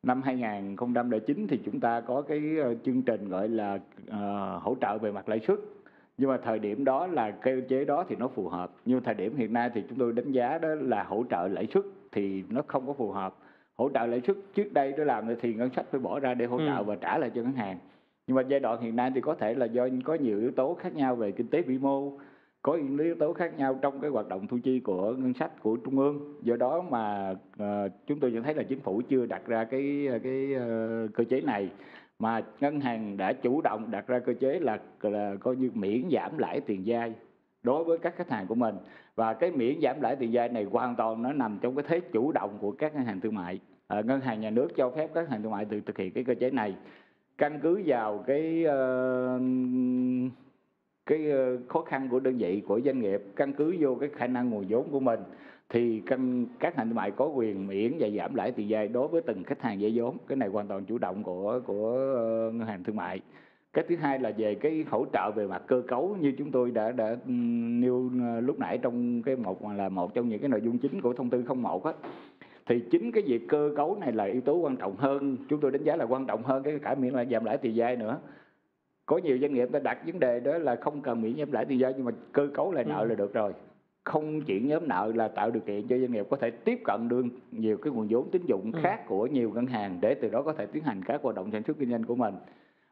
năm 0.07 0.23
2009 0.23 1.47
thì 1.51 1.59
chúng 1.65 1.81
ta 1.81 2.01
có 2.01 2.23
cái 2.23 2.41
ờ, 2.63 2.75
chương 2.85 3.03
trình 3.03 3.29
gọi 3.29 3.49
là 3.49 3.79
ờ, 4.09 4.59
hỗ 4.63 4.77
trợ 4.81 4.99
về 4.99 5.13
mặt 5.13 5.29
lãi 5.29 5.41
suất. 5.47 5.59
Nhưng 6.19 6.31
mà 6.31 6.37
thời 6.45 6.59
điểm 6.59 6.85
đó 6.85 7.07
là 7.07 7.31
cơ 7.31 7.61
chế 7.69 7.85
đó 7.85 8.05
thì 8.09 8.17
nó 8.17 8.29
phù 8.29 8.49
hợp. 8.49 8.71
Nhưng 8.85 9.01
thời 9.03 9.15
điểm 9.15 9.37
hiện 9.37 9.53
nay 9.53 9.71
thì 9.75 9.83
chúng 9.89 9.99
tôi 9.99 10.13
đánh 10.13 10.33
giá 10.33 10.59
đó 10.59 10.69
là 10.81 11.03
hỗ 11.03 11.25
trợ 11.31 11.49
lãi 11.49 11.67
suất 11.75 11.85
thì 12.13 12.45
nó 12.49 12.63
không 12.67 12.87
có 12.87 12.93
phù 12.93 13.11
hợp. 13.11 13.35
Hỗ 13.77 13.89
trợ 13.95 14.07
lãi 14.07 14.21
suất 14.27 14.37
trước 14.55 14.73
đây 14.73 14.95
để 14.99 15.05
làm 15.05 15.25
thì 15.41 15.55
ngân 15.55 15.71
sách 15.71 15.87
phải 15.91 16.01
bỏ 16.01 16.21
ra 16.21 16.35
để 16.35 16.47
hỗ 16.47 16.59
trợ 16.59 16.77
Ừ. 16.77 16.85
và 16.85 16.95
trả 16.97 17.19
lại 17.19 17.31
cho 17.35 17.43
ngân 17.43 17.53
hàng. 17.53 17.79
Nhưng 18.27 18.35
mà 18.37 18.43
giai 18.49 18.61
đoạn 18.61 18.81
hiện 18.81 18.97
nay 18.97 19.11
thì 19.15 19.21
có 19.21 19.35
thể 19.35 19.55
là 19.55 19.67
do 19.67 19.89
có 20.05 20.15
nhiều 20.15 20.39
yếu 20.39 20.51
tố 20.51 20.75
khác 20.75 20.95
nhau 20.95 21.17
về 21.17 21.33
kinh 21.33 21.49
tế 21.49 21.63
vĩ 21.63 21.79
mô 21.79 22.13
có 22.67 22.75
những 22.77 22.99
yếu 22.99 23.15
tố 23.15 23.33
khác 23.33 23.59
nhau 23.59 23.79
trong 23.83 24.01
cái 24.01 24.11
hoạt 24.11 24.29
động 24.29 24.47
thu 24.47 24.59
chi 24.63 24.81
của 24.81 25.13
ngân 25.13 25.35
sách 25.35 25.63
của 25.63 25.77
trung 25.77 25.99
ương. 25.99 26.35
Do 26.43 26.57
đó 26.57 26.81
mà 26.91 27.31
uh, 27.31 27.93
chúng 28.07 28.21
tôi 28.21 28.33
nhận 28.33 28.43
thấy 28.43 28.55
là 28.55 28.63
chính 28.63 28.81
phủ 28.81 29.03
chưa 29.09 29.27
đặt 29.27 29.47
ra 29.47 29.65
cái 29.65 30.09
cái 30.23 30.55
uh, 30.55 31.15
cơ 31.15 31.25
chế 31.25 31.41
này. 31.41 31.71
Mà 32.19 32.43
ngân 32.61 32.81
hàng 32.81 33.17
đã 33.17 33.33
chủ 33.33 33.61
động 33.61 33.91
đặt 33.91 34.07
ra 34.07 34.19
cơ 34.19 34.35
chế 34.41 34.59
là 34.61 34.79
là 35.01 35.35
coi 35.41 35.57
như 35.57 35.71
miễn 35.75 36.09
giảm 36.13 36.39
lãi 36.39 36.61
tiền 36.61 36.83
vay 36.87 37.13
đối 37.63 37.85
với 37.85 37.99
các 37.99 38.17
khách 38.17 38.31
hàng 38.31 38.47
của 38.47 38.55
mình. 38.55 38.75
Và 39.15 39.35
cái 39.35 39.51
miễn 39.51 39.81
giảm 39.83 40.01
lãi 40.01 40.17
tiền 40.17 40.31
vay 40.33 40.49
này 40.49 40.65
hoàn 40.65 40.97
toàn 40.97 41.23
nó 41.23 41.33
nằm 41.33 41.59
trong 41.63 41.77
cái 41.77 41.85
thế 41.89 42.01
chủ 42.01 42.33
động 42.33 42.59
của 42.61 42.73
các 42.73 42.95
ngân 42.95 43.05
hàng 43.05 43.21
thương 43.21 43.35
mại. 43.35 43.61
Ờ, 43.87 44.03
ngân 44.03 44.21
hàng 44.21 44.41
nhà 44.41 44.51
nước 44.51 44.69
cho 44.77 44.91
phép 44.91 45.11
các 45.15 45.21
ngân 45.21 45.31
hàng 45.31 45.43
thương 45.43 45.53
mại 45.53 45.65
tự 45.65 45.81
thực 45.81 45.99
hiện 45.99 46.13
cái 46.13 46.25
cơ 46.25 46.35
chế 46.41 46.51
này. 46.51 46.75
Căn 47.39 47.61
cứ 47.63 47.83
vào 47.87 48.25
cái 48.27 48.65
uh, 48.67 49.43
cái 51.07 51.31
ờ, 51.31 51.57
khó 51.69 51.81
khăn 51.81 52.09
của 52.09 52.21
đơn 52.21 52.39
vị, 52.39 52.63
của 52.67 52.81
doanh 52.85 53.01
nghiệp, 53.01 53.23
căn 53.37 53.53
cứ 53.53 53.77
vô 53.81 53.95
cái 53.95 54.09
khả 54.17 54.27
năng 54.27 54.51
nguồn 54.51 54.65
vốn 54.69 54.89
của 54.91 55.01
mình, 55.01 55.21
thì 55.69 56.03
căn, 56.07 56.47
các 56.61 56.77
hành 56.77 56.89
thương 56.89 56.97
mại 56.97 57.11
có 57.11 57.27
quyền 57.27 57.67
miễn 57.67 57.93
và 57.99 58.09
giảm 58.17 58.35
lãi 58.35 58.53
tiền 58.53 58.67
vay 58.71 58.89
đối 58.89 59.09
với 59.09 59.23
từng 59.23 59.45
khách 59.45 59.63
hàng 59.63 59.79
vay 59.81 59.93
vốn. 59.95 60.17
Cái 60.29 60.37
này 60.37 60.49
hoàn 60.49 60.67
toàn 60.67 60.85
chủ 60.85 60.99
động 60.99 61.23
của 61.23 61.61
của 61.67 61.91
ờ, 62.17 62.51
ngân 62.55 62.67
hàng 62.67 62.85
thương 62.85 62.97
mại. 62.97 63.21
Cái 63.73 63.85
thứ 63.89 63.97
hai 63.97 64.19
là 64.19 64.33
về 64.37 64.55
cái 64.55 64.85
hỗ 64.91 65.07
trợ 65.13 65.31
về 65.31 65.47
mặt 65.47 65.63
cơ 65.67 65.83
cấu 65.89 66.17
như 66.21 66.33
chúng 66.39 66.51
tôi 66.51 66.71
đã 66.71 66.93
đã 66.93 67.09
ừ, 67.09 67.33
nêu 67.81 68.11
ờ, 68.23 68.41
lúc 68.41 68.59
nãy 68.59 68.79
trong 68.79 69.23
cái 69.23 69.37
một, 69.37 69.59
là 69.77 69.89
một 69.89 70.15
trong 70.15 70.29
những 70.29 70.41
cái 70.41 70.49
nội 70.49 70.61
dung 70.65 70.79
chính 70.79 71.01
của 71.01 71.13
thông 71.13 71.31
tư 71.31 71.45
01 71.55 71.85
á. 71.85 71.93
Thì 72.67 72.83
chính 72.91 73.13
cái 73.13 73.23
việc 73.27 73.49
cơ 73.49 73.71
cấu 73.77 73.97
này 74.01 74.13
là 74.13 74.25
yếu 74.25 74.41
tố 74.41 74.55
quan 74.55 74.77
trọng 74.77 74.97
hơn, 74.97 75.37
chúng 75.49 75.61
tôi 75.61 75.71
đánh 75.71 75.85
giá 75.85 75.97
là 75.97 76.05
quan 76.05 76.27
trọng 76.27 76.43
hơn 76.43 76.63
cái 76.63 76.79
cả 76.83 76.95
miễn 76.95 77.13
là 77.13 77.25
giảm 77.25 77.45
lãi 77.45 77.59
tiền 77.59 77.73
vay 77.77 77.97
nữa 77.97 78.19
có 79.07 79.19
nhiều 79.19 79.39
doanh 79.41 79.55
nghiệp 79.55 79.71
đã 79.73 79.79
đặt 79.79 79.99
vấn 80.07 80.19
đề 80.21 80.41
đó 80.41 80.59
là 80.59 80.77
không 80.77 81.01
cần 81.03 81.23
miễn 81.23 81.37
giảm 81.39 81.53
lãi 81.53 81.65
tiền 81.65 81.79
vay 81.81 81.93
nhưng 81.97 82.05
mà 82.05 82.13
cơ 82.33 82.49
cấu 82.55 82.73
lại 82.73 82.85
nợ 82.85 83.01
Ừ. 83.03 83.07
là 83.09 83.15
được 83.15 83.33
rồi 83.35 83.53
không 84.05 84.41
chuyển 84.41 84.69
nhóm 84.69 84.89
nợ 84.89 85.13
là 85.15 85.29
tạo 85.29 85.51
điều 85.51 85.61
kiện 85.63 85.87
cho 85.89 85.99
doanh 85.99 86.13
nghiệp 86.13 86.27
có 86.31 86.37
thể 86.37 86.51
tiếp 86.51 86.81
cận 86.85 87.09
được 87.09 87.25
nhiều 87.53 87.77
cái 87.77 87.93
nguồn 87.93 88.07
vốn 88.11 88.31
tín 88.31 88.43
dụng 88.47 88.71
Ừ. 88.75 88.79
khác 88.83 89.07
của 89.09 89.27
nhiều 89.27 89.51
ngân 89.55 89.67
hàng 89.67 89.99
để 90.01 90.15
từ 90.15 90.29
đó 90.29 90.43
có 90.43 90.53
thể 90.53 90.67
tiến 90.67 90.83
hành 90.83 91.03
các 91.05 91.23
hoạt 91.23 91.37
động 91.37 91.51
sản 91.53 91.63
xuất 91.67 91.79
kinh 91.79 91.91
doanh 91.91 92.05
của 92.05 92.15
mình 92.15 92.35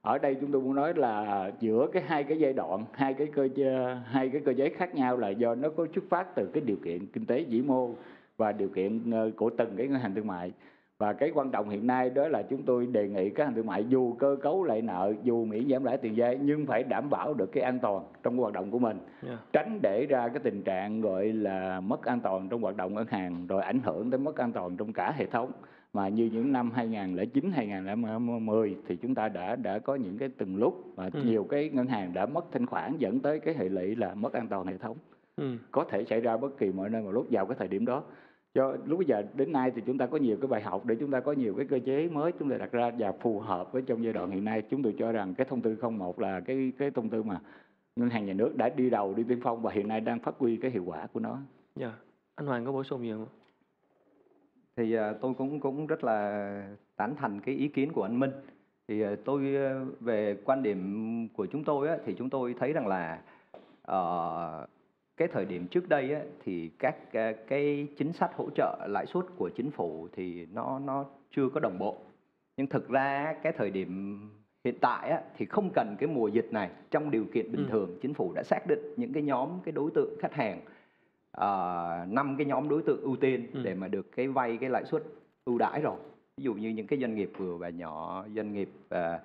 ở 0.02 0.18
đây 0.18 0.34
chúng 0.40 0.52
tôi 0.52 0.62
muốn 0.62 0.74
nói 0.74 0.94
là 0.96 1.50
giữa 1.60 1.86
cái 1.92 2.02
hai 2.06 2.24
cái 2.24 2.38
giai 2.38 2.52
đoạn 2.52 2.84
hai 2.92 3.14
cái 3.14 3.26
cơ 3.26 3.48
chế 3.56 3.96
hai 4.04 4.28
cái 4.28 4.40
cơ 4.44 4.52
chế 4.56 4.68
khác 4.68 4.94
nhau 4.94 5.16
là 5.16 5.28
do 5.28 5.54
nó 5.54 5.68
có 5.68 5.86
xuất 5.94 6.04
phát 6.08 6.34
từ 6.34 6.46
cái 6.46 6.62
điều 6.66 6.76
kiện 6.84 7.06
kinh 7.06 7.26
tế 7.26 7.44
vĩ 7.48 7.62
mô 7.62 7.90
và 8.36 8.52
điều 8.52 8.68
kiện 8.68 9.10
ờ, 9.10 9.30
của 9.36 9.50
từng 9.50 9.74
cái 9.76 9.88
ngân 9.88 10.00
hàng 10.00 10.14
thương 10.14 10.26
mại 10.26 10.52
và 10.98 11.12
cái 11.12 11.30
quan 11.34 11.50
trọng 11.50 11.68
hiện 11.68 11.86
nay 11.86 12.10
đó 12.10 12.28
là 12.28 12.42
chúng 12.42 12.62
tôi 12.62 12.86
đề 12.86 13.08
nghị 13.08 13.30
các 13.30 13.44
ngân 13.44 13.54
thương 13.54 13.66
mại 13.66 13.84
dù 13.88 14.12
cơ 14.12 14.36
cấu 14.42 14.64
lại 14.64 14.82
nợ 14.82 15.12
dù 15.22 15.44
miễn 15.44 15.68
giảm 15.70 15.84
lãi 15.84 15.96
tiền 15.96 16.12
vay 16.16 16.38
nhưng 16.42 16.66
phải 16.66 16.82
đảm 16.82 17.10
bảo 17.10 17.34
được 17.34 17.52
cái 17.52 17.62
an 17.64 17.78
toàn 17.78 18.04
trong 18.22 18.36
hoạt 18.38 18.52
động 18.52 18.70
của 18.70 18.78
mình 18.78 18.98
Yeah. 19.26 19.38
tránh 19.52 19.78
để 19.82 20.06
ra 20.08 20.28
cái 20.28 20.38
tình 20.42 20.62
trạng 20.62 21.00
gọi 21.00 21.28
là 21.32 21.80
mất 21.80 22.04
an 22.04 22.20
toàn 22.20 22.48
trong 22.48 22.62
hoạt 22.62 22.76
động 22.76 22.94
ngân 22.94 23.06
hàng 23.06 23.46
rồi 23.46 23.62
ảnh 23.62 23.80
hưởng 23.84 24.10
tới 24.10 24.18
mất 24.18 24.36
an 24.36 24.52
toàn 24.52 24.76
trong 24.76 24.92
cả 24.92 25.12
hệ 25.16 25.26
thống 25.26 25.52
mà 25.92 26.08
như 26.08 26.30
những 26.32 26.52
năm 26.52 26.70
2009 26.70 27.50
2010 27.52 28.76
thì 28.88 28.96
chúng 28.96 29.14
ta 29.14 29.28
đã 29.28 29.56
đã 29.56 29.78
có 29.78 29.94
những 29.94 30.18
cái 30.18 30.28
từng 30.38 30.56
lúc 30.56 30.96
mà 30.96 31.08
Ừ. 31.12 31.20
nhiều 31.24 31.44
cái 31.44 31.70
ngân 31.72 31.86
hàng 31.86 32.14
đã 32.14 32.26
mất 32.26 32.44
thanh 32.52 32.66
khoản 32.66 32.96
dẫn 32.98 33.20
tới 33.20 33.40
cái 33.40 33.54
hệ 33.58 33.68
lụy 33.68 33.96
là 33.96 34.14
mất 34.14 34.32
an 34.32 34.48
toàn 34.48 34.66
hệ 34.66 34.78
thống 34.78 34.96
Ừ. 35.36 35.44
có 35.70 35.84
thể 35.84 36.04
xảy 36.04 36.20
ra 36.20 36.36
bất 36.36 36.58
kỳ 36.58 36.72
mọi 36.72 36.90
nơi 36.90 37.02
một 37.02 37.10
lúc 37.12 37.26
vào 37.30 37.46
cái 37.46 37.56
thời 37.58 37.68
điểm 37.68 37.84
đó 37.86 38.02
do 38.54 38.72
lúc 38.86 38.98
bây 38.98 39.06
giờ 39.06 39.22
đến 39.34 39.52
nay 39.52 39.72
thì 39.74 39.82
chúng 39.86 39.98
ta 39.98 40.06
có 40.06 40.16
nhiều 40.16 40.36
cái 40.40 40.48
bài 40.48 40.62
học 40.62 40.86
để 40.86 40.96
chúng 41.00 41.10
ta 41.10 41.20
có 41.20 41.32
nhiều 41.32 41.54
cái 41.54 41.66
cơ 41.66 41.78
chế 41.86 42.08
mới 42.08 42.32
chúng 42.32 42.50
ta 42.50 42.56
đặt 42.56 42.72
ra 42.72 42.90
và 42.98 43.12
phù 43.12 43.40
hợp 43.40 43.72
với 43.72 43.82
trong 43.82 44.04
giai 44.04 44.12
đoạn 44.12 44.30
hiện 44.30 44.44
nay 44.44 44.62
chúng 44.70 44.82
tôi 44.82 44.94
cho 44.98 45.12
rằng 45.12 45.34
cái 45.34 45.46
thông 45.50 45.60
tư 45.60 45.76
01 45.90 46.20
là 46.20 46.40
cái 46.40 46.72
cái 46.78 46.90
thông 46.90 47.08
tư 47.08 47.22
mà 47.22 47.40
ngân 47.96 48.10
hàng 48.10 48.26
nhà 48.26 48.32
nước 48.32 48.56
đã 48.56 48.68
đi 48.68 48.90
đầu 48.90 49.14
đi 49.14 49.22
tiên 49.28 49.40
phong 49.42 49.62
và 49.62 49.72
hiện 49.72 49.88
nay 49.88 50.00
đang 50.00 50.18
phát 50.20 50.34
huy 50.38 50.56
cái 50.56 50.70
hiệu 50.70 50.84
quả 50.86 51.06
của 51.06 51.20
nó 51.20 51.38
Dạ. 51.76 51.92
Anh 52.34 52.46
Hoàng 52.46 52.64
có 52.64 52.72
bổ 52.72 52.84
sung 52.84 53.02
gì 53.02 53.12
không? 53.12 53.26
thì 54.76 54.94
à, 54.94 55.14
tôi 55.20 55.34
cũng 55.34 55.60
cũng 55.60 55.86
rất 55.86 56.04
là 56.04 56.68
tán 56.96 57.14
thành 57.16 57.40
cái 57.40 57.54
ý 57.54 57.68
kiến 57.68 57.92
của 57.92 58.02
anh 58.02 58.20
Minh 58.20 58.30
thì 58.88 59.02
à, 59.02 59.16
tôi 59.24 59.56
à, 59.56 59.84
về 60.00 60.36
quan 60.44 60.62
điểm 60.62 61.28
của 61.28 61.46
chúng 61.46 61.64
tôi 61.64 61.88
á, 61.88 61.96
thì 62.06 62.14
chúng 62.18 62.30
tôi 62.30 62.54
thấy 62.58 62.72
rằng 62.72 62.86
là 62.86 63.20
ờ, 63.82 64.66
cái 65.16 65.28
thời 65.28 65.44
điểm 65.44 65.66
trước 65.66 65.88
đây 65.88 66.14
á, 66.14 66.20
thì 66.44 66.70
các 66.78 67.12
à, 67.12 67.32
cái 67.48 67.88
chính 67.98 68.12
sách 68.12 68.30
hỗ 68.36 68.50
trợ 68.50 68.86
lãi 68.88 69.06
suất 69.06 69.24
của 69.36 69.48
chính 69.48 69.70
phủ 69.70 70.08
thì 70.12 70.46
nó 70.52 70.78
nó 70.78 71.04
chưa 71.36 71.48
có 71.48 71.60
đồng 71.60 71.78
bộ 71.78 71.96
nhưng 72.56 72.66
thực 72.66 72.88
ra 72.88 73.34
cái 73.42 73.52
thời 73.52 73.70
điểm 73.70 74.20
hiện 74.64 74.74
tại 74.80 75.10
á, 75.10 75.20
thì 75.36 75.46
không 75.46 75.70
cần 75.74 75.96
cái 75.98 76.08
mùa 76.08 76.28
dịch 76.28 76.48
này 76.52 76.70
trong 76.90 77.10
điều 77.10 77.24
kiện 77.32 77.52
bình 77.52 77.64
Ừ. 77.66 77.70
thường 77.70 77.98
chính 78.02 78.14
phủ 78.14 78.32
đã 78.34 78.42
xác 78.42 78.66
định 78.68 78.78
những 78.96 79.12
cái 79.12 79.22
nhóm 79.22 79.48
cái 79.64 79.72
đối 79.72 79.90
tượng 79.94 80.14
khách 80.20 80.32
hàng 80.34 80.60
ờ, 81.30 82.04
năm 82.08 82.34
cái 82.38 82.46
nhóm 82.46 82.68
đối 82.68 82.82
tượng 82.82 83.00
ưu 83.00 83.16
tiên 83.16 83.46
Ừ. 83.54 83.60
để 83.64 83.74
mà 83.74 83.88
được 83.88 84.12
cái 84.16 84.28
vay 84.28 84.56
cái 84.60 84.70
lãi 84.70 84.84
suất 84.84 85.02
ưu 85.44 85.58
đãi 85.58 85.80
rồi 85.80 85.96
ví 86.36 86.44
dụ 86.44 86.54
như 86.54 86.68
những 86.68 86.86
cái 86.86 86.98
doanh 87.00 87.14
nghiệp 87.14 87.30
vừa 87.36 87.56
và 87.56 87.68
nhỏ 87.68 88.24
doanh 88.36 88.52
nghiệp 88.52 88.68
à, 88.88 89.20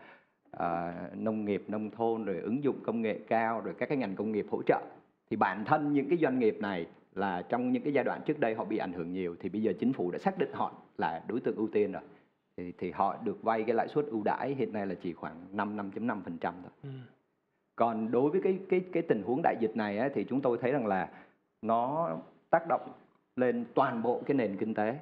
à, 0.51 0.93
nông 1.15 1.45
nghiệp 1.45 1.63
nông 1.67 1.89
thôn 1.91 2.25
rồi 2.25 2.39
ứng 2.39 2.63
dụng 2.63 2.79
công 2.83 3.01
nghệ 3.01 3.19
cao 3.27 3.61
rồi 3.61 3.73
các 3.77 3.89
cái 3.89 3.97
ngành 3.97 4.15
công 4.15 4.31
nghiệp 4.31 4.45
hỗ 4.51 4.61
trợ 4.63 4.81
thì 5.29 5.35
bản 5.35 5.65
thân 5.65 5.93
những 5.93 6.09
cái 6.09 6.17
doanh 6.17 6.39
nghiệp 6.39 6.57
này 6.59 6.87
là 7.15 7.41
trong 7.41 7.71
những 7.71 7.83
cái 7.83 7.93
giai 7.93 8.03
đoạn 8.03 8.21
trước 8.25 8.39
đây 8.39 8.55
họ 8.55 8.65
bị 8.65 8.77
ảnh 8.77 8.93
hưởng 8.93 9.11
nhiều 9.11 9.35
thì 9.39 9.49
bây 9.49 9.61
giờ 9.61 9.73
chính 9.79 9.93
phủ 9.93 10.11
đã 10.11 10.19
xác 10.19 10.37
định 10.37 10.49
họ 10.53 10.73
là 10.97 11.23
đối 11.27 11.39
tượng 11.39 11.55
ưu 11.55 11.67
tiên 11.67 11.91
rồi. 11.91 12.01
Thì, 12.57 12.73
thì 12.77 12.91
họ 12.91 13.17
được 13.23 13.43
vay 13.43 13.63
cái 13.63 13.75
lãi 13.75 13.87
suất 13.87 14.05
ưu 14.05 14.23
đãi 14.23 14.55
hiện 14.55 14.73
nay 14.73 14.87
là 14.87 14.95
chỉ 14.95 15.13
khoảng 15.13 15.45
5 15.51 15.77
5.5% 15.77 16.21
thôi. 16.41 16.71
Ừ. 16.83 16.89
còn 17.75 18.11
đối 18.11 18.31
với 18.31 18.41
cái 18.41 18.59
cái 18.69 18.81
cái 18.91 19.03
tình 19.03 19.23
huống 19.23 19.41
đại 19.43 19.55
dịch 19.59 19.75
này 19.75 19.97
á, 19.97 20.09
thì 20.13 20.23
chúng 20.23 20.41
tôi 20.41 20.57
thấy 20.61 20.71
rằng 20.71 20.87
là 20.87 21.09
nó 21.61 22.09
tác 22.49 22.67
động 22.69 22.91
lên 23.35 23.65
toàn 23.73 24.01
bộ 24.01 24.21
cái 24.25 24.35
nền 24.35 24.57
kinh 24.57 24.73
tế. 24.73 24.99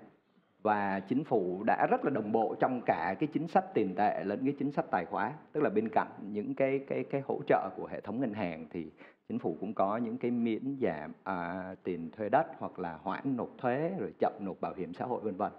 Và 0.62 1.00
chính 1.00 1.24
phủ 1.24 1.64
đã 1.64 1.88
rất 1.90 2.06
là 2.06 2.10
đồng 2.10 2.32
bộ 2.32 2.56
trong 2.60 2.82
cả 2.86 3.16
cái 3.20 3.28
chính 3.34 3.48
sách 3.48 3.66
tiền 3.74 3.96
tệ 3.96 4.24
lẫn 4.24 4.40
cái 4.46 4.56
chính 4.60 4.72
sách 4.72 4.86
tài 4.92 5.06
khóa 5.06 5.34
tức 5.52 5.64
là 5.64 5.70
bên 5.70 5.90
cạnh 5.90 6.08
những 6.22 6.54
cái 6.54 6.80
cái 6.88 7.04
cái 7.04 7.22
hỗ 7.28 7.42
trợ 7.48 7.70
của 7.78 7.88
hệ 7.88 8.02
thống 8.02 8.20
ngân 8.20 8.34
hàng 8.34 8.66
thì 8.70 8.86
chính 9.30 9.40
phủ 9.40 9.58
cũng 9.60 9.74
có 9.74 9.98
những 9.98 10.18
cái 10.18 10.32
miễn 10.32 10.78
giảm 10.82 11.12
à, 11.24 11.64
tiền 11.84 12.10
thuê 12.18 12.30
đất 12.30 12.48
hoặc 12.58 12.80
là 12.80 12.98
hoãn 13.02 13.38
nộp 13.38 13.50
thuế 13.58 13.92
rồi 14.00 14.14
chậm 14.20 14.34
nộp 14.40 14.62
bảo 14.62 14.74
hiểm 14.78 14.94
xã 14.94 15.06
hội 15.06 15.22
vân 15.22 15.36
vân 15.36 15.52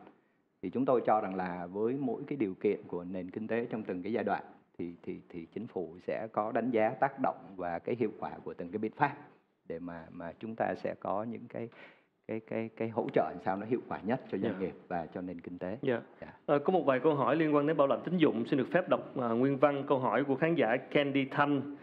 thì 0.63 0.71
chúng 0.71 0.85
tôi 0.85 1.03
cho 1.07 1.21
rằng 1.21 1.35
là 1.35 1.67
với 1.67 1.97
mỗi 2.01 2.23
cái 2.27 2.37
điều 2.37 2.55
kiện 2.55 2.81
của 2.87 3.05
nền 3.05 3.31
kinh 3.31 3.47
tế 3.47 3.67
trong 3.71 3.83
từng 3.83 4.03
cái 4.03 4.13
giai 4.13 4.25
đoạn 4.25 4.43
thì 4.79 4.95
thì 5.03 5.21
thì 5.29 5.47
chính 5.47 5.67
phủ 5.67 5.95
sẽ 6.07 6.27
có 6.33 6.53
đánh 6.53 6.71
giá 6.71 6.91
tác 6.91 7.19
động 7.23 7.37
và 7.57 7.79
cái 7.79 7.95
hiệu 7.99 8.11
quả 8.19 8.31
của 8.45 8.55
từng 8.55 8.71
cái 8.71 8.79
biện 8.79 8.93
pháp 8.97 9.17
để 9.69 9.79
mà 9.79 10.07
mà 10.11 10.33
chúng 10.39 10.55
ta 10.57 10.75
sẽ 10.75 10.95
có 11.01 11.23
những 11.23 11.49
cái 11.49 11.69
cái 12.29 12.41
cái 12.41 12.71
cái 12.77 12.89
hỗ 12.89 13.09
trợ 13.15 13.31
làm 13.31 13.43
sao 13.45 13.57
nó 13.57 13.67
hiệu 13.67 13.81
quả 13.89 14.01
nhất 14.05 14.21
cho 14.33 14.39
doanh 14.39 14.53
Dạ. 14.53 14.59
nghiệp 14.59 14.75
và 14.89 15.07
cho 15.07 15.21
nền 15.21 15.41
kinh 15.41 15.59
tế. 15.59 15.79
Dạ. 15.83 16.01
Dạ. 16.21 16.33
Ờ, 16.47 16.59
có 16.59 16.73
một 16.73 16.83
vài 16.87 17.01
câu 17.01 17.15
hỏi 17.15 17.37
liên 17.37 17.55
quan 17.55 17.67
đến 17.67 17.77
bảo 17.77 17.87
lãnh 17.87 18.01
tín 18.05 18.17
dụng 18.17 18.45
xin 18.47 18.59
được 18.59 18.69
phép 18.73 18.89
đọc 18.89 19.17
à, 19.21 19.29
nguyên 19.29 19.57
văn 19.57 19.85
câu 19.89 19.99
hỏi 19.99 20.25
của 20.25 20.37
khán 20.37 20.55
giả 20.55 20.77
Candy 20.77 21.25
Thanh. 21.31 21.77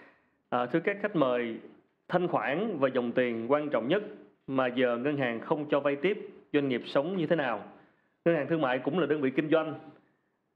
À, 0.50 0.66
thưa 0.66 0.80
các 0.80 0.98
khách 1.02 1.16
mời, 1.16 1.60
thanh 2.08 2.28
khoản 2.28 2.78
và 2.80 2.90
dòng 2.94 3.12
tiền 3.12 3.52
quan 3.52 3.70
trọng 3.70 3.88
nhất 3.88 4.04
mà 4.48 4.68
giờ 4.68 4.98
ngân 4.98 5.18
hàng 5.18 5.40
không 5.40 5.66
cho 5.70 5.80
vay 5.80 5.96
tiếp, 5.96 6.30
doanh 6.54 6.70
nghiệp 6.70 6.82
sống 6.86 7.18
như 7.18 7.28
thế 7.28 7.36
nào? 7.36 7.64
Ngân 8.26 8.36
hàng 8.36 8.48
thương 8.50 8.62
mại 8.62 8.80
cũng 8.80 9.00
là 9.00 9.06
đơn 9.06 9.22
vị 9.22 9.32
kinh 9.36 9.50
doanh. 9.50 9.74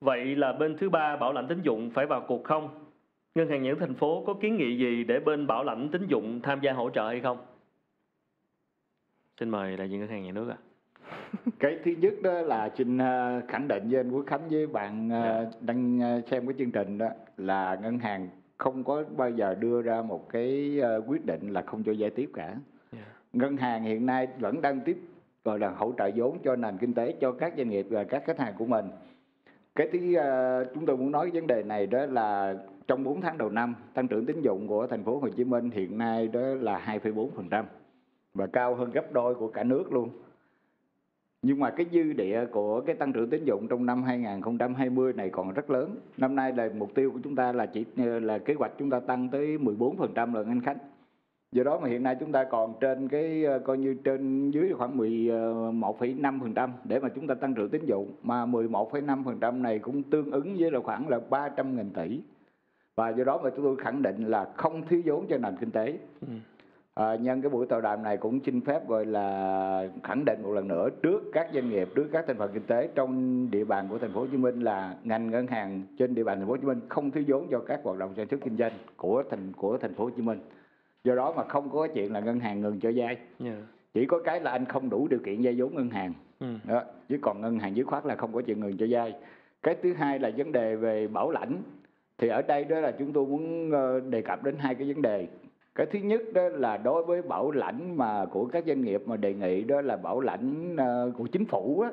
Vậy 0.02 0.36
là 0.36 0.54
bên 0.54 0.78
thứ 0.78 0.90
ba 0.90 1.16
bảo 1.18 1.34
lãnh 1.34 1.48
tín 1.48 1.62
dụng 1.62 1.90
phải 1.90 2.06
vào 2.06 2.26
cuộc 2.28 2.44
không? 2.44 2.70
Ngân 3.36 3.50
hàng 3.50 3.64
nước 3.64 3.76
thành 3.80 3.96
phố 3.96 4.24
có 4.28 4.34
kiến 4.34 4.58
nghị 4.58 4.78
gì 4.78 5.04
để 5.04 5.20
bên 5.20 5.48
bảo 5.48 5.64
lãnh 5.64 5.90
tín 5.92 6.08
dụng 6.08 6.40
tham 6.44 6.60
gia 6.62 6.74
hỗ 6.74 6.90
trợ 6.90 7.08
hay 7.08 7.20
không? 7.20 7.38
Xin 9.40 9.50
mời 9.50 9.78
đại 9.78 9.90
diện 9.90 10.00
ngân 10.00 10.10
hàng 10.10 10.24
nhà 10.24 10.32
nước 10.32 10.50
ạ. 10.50 10.58
cái 11.60 11.78
thứ 11.86 11.92
nhất 11.92 12.14
đó 12.24 12.32
là 12.42 12.70
xin 12.78 12.98
ờ, 12.98 13.42
khẳng 13.48 13.68
định 13.68 13.84
với 13.90 14.00
anh 14.00 14.12
Quốc 14.12 14.24
Khánh 14.28 14.50
với 14.50 14.68
bạn 14.68 15.10
ờ, 15.10 15.44
Dạ. 15.44 15.58
đang 15.62 16.00
ờ, 16.00 16.22
xem 16.32 16.48
cái 16.48 16.56
chương 16.58 16.72
trình 16.72 16.98
đó 16.98 17.08
là 17.38 17.78
ngân 17.82 18.00
hàng 18.00 18.30
không 18.60 18.84
có 18.84 19.04
bao 19.18 19.30
giờ 19.30 19.56
đưa 19.60 19.82
ra 19.82 20.02
một 20.02 20.30
cái 20.30 20.80
ờ, 20.82 21.02
quyết 21.08 21.26
định 21.26 21.50
là 21.54 21.62
không 21.62 21.84
cho 21.84 21.94
vay 21.98 22.10
tiếp 22.10 22.30
cả. 22.34 22.56
Dạ. 22.92 23.00
Ngân 23.34 23.58
hàng 23.58 23.84
hiện 23.84 24.06
nay 24.06 24.28
vẫn 24.40 24.62
đang 24.62 24.82
tiếp 24.82 24.98
gọi 25.44 25.60
là 25.60 25.70
hỗ 25.70 25.94
trợ 25.98 26.12
vốn 26.16 26.38
cho 26.44 26.56
nền 26.56 26.78
kinh 26.78 26.94
tế 26.94 27.16
cho 27.22 27.32
các 27.32 27.54
doanh 27.58 27.70
nghiệp 27.70 27.88
và 27.90 28.04
các 28.04 28.24
khách 28.26 28.40
hàng 28.40 28.54
của 28.58 28.66
mình. 28.66 28.86
Cái 29.76 29.90
thứ 29.92 30.16
ờ, 30.16 30.66
chúng 30.74 30.86
tôi 30.86 30.98
muốn 30.98 31.12
nói 31.12 31.32
vấn 31.34 31.48
đề 31.48 31.64
này 31.64 31.88
đó 31.88 32.06
là 32.06 32.56
trong 32.88 33.04
4 33.04 33.22
tháng 33.22 33.38
đầu 33.38 33.50
năm 33.50 33.76
tăng 33.94 34.08
trưởng 34.08 34.26
tín 34.26 34.42
dụng 34.42 34.68
của 34.68 34.88
thành 34.88 35.04
phố 35.04 35.20
Hồ 35.20 35.30
Chí 35.30 35.44
Minh 35.44 35.70
hiện 35.70 35.98
nay 35.98 36.28
đó 36.28 36.42
là 36.42 37.00
2,4% 37.04 37.64
và 38.34 38.48
cao 38.48 38.76
hơn 38.76 38.92
gấp 38.92 39.12
đôi 39.12 39.36
của 39.36 39.48
cả 39.48 39.64
nước 39.64 39.94
luôn. 39.94 40.10
Nhưng 41.42 41.60
mà 41.60 41.70
cái 41.70 41.86
dư 41.92 42.14
địa 42.14 42.46
của 42.52 42.82
cái 42.82 42.96
tăng 42.96 43.14
trưởng 43.14 43.30
tín 43.30 43.46
dụng 43.46 43.68
trong 43.68 43.86
năm 43.86 44.04
2020 44.04 45.14
này 45.14 45.30
còn 45.30 45.54
rất 45.54 45.70
lớn. 45.70 45.96
Năm 46.18 46.36
nay 46.36 46.54
là 46.54 46.70
mục 46.78 46.96
tiêu 46.96 47.12
của 47.12 47.20
chúng 47.24 47.36
ta 47.36 47.52
là 47.52 47.66
chỉ 47.66 47.86
ờ, 47.98 48.20
là 48.20 48.38
kế 48.38 48.54
hoạch 48.54 48.72
chúng 48.80 48.90
ta 48.90 49.00
tăng 49.00 49.30
tới 49.30 49.58
14% 49.58 50.34
lượng 50.34 50.48
anh 50.48 50.62
Khánh. 50.62 50.78
Do 51.52 51.64
đó 51.64 51.80
mà 51.80 51.88
hiện 51.88 52.04
nay 52.04 52.16
chúng 52.20 52.32
ta 52.32 52.44
còn 52.44 52.74
trên 52.80 53.08
cái 53.08 53.44
ờ, 53.44 53.60
coi 53.60 53.78
như 53.78 53.94
trên 54.04 54.52
dưới 54.52 54.74
khoảng 54.74 54.98
11,5% 54.98 56.56
ờ, 56.56 56.68
để 56.84 57.00
mà 57.00 57.10
chúng 57.10 57.28
ta 57.28 57.36
tăng 57.36 57.54
trưởng 57.54 57.70
tín 57.70 57.86
dụng 57.86 58.12
mà 58.24 58.46
11,5% 58.46 59.62
này 59.62 59.80
cũng 59.80 60.04
tương 60.04 60.32
ứng 60.32 60.56
với 60.60 60.72
là 60.72 60.80
khoảng 60.80 61.10
là 61.10 61.20
300.000 61.30 61.90
tỷ. 61.94 62.22
Và 62.96 63.10
do 63.10 63.24
đó 63.24 63.40
mà 63.44 63.50
chúng 63.50 63.66
tôi 63.66 63.76
khẳng 63.76 64.02
định 64.02 64.24
là 64.26 64.46
không 64.58 64.82
thiếu 64.88 65.02
vốn 65.06 65.28
cho 65.30 65.38
nền 65.38 65.56
kinh 65.60 65.72
tế. 65.72 65.98
Ừ. 66.22 66.28
À, 67.00 67.16
nhân 67.16 67.42
cái 67.42 67.50
buổi 67.50 67.66
tọa 67.66 67.82
đàm 67.82 68.04
này 68.04 68.18
cũng 68.18 68.40
xin 68.46 68.62
phép 68.62 68.88
gọi 68.88 69.06
là 69.06 69.88
khẳng 70.04 70.26
định 70.26 70.44
một 70.44 70.54
lần 70.54 70.68
nữa 70.68 70.90
trước 71.04 71.24
các 71.34 71.48
doanh 71.54 71.70
nghiệp, 71.70 71.90
trước 71.96 72.08
các 72.12 72.26
thành 72.28 72.38
phần 72.38 72.52
kinh 72.54 72.64
tế 72.64 72.90
trong 72.96 73.48
địa 73.52 73.64
bàn 73.64 73.88
của 73.90 73.98
thành 73.98 74.14
phố 74.14 74.20
Hồ 74.20 74.28
Chí 74.32 74.38
Minh 74.38 74.60
là 74.60 74.96
ngành 75.04 75.32
ngân 75.32 75.48
hàng 75.48 75.84
trên 75.98 76.16
địa 76.16 76.24
bàn 76.24 76.38
thành 76.38 76.48
phố 76.48 76.54
Hồ 76.54 76.58
Chí 76.58 76.68
Minh 76.68 76.80
không 76.90 77.12
thiếu 77.12 77.24
vốn 77.28 77.48
cho 77.52 77.60
các 77.60 77.80
hoạt 77.84 77.98
động 77.98 78.14
sản 78.18 78.28
xuất 78.28 78.42
kinh 78.44 78.58
doanh 78.58 78.72
của 78.98 79.24
thành 79.30 79.54
của 79.58 79.78
thành 79.78 79.94
phố 79.94 80.04
Hồ 80.04 80.10
Chí 80.10 80.22
Minh. 80.22 80.40
Do 81.04 81.16
đó 81.16 81.34
mà 81.38 81.44
không 81.44 81.70
có 81.70 81.88
chuyện 81.94 82.14
là 82.14 82.20
ngân 82.20 82.40
hàng 82.40 82.62
ngừng 82.62 82.80
cho 82.80 82.92
vay, 82.96 83.18
Dạ. 83.40 83.56
chỉ 83.94 84.06
có 84.06 84.20
cái 84.26 84.40
là 84.40 84.52
anh 84.52 84.66
không 84.66 84.90
đủ 84.90 85.08
điều 85.08 85.20
kiện 85.26 85.42
vay 85.42 85.56
vốn 85.58 85.76
ngân 85.76 85.90
hàng. 85.90 86.14
Ừ. 86.40 86.48
Đó, 86.68 86.84
chứ 87.10 87.18
còn 87.22 87.42
ngân 87.42 87.60
hàng 87.60 87.76
dứt 87.76 87.88
khoát 87.88 88.06
là 88.06 88.16
không 88.16 88.34
có 88.34 88.42
chuyện 88.42 88.60
ngừng 88.60 88.78
cho 88.78 88.86
vay. 88.90 89.14
Cái 89.64 89.76
thứ 89.84 89.94
hai 89.94 90.20
là 90.20 90.32
vấn 90.38 90.52
đề 90.52 90.76
về 90.76 91.08
bảo 91.08 91.32
lãnh. 91.32 91.58
Thì 92.18 92.28
ở 92.28 92.42
đây 92.42 92.64
đó 92.64 92.80
là 92.80 92.92
chúng 92.92 93.14
tôi 93.14 93.26
muốn 93.26 93.72
ờ, 93.72 94.00
đề 94.00 94.22
cập 94.22 94.44
đến 94.44 94.56
hai 94.58 94.76
cái 94.76 94.88
vấn 94.94 95.02
đề. 95.02 95.28
Cái 95.80 95.86
thứ 95.86 96.00
nhất 96.00 96.22
đó 96.34 96.50
là 96.50 96.78
đối 96.78 97.04
với 97.04 97.22
bảo 97.22 97.52
lãnh 97.52 97.98
mà 97.98 98.26
của 98.26 98.46
các 98.46 98.64
doanh 98.68 98.82
nghiệp 98.82 99.02
mà 99.06 99.18
đề 99.18 99.34
nghị 99.34 99.64
đó 99.64 99.82
là 99.82 99.98
bảo 99.98 100.20
lãnh 100.20 100.76
ờ, 100.78 101.12
của 101.18 101.28
chính 101.28 101.46
phủ 101.46 101.82
á. 101.82 101.92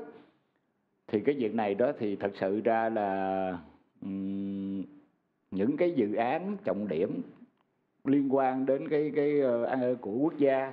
Thì 1.07 1.21
cái 1.21 1.35
việc 1.35 1.55
này 1.55 1.75
đó 1.75 1.93
thì 1.99 2.17
thật 2.17 2.31
sự 2.35 2.61
ra 2.61 2.89
là 2.89 3.59
ừm, 4.03 4.83
những 5.51 5.77
cái 5.77 5.91
dự 5.91 6.15
án 6.15 6.57
trọng 6.65 6.89
điểm 6.89 7.23
liên 8.05 8.35
quan 8.35 8.67
đến 8.67 8.89
cái 8.89 9.13
cái 9.17 9.41
an- 9.69 9.97
của 10.01 10.13
quốc 10.13 10.39
gia 10.39 10.73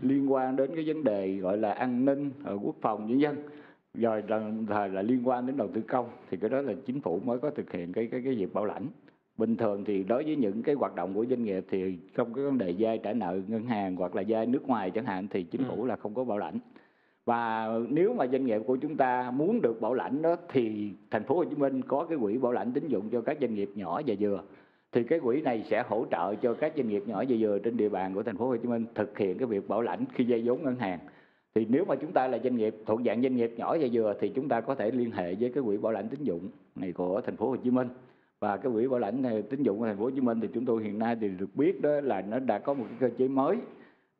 liên 0.00 0.32
quan 0.32 0.56
đến 0.56 0.70
cái 0.74 0.84
vấn 0.86 1.04
đề 1.04 1.36
gọi 1.36 1.58
là 1.58 1.72
an 1.72 2.04
ninh 2.04 2.30
ờ, 2.44 2.58
quốc 2.62 2.76
phòng 2.80 3.06
nhân 3.06 3.20
dân 3.20 3.36
rồi 3.94 4.22
đồng 4.22 4.66
thời 4.66 4.88
là 4.88 5.02
liên 5.02 5.28
quan 5.28 5.46
đến 5.46 5.56
đầu 5.56 5.68
tư 5.74 5.80
công 5.80 6.08
thì 6.30 6.36
cái 6.36 6.50
đó 6.50 6.60
là 6.60 6.72
chính 6.86 7.00
phủ 7.00 7.20
mới 7.24 7.38
có 7.38 7.50
thực 7.50 7.72
hiện 7.72 7.92
cái 7.92 8.08
cái 8.10 8.22
cái 8.24 8.34
việc 8.34 8.54
bảo 8.54 8.64
lãnh 8.64 8.86
bình 9.38 9.56
thường 9.56 9.84
thì 9.84 10.02
đối 10.04 10.24
với 10.24 10.36
những 10.36 10.62
cái 10.62 10.74
hoạt 10.74 10.94
động 10.94 11.14
của 11.14 11.26
doanh 11.30 11.44
nghiệp 11.44 11.64
thì 11.70 11.98
trong 12.16 12.34
cái 12.34 12.44
vấn 12.44 12.58
đề 12.58 12.74
vay 12.78 12.98
trả 12.98 13.12
nợ 13.12 13.40
ngân 13.48 13.64
hàng 13.66 13.96
hoặc 13.96 14.14
là 14.16 14.22
vay 14.28 14.46
nước 14.46 14.68
ngoài 14.68 14.90
chẳng 14.90 15.04
hạn 15.04 15.26
thì 15.30 15.42
chính 15.42 15.60
Ừ. 15.60 15.66
phủ 15.68 15.86
là 15.86 15.96
không 15.96 16.14
có 16.14 16.24
bảo 16.24 16.38
lãnh. 16.38 16.58
Và 17.24 17.68
nếu 17.88 18.14
mà 18.14 18.26
doanh 18.26 18.46
nghiệp 18.46 18.60
của 18.66 18.76
chúng 18.76 18.96
ta 18.96 19.30
muốn 19.30 19.60
được 19.62 19.80
bảo 19.80 19.94
lãnh 19.94 20.22
đó 20.22 20.36
thì 20.52 20.90
thành 21.10 21.24
phố 21.24 21.34
Hồ 21.34 21.44
Chí 21.44 21.56
Minh 21.56 21.82
có 21.82 22.04
cái 22.08 22.18
quỹ 22.18 22.38
bảo 22.38 22.52
lãnh 22.52 22.72
tín 22.72 22.88
dụng 22.88 23.10
cho 23.10 23.20
các 23.20 23.38
doanh 23.40 23.54
nghiệp 23.54 23.70
nhỏ 23.74 24.00
và 24.06 24.14
vừa. 24.20 24.42
Thì 24.92 25.04
cái 25.04 25.20
quỹ 25.20 25.40
này 25.42 25.64
sẽ 25.70 25.82
hỗ 25.88 26.06
trợ 26.10 26.34
cho 26.34 26.54
các 26.54 26.72
doanh 26.76 26.88
nghiệp 26.88 27.02
nhỏ 27.06 27.24
và 27.28 27.36
vừa 27.38 27.58
trên 27.58 27.76
địa 27.76 27.88
bàn 27.88 28.14
của 28.14 28.22
thành 28.22 28.36
phố 28.36 28.46
Hồ 28.46 28.56
Chí 28.56 28.68
Minh 28.68 28.84
thực 28.94 29.18
hiện 29.18 29.38
cái 29.38 29.46
việc 29.46 29.68
bảo 29.68 29.82
lãnh 29.82 30.04
khi 30.14 30.24
vay 30.28 30.42
vốn 30.44 30.62
ngân 30.62 30.76
hàng. 30.76 30.98
Thì 31.54 31.66
nếu 31.68 31.84
mà 31.84 31.94
chúng 31.94 32.12
ta 32.12 32.28
là 32.28 32.38
doanh 32.44 32.56
nghiệp 32.56 32.74
thuộc 32.86 33.00
dạng 33.06 33.22
doanh 33.22 33.36
nghiệp 33.36 33.54
nhỏ 33.56 33.76
và 33.80 33.86
vừa 33.92 34.14
thì 34.20 34.28
chúng 34.28 34.48
ta 34.48 34.60
có 34.60 34.74
thể 34.74 34.90
liên 34.90 35.10
hệ 35.10 35.34
với 35.34 35.50
cái 35.54 35.62
quỹ 35.66 35.76
bảo 35.76 35.92
lãnh 35.92 36.08
tín 36.08 36.22
dụng 36.22 36.48
này 36.76 36.92
của 36.92 37.20
thành 37.20 37.36
phố 37.36 37.48
Hồ 37.48 37.56
Chí 37.56 37.70
Minh 37.70 37.88
và 38.44 38.56
cái 38.56 38.72
quỹ 38.72 38.88
bảo 38.88 39.00
lãnh 39.00 39.22
này, 39.22 39.42
tín 39.42 39.62
dụng 39.62 39.78
của 39.78 39.86
thành 39.86 39.96
phố 39.96 40.04
Hồ 40.04 40.10
Chí 40.10 40.20
Minh 40.20 40.40
thì 40.40 40.48
chúng 40.54 40.64
tôi 40.64 40.84
hiện 40.84 40.98
nay 40.98 41.16
thì 41.20 41.28
được 41.28 41.56
biết 41.56 41.80
đó 41.80 42.00
là 42.00 42.20
nó 42.20 42.38
đã 42.38 42.58
có 42.58 42.74
một 42.74 42.84
cái 42.88 42.98
cơ 43.00 43.16
chế 43.18 43.28
mới 43.28 43.56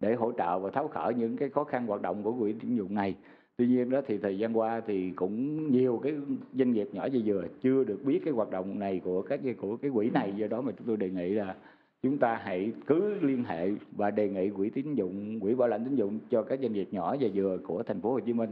để 0.00 0.14
hỗ 0.14 0.32
trợ 0.32 0.58
và 0.58 0.70
tháo 0.70 0.88
gỡ 0.94 1.12
những 1.18 1.36
cái 1.36 1.48
khó 1.48 1.64
khăn 1.64 1.86
hoạt 1.86 2.02
động 2.02 2.22
của 2.22 2.32
quỹ 2.32 2.52
tín 2.52 2.76
dụng 2.76 2.94
này. 2.94 3.14
Tuy 3.56 3.66
nhiên 3.66 3.90
đó 3.90 4.00
thì 4.06 4.18
thời 4.18 4.38
gian 4.38 4.58
qua 4.58 4.80
thì 4.86 5.10
cũng 5.10 5.36
nhiều 5.72 6.00
cái 6.02 6.14
doanh 6.54 6.72
nghiệp 6.72 6.88
nhỏ 6.92 7.08
và 7.12 7.18
vừa 7.24 7.44
chưa 7.62 7.84
được 7.84 8.04
biết 8.04 8.20
cái 8.24 8.34
hoạt 8.34 8.50
động 8.50 8.78
này 8.78 9.00
của 9.04 9.22
các 9.22 9.40
của 9.60 9.76
cái 9.76 9.90
quỹ 9.94 10.10
này. 10.10 10.32
Do 10.36 10.46
đó 10.46 10.60
mà 10.60 10.72
chúng 10.78 10.86
tôi 10.86 10.96
đề 10.96 11.10
nghị 11.10 11.28
là 11.28 11.54
chúng 12.02 12.18
ta 12.18 12.40
hãy 12.42 12.72
cứ 12.86 13.14
liên 13.20 13.44
hệ 13.44 13.70
và 13.96 14.10
đề 14.10 14.28
nghị 14.28 14.50
quỹ 14.50 14.70
tín 14.70 14.94
dụng 14.94 15.40
quỹ 15.40 15.54
bảo 15.54 15.68
lãnh 15.68 15.84
tín 15.84 15.96
dụng 15.96 16.18
cho 16.30 16.42
các 16.42 16.58
doanh 16.62 16.72
nghiệp 16.72 16.88
nhỏ 16.90 17.16
và 17.20 17.28
vừa 17.34 17.58
của 17.58 17.82
thành 17.82 18.00
phố 18.00 18.12
Hồ 18.12 18.20
Chí 18.20 18.32
Minh 18.32 18.50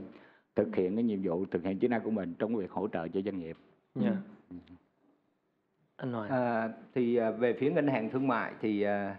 thực 0.57 0.77
hiện 0.77 0.95
cái 0.95 1.05
nhiệm 1.05 1.23
vụ 1.23 1.45
thực 1.51 1.65
hiện 1.65 1.79
chức 1.79 1.91
năng 1.91 2.03
của 2.03 2.11
mình 2.11 2.35
trong 2.39 2.57
việc 2.57 2.71
hỗ 2.71 2.89
trợ 2.89 3.09
cho 3.09 3.21
doanh 3.25 3.39
nghiệp. 3.39 3.57
Dạ. 3.95 4.17
Anh 6.03 6.13
Hoàng. 6.13 6.31
À, 6.31 6.69
thì 6.95 7.17
à, 7.17 7.31
về 7.31 7.53
phía 7.53 7.71
ngân 7.71 7.87
hàng 7.87 8.11
thương 8.11 8.29
mại 8.29 8.53
thì 8.61 8.83
à, 8.83 9.17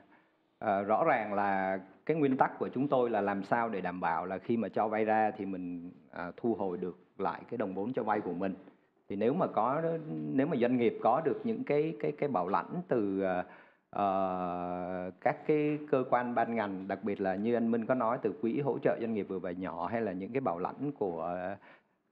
à, 0.60 0.82
rõ 0.82 1.04
ràng 1.04 1.34
là 1.34 1.80
cái 2.06 2.18
nguyên 2.18 2.38
tắc 2.38 2.60
của 2.60 2.70
chúng 2.74 2.88
tôi 2.88 3.10
là 3.10 3.22
làm 3.22 3.44
sao 3.44 3.70
để 3.70 3.82
đảm 3.82 4.00
bảo 4.00 4.26
là 4.26 4.38
khi 4.38 4.58
mà 4.58 4.70
cho 4.70 4.88
vay 4.88 5.06
ra 5.06 5.32
thì 5.38 5.46
mình 5.46 5.92
à, 6.12 6.32
thu 6.38 6.56
hồi 6.56 6.78
được 6.78 7.00
lại 7.18 7.42
cái 7.50 7.58
đồng 7.58 7.74
vốn 7.74 7.94
cho 7.94 8.04
vay 8.04 8.22
của 8.22 8.34
mình. 8.34 8.56
Thì 9.10 9.16
nếu 9.16 9.34
mà 9.34 9.48
có 9.48 9.82
nếu 10.34 10.48
mà 10.48 10.58
doanh 10.58 10.78
nghiệp 10.78 10.98
có 11.02 11.22
được 11.26 11.42
những 11.44 11.64
cái 11.64 11.96
cái 12.00 12.12
cái 12.12 12.30
bảo 12.30 12.48
lãnh 12.48 12.82
từ 12.88 13.22
à, 13.22 13.44
ờ, 13.90 15.12
các 15.22 15.48
cái 15.48 15.80
cơ 15.92 16.04
quan 16.10 16.36
ban 16.36 16.56
ngành 16.56 16.88
đặc 16.88 17.04
biệt 17.04 17.22
là 17.22 17.36
như 17.36 17.54
anh 17.54 17.72
Minh 17.72 17.86
có 17.86 17.94
nói 17.94 18.18
từ 18.22 18.34
quỹ 18.42 18.60
hỗ 18.60 18.80
trợ 18.80 18.98
doanh 19.00 19.14
nghiệp 19.14 19.24
vừa 19.24 19.40
và 19.40 19.52
nhỏ 19.52 19.88
hay 19.88 20.02
là 20.02 20.12
những 20.12 20.34
cái 20.34 20.42
bảo 20.42 20.60
lãnh 20.60 20.92
của 20.92 21.38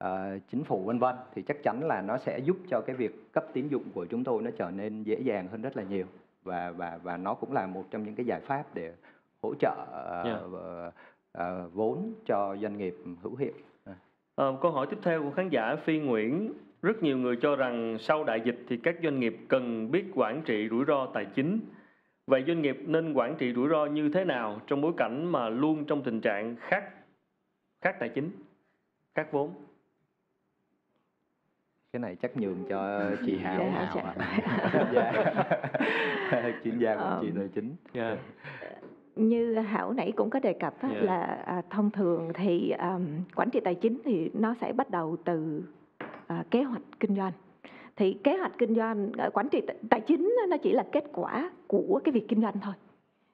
ờ, 0.01 0.39
chính 0.47 0.63
phủ 0.63 0.83
vân 0.83 0.99
vân 0.99 1.15
thì 1.35 1.41
chắc 1.41 1.63
chắn 1.63 1.83
là 1.83 2.01
nó 2.01 2.17
sẽ 2.17 2.39
giúp 2.39 2.57
cho 2.69 2.81
cái 2.81 2.95
việc 2.95 3.33
cấp 3.33 3.45
tín 3.53 3.67
dụng 3.67 3.83
của 3.93 4.05
chúng 4.05 4.23
tôi 4.23 4.41
nó 4.41 4.51
trở 4.57 4.71
nên 4.71 5.03
dễ 5.03 5.19
dàng 5.19 5.47
hơn 5.47 5.61
rất 5.61 5.77
là 5.77 5.83
nhiều 5.83 6.05
và 6.43 6.71
và 6.71 6.99
và 7.03 7.17
nó 7.17 7.33
cũng 7.33 7.51
là 7.51 7.67
một 7.67 7.83
trong 7.91 8.03
những 8.03 8.15
cái 8.15 8.25
giải 8.25 8.39
pháp 8.39 8.63
để 8.73 8.93
hỗ 9.41 9.53
trợ 9.59 9.75
ờ, 9.91 10.23
Yeah. 10.23 10.39
ờ, 10.53 10.91
ờ, 11.31 11.69
vốn 11.73 12.13
cho 12.25 12.55
doanh 12.61 12.77
nghiệp 12.77 12.95
hữu 13.21 13.35
hiệu. 13.35 13.53
Ờ, 14.35 14.57
câu 14.61 14.71
hỏi 14.71 14.87
tiếp 14.89 14.97
theo 15.03 15.23
của 15.23 15.31
khán 15.31 15.49
giả 15.49 15.75
Phi 15.75 15.99
Nguyễn. 15.99 16.53
Rất 16.81 17.03
nhiều 17.03 17.17
người 17.17 17.35
cho 17.41 17.55
rằng 17.55 17.97
sau 17.99 18.23
đại 18.23 18.41
dịch 18.45 18.59
thì 18.69 18.77
các 18.77 18.95
doanh 19.03 19.19
nghiệp 19.19 19.37
cần 19.47 19.91
biết 19.91 20.05
quản 20.15 20.41
trị 20.41 20.67
rủi 20.69 20.85
ro 20.85 21.07
tài 21.13 21.25
chính. 21.25 21.59
Vậy 22.27 22.43
doanh 22.47 22.61
nghiệp 22.61 22.77
nên 22.85 23.13
quản 23.13 23.35
trị 23.35 23.53
rủi 23.53 23.69
ro 23.69 23.85
như 23.85 24.09
thế 24.13 24.25
nào 24.25 24.61
trong 24.67 24.81
bối 24.81 24.91
cảnh 24.97 25.31
mà 25.31 25.49
luôn 25.49 25.85
trong 25.85 26.03
tình 26.03 26.21
trạng 26.21 26.55
khát 26.59 26.83
khát 27.81 27.99
tài 27.99 28.09
chính, 28.09 28.31
khát 29.15 29.31
vốn? 29.31 29.53
Cái 31.93 31.99
này 31.99 32.15
chắc 32.21 32.37
nhường 32.37 32.63
cho 32.69 33.01
chị 33.25 33.37
Hào. 33.37 33.57
Hảo 33.57 33.69
Hào 33.71 33.95
trả. 33.95 34.13
dạ. 34.93 36.51
chuyên 36.63 36.79
gia 36.79 36.93
trị 36.95 37.01
Ờ. 37.01 37.21
tài 37.37 37.47
chính. 37.55 37.75
Dạ. 37.93 38.17
như 39.15 39.55
Hảo 39.55 39.93
nãy 39.93 40.11
cũng 40.15 40.29
có 40.29 40.39
đề 40.39 40.53
cập 40.53 40.81
á, 40.81 40.89
Dạ. 40.93 41.01
là 41.01 41.21
à, 41.45 41.61
thông 41.69 41.91
thường 41.91 42.31
thì 42.35 42.71
um, 42.71 43.05
quản 43.35 43.49
trị 43.49 43.59
tài 43.63 43.75
chính 43.75 43.97
thì 44.05 44.29
nó 44.33 44.55
sẽ 44.61 44.73
bắt 44.73 44.89
đầu 44.89 45.17
từ 45.25 45.63
à, 46.27 46.43
kế 46.51 46.63
hoạch 46.63 46.81
kinh 46.99 47.15
doanh 47.15 47.31
thì 47.95 48.13
kế 48.23 48.37
hoạch 48.37 48.51
kinh 48.57 48.75
doanh 48.75 49.11
à, 49.17 49.29
quản 49.33 49.49
trị 49.49 49.61
tài- 49.89 50.01
chính 50.01 50.35
nó 50.49 50.57
chỉ 50.57 50.71
là 50.71 50.83
kết 50.91 51.03
quả 51.13 51.51
của 51.67 52.01
cái 52.03 52.11
việc 52.11 52.27
kinh 52.27 52.41
doanh 52.41 52.53
thôi 52.63 52.73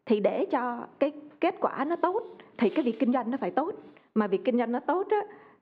thì 0.05 0.19
để 0.19 0.45
cho 0.51 0.87
cái 0.99 1.11
kết 1.41 1.55
quả 1.61 1.85
nó 1.87 1.95
tốt 1.95 2.23
thì 2.57 2.69
cái 2.69 2.85
việc 2.85 2.99
kinh 2.99 3.13
doanh 3.13 3.31
nó 3.31 3.37
phải 3.37 3.51
tốt 3.51 3.73
mà 4.15 4.27
việc 4.27 4.41
kinh 4.45 4.57
doanh 4.57 4.71
nó 4.71 4.79
tốt 4.79 5.07
á, 5.09 5.17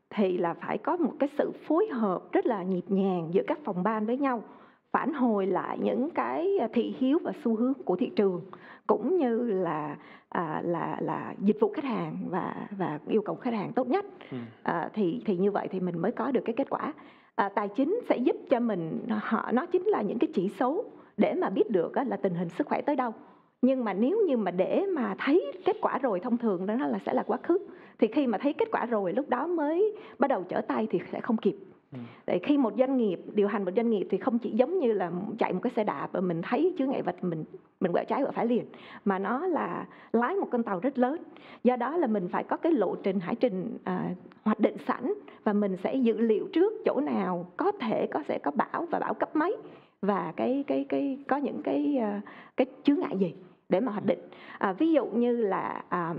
thì 0.10 0.38
là 0.38 0.54
phải 0.54 0.78
có 0.78 0.98
một 0.98 1.14
cái 1.20 1.30
sự 1.38 1.52
phối 1.68 1.88
hợp 1.88 2.32
rất 2.32 2.46
là 2.46 2.64
nhịp 2.64 2.86
nhàng 2.88 3.30
giữa 3.32 3.44
các 3.48 3.60
phòng 3.64 3.84
ban 3.84 4.06
với 4.06 4.18
nhau 4.18 4.44
phản 4.92 5.14
hồi 5.14 5.48
lại 5.48 5.78
những 5.82 6.10
cái 6.10 6.58
à, 6.62 6.68
thị 6.74 6.96
hiếu 7.00 7.20
và 7.24 7.32
xu 7.44 7.56
hướng 7.56 7.74
của 7.74 7.96
thị 7.96 8.12
trường 8.16 8.42
cũng 8.88 9.18
như 9.18 9.42
là 9.42 9.98
à, 10.30 10.62
là 10.66 10.98
là 11.02 11.34
dịch 11.40 11.58
vụ 11.60 11.72
khách 11.76 11.84
hàng 11.84 12.18
và 12.30 12.68
và 12.78 13.00
yêu 13.08 13.22
cầu 13.22 13.36
khách 13.36 13.54
hàng 13.54 13.72
tốt 13.74 13.88
nhất. 13.88 14.06
Ừ. 14.32 14.38
à, 14.64 14.90
thì 14.94 15.22
thì 15.26 15.38
như 15.38 15.52
vậy 15.52 15.68
thì 15.72 15.80
mình 15.80 16.02
mới 16.02 16.12
có 16.12 16.32
được 16.32 16.42
cái 16.46 16.54
kết 16.58 16.70
quả. 16.70 16.94
À, 17.36 17.50
tài 17.56 17.68
chính 17.68 18.00
sẽ 18.10 18.18
giúp 18.18 18.36
cho 18.50 18.60
mình 18.60 19.00
họ 19.10 19.52
nó 19.52 19.66
chính 19.66 19.84
là 19.84 20.02
những 20.02 20.20
cái 20.20 20.30
chỉ 20.34 20.52
số 20.60 20.84
để 21.18 21.34
mà 21.34 21.50
biết 21.50 21.72
được 21.72 21.96
á, 21.96 22.04
là 22.04 22.18
tình 22.18 22.34
hình 22.36 22.50
sức 22.50 22.68
khỏe 22.68 22.82
tới 22.82 22.96
đâu. 22.96 23.14
Nhưng 23.62 23.84
mà 23.86 23.94
nếu 23.94 24.22
như 24.28 24.38
mà 24.38 24.52
để 24.52 24.86
mà 24.96 25.16
thấy 25.20 25.52
kết 25.66 25.78
quả 25.82 25.98
rồi 25.98 26.20
thông 26.20 26.38
thường 26.38 26.66
đó 26.66 26.76
là 26.76 27.00
sẽ 27.06 27.14
là 27.14 27.24
quá 27.24 27.38
khứ 27.44 27.58
thì 28.00 28.08
khi 28.08 28.28
mà 28.28 28.38
thấy 28.38 28.54
kết 28.54 28.68
quả 28.72 28.86
rồi 28.86 29.14
lúc 29.14 29.30
đó 29.30 29.48
mới 29.48 29.96
bắt 30.20 30.28
đầu 30.28 30.44
trở 30.50 30.62
tay 30.62 30.88
thì 30.92 31.00
sẽ 31.12 31.22
không 31.22 31.38
kịp 31.38 31.56
Ừ. 31.96 31.98
Tại 32.26 32.40
khi 32.40 32.58
một 32.58 32.74
doanh 32.78 32.98
nghiệp 32.98 33.20
điều 33.34 33.48
hành 33.48 33.66
một 33.66 33.72
doanh 33.76 33.90
nghiệp 33.90 34.08
thì 34.10 34.18
không 34.18 34.40
chỉ 34.40 34.50
giống 34.50 34.80
như 34.80 34.92
là 34.94 35.12
chạy 35.40 35.54
một 35.54 35.60
cái 35.64 35.72
xe 35.76 35.84
đạp 35.84 36.10
và 36.12 36.22
mình 36.22 36.42
thấy 36.42 36.76
chướng 36.78 36.90
ngại 36.90 37.02
vật 37.02 37.16
mình 37.24 37.44
mình 37.80 37.92
quẹo 37.92 38.06
trái 38.06 38.22
quẹo 38.22 38.32
phải 38.32 38.46
liền 38.46 38.66
mà 39.06 39.20
nó 39.20 39.48
là 39.48 39.86
lái 40.14 40.36
một 40.36 40.48
con 40.52 40.64
tàu 40.64 40.80
rất 40.80 40.98
lớn. 40.98 41.24
Do 41.64 41.76
đó 41.76 41.98
là 41.98 42.08
mình 42.08 42.28
phải 42.28 42.44
có 42.44 42.58
cái 42.58 42.72
lộ 42.72 42.96
trình 42.96 43.20
hải 43.20 43.36
trình 43.36 43.78
à, 43.84 44.10
hoạch 44.44 44.60
định 44.60 44.76
sẵn 44.88 45.14
và 45.44 45.54
mình 45.54 45.78
sẽ 45.84 45.96
dự 45.96 46.18
liệu 46.18 46.48
trước 46.54 46.74
chỗ 46.86 47.00
nào 47.00 47.52
có 47.58 47.72
thể 47.72 48.08
có 48.12 48.24
sẽ 48.28 48.40
có 48.44 48.52
bão 48.52 48.88
và 48.92 49.00
bão 49.00 49.14
cấp 49.14 49.36
mấy 49.36 49.58
và 50.02 50.34
cái 50.36 50.64
cái 50.68 50.86
cái 50.90 51.18
có 51.28 51.38
những 51.38 51.62
cái 51.64 51.98
à, 51.98 52.22
cái 52.58 52.68
chướng 52.84 53.00
ngại 53.00 53.18
gì 53.18 53.34
để 53.70 53.80
mà 53.80 53.92
hoạch 53.92 54.06
định. 54.06 54.20
À, 54.58 54.74
ví 54.74 54.94
dụ 54.94 55.06
như 55.06 55.38
là 55.38 55.84
à, 55.90 56.14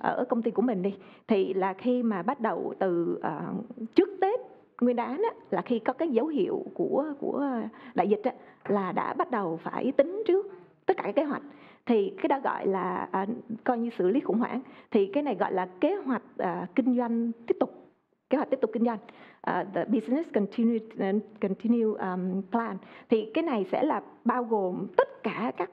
ở 0.00 0.24
công 0.28 0.42
ty 0.42 0.50
của 0.50 0.62
mình 0.62 0.82
đi 0.82 0.94
thì 1.28 1.54
là 1.54 1.72
khi 1.72 2.02
mà 2.02 2.22
bắt 2.22 2.40
đầu 2.40 2.74
từ 2.78 3.18
à, 3.22 3.40
trước 3.94 4.08
tết 4.20 4.40
nguyên 4.80 4.96
đán 4.96 5.22
á, 5.22 5.30
là 5.50 5.62
khi 5.62 5.78
có 5.78 5.92
cái 5.92 6.08
dấu 6.08 6.26
hiệu 6.26 6.64
của 6.74 7.04
của 7.18 7.50
đại 7.94 8.08
dịch 8.08 8.22
á, 8.24 8.32
là 8.68 8.92
đã 8.92 9.14
bắt 9.14 9.30
đầu 9.30 9.56
phải 9.62 9.92
tính 9.92 10.22
trước 10.26 10.46
tất 10.86 10.96
cả 10.96 11.02
các 11.02 11.16
kế 11.16 11.24
hoạch. 11.24 11.42
Thì 11.86 12.12
cái 12.22 12.28
đó 12.28 12.40
gọi 12.44 12.66
là 12.66 13.08
à, 13.10 13.26
coi 13.64 13.78
như 13.78 13.90
xử 13.98 14.08
lý 14.08 14.20
khủng 14.20 14.38
hoảng. 14.38 14.60
Thì 14.90 15.06
cái 15.06 15.22
này 15.22 15.34
gọi 15.34 15.52
là 15.52 15.68
kế 15.80 15.94
hoạch 15.94 16.22
à, 16.38 16.66
kinh 16.74 16.96
doanh 16.96 17.32
tiếp 17.46 17.56
tục 17.60 17.70
kế 18.30 18.36
hoạch 18.36 18.50
tiếp 18.50 18.58
tục 18.60 18.70
kinh 18.72 18.84
doanh. 18.84 18.98
Uh, 19.50 19.74
the 19.74 19.84
business 19.84 20.28
continue 20.34 20.78
à, 20.98 21.12
continue 21.40 21.84
um, 21.98 22.42
plan. 22.50 22.76
Thì 23.08 23.30
cái 23.34 23.42
này 23.42 23.66
sẽ 23.72 23.82
là 23.82 24.02
bao 24.24 24.44
gồm 24.44 24.86
tất 24.96 25.22
cả 25.22 25.52
các 25.56 25.70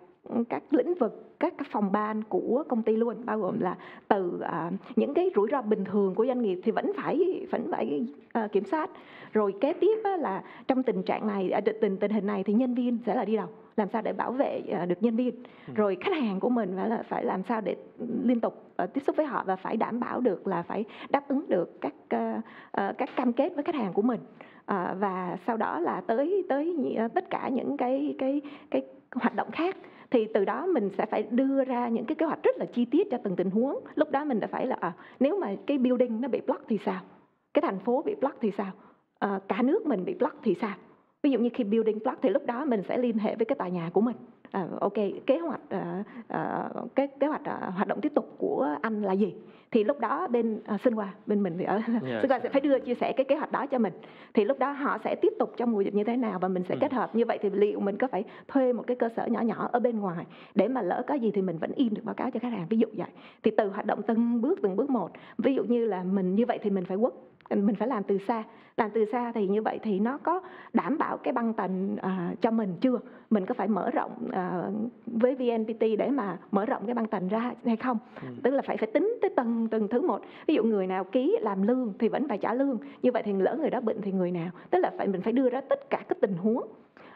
các 0.50 0.64
lĩnh 0.74 0.94
vực 0.94 1.30
các 1.40 1.54
phòng 1.72 1.92
ban 1.92 2.24
của 2.24 2.64
công 2.70 2.84
ty 2.84 2.96
luôn 2.96 3.16
bao 3.26 3.40
gồm 3.40 3.60
là 3.60 3.78
từ 4.08 4.40
à, 4.42 4.72
những 4.96 5.14
cái 5.14 5.32
rủi 5.36 5.48
ro 5.52 5.62
bình 5.62 5.84
thường 5.86 6.16
của 6.16 6.26
doanh 6.26 6.42
nghiệp 6.42 6.60
thì 6.64 6.72
vẫn 6.72 6.92
phải 6.98 7.46
vẫn 7.52 7.68
phải 7.72 8.06
à, 8.32 8.48
kiểm 8.52 8.64
soát. 8.66 8.90
Rồi 9.34 9.54
kế 9.62 9.74
tiếp 9.74 9.98
á, 10.04 10.18
là 10.18 10.44
trong 10.68 10.84
tình 10.84 11.04
trạng 11.04 11.28
này 11.28 11.50
à, 11.52 11.62
tình 11.82 11.98
tình 11.98 12.12
hình 12.12 12.26
này 12.28 12.44
thì 12.44 12.54
nhân 12.54 12.74
viên 12.74 12.98
sẽ 13.06 13.16
là 13.16 13.26
đi 13.26 13.36
đầu 13.36 13.48
làm 13.78 13.88
sao 13.94 14.02
để 14.02 14.14
bảo 14.14 14.32
vệ 14.32 14.62
à, 14.72 14.86
được 14.86 15.04
nhân 15.04 15.16
viên. 15.16 15.36
Ừ. 15.68 15.74
rồi 15.76 15.98
khách 16.02 16.16
hàng 16.18 16.40
của 16.40 16.50
mình 16.50 16.74
phải 16.76 16.90
là 16.90 17.04
phải 17.10 17.26
làm 17.26 17.44
sao 17.44 17.62
để 17.62 17.76
liên 18.24 18.40
tục 18.40 18.72
à, 18.76 18.86
tiếp 18.86 19.02
xúc 19.08 19.16
với 19.16 19.26
họ 19.26 19.44
và 19.48 19.56
phải 19.56 19.78
đảm 19.78 20.00
bảo 20.00 20.20
được 20.20 20.48
là 20.48 20.62
phải 20.64 20.86
đáp 21.10 21.28
ứng 21.28 21.46
được 21.50 21.82
các 21.82 21.94
à, 22.10 22.42
à, 22.72 22.94
các 22.98 23.10
cam 23.16 23.34
kết 23.34 23.56
với 23.56 23.64
khách 23.64 23.76
hàng 23.76 23.94
của 23.94 24.02
mình. 24.02 24.20
À, 24.66 24.96
và 25.00 25.38
sau 25.48 25.58
đó 25.58 25.80
là 25.80 26.02
tới 26.08 26.44
tới 26.50 26.66
nhị- 26.80 27.10
tất 27.10 27.30
cả 27.30 27.50
những 27.54 27.78
cái 27.78 28.16
cái 28.20 28.42
cái 28.72 28.82
hoạt 29.16 29.36
động 29.36 29.52
khác 29.52 29.76
thì 30.14 30.28
từ 30.34 30.46
đó 30.46 30.66
mình 30.66 30.90
sẽ 30.98 31.06
phải 31.06 31.24
đưa 31.24 31.64
ra 31.64 31.88
những 31.88 32.06
cái 32.06 32.16
kế 32.16 32.26
hoạch 32.26 32.44
rất 32.44 32.58
là 32.58 32.66
chi 32.66 32.86
tiết 32.86 33.08
cho 33.12 33.18
từng 33.24 33.36
tình 33.36 33.50
huống. 33.50 33.80
Lúc 33.96 34.12
đó 34.12 34.26
mình 34.26 34.40
đã 34.40 34.48
phải 34.48 34.68
là 34.68 34.76
à, 34.80 34.94
nếu 35.20 35.40
mà 35.40 35.56
cái 35.68 35.78
building 35.78 36.22
nó 36.22 36.28
bị 36.28 36.42
block 36.42 36.64
thì 36.68 36.80
sao? 36.86 37.02
Cái 37.54 37.62
thành 37.62 37.80
phố 37.80 38.02
bị 38.02 38.16
block 38.16 38.38
thì 38.42 38.52
sao? 38.58 38.72
À, 39.20 39.40
cả 39.48 39.62
nước 39.62 39.86
mình 39.86 40.06
bị 40.06 40.14
block 40.14 40.36
thì 40.44 40.56
sao? 40.62 40.76
Ví 41.24 41.32
dụ 41.32 41.40
như 41.40 41.50
khi 41.54 41.64
building 41.64 42.00
block 42.04 42.22
thì 42.22 42.30
lúc 42.30 42.46
đó 42.46 42.66
mình 42.66 42.82
sẽ 42.90 42.98
liên 42.98 43.18
hệ 43.18 43.36
với 43.36 43.46
cái 43.46 43.56
tòa 43.56 43.68
nhà 43.68 43.90
của 43.94 44.02
mình 44.02 44.16
ok 44.82 44.94
kế 45.26 45.38
hoạch 45.40 45.62
à, 45.70 46.04
à, 46.28 46.70
cái 46.96 47.08
kế 47.20 47.28
hoạch 47.28 47.42
hoạt 47.76 47.88
động 47.88 48.02
tiếp 48.02 48.12
tục 48.16 48.36
của 48.38 48.76
anh 48.82 49.02
là 49.02 49.14
gì? 49.14 49.34
Thì 49.72 49.84
lúc 49.84 50.00
đó 50.00 50.28
bên 50.28 50.60
à, 50.66 50.78
sinh 50.84 50.94
hòa 50.94 51.14
bên 51.26 51.44
mình 51.44 51.56
thì 51.58 51.64
ở 51.66 51.82
Dạ, 51.88 52.20
sinh 52.22 52.30
hòa 52.30 52.40
sẽ 52.44 52.50
phải 52.50 52.62
đưa 52.62 52.80
chia 52.80 52.94
sẻ 52.96 53.14
cái 53.18 53.24
kế 53.26 53.36
hoạch 53.36 53.52
đó 53.52 53.66
cho 53.66 53.78
mình. 53.80 53.94
Thì 54.34 54.46
lúc 54.46 54.60
đó 54.60 54.72
họ 54.72 54.98
sẽ 55.04 55.16
tiếp 55.22 55.34
tục 55.40 55.54
trong 55.58 55.72
mùa 55.72 55.82
dịch 55.82 55.96
như 55.96 56.04
thế 56.04 56.18
nào 56.18 56.40
và 56.40 56.48
mình 56.48 56.64
sẽ 56.64 56.76
Ừ. 56.76 56.78
kết 56.82 56.94
hợp. 56.94 57.16
Như 57.16 57.26
vậy 57.26 57.38
thì 57.42 57.50
liệu 57.50 57.80
mình 57.80 57.98
có 57.98 58.08
phải 58.08 58.24
thuê 58.48 58.74
một 58.74 58.84
cái 58.88 58.96
cơ 58.98 59.10
sở 59.16 59.26
nhỏ 59.26 59.42
nhỏ 59.42 59.70
ở 59.72 59.80
bên 59.80 60.00
ngoài 60.00 60.26
để 60.56 60.68
mà 60.68 60.82
lỡ 60.82 61.04
có 61.08 61.14
gì 61.16 61.32
thì 61.32 61.42
mình 61.42 61.58
vẫn 61.58 61.72
in 61.76 61.94
được 61.94 62.02
báo 62.06 62.16
cáo 62.16 62.32
cho 62.32 62.40
khách 62.40 62.52
hàng? 62.52 62.66
Ví 62.70 62.78
dụ 62.78 62.88
vậy. 62.98 63.08
Thì 63.44 63.52
từ 63.58 63.70
hoạt 63.70 63.86
động 63.86 64.02
từng 64.08 64.42
bước 64.42 64.60
từng 64.64 64.76
bước 64.76 64.90
một. 64.90 65.12
Ví 65.38 65.56
dụ 65.56 65.64
như 65.64 65.86
là 65.86 66.04
mình 66.04 66.36
như 66.36 66.46
vậy 66.46 66.60
thì 66.62 66.70
mình 66.70 66.86
phải 66.86 66.98
work 66.98 67.12
mình 67.50 67.76
phải 67.76 67.88
làm 67.88 68.04
từ 68.04 68.18
xa. 68.28 68.44
Làm 68.78 68.92
từ 68.94 69.06
xa 69.12 69.32
thì 69.32 69.48
như 69.48 69.62
vậy 69.62 69.80
thì 69.84 70.00
nó 70.00 70.18
có 70.18 70.42
đảm 70.74 70.98
bảo 70.98 71.18
cái 71.18 71.34
băng 71.34 71.54
tần 71.54 71.96
à, 72.02 72.34
cho 72.42 72.52
mình 72.52 72.76
chưa? 72.82 73.00
Mình 73.30 73.46
có 73.46 73.54
phải 73.54 73.68
mở 73.68 73.90
rộng 73.90 74.12
à, 74.32 74.64
với 75.06 75.36
VNPT 75.36 75.80
để 75.98 76.10
mà 76.10 76.38
mở 76.52 76.66
rộng 76.66 76.86
cái 76.86 76.96
băng 76.96 77.08
tần 77.08 77.28
ra 77.28 77.52
hay 77.66 77.76
không? 77.76 77.98
Ừ. 78.22 78.28
tức 78.44 78.52
là 78.52 78.62
phải 78.62 78.78
phải 78.78 78.88
tính 78.94 79.18
tới 79.22 79.32
từng 79.36 79.68
từng 79.72 79.88
thứ 79.88 80.02
một. 80.02 80.22
Ví 80.48 80.56
dụ 80.56 80.64
người 80.64 80.88
nào 80.88 81.04
ký 81.04 81.38
làm 81.42 81.68
lương 81.68 81.94
thì 82.00 82.08
vẫn 82.08 82.28
phải 82.28 82.38
trả 82.38 82.54
lương. 82.54 82.78
Như 83.02 83.12
vậy 83.12 83.24
thì 83.26 83.34
lỡ 83.34 83.56
người 83.60 83.70
đó 83.70 83.82
bệnh 83.82 84.02
thì 84.02 84.12
người 84.12 84.32
nào? 84.32 84.50
Tức 84.70 84.80
là 84.80 84.92
phải 84.98 85.08
mình 85.08 85.22
phải 85.22 85.34
đưa 85.34 85.50
ra 85.50 85.62
tất 85.62 85.90
cả 85.90 86.04
các 86.08 86.18
tình 86.22 86.34
huống. 86.34 86.64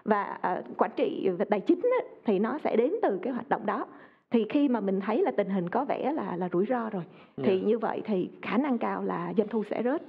Và 0.04 0.24
à, 0.24 0.62
quản 0.78 0.92
trị 0.96 1.30
về 1.38 1.46
tài 1.46 1.60
chính 1.60 1.82
á, 1.84 2.08
thì 2.26 2.40
nó 2.40 2.58
sẽ 2.64 2.76
đến 2.76 2.94
từ 3.02 3.20
cái 3.22 3.34
hoạt 3.34 3.50
động 3.50 3.66
đó 3.66 3.86
thì 4.32 4.46
khi 4.50 4.68
mà 4.70 4.80
mình 4.80 5.00
thấy 5.00 5.22
là 5.22 5.32
tình 5.32 5.50
hình 5.50 5.70
có 5.70 5.86
vẻ 5.86 6.12
là 6.14 6.36
là 6.36 6.50
rủi 6.54 6.66
ro 6.70 6.90
rồi 6.90 7.04
thì 7.38 7.60
Dạ. 7.60 7.68
như 7.68 7.78
vậy 7.80 8.02
thì 8.06 8.30
khả 8.42 8.58
năng 8.58 8.78
cao 8.78 9.04
là 9.04 9.34
doanh 9.38 9.48
thu 9.48 9.64
sẽ 9.70 9.84
rớt. 9.84 10.02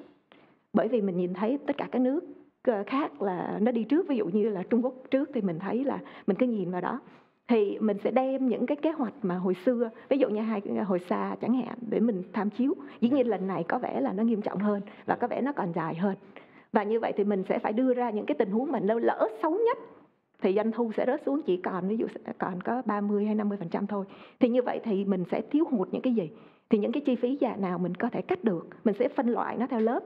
Bởi 0.72 0.88
vì 0.88 1.00
mình 1.00 1.16
nhìn 1.16 1.34
thấy 1.34 1.58
tất 1.66 1.76
cả 1.76 1.88
các 1.92 1.98
nước 1.98 2.20
ờ, 2.62 2.84
khác 2.86 3.22
là 3.22 3.58
nó 3.60 3.72
đi 3.72 3.84
trước 3.84 4.08
ví 4.08 4.16
dụ 4.16 4.26
như 4.26 4.48
là 4.48 4.62
Trung 4.62 4.84
Quốc 4.84 4.94
trước 5.10 5.30
thì 5.34 5.40
mình 5.40 5.58
thấy 5.58 5.84
là 5.84 5.98
mình 6.26 6.36
cứ 6.36 6.46
nhìn 6.46 6.70
vào 6.70 6.80
đó. 6.80 7.00
Thì 7.48 7.78
mình 7.78 7.96
sẽ 8.04 8.10
đem 8.10 8.48
những 8.48 8.66
cái 8.66 8.76
kế 8.76 8.90
hoạch 8.90 9.12
mà 9.22 9.34
hồi 9.34 9.54
xưa 9.66 9.90
ví 10.08 10.18
dụ 10.18 10.28
như 10.28 10.40
hai 10.40 10.60
hồi 10.86 10.98
xa 11.08 11.36
chẳng 11.40 11.54
hạn 11.54 11.78
để 11.90 12.00
mình 12.00 12.22
tham 12.32 12.50
chiếu. 12.50 12.74
Dĩ 13.00 13.08
nhiên 13.10 13.26
lần 13.28 13.46
này 13.46 13.64
có 13.68 13.78
vẻ 13.78 14.00
là 14.00 14.12
nó 14.12 14.22
nghiêm 14.22 14.42
trọng 14.42 14.58
hơn 14.58 14.80
và 15.06 15.16
có 15.16 15.26
vẻ 15.26 15.40
nó 15.40 15.52
còn 15.52 15.72
dài 15.72 15.94
hơn. 15.94 16.14
Và 16.72 16.82
như 16.82 17.00
vậy 17.00 17.12
thì 17.16 17.24
mình 17.24 17.44
sẽ 17.48 17.58
phải 17.58 17.72
đưa 17.72 17.94
ra 17.94 18.10
những 18.10 18.26
cái 18.26 18.34
tình 18.34 18.50
huống 18.50 18.72
mà 18.72 18.78
lỡ 18.82 18.98
lỡ 18.98 19.28
xấu 19.42 19.50
nhất 19.50 19.78
thì 20.43 20.55
doanh 20.55 20.72
thu 20.72 20.93
sẽ 20.97 21.05
rớt 21.07 21.22
xuống 21.26 21.43
chỉ 21.47 21.57
còn 21.57 21.89
ví 21.89 21.97
dụ 21.97 22.07
còn 22.39 22.61
có 22.61 22.82
30 22.86 23.24
hay 23.26 23.34
50 23.34 23.59
phần 23.59 23.68
trăm 23.68 23.86
thôi. 23.86 24.05
Thì 24.41 24.49
như 24.49 24.62
vậy 24.62 24.80
thì 24.84 25.05
mình 25.05 25.24
sẽ 25.30 25.41
thiếu 25.51 25.64
hụt 25.70 25.89
những 25.93 26.03
cái 26.03 26.14
gì? 26.14 26.30
Thì 26.70 26.78
những 26.78 26.93
cái 26.93 27.03
chi 27.07 27.16
phí 27.16 27.36
già 27.41 27.57
nào 27.57 27.78
mình 27.78 27.95
có 27.95 28.09
thể 28.09 28.22
cắt 28.22 28.45
được 28.45 28.68
mình 28.84 28.95
sẽ 28.99 29.09
phân 29.09 29.28
loại 29.28 29.57
nó 29.57 29.66
theo 29.66 29.80
lớp. 29.80 30.01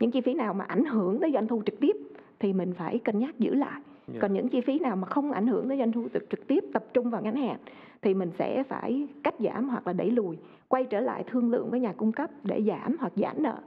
Những 0.00 0.10
chi 0.10 0.20
phí 0.20 0.34
nào 0.34 0.54
mà 0.54 0.64
ảnh 0.64 0.84
hưởng 0.84 1.20
tới 1.20 1.30
doanh 1.32 1.48
thu 1.48 1.62
trực 1.66 1.80
tiếp 1.80 1.96
thì 2.38 2.52
mình 2.52 2.74
phải 2.74 2.98
cân 2.98 3.18
nhắc 3.18 3.38
giữ 3.38 3.54
lại. 3.54 3.80
Dạ. 4.08 4.18
còn 4.20 4.32
những 4.32 4.48
chi 4.48 4.60
phí 4.60 4.78
nào 4.78 4.96
mà 4.96 5.06
không 5.06 5.32
ảnh 5.32 5.46
hưởng 5.46 5.68
tới 5.68 5.78
doanh 5.78 5.92
thu 5.92 6.08
trực 6.30 6.46
tiếp 6.46 6.64
tập 6.72 6.84
trung 6.94 7.10
vào 7.10 7.22
ngắn 7.22 7.36
hạn 7.36 7.56
thì 8.02 8.14
mình 8.14 8.30
sẽ 8.38 8.62
phải 8.62 9.08
cắt 9.22 9.34
giảm 9.38 9.68
hoặc 9.68 9.86
là 9.86 9.92
đẩy 9.92 10.10
lùi 10.10 10.36
quay 10.68 10.84
trở 10.84 11.00
lại 11.00 11.24
thương 11.30 11.50
lượng 11.50 11.70
với 11.70 11.80
nhà 11.80 11.92
cung 11.92 12.12
cấp 12.12 12.30
để 12.44 12.62
giảm 12.66 12.96
hoặc 13.00 13.12
giãn 13.16 13.42
nợ 13.42 13.58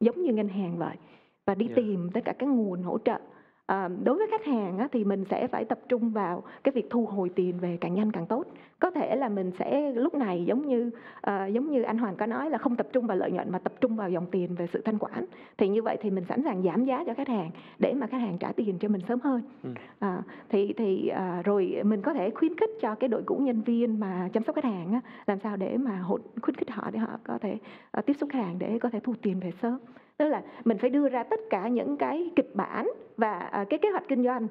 giống 0.00 0.22
như 0.22 0.32
ngân 0.32 0.48
hàng 0.48 0.76
vậy. 0.78 0.96
Và 1.46 1.54
đi 1.54 1.66
Dạ. 1.68 1.72
tìm 1.76 2.10
tất 2.14 2.20
cả 2.24 2.32
các 2.38 2.48
nguồn 2.48 2.82
hỗ 2.82 2.98
trợ 2.98 3.18
À, 3.68 3.88
đối 4.04 4.16
với 4.16 4.26
khách 4.30 4.44
hàng 4.44 4.78
á, 4.78 4.88
thì 4.92 5.04
mình 5.04 5.24
sẽ 5.30 5.46
phải 5.46 5.64
tập 5.64 5.78
trung 5.88 6.10
vào 6.10 6.42
cái 6.64 6.72
việc 6.72 6.90
thu 6.90 7.06
hồi 7.06 7.28
tiền 7.28 7.58
về 7.60 7.78
càng 7.80 7.94
nhanh 7.94 8.12
càng 8.12 8.26
tốt. 8.26 8.44
Có 8.78 8.90
thể 8.90 9.16
là 9.16 9.28
mình 9.28 9.52
sẽ 9.58 9.92
lúc 9.92 10.14
này 10.14 10.44
giống 10.44 10.66
như 10.66 10.90
à, 11.20 11.46
giống 11.46 11.70
như 11.70 11.82
anh 11.82 11.98
Hoàng 11.98 12.16
có 12.16 12.26
nói 12.26 12.50
là 12.50 12.58
không 12.58 12.76
tập 12.76 12.86
trung 12.92 13.06
vào 13.06 13.16
lợi 13.16 13.30
nhuận 13.30 13.52
mà 13.52 13.58
tập 13.58 13.72
trung 13.80 13.96
vào 13.96 14.10
dòng 14.10 14.26
tiền 14.30 14.54
về 14.54 14.66
sự 14.72 14.82
thanh 14.84 14.98
khoản. 14.98 15.24
Thì 15.58 15.68
như 15.68 15.82
vậy 15.82 15.96
thì 16.00 16.10
mình 16.10 16.24
sẵn 16.28 16.42
sàng 16.44 16.62
giảm 16.62 16.84
giá 16.84 17.04
cho 17.06 17.14
khách 17.14 17.28
hàng 17.28 17.50
để 17.78 17.94
mà 17.94 18.06
khách 18.06 18.18
hàng 18.18 18.38
trả 18.38 18.52
tiền 18.52 18.78
cho 18.78 18.88
mình 18.88 19.00
sớm 19.08 19.20
hơn. 19.20 19.42
Ừ. 19.62 19.70
à, 19.98 20.22
thì 20.48 20.72
thì 20.76 21.08
à, 21.08 21.42
rồi 21.44 21.80
mình 21.84 22.02
có 22.02 22.14
thể 22.14 22.30
khuyến 22.30 22.56
khích 22.56 22.70
cho 22.80 22.94
cái 22.94 23.08
đội 23.08 23.22
ngũ 23.26 23.36
nhân 23.36 23.62
viên 23.62 24.00
mà 24.00 24.28
chăm 24.32 24.42
sóc 24.42 24.54
khách 24.54 24.64
hàng 24.64 24.92
á, 24.92 25.00
làm 25.26 25.38
sao 25.38 25.56
để 25.56 25.76
mà 25.76 26.04
khuyến 26.42 26.56
khích 26.56 26.70
họ 26.70 26.90
để 26.90 26.98
họ 26.98 27.18
có 27.24 27.38
thể 27.38 27.58
à, 27.90 28.02
tiếp 28.02 28.14
xúc 28.20 28.28
khách 28.32 28.42
hàng 28.44 28.58
để 28.58 28.78
có 28.78 28.90
thể 28.90 29.00
thu 29.00 29.14
tiền 29.22 29.40
về 29.40 29.52
sớm 29.62 29.78
tức 30.18 30.28
là 30.28 30.42
mình 30.64 30.78
phải 30.78 30.90
đưa 30.90 31.08
ra 31.08 31.22
tất 31.22 31.40
cả 31.50 31.68
những 31.68 31.96
cái 31.96 32.30
kịch 32.36 32.50
bản 32.54 32.90
và 33.16 33.38
à, 33.38 33.64
cái 33.70 33.78
kế 33.78 33.90
hoạch 33.90 34.08
kinh 34.08 34.24
doanh. 34.24 34.46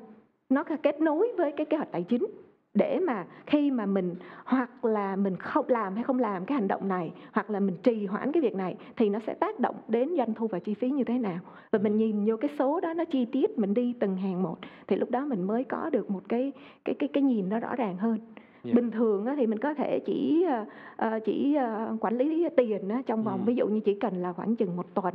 Nó 0.50 0.64
kết 0.84 1.02
nối 1.02 1.32
với 1.38 1.52
cái 1.52 1.66
kế 1.66 1.78
hoạch 1.78 1.92
tài 1.92 2.04
chính. 2.04 2.26
Để 2.74 3.00
mà 3.00 3.26
khi 3.46 3.72
mà 3.72 3.86
mình 3.86 4.16
hoặc 4.46 4.86
là 4.86 5.16
mình 5.16 5.36
không 5.36 5.66
làm 5.68 5.96
hay 5.96 6.04
không 6.04 6.20
làm 6.20 6.46
cái 6.46 6.56
hành 6.56 6.68
động 6.68 6.88
này 6.88 7.12
hoặc 7.32 7.50
là 7.50 7.60
mình 7.60 7.78
trì 7.84 8.06
hoãn 8.06 8.32
cái 8.32 8.42
việc 8.42 8.56
này 8.56 8.76
thì 8.96 9.10
nó 9.10 9.20
sẽ 9.28 9.34
tác 9.34 9.60
động 9.60 9.76
đến 9.88 10.10
doanh 10.18 10.34
thu 10.34 10.48
và 10.48 10.60
chi 10.60 10.74
phí 10.74 10.90
như 10.90 11.04
thế 11.04 11.18
nào. 11.18 11.40
Và 11.72 11.80
mình 11.80 11.98
nhìn 11.98 12.26
vô 12.26 12.38
cái 12.38 12.50
số 12.60 12.80
đó 12.80 12.94
nó 12.94 13.06
chi 13.06 13.26
tiết 13.26 13.58
mình 13.58 13.74
đi 13.74 13.96
từng 14.00 14.18
hàng 14.18 14.44
một 14.44 14.58
thì 14.88 14.96
lúc 14.96 15.12
đó 15.12 15.26
mình 15.26 15.44
mới 15.44 15.64
có 15.64 15.90
được 15.90 16.12
một 16.12 16.22
cái 16.30 16.52
cái 16.86 16.96
cái 17.00 17.10
cái 17.14 17.24
nhìn 17.24 17.50
nó 17.50 17.60
rõ 17.60 17.76
ràng 17.76 17.98
hơn 17.98 18.18
Dạ. 18.68 18.74
bình 18.76 18.92
thường 18.92 19.26
thì 19.38 19.48
mình 19.48 19.60
có 19.60 19.74
thể 19.74 20.00
chỉ 20.06 20.44
ờ, 20.48 20.66
ờ, 20.96 21.20
chỉ 21.26 21.56
ờ, 21.56 21.98
quản 22.02 22.18
lý 22.18 22.48
tiền 22.58 22.90
trong 23.06 23.24
vòng 23.24 23.40
Ừ. 23.40 23.44
ví 23.46 23.56
dụ 23.56 23.68
như 23.68 23.80
chỉ 23.80 23.94
cần 23.94 24.16
là 24.22 24.34
khoảng 24.34 24.56
chừng 24.56 24.76
một 24.76 24.86
tuần 24.94 25.14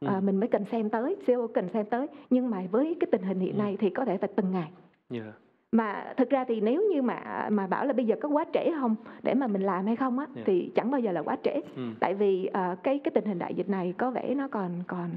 Ừ. 0.00 0.08
mình 0.22 0.36
mới 0.40 0.48
cần 0.48 0.64
xem 0.64 0.90
tới 0.90 1.16
CEO 1.26 1.48
cần 1.54 1.68
xem 1.68 1.86
tới 1.86 2.06
nhưng 2.30 2.50
mà 2.50 2.62
với 2.70 2.96
cái 3.00 3.08
tình 3.12 3.22
hình 3.22 3.40
hiện 3.40 3.54
Ừ. 3.54 3.58
nay 3.58 3.76
thì 3.80 3.90
có 3.90 4.04
thể 4.04 4.16
phải 4.18 4.28
từng 4.36 4.50
ngày 4.52 4.68
Dạ. 5.10 5.32
mà 5.72 6.14
thực 6.16 6.30
ra 6.30 6.44
thì 6.48 6.60
nếu 6.60 6.82
như 6.94 7.02
mà 7.02 7.48
mà 7.52 7.66
bảo 7.66 7.86
là 7.86 7.92
bây 7.92 8.04
giờ 8.06 8.16
có 8.20 8.28
quá 8.28 8.44
trễ 8.54 8.72
không 8.80 8.94
để 9.22 9.34
mà 9.34 9.46
mình 9.46 9.62
làm 9.62 9.86
hay 9.86 9.96
không 9.96 10.18
á 10.18 10.26
Dạ. 10.34 10.42
thì 10.46 10.70
chẳng 10.74 10.90
bao 10.90 11.00
giờ 11.00 11.12
là 11.12 11.22
quá 11.22 11.36
trễ 11.42 11.54
Ừ. 11.76 11.82
tại 12.00 12.14
vì 12.14 12.50
cái 12.82 12.98
cái 13.04 13.10
tình 13.14 13.24
hình 13.24 13.38
đại 13.38 13.54
dịch 13.54 13.68
này 13.68 13.94
có 13.98 14.10
vẻ 14.10 14.34
nó 14.34 14.48
còn 14.48 14.70
còn 14.86 15.10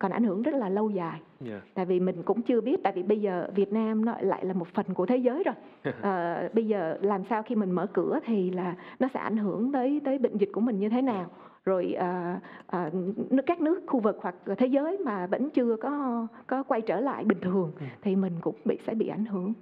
còn 0.00 0.12
ảnh 0.12 0.24
hưởng 0.24 0.42
rất 0.42 0.54
là 0.54 0.68
lâu 0.68 0.90
dài. 0.90 1.20
Dạ. 1.40 1.60
tại 1.74 1.84
vì 1.86 2.00
mình 2.00 2.22
cũng 2.22 2.42
chưa 2.42 2.60
biết 2.60 2.80
tại 2.82 2.92
vì 2.96 3.02
bây 3.02 3.20
giờ 3.20 3.48
Việt 3.54 3.72
Nam 3.72 4.04
nó 4.04 4.14
lại 4.20 4.44
là 4.44 4.52
một 4.52 4.68
phần 4.74 4.86
của 4.94 5.06
thế 5.06 5.16
giới 5.16 5.42
rồi. 5.44 5.54
Ờ, 6.02 6.48
bây 6.52 6.66
giờ 6.66 6.98
làm 7.02 7.22
sao 7.30 7.42
khi 7.42 7.54
mình 7.54 7.70
mở 7.70 7.86
cửa 7.86 8.18
thì 8.26 8.50
là 8.50 8.74
nó 8.98 9.08
sẽ 9.14 9.20
ảnh 9.20 9.36
hưởng 9.36 9.72
tới 9.72 10.00
tới 10.04 10.18
bệnh 10.18 10.36
dịch 10.38 10.48
của 10.52 10.60
mình 10.60 10.78
như 10.78 10.88
thế 10.88 11.02
nào. 11.02 11.30
Rồi 11.64 11.92
ờ, 11.92 12.34
ờ, 12.66 12.90
nước 13.30 13.42
các 13.46 13.60
nước 13.60 13.80
khu 13.86 14.00
vực 14.00 14.18
hoặc 14.22 14.34
thế 14.58 14.66
giới 14.66 14.98
mà 15.04 15.26
vẫn 15.26 15.50
chưa 15.50 15.76
có 15.76 16.26
có 16.46 16.62
quay 16.62 16.80
trở 16.80 17.00
lại 17.00 17.24
bình 17.24 17.38
thường 17.40 17.72
Ừ. 17.80 17.86
thì 18.02 18.16
mình 18.16 18.32
cũng 18.40 18.54
bị 18.64 18.78
sẽ 18.86 18.94
bị 18.94 19.08
ảnh 19.08 19.24
hưởng. 19.24 19.52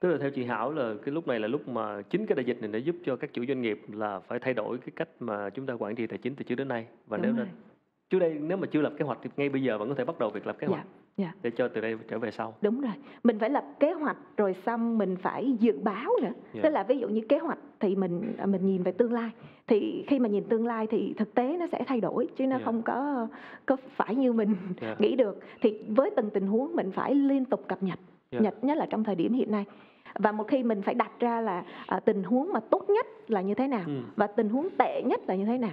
Tức 0.00 0.08
là 0.08 0.18
theo 0.20 0.30
chị 0.30 0.44
Hảo 0.44 0.72
là 0.72 0.94
cái 1.04 1.14
lúc 1.14 1.26
này 1.28 1.40
là 1.40 1.48
lúc 1.48 1.68
mà 1.68 2.02
chính 2.02 2.26
cái 2.26 2.36
đại 2.36 2.44
dịch 2.44 2.60
này 2.60 2.70
đã 2.72 2.78
giúp 2.78 2.96
cho 3.04 3.16
các 3.16 3.32
chủ 3.32 3.44
doanh 3.48 3.62
nghiệp 3.62 3.80
là 3.92 4.18
phải 4.20 4.38
thay 4.38 4.54
đổi 4.54 4.78
cái 4.78 4.90
cách 4.96 5.08
mà 5.20 5.50
chúng 5.50 5.66
ta 5.66 5.74
quản 5.78 5.94
trị 5.94 6.06
tài 6.06 6.18
chính 6.18 6.34
từ 6.34 6.44
trước 6.44 6.54
đến 6.54 6.68
nay. 6.68 6.86
Và 7.06 7.16
Đúng 7.16 7.26
nếu 7.26 7.34
rồi. 7.36 7.46
Trước 8.10 8.18
đây 8.18 8.36
nếu 8.40 8.56
mà 8.58 8.66
chưa 8.66 8.80
lập 8.80 8.92
kế 8.98 9.04
hoạch 9.04 9.18
thì 9.22 9.30
ngay 9.36 9.48
bây 9.48 9.62
giờ 9.62 9.78
vẫn 9.78 9.88
có 9.88 9.94
thể 9.94 10.04
bắt 10.04 10.18
đầu 10.18 10.30
việc 10.30 10.46
lập 10.46 10.56
kế 10.58 10.66
hoạch. 10.66 10.84
Dạ. 11.16 11.24
Dạ. 11.24 11.32
để 11.42 11.50
cho 11.50 11.68
từ 11.68 11.80
đây 11.80 11.96
trở 12.10 12.18
về 12.18 12.30
sau. 12.30 12.54
Đúng 12.62 12.80
rồi, 12.80 12.92
mình 13.24 13.38
phải 13.38 13.50
lập 13.50 13.64
kế 13.80 13.92
hoạch 13.92 14.16
rồi 14.36 14.54
xong 14.66 14.98
mình 14.98 15.16
phải 15.16 15.52
dự 15.60 15.78
báo 15.82 16.10
nữa. 16.22 16.32
Dạ. 16.54 16.60
Tức 16.62 16.68
là 16.70 16.82
ví 16.82 16.98
dụ 16.98 17.08
như 17.08 17.20
kế 17.28 17.38
hoạch 17.38 17.58
thì 17.80 17.96
mình 17.96 18.34
à, 18.38 18.46
mình 18.46 18.66
nhìn 18.66 18.82
về 18.82 18.92
tương 18.92 19.12
lai. 19.12 19.30
Thì 19.66 20.04
khi 20.08 20.18
mà 20.18 20.28
nhìn 20.28 20.44
tương 20.44 20.66
lai 20.66 20.86
thì 20.90 21.14
thực 21.16 21.34
tế 21.34 21.56
nó 21.60 21.66
sẽ 21.72 21.84
thay 21.86 22.00
đổi 22.00 22.28
chứ 22.36 22.46
nó 22.46 22.56
Dạ. 22.58 22.64
không 22.64 22.82
có 22.82 23.26
có 23.66 23.76
phải 23.96 24.14
như 24.14 24.32
mình 24.32 24.54
Dạ. 24.80 24.96
nghĩ 24.98 25.16
được. 25.16 25.38
Thì 25.60 25.78
với 25.88 26.10
từng 26.16 26.30
tình 26.30 26.46
huống 26.46 26.76
mình 26.76 26.90
phải 26.90 27.14
liên 27.14 27.44
tục 27.44 27.64
cập 27.68 27.82
nhật, 27.82 27.98
Dạ. 28.30 28.38
nhật 28.40 28.64
nhất 28.64 28.76
là 28.76 28.86
trong 28.90 29.04
thời 29.04 29.14
điểm 29.14 29.32
hiện 29.32 29.50
nay. 29.50 29.64
Và 30.14 30.32
một 30.32 30.44
khi 30.48 30.62
mình 30.62 30.82
phải 30.82 30.94
đặt 30.94 31.10
ra 31.20 31.40
là 31.40 31.64
à, 31.86 32.00
tình 32.00 32.22
huống 32.22 32.52
mà 32.52 32.60
tốt 32.60 32.84
nhất 32.90 33.06
là 33.28 33.40
như 33.40 33.54
thế 33.54 33.68
nào 33.68 33.82
Ừ. 33.86 33.92
và 34.16 34.26
tình 34.26 34.48
huống 34.48 34.68
tệ 34.78 35.02
nhất 35.02 35.20
là 35.28 35.34
như 35.34 35.44
thế 35.44 35.58
nào 35.58 35.70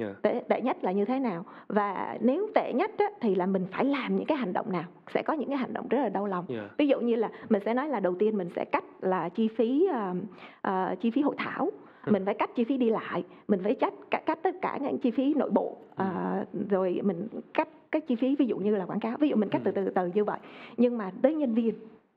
Dạ. 0.00 0.14
tệ, 0.22 0.42
tệ 0.48 0.60
nhất 0.60 0.84
là 0.84 0.92
như 0.92 1.04
thế 1.04 1.18
nào? 1.18 1.44
Và 1.68 2.18
nếu 2.20 2.48
tệ 2.54 2.72
nhất 2.72 2.90
á, 2.98 3.06
thì 3.20 3.34
là 3.34 3.46
mình 3.46 3.66
phải 3.72 3.84
làm 3.84 4.16
những 4.16 4.26
cái 4.26 4.36
hành 4.36 4.52
động 4.52 4.72
nào? 4.72 4.84
Sẽ 5.14 5.22
có 5.22 5.32
những 5.32 5.48
cái 5.48 5.58
hành 5.58 5.72
động 5.72 5.88
rất 5.88 5.98
là 5.98 6.08
đau 6.08 6.26
lòng. 6.26 6.44
Dạ. 6.48 6.68
ví 6.78 6.86
dụ 6.88 7.00
như 7.00 7.14
là 7.16 7.30
mình 7.48 7.62
sẽ 7.64 7.74
nói 7.74 7.88
là 7.88 8.00
đầu 8.00 8.14
tiên 8.18 8.36
mình 8.38 8.48
sẽ 8.56 8.64
cắt 8.64 8.84
là 9.00 9.28
chi 9.28 9.48
phí 9.48 9.86
à, 9.92 10.14
à, 10.62 10.94
chi 11.00 11.10
phí 11.10 11.22
hội 11.22 11.34
thảo. 11.38 11.70
Ừ. 12.06 12.12
mình 12.12 12.24
phải 12.24 12.34
cắt 12.34 12.50
chi 12.54 12.64
phí 12.64 12.76
đi 12.76 12.90
lại. 12.90 13.24
Mình 13.48 13.60
phải 13.62 13.74
cắt 13.74 13.92
cắt, 14.10 14.22
cắt 14.26 14.38
tất 14.42 14.54
cả 14.62 14.78
những 14.82 14.98
chi 14.98 15.10
phí 15.10 15.34
nội 15.34 15.50
bộ. 15.50 15.76
À, 15.96 16.44
rồi 16.70 17.00
mình 17.04 17.28
cắt 17.54 17.68
các 17.92 18.06
chi 18.06 18.16
phí 18.16 18.36
ví 18.36 18.46
dụ 18.46 18.56
như 18.58 18.76
là 18.76 18.86
quảng 18.86 19.00
cáo. 19.00 19.16
Ví 19.20 19.28
dụ 19.28 19.36
mình 19.36 19.48
cắt 19.48 19.60
từ 19.64 19.70
Ừ. 19.74 19.82
từ 19.84 19.90
từ 19.94 20.10
như 20.14 20.24
vậy. 20.24 20.38
Nhưng 20.76 20.98
mà 20.98 21.10
tới 21.22 21.34
nhân 21.34 21.54
viên 21.54 21.74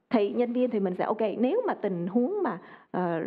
thì 0.09 0.29
nhân 0.31 0.53
viên 0.53 0.69
thì 0.69 0.79
mình 0.79 0.95
sẽ 0.97 1.03
ok 1.05 1.21
nếu 1.39 1.61
mà 1.67 1.73
tình 1.73 2.07
huống 2.07 2.43
mà 2.43 2.57
ờ, 2.91 3.23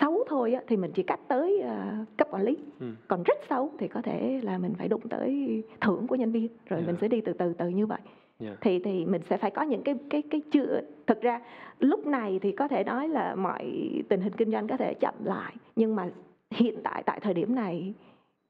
xấu 0.00 0.24
thôi 0.28 0.52
á, 0.52 0.62
thì 0.66 0.76
mình 0.76 0.90
chỉ 0.94 1.02
cắt 1.02 1.20
tới 1.28 1.60
ờ, 1.60 1.86
cấp 2.16 2.28
quản 2.30 2.42
lý 2.42 2.56
Ừ. 2.80 2.86
còn 3.08 3.22
rất 3.22 3.38
xấu 3.48 3.70
thì 3.78 3.88
có 3.88 4.02
thể 4.02 4.40
là 4.42 4.58
mình 4.58 4.74
phải 4.78 4.88
đụng 4.88 5.08
tới 5.10 5.62
thưởng 5.80 6.06
của 6.06 6.14
nhân 6.16 6.32
viên 6.32 6.48
rồi 6.68 6.80
Dạ. 6.80 6.86
mình 6.86 6.96
sẽ 7.00 7.08
đi 7.08 7.20
từ 7.20 7.32
từ 7.32 7.52
từ 7.52 7.68
như 7.68 7.86
vậy 7.86 7.98
Dạ. 8.38 8.56
thì 8.60 8.78
thì 8.78 9.04
mình 9.06 9.22
sẽ 9.30 9.36
phải 9.36 9.50
có 9.50 9.62
những 9.62 9.82
cái 9.82 9.94
cái 10.10 10.22
cái 10.22 10.40
chưa 10.50 10.80
thực 11.06 11.20
ra 11.20 11.40
lúc 11.78 12.06
này 12.06 12.38
thì 12.42 12.52
có 12.52 12.68
thể 12.68 12.84
nói 12.84 13.08
là 13.08 13.34
mọi 13.34 13.64
tình 14.08 14.20
hình 14.20 14.32
kinh 14.36 14.50
doanh 14.50 14.68
có 14.68 14.76
thể 14.76 14.94
chậm 14.94 15.14
lại 15.24 15.54
nhưng 15.76 15.96
mà 15.96 16.10
hiện 16.50 16.74
tại 16.84 17.02
tại 17.06 17.20
thời 17.20 17.34
điểm 17.34 17.54
này 17.54 17.94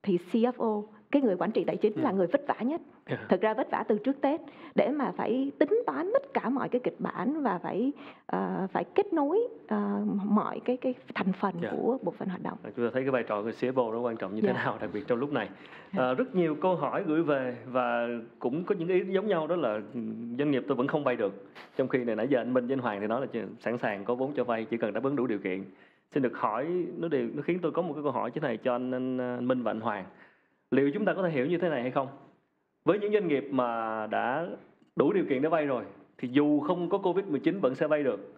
thì 0.02 0.18
CFO 0.32 0.82
cái 1.10 1.22
người 1.22 1.36
quản 1.36 1.50
trị 1.50 1.64
tài 1.64 1.76
chính 1.76 1.94
Ừ. 1.94 2.00
là 2.02 2.12
người 2.12 2.26
vất 2.26 2.40
vả 2.48 2.56
nhất 2.60 2.80
Dạ. 2.84 2.97
Thực 3.28 3.40
ra 3.40 3.54
vất 3.54 3.70
vả 3.70 3.84
từ 3.88 3.98
trước 3.98 4.20
Tết 4.20 4.40
để 4.74 4.88
mà 4.90 5.12
phải 5.16 5.52
tính 5.58 5.82
toán 5.86 6.10
tất 6.12 6.22
cả 6.34 6.48
mọi 6.48 6.68
cái 6.68 6.80
kịch 6.84 6.96
bản 6.98 7.42
và 7.42 7.58
phải 7.58 7.92
ờ, 8.26 8.66
phải 8.72 8.84
kết 8.84 9.12
nối 9.12 9.48
ờ, 9.68 10.00
mọi 10.24 10.60
cái 10.64 10.76
cái 10.76 10.94
thành 11.14 11.32
phần 11.40 11.54
Dạ. 11.62 11.68
của 11.72 11.98
bộ 12.02 12.12
phận 12.18 12.28
hoạt 12.28 12.42
động 12.42 12.58
Chúng 12.76 12.86
ta 12.86 12.90
thấy 12.94 13.02
cái 13.02 13.10
vai 13.10 13.22
trò 13.22 13.42
của 13.42 13.50
CFO 13.50 13.92
nó 13.92 14.00
quan 14.00 14.16
trọng 14.16 14.34
như 14.34 14.40
thế 14.40 14.48
Dạ. 14.48 14.64
nào, 14.64 14.78
đặc 14.80 14.90
biệt 14.92 15.04
trong 15.06 15.18
lúc 15.18 15.32
này. 15.32 15.48
À, 15.92 16.14
rất 16.14 16.34
nhiều 16.34 16.54
câu 16.54 16.76
hỏi 16.76 17.02
gửi 17.06 17.22
về 17.22 17.56
và 17.66 18.08
cũng 18.38 18.64
có 18.64 18.74
những 18.78 18.88
ý 18.88 19.04
giống 19.08 19.26
nhau 19.26 19.46
đó 19.46 19.56
là 19.56 19.72
ừ, 19.94 20.00
doanh 20.38 20.50
nghiệp 20.50 20.64
tôi 20.68 20.76
vẫn 20.76 20.86
không 20.86 21.04
vay 21.04 21.16
được. 21.16 21.46
Trong 21.76 21.88
khi 21.88 22.04
này 22.04 22.16
nãy 22.16 22.26
giờ 22.30 22.38
anh 22.40 22.54
Minh 22.54 22.66
với 22.66 22.72
anh 22.72 22.78
Hoàng 22.78 23.00
thì 23.00 23.06
nói 23.06 23.20
là 23.20 23.42
sẵn 23.60 23.78
sàng 23.78 24.04
có 24.04 24.14
vốn 24.14 24.32
cho 24.36 24.44
vay, 24.44 24.64
chỉ 24.64 24.76
cần 24.76 24.92
đáp 24.92 25.02
ứng 25.04 25.16
đủ 25.16 25.26
điều 25.26 25.38
kiện. 25.38 25.64
Xin 26.14 26.22
được 26.22 26.36
hỏi, 26.38 26.66
nó 26.98 27.08
đều 27.08 27.28
nó 27.34 27.42
khiến 27.42 27.58
tôi 27.62 27.72
có 27.72 27.82
một 27.82 27.92
cái 27.94 28.02
câu 28.02 28.12
hỏi 28.12 28.30
thế 28.30 28.40
này 28.40 28.56
cho 28.56 28.74
anh, 28.74 28.90
anh, 28.92 29.18
anh 29.18 29.48
Minh 29.48 29.62
và 29.62 29.70
anh 29.70 29.80
Hoàng. 29.80 30.04
Liệu 30.70 30.90
chúng 30.94 31.04
ta 31.04 31.14
có 31.14 31.22
thể 31.22 31.30
hiểu 31.30 31.46
như 31.46 31.58
thế 31.58 31.68
này 31.68 31.82
hay 31.82 31.90
không? 31.90 32.08
Với 32.88 32.98
những 32.98 33.12
doanh 33.12 33.28
nghiệp 33.28 33.48
mà 33.50 34.06
đã 34.06 34.46
đủ 34.96 35.12
điều 35.12 35.24
kiện 35.28 35.42
để 35.42 35.48
vay 35.48 35.66
rồi, 35.66 35.84
thì 36.18 36.28
dù 36.28 36.60
không 36.60 36.88
có 36.88 36.98
Covid-19 36.98 37.60
vẫn 37.60 37.74
sẽ 37.74 37.86
vay 37.86 38.02
được. 38.02 38.34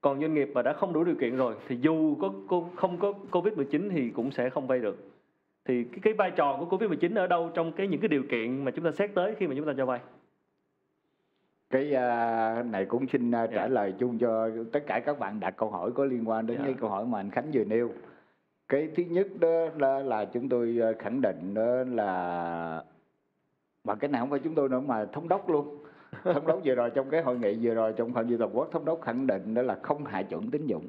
Còn 0.00 0.20
doanh 0.20 0.34
nghiệp 0.34 0.50
mà 0.54 0.62
đã 0.62 0.72
không 0.72 0.92
đủ 0.92 1.04
điều 1.04 1.14
kiện 1.14 1.36
rồi 1.36 1.54
thì 1.68 1.76
dù 1.80 2.14
có 2.14 2.32
không 2.76 2.98
có 2.98 3.12
Covid-19 3.30 3.90
thì 3.90 4.10
cũng 4.10 4.30
sẽ 4.30 4.50
không 4.50 4.66
vay 4.66 4.78
được. 4.78 4.96
Thì 5.64 5.84
cái, 5.84 5.98
cái 6.02 6.12
vai 6.14 6.30
trò 6.30 6.56
của 6.60 6.76
Covid-19 6.78 7.18
ở 7.18 7.26
đâu 7.26 7.50
trong 7.54 7.72
cái 7.72 7.88
những 7.88 8.00
cái 8.00 8.08
điều 8.08 8.22
kiện 8.30 8.64
mà 8.64 8.70
chúng 8.70 8.84
ta 8.84 8.90
xét 8.92 9.10
tới 9.14 9.34
khi 9.38 9.46
mà 9.46 9.54
chúng 9.56 9.66
ta 9.66 9.72
cho 9.76 9.86
vay? 9.86 10.00
cái 11.70 11.94
à, 11.94 12.62
này 12.62 12.84
cũng 12.84 13.06
xin 13.06 13.30
à, 13.30 13.46
trả 13.46 13.62
Dạ. 13.62 13.68
lời 13.68 13.94
chung 13.98 14.18
cho 14.18 14.50
tất 14.72 14.80
cả 14.86 15.00
các 15.00 15.18
bạn 15.18 15.40
đặt 15.40 15.54
câu 15.56 15.70
hỏi 15.70 15.90
có 15.94 16.04
liên 16.04 16.28
quan 16.28 16.46
đến 16.46 16.56
Dạ. 16.58 16.64
cái 16.64 16.74
câu 16.80 16.90
hỏi 16.90 17.06
mà 17.06 17.20
anh 17.20 17.30
Khánh 17.30 17.50
vừa 17.52 17.64
nêu 17.64 17.90
cái 18.68 18.88
thứ 18.96 19.02
nhất 19.02 19.26
đó 19.40 19.66
là, 19.78 19.98
là 19.98 20.24
chúng 20.24 20.48
tôi 20.48 20.78
à, 20.82 20.92
khẳng 20.98 21.20
định 21.20 21.54
đó 21.54 21.84
là 21.86 22.84
mà 23.84 23.94
cái 23.94 24.10
này 24.10 24.20
không 24.20 24.30
phải 24.30 24.40
chúng 24.44 24.54
tôi 24.54 24.68
nữa 24.68 24.80
mà 24.80 25.04
thống 25.04 25.28
đốc 25.28 25.50
luôn. 25.50 25.78
Thống 26.24 26.46
đốc 26.46 26.60
vừa 26.64 26.74
rồi 26.74 26.90
trong 26.90 27.10
cái 27.10 27.22
hội 27.22 27.38
nghị 27.38 27.58
vừa 27.62 27.74
rồi 27.74 27.92
trong 27.92 28.12
hội 28.12 28.24
nghị 28.24 28.36
toàn 28.36 28.56
quốc 28.56 28.68
thống 28.72 28.84
đốc 28.84 29.02
khẳng 29.02 29.26
định 29.26 29.54
đó 29.54 29.62
là 29.62 29.78
không 29.82 30.04
hạ 30.04 30.22
chuẩn 30.22 30.50
tín 30.50 30.66
dụng. 30.66 30.88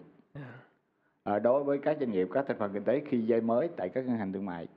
À, 1.23 1.39
đối 1.39 1.63
với 1.63 1.77
các 1.77 1.97
doanh 1.99 2.11
nghiệp 2.11 2.27
các 2.33 2.45
thành 2.47 2.57
phần 2.59 2.73
kinh 2.73 2.83
tế 2.83 3.01
khi 3.05 3.23
vay 3.27 3.41
mới 3.41 3.69
tại 3.77 3.89
các 3.89 4.05
ngân 4.07 4.17
hàng 4.17 4.33
thương 4.33 4.45
mại. 4.45 4.67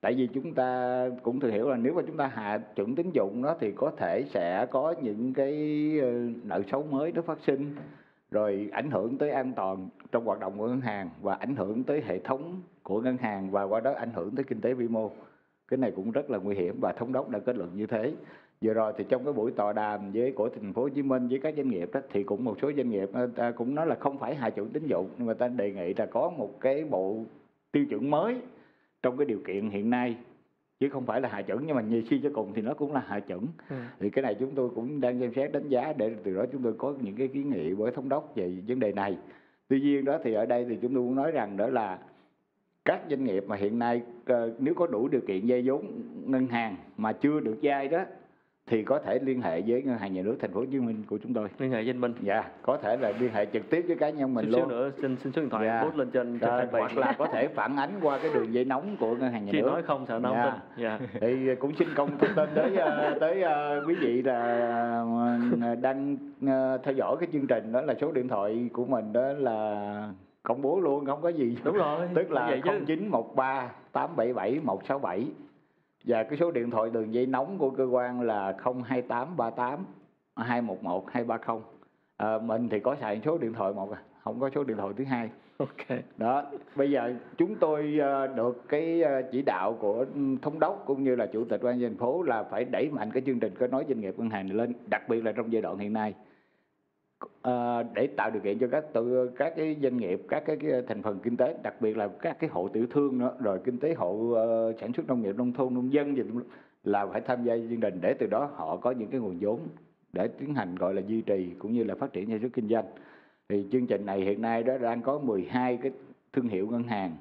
Tại 0.00 0.14
vì 0.14 0.26
chúng 0.26 0.54
ta 0.54 1.06
cũng 1.22 1.40
thừa 1.40 1.50
hiểu 1.50 1.70
là 1.70 1.76
nếu 1.76 1.94
mà 1.94 2.02
chúng 2.06 2.16
ta 2.16 2.26
hạ 2.26 2.58
chuẩn 2.58 2.94
tín 2.94 3.10
dụng 3.10 3.42
đó 3.42 3.56
thì 3.60 3.72
có 3.72 3.92
thể 3.96 4.24
sẽ 4.30 4.66
có 4.70 4.94
những 5.02 5.34
cái 5.34 5.52
ờ, 6.00 6.10
nợ 6.44 6.62
xấu 6.70 6.82
mới 6.82 7.12
nó 7.12 7.22
phát 7.22 7.38
sinh 7.46 7.76
rồi 8.30 8.68
ảnh 8.72 8.90
hưởng 8.90 9.18
tới 9.18 9.30
an 9.30 9.52
toàn 9.56 9.88
trong 10.12 10.24
hoạt 10.24 10.40
động 10.40 10.58
của 10.58 10.68
ngân 10.68 10.80
hàng 10.80 11.10
và 11.22 11.34
ảnh 11.34 11.56
hưởng 11.56 11.84
tới 11.84 12.02
hệ 12.06 12.18
thống 12.18 12.60
của 12.82 13.00
ngân 13.00 13.16
hàng 13.16 13.50
và 13.50 13.62
qua 13.62 13.80
đó 13.80 13.92
ảnh 13.92 14.12
hưởng 14.14 14.36
tới 14.36 14.44
kinh 14.44 14.60
tế 14.60 14.74
vĩ 14.74 14.88
mô 14.88 15.10
cái 15.72 15.78
này 15.78 15.92
cũng 15.96 16.10
rất 16.10 16.30
là 16.30 16.38
nguy 16.38 16.54
hiểm 16.54 16.74
và 16.80 16.92
thống 16.92 17.12
đốc 17.12 17.28
đã 17.28 17.38
kết 17.38 17.56
luận 17.56 17.70
như 17.74 17.86
thế. 17.86 18.12
Vừa 18.60 18.74
rồi 18.74 18.92
thì 18.96 19.04
trong 19.08 19.24
cái 19.24 19.32
buổi 19.32 19.50
tọa 19.50 19.72
đàm 19.72 20.12
với 20.12 20.32
của 20.32 20.48
thành 20.48 20.72
phố 20.72 20.82
Hồ 20.82 20.88
Chí 20.88 21.02
Minh 21.02 21.28
với 21.28 21.38
các 21.38 21.54
doanh 21.56 21.68
nghiệp 21.68 21.90
đó 21.92 22.00
thì 22.12 22.22
cũng 22.22 22.44
một 22.44 22.56
số 22.62 22.72
doanh 22.76 22.90
nghiệp 22.90 23.10
ta 23.36 23.50
cũng 23.50 23.74
nói 23.74 23.86
là 23.86 23.94
không 23.94 24.18
phải 24.18 24.34
hạ 24.34 24.50
chuẩn 24.50 24.68
tín 24.70 24.86
dụng 24.86 25.08
nhưng 25.18 25.26
mà 25.26 25.34
ta 25.34 25.48
đề 25.48 25.72
nghị 25.72 25.94
là 25.94 26.06
có 26.06 26.30
một 26.30 26.60
cái 26.60 26.84
bộ 26.84 27.24
tiêu 27.72 27.86
chuẩn 27.90 28.10
mới 28.10 28.36
trong 29.02 29.16
cái 29.16 29.26
điều 29.26 29.38
kiện 29.46 29.70
hiện 29.70 29.90
nay 29.90 30.16
chứ 30.80 30.88
không 30.88 31.06
phải 31.06 31.20
là 31.20 31.28
hạ 31.28 31.42
chuẩn. 31.42 31.66
Nhưng 31.66 31.76
mà 31.76 31.82
nhiều 31.82 32.02
suy 32.10 32.20
cho 32.22 32.30
cùng 32.34 32.52
thì 32.54 32.62
nó 32.62 32.74
cũng 32.74 32.92
là 32.92 33.02
hạ 33.06 33.20
chuẩn. 33.20 33.46
Thì 34.00 34.10
cái 34.10 34.22
này 34.22 34.34
chúng 34.40 34.50
tôi 34.54 34.70
cũng 34.74 35.00
đang 35.00 35.20
xem 35.20 35.32
xét 35.36 35.52
đánh 35.52 35.68
giá 35.68 35.92
để 35.96 36.14
từ 36.24 36.34
đó 36.34 36.44
chúng 36.52 36.62
tôi 36.62 36.72
có 36.78 36.94
những 37.00 37.16
cái 37.16 37.28
kiến 37.28 37.50
nghị 37.50 37.72
với 37.72 37.92
thống 37.92 38.08
đốc 38.08 38.32
về 38.34 38.52
vấn 38.66 38.80
đề 38.80 38.92
này. 38.92 39.18
Tuy 39.68 39.80
nhiên 39.80 40.04
đó 40.04 40.18
thì 40.24 40.32
ở 40.32 40.46
đây 40.46 40.66
thì 40.68 40.78
chúng 40.82 40.94
tôi 40.94 41.02
muốn 41.02 41.14
nói 41.14 41.30
rằng 41.30 41.56
đó 41.56 41.66
là 41.66 41.98
các 42.84 43.00
doanh 43.10 43.24
nghiệp 43.24 43.44
mà 43.46 43.56
hiện 43.56 43.78
nay 43.78 44.02
ờ, 44.26 44.50
nếu 44.58 44.74
có 44.74 44.86
đủ 44.86 45.08
điều 45.08 45.20
kiện 45.20 45.40
vay 45.46 45.62
vốn 45.66 45.86
ngân 46.26 46.46
hàng 46.46 46.76
mà 46.96 47.12
chưa 47.12 47.40
được 47.40 47.56
vay 47.62 47.88
đó 47.88 48.04
thì 48.66 48.82
có 48.82 48.98
thể 48.98 49.18
liên 49.22 49.42
hệ 49.42 49.60
với 49.66 49.82
ngân 49.82 49.98
hàng 49.98 50.14
nhà 50.14 50.22
nước 50.22 50.36
thành 50.40 50.52
phố 50.52 50.60
Hồ 50.60 50.66
Chí 50.72 50.80
Minh 50.80 51.02
của 51.08 51.18
chúng 51.22 51.34
tôi 51.34 51.48
Liên 51.58 51.70
hệ 51.70 51.76
với 51.82 51.90
anh 51.90 52.00
Minh. 52.00 52.14
dạ 52.20 52.44
có 52.62 52.76
thể 52.76 52.96
là 52.96 53.12
liên 53.20 53.30
hệ 53.32 53.46
trực 53.52 53.70
tiếp 53.70 53.84
với 53.86 53.96
cá 53.96 54.10
nhân 54.10 54.34
mình 54.34 54.44
xíu 54.50 54.58
luôn 54.60 54.68
nữa 54.68 54.90
xin 55.02 55.16
xin 55.16 55.32
số 55.32 55.40
điện 55.42 55.50
thoại 55.50 55.66
Dạ. 55.66 55.82
post 55.84 55.96
lên 55.96 56.10
trên 56.10 56.38
trên 56.38 56.50
Rồi, 56.50 56.66
hoặc 56.70 56.96
là 56.96 57.14
có 57.18 57.26
thể 57.26 57.48
phản 57.48 57.76
ánh 57.76 57.90
qua 58.02 58.18
cái 58.18 58.30
đường 58.34 58.54
dây 58.54 58.64
nóng 58.64 58.96
của 59.00 59.16
ngân 59.16 59.32
hàng 59.32 59.44
nhà 59.44 59.52
Khi 59.52 59.60
nước 59.60 59.68
nói 59.70 59.82
không 59.82 60.06
sợ 60.06 60.18
nó 60.18 60.32
Dạ. 60.32 60.44
tin. 60.76 60.82
Dạ. 60.84 60.98
thì 61.20 61.54
cũng 61.54 61.74
xin 61.78 61.88
công 61.96 62.08
thông 62.18 62.34
tin 62.36 62.48
tới 62.54 62.76
ờ, 62.76 63.18
tới 63.20 63.42
ờ, 63.42 63.84
quý 63.88 63.94
vị 63.94 64.22
là 64.22 65.04
đang 65.80 66.16
ờ, 66.46 66.78
theo 66.84 66.94
dõi 66.94 67.16
cái 67.20 67.28
chương 67.32 67.46
trình 67.46 67.72
đó 67.72 67.80
là 67.80 67.94
số 68.00 68.12
điện 68.12 68.28
thoại 68.28 68.68
của 68.72 68.84
mình 68.84 69.12
đó 69.12 69.32
là 69.32 70.08
công 70.42 70.62
bố 70.62 70.80
luôn 70.80 71.06
không 71.06 71.22
có 71.22 71.28
gì 71.28 71.56
Đúng 71.64 71.76
rồi. 71.76 72.08
tức 72.14 72.30
là 72.30 72.46
vậy 72.46 72.60
chứ. 72.64 72.70
0913 72.86 73.70
877 73.92 74.60
167 74.62 75.26
và 76.04 76.22
cái 76.22 76.38
số 76.38 76.50
điện 76.50 76.70
thoại 76.70 76.90
đường 76.90 77.14
dây 77.14 77.26
nóng 77.26 77.58
của 77.58 77.70
cơ 77.70 77.84
quan 77.84 78.20
là 78.20 78.56
02838 78.84 79.84
211 80.36 81.10
230 81.10 81.62
à, 82.16 82.38
mình 82.38 82.68
thì 82.68 82.80
có 82.80 82.96
xài 83.00 83.20
số 83.24 83.38
điện 83.38 83.52
thoại 83.52 83.72
một 83.72 83.90
à, 83.92 84.02
không 84.24 84.40
có 84.40 84.50
số 84.54 84.64
điện 84.64 84.76
thoại 84.76 84.92
thứ 84.96 85.04
hai 85.04 85.30
Ok. 85.58 85.98
đó 86.16 86.44
bây 86.76 86.90
giờ 86.90 87.14
chúng 87.38 87.54
tôi 87.54 87.98
ờ, 88.00 88.26
được 88.26 88.68
cái 88.68 89.02
ờ, 89.02 89.22
chỉ 89.32 89.42
đạo 89.42 89.76
của 89.80 90.04
thống 90.42 90.58
đốc 90.58 90.82
cũng 90.86 91.04
như 91.04 91.16
là 91.16 91.26
chủ 91.26 91.44
tịch 91.44 91.62
ban 91.62 91.80
thành 91.80 91.96
phố 91.96 92.22
là 92.22 92.42
phải 92.42 92.64
đẩy 92.64 92.90
mạnh 92.90 93.10
cái 93.10 93.22
chương 93.26 93.40
trình 93.40 93.54
kết 93.58 93.70
nối 93.70 93.84
doanh 93.88 94.00
nghiệp 94.00 94.14
ngân 94.18 94.30
hàng 94.30 94.48
này 94.48 94.56
lên 94.56 94.72
đặc 94.90 95.08
biệt 95.08 95.24
là 95.24 95.32
trong 95.32 95.52
giai 95.52 95.62
đoạn 95.62 95.78
hiện 95.78 95.92
nay 95.92 96.14
Ờ, 97.42 97.82
để 97.94 98.06
tạo 98.06 98.30
điều 98.30 98.42
kiện 98.42 98.58
cho 98.58 98.66
các 98.70 98.92
tự 98.92 99.30
các 99.36 99.52
cái 99.56 99.76
doanh 99.82 99.96
nghiệp 99.96 100.22
các 100.28 100.42
cái, 100.46 100.56
cái 100.56 100.82
thành 100.88 101.02
phần 101.02 101.18
kinh 101.22 101.36
tế 101.36 101.56
đặc 101.62 101.80
biệt 101.80 101.96
là 101.96 102.08
các 102.08 102.36
cái 102.40 102.50
hộ 102.50 102.68
tiểu 102.68 102.86
thương 102.90 103.18
nữa 103.18 103.36
rồi 103.40 103.60
kinh 103.64 103.78
tế 103.78 103.94
hộ 103.94 104.10
uh, 104.12 104.80
sản 104.80 104.92
xuất 104.92 105.06
nông 105.06 105.22
nghiệp 105.22 105.36
nông 105.36 105.52
thôn 105.52 105.74
nông 105.74 105.92
dân 105.92 106.16
gì 106.16 106.22
là 106.84 107.06
phải 107.06 107.20
tham 107.20 107.44
gia 107.44 107.56
chương 107.56 107.80
trình 107.80 107.98
để 108.00 108.14
từ 108.18 108.26
đó 108.26 108.50
họ 108.54 108.76
có 108.76 108.90
những 108.90 109.10
cái 109.10 109.20
nguồn 109.20 109.38
vốn 109.40 109.60
để 110.12 110.28
tiến 110.28 110.54
hành 110.54 110.76
gọi 110.76 110.94
là 110.94 111.02
duy 111.06 111.22
trì 111.22 111.50
cũng 111.58 111.72
như 111.72 111.84
là 111.84 111.94
phát 111.94 112.12
triển 112.12 112.28
sản 112.28 112.38
xuất 112.40 112.52
kinh 112.52 112.68
doanh 112.68 112.84
thì 113.48 113.66
chương 113.72 113.86
trình 113.86 114.06
này 114.06 114.20
hiện 114.20 114.42
nay 114.42 114.62
đó 114.62 114.78
đang 114.78 115.02
có 115.02 115.18
12 115.18 115.78
cái 115.82 115.92
thương 116.32 116.48
hiệu 116.48 116.66
ngân 116.66 116.82
hàng 116.82 117.16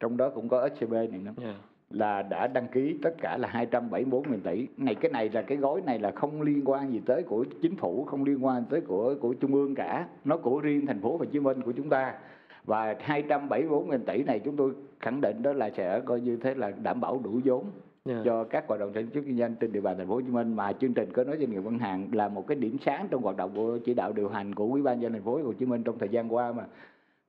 trong 0.00 0.16
đó 0.16 0.30
cũng 0.30 0.48
có 0.48 0.68
SCB 0.68 0.92
này 0.92 1.08
nữa 1.08 1.32
yeah 1.42 1.56
là 1.92 2.22
đã 2.22 2.46
đăng 2.46 2.68
ký 2.68 2.98
tất 3.02 3.14
cả 3.20 3.36
là 3.36 3.48
274 3.48 4.30
nghìn 4.30 4.40
tỷ. 4.40 4.66
Này 4.76 4.94
cái 4.94 5.10
này 5.10 5.30
là 5.32 5.42
cái 5.42 5.58
gói 5.58 5.80
này 5.86 5.98
là 5.98 6.10
không 6.10 6.42
liên 6.42 6.62
quan 6.64 6.92
gì 6.92 7.00
tới 7.06 7.22
của 7.22 7.44
chính 7.62 7.76
phủ 7.76 8.04
không 8.04 8.24
liên 8.24 8.44
quan 8.44 8.64
tới 8.70 8.80
của 8.80 9.14
của 9.20 9.34
trung 9.34 9.54
ương 9.54 9.74
cả. 9.74 10.06
Nó 10.24 10.36
của 10.36 10.60
riêng 10.60 10.86
thành 10.86 11.00
phố 11.00 11.16
Hồ 11.16 11.24
Chí 11.24 11.40
Minh 11.40 11.62
của 11.62 11.72
chúng 11.72 11.88
ta. 11.88 12.14
Và 12.64 12.96
274 13.00 13.90
nghìn 13.90 14.04
tỷ 14.04 14.22
này 14.22 14.38
chúng 14.38 14.56
tôi 14.56 14.72
khẳng 15.00 15.20
định 15.20 15.42
đó 15.42 15.52
là 15.52 15.70
sẽ 15.76 16.00
coi 16.00 16.20
như 16.20 16.36
thế 16.36 16.54
là 16.54 16.72
đảm 16.82 17.00
bảo 17.00 17.20
đủ 17.24 17.40
vốn 17.44 17.64
Dạ. 18.04 18.22
cho 18.24 18.44
các 18.44 18.64
hoạt 18.68 18.80
động 18.80 18.92
sản 18.94 19.06
xuất 19.14 19.20
kinh 19.26 19.38
doanh 19.38 19.54
trên 19.60 19.72
địa 19.72 19.80
bàn 19.80 19.98
thành 19.98 20.08
phố 20.08 20.14
Hồ 20.14 20.20
Chí 20.20 20.30
Minh. 20.30 20.56
Mà 20.56 20.72
chương 20.72 20.94
trình 20.94 21.12
kết 21.12 21.26
nối 21.26 21.36
doanh 21.38 21.50
nghiệp 21.50 21.62
ngân 21.64 21.78
hàng 21.78 22.08
là 22.12 22.28
một 22.28 22.46
cái 22.46 22.56
điểm 22.56 22.76
sáng 22.86 23.06
trong 23.10 23.22
hoạt 23.22 23.36
động 23.36 23.50
của 23.54 23.78
chỉ 23.84 23.94
đạo 23.94 24.12
điều 24.12 24.28
hành 24.28 24.54
của 24.54 24.64
Ủy 24.64 24.82
ban 24.82 24.94
nhân 24.94 25.02
dân 25.02 25.12
thành 25.12 25.22
phố 25.22 25.42
Hồ 25.42 25.52
Chí 25.52 25.66
Minh 25.66 25.82
trong 25.82 25.98
thời 25.98 26.08
gian 26.08 26.34
qua 26.34 26.52
mà. 26.52 26.64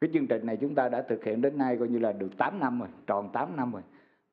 Cái 0.01 0.09
chương 0.13 0.27
trình 0.27 0.45
này 0.45 0.57
chúng 0.57 0.75
ta 0.75 0.89
đã 0.89 1.01
thực 1.01 1.23
hiện 1.23 1.41
đến 1.41 1.57
nay 1.57 1.77
coi 1.77 1.87
như 1.87 1.99
là 1.99 2.11
được 2.11 2.37
8 2.37 2.59
năm 2.59 2.79
rồi 2.79 2.89
tròn 3.07 3.29
8 3.33 3.55
năm 3.55 3.71
rồi 3.71 3.81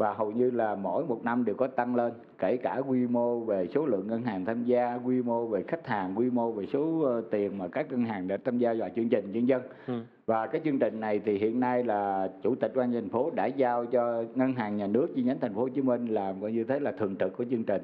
và 0.01 0.13
hầu 0.15 0.31
như 0.31 0.51
là 0.51 0.75
mỗi 0.75 1.05
một 1.07 1.25
năm 1.25 1.45
đều 1.45 1.55
có 1.55 1.67
tăng 1.67 1.97
lên 1.97 2.13
kể 2.39 2.57
cả 2.57 2.83
quy 2.89 3.07
mô 3.07 3.41
về 3.41 3.69
số 3.75 3.87
lượng 3.87 4.07
ngân 4.07 4.23
hàng 4.23 4.45
tham 4.45 4.65
gia 4.65 4.95
quy 5.05 5.23
mô 5.23 5.47
về 5.47 5.63
khách 5.63 5.87
hàng 5.87 6.19
quy 6.19 6.31
mô 6.31 6.53
về 6.53 6.67
số 6.73 7.01
ờ, 7.03 7.23
tiền 7.31 7.59
mà 7.59 7.69
các 7.69 7.91
ngân 7.91 8.05
hàng 8.05 8.29
đã 8.29 8.37
tham 8.45 8.59
gia 8.59 8.75
vào 8.75 8.89
chương 8.97 9.09
trình 9.09 9.33
nhân 9.33 9.49
dân 9.49 9.63
Ừ. 9.87 9.95
và 10.27 10.47
cái 10.47 10.61
chương 10.65 10.79
trình 10.79 11.01
này 11.01 11.21
thì 11.25 11.39
hiện 11.39 11.61
nay 11.61 11.85
là 11.85 12.31
chủ 12.43 12.55
tịch 12.55 12.73
ban 12.75 12.93
thành 12.93 13.09
phố 13.09 13.31
đã 13.35 13.47
giao 13.47 13.87
cho 13.87 14.25
ngân 14.35 14.53
hàng 14.53 14.77
nhà 14.77 14.87
nước 14.87 15.09
chi 15.15 15.23
nhánh 15.23 15.39
thành 15.41 15.55
phố 15.55 15.61
Hồ 15.61 15.69
Chí 15.69 15.83
Minh 15.83 16.07
làm 16.07 16.41
coi 16.41 16.53
như 16.53 16.65
thế 16.65 16.81
là 16.81 16.93
thường 16.93 17.17
trực 17.17 17.37
của 17.37 17.45
chương 17.51 17.65
trình. 17.65 17.83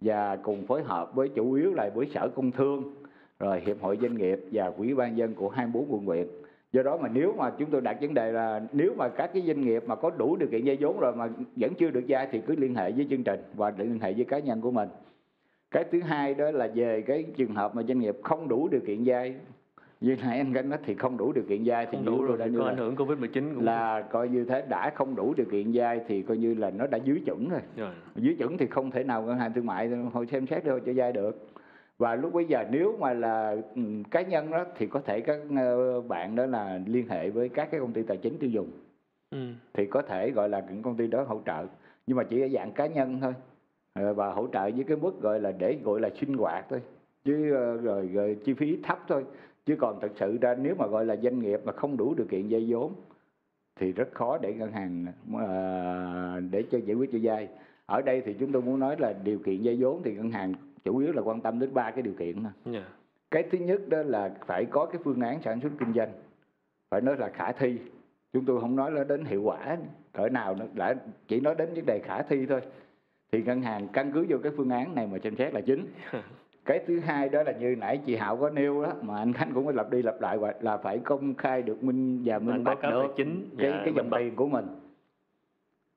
Và 0.00 0.36
cùng 0.36 0.66
phối 0.66 0.82
hợp 0.82 1.14
với 1.14 1.28
chủ 1.28 1.52
yếu 1.52 1.72
là 1.74 1.90
với 1.94 2.06
sở 2.14 2.28
công 2.28 2.50
thương 2.52 2.94
rồi 3.38 3.60
hiệp 3.66 3.76
hội 3.82 3.98
doanh 4.02 4.14
nghiệp 4.16 4.40
và 4.52 4.70
quỹ 4.70 4.94
ban 4.94 5.16
dân 5.16 5.34
của 5.34 5.48
24 5.48 5.92
quận 5.92 6.04
huyện 6.06 6.26
do 6.72 6.82
đó 6.82 6.96
mà 6.96 7.08
nếu 7.12 7.34
mà 7.38 7.50
chúng 7.58 7.70
tôi 7.70 7.80
đặt 7.80 7.96
vấn 8.00 8.14
đề 8.14 8.32
là 8.32 8.60
nếu 8.72 8.94
mà 8.96 9.08
các 9.08 9.30
cái 9.34 9.42
doanh 9.46 9.60
nghiệp 9.60 9.84
mà 9.86 9.94
có 9.94 10.10
đủ 10.10 10.36
điều 10.36 10.48
kiện 10.48 10.62
vay 10.64 10.76
vốn 10.80 11.00
rồi 11.00 11.16
mà 11.16 11.28
vẫn 11.56 11.74
chưa 11.74 11.90
được 11.90 12.04
vay 12.08 12.28
thì 12.30 12.40
cứ 12.46 12.56
liên 12.56 12.74
hệ 12.74 12.92
với 12.92 13.06
chương 13.10 13.24
trình 13.24 13.40
và 13.54 13.72
liên 13.78 13.98
hệ 14.00 14.12
với 14.12 14.24
cá 14.24 14.38
nhân 14.38 14.60
của 14.60 14.70
mình. 14.70 14.88
Cái 15.70 15.84
thứ 15.92 16.00
hai 16.00 16.34
đó 16.34 16.50
là 16.50 16.68
về 16.74 17.02
cái 17.02 17.24
trường 17.36 17.54
hợp 17.54 17.74
mà 17.74 17.82
doanh 17.82 17.98
nghiệp 17.98 18.16
không 18.22 18.48
đủ 18.48 18.68
điều 18.68 18.80
kiện 18.86 19.02
vay 19.04 19.34
như 20.00 20.16
nãy 20.22 20.38
anh 20.38 20.54
Khánh 20.54 20.68
nói 20.68 20.78
thì 20.86 20.94
không 20.94 21.16
đủ 21.16 21.32
điều 21.32 21.44
kiện 21.48 21.62
vay 21.64 21.86
thì 21.86 21.92
không 21.96 22.06
đủ 22.06 22.22
rồi 22.22 22.38
đã 22.38 22.46
thì 22.48 22.54
có 22.58 22.64
ảnh 22.64 22.76
hưởng 22.76 22.96
covid 22.96 23.18
19 23.18 23.54
cũng 23.54 23.64
là 23.64 24.02
coi 24.02 24.28
như 24.28 24.44
thế 24.44 24.64
đã 24.68 24.90
không 24.94 25.14
đủ 25.14 25.34
điều 25.36 25.46
kiện 25.50 25.70
vay 25.74 26.00
thì 26.08 26.22
coi 26.22 26.36
như 26.36 26.54
là 26.54 26.70
nó 26.70 26.86
đã 26.86 26.98
dưới 26.98 27.22
chuẩn 27.26 27.48
rồi. 27.48 27.60
Rồi. 27.76 27.94
Dưới 28.16 28.34
chuẩn 28.38 28.58
thì 28.58 28.66
không 28.66 28.90
thể 28.90 29.04
nào 29.04 29.22
ngân 29.22 29.38
hàng 29.38 29.52
thương 29.52 29.66
mại 29.66 29.88
hồi 29.88 30.26
xem 30.26 30.46
xét 30.46 30.64
đâu 30.64 30.80
cho 30.80 30.92
vay 30.96 31.12
được 31.12 31.51
và 32.02 32.14
lúc 32.14 32.32
bây 32.32 32.44
giờ 32.44 32.64
nếu 32.70 32.96
mà 33.00 33.12
là 33.12 33.56
ừ, 33.74 33.82
cá 34.10 34.22
nhân 34.22 34.50
đó 34.50 34.64
thì 34.78 34.86
có 34.86 35.00
thể 35.00 35.20
các 35.20 35.38
ờ, 35.56 36.00
bạn 36.00 36.36
đó 36.36 36.46
là 36.46 36.80
liên 36.86 37.08
hệ 37.08 37.30
với 37.30 37.48
các 37.48 37.68
cái 37.70 37.80
công 37.80 37.92
ty 37.92 38.02
tài 38.02 38.16
chính 38.16 38.38
tiêu 38.38 38.50
dùng. 38.50 38.70
Ừ. 39.30 39.38
thì 39.72 39.86
có 39.86 40.02
thể 40.02 40.30
gọi 40.30 40.48
là 40.48 40.64
những 40.68 40.82
công 40.82 40.96
ty 40.96 41.06
đó 41.06 41.22
hỗ 41.22 41.40
trợ 41.46 41.66
nhưng 42.06 42.16
mà 42.16 42.24
chỉ 42.24 42.40
ở 42.40 42.48
dạng 42.48 42.72
cá 42.72 42.86
nhân 42.86 43.18
thôi. 43.20 43.34
Ờ, 43.92 44.14
và 44.14 44.32
hỗ 44.32 44.46
trợ 44.52 44.70
với 44.70 44.84
cái 44.88 44.96
mức 44.96 45.20
gọi 45.20 45.40
là 45.40 45.52
để 45.52 45.78
gọi 45.84 46.00
là 46.00 46.10
sinh 46.20 46.34
hoạt 46.34 46.66
thôi. 46.70 46.80
Chứ 47.24 47.54
ờ, 47.54 47.76
rồi, 47.76 48.06
rồi 48.12 48.36
chi 48.44 48.54
phí 48.54 48.78
thấp 48.82 48.98
thôi. 49.08 49.24
Chứ 49.66 49.76
còn 49.78 50.00
thật 50.00 50.12
sự 50.16 50.38
ra 50.40 50.54
nếu 50.54 50.74
mà 50.74 50.86
gọi 50.86 51.06
là 51.06 51.16
doanh 51.16 51.38
nghiệp 51.38 51.60
mà 51.64 51.72
không 51.72 51.96
đủ 51.96 52.14
điều 52.14 52.26
kiện 52.26 52.46
vay 52.50 52.66
vốn 52.68 52.92
thì 53.76 53.92
rất 53.92 54.08
khó 54.12 54.38
để 54.38 54.54
ngân 54.54 54.72
hàng 54.72 55.06
ờ, 55.38 56.40
để 56.50 56.64
cho 56.70 56.78
giải 56.78 56.96
quyết 56.96 57.10
cho 57.12 57.18
vay. 57.22 57.48
Ở 57.86 58.02
đây 58.02 58.22
thì 58.24 58.34
chúng 58.40 58.52
tôi 58.52 58.62
muốn 58.62 58.78
nói 58.78 58.96
là 58.98 59.12
điều 59.24 59.38
kiện 59.38 59.60
vay 59.64 59.76
vốn 59.80 60.02
thì 60.04 60.14
ngân 60.14 60.30
hàng 60.30 60.54
chủ 60.84 60.98
yếu 60.98 61.12
là 61.12 61.22
quan 61.22 61.40
tâm 61.40 61.58
đến 61.58 61.74
ba 61.74 61.90
cái 61.90 62.02
điều 62.02 62.14
kiện 62.18 62.42
thôi. 62.42 62.52
Dạ. 62.64 62.84
cái 63.30 63.42
thứ 63.50 63.58
nhất 63.58 63.88
đó 63.88 64.02
là 64.02 64.34
phải 64.46 64.64
có 64.64 64.86
cái 64.86 65.00
phương 65.04 65.20
án 65.20 65.42
sản 65.42 65.60
xuất 65.60 65.72
kinh 65.78 65.92
doanh 65.94 66.12
phải 66.90 67.00
nói 67.00 67.16
là 67.16 67.28
khả 67.28 67.52
thi. 67.52 67.78
Chúng 68.32 68.44
tôi 68.44 68.60
không 68.60 68.76
nói 68.76 69.04
đến 69.08 69.24
hiệu 69.24 69.42
quả 69.42 69.76
cỡ 70.12 70.28
nào 70.28 70.54
nữa 70.54 70.66
đã 70.74 70.94
chỉ 71.28 71.40
nói 71.40 71.54
đến 71.54 71.74
vấn 71.74 71.86
đề 71.86 72.00
khả 72.04 72.22
thi 72.22 72.46
thôi. 72.46 72.60
Thì 73.32 73.42
ngân 73.42 73.62
hàng 73.62 73.88
căn 73.88 74.12
cứ 74.12 74.26
vô 74.28 74.36
cái 74.42 74.52
phương 74.56 74.70
án 74.70 74.94
này 74.94 75.06
mà 75.06 75.18
xem 75.24 75.36
xét 75.36 75.54
là 75.54 75.60
chính. 75.60 75.86
Cái 76.64 76.80
thứ 76.86 77.00
hai 77.00 77.28
đó 77.28 77.42
là 77.42 77.52
như 77.52 77.76
nãy 77.78 78.00
chị 78.06 78.16
Hảo 78.16 78.36
có 78.36 78.50
nêu 78.50 78.82
đó 78.82 78.92
mà 79.02 79.18
anh 79.18 79.32
Khánh 79.32 79.50
cũng 79.54 79.66
có 79.66 79.72
lặp 79.72 79.90
đi 79.90 80.02
lặp 80.02 80.20
lại 80.20 80.38
là 80.60 80.76
phải 80.76 80.98
công 80.98 81.34
khai 81.34 81.62
được 81.62 81.82
minh 81.82 82.22
và 82.24 82.38
minh 82.38 82.64
bạch 82.64 82.82
được 82.82 83.06
chính 83.16 83.48
cái 83.58 83.72
cái 83.84 83.92
dòng 83.96 84.10
tiền 84.18 84.36
của 84.36 84.48
mình 84.48 84.66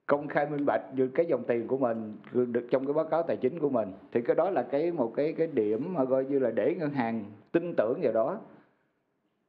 công 0.06 0.28
khai 0.28 0.50
minh 0.50 0.66
bạch 0.66 0.82
như 0.96 1.08
cái 1.08 1.26
dòng 1.26 1.44
tiền 1.48 1.68
của 1.68 1.78
mình 1.78 2.14
được 2.32 2.68
trong 2.72 2.86
cái 2.86 2.94
báo 2.94 3.06
cáo 3.06 3.24
tài 3.24 3.38
chính 3.38 3.60
của 3.60 3.70
mình. 3.70 3.92
Thì 4.12 4.22
cái 4.22 4.36
đó 4.36 4.50
là 4.50 4.64
cái, 4.64 4.92
một 4.92 5.14
cái 5.16 5.34
cái 5.34 5.48
điểm 5.48 5.94
mà 5.94 6.06
coi 6.06 6.26
như 6.26 6.40
là 6.40 6.52
để 6.52 6.76
ngân 6.76 6.90
hàng 6.90 7.26
tin 7.52 7.74
tưởng 7.78 8.00
vào 8.02 8.14
đó. 8.14 8.40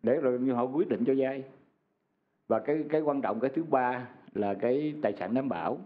Để 0.03 0.17
rồi 0.21 0.39
như 0.39 0.53
họ 0.53 0.65
quyết 0.65 0.89
định 0.89 1.05
cho 1.07 1.15
vay. 1.17 1.43
Và 2.49 2.59
cái 2.59 2.85
cái 2.91 3.01
quan 3.01 3.21
trọng, 3.21 3.41
cái 3.41 3.51
thứ 3.55 3.65
ba 3.65 4.09
là 4.35 4.55
cái 4.55 4.95
tài 5.03 5.13
sản 5.19 5.35
đảm 5.35 5.49
bảo. 5.49 5.79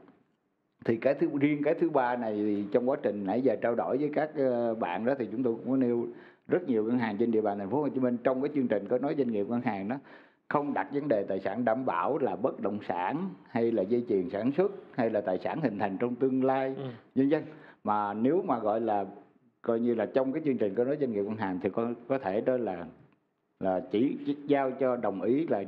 Thì 0.85 0.97
cái 0.97 1.15
thứ, 1.15 1.29
riêng 1.41 1.63
cái 1.65 1.75
thứ 1.75 1.91
ba 1.91 2.17
này 2.17 2.35
thì 2.35 2.65
trong 2.73 2.89
quá 2.89 2.97
trình 3.03 3.25
nãy 3.27 3.43
giờ 3.43 3.57
trao 3.61 3.75
đổi 3.75 3.99
với 3.99 4.11
các 4.15 4.31
ờ, 4.37 4.75
bạn 4.75 5.05
đó 5.05 5.15
thì 5.19 5.29
chúng 5.33 5.43
tôi 5.43 5.55
cũng 5.55 5.71
có 5.71 5.77
nêu 5.77 6.07
rất 6.49 6.69
nhiều 6.69 6.85
ngân 6.85 6.99
hàng 6.99 7.17
trên 7.19 7.31
địa 7.31 7.41
bàn 7.41 7.59
thành 7.59 7.71
phố 7.71 7.83
Hồ 7.83 7.89
Chí 7.89 8.01
Minh. 8.01 8.17
Trong 8.25 8.43
cái 8.43 8.51
chương 8.55 8.69
trình 8.69 8.89
có 8.89 8.99
nói 8.99 9.15
doanh 9.19 9.33
nghiệp 9.33 9.47
ngân 9.49 9.61
hàng 9.61 9.89
đó 9.89 9.97
không 10.51 10.75
đặt 10.75 10.89
vấn 10.93 11.09
đề 11.09 11.23
tài 11.29 11.41
sản 11.41 11.65
đảm 11.65 11.85
bảo 11.87 12.19
là 12.19 12.37
bất 12.37 12.61
động 12.61 12.79
sản 12.89 13.29
hay 13.49 13.73
là 13.73 13.83
dây 13.83 14.05
chuyền 14.09 14.31
sản 14.31 14.53
xuất 14.57 14.73
hay 14.93 15.11
là 15.11 15.21
tài 15.21 15.39
sản 15.39 15.61
hình 15.63 15.79
thành 15.79 15.97
trong 16.01 16.15
tương 16.15 16.45
lai 16.45 16.75
Ừ. 17.15 17.23
dân 17.23 17.43
mà 17.85 18.15
nếu 18.15 18.43
mà 18.47 18.59
gọi 18.59 18.81
là 18.81 19.05
coi 19.63 19.81
như 19.81 19.95
là 19.95 20.07
trong 20.15 20.33
cái 20.33 20.43
chương 20.45 20.57
trình 20.59 20.75
có 20.75 20.85
nói 20.85 20.97
doanh 21.01 21.13
nghiệp 21.13 21.23
ngân 21.23 21.37
hàng 21.37 21.59
thì 21.63 21.71
có 21.71 21.93
có 22.09 22.19
thể 22.19 22.41
đó 22.41 22.57
là 22.57 22.87
là 23.61 23.81
chỉ, 23.91 24.17
chỉ 24.27 24.37
giao 24.47 24.71
cho 24.71 24.97
đồng 24.97 25.23
ý 25.23 25.47
là 25.47 25.63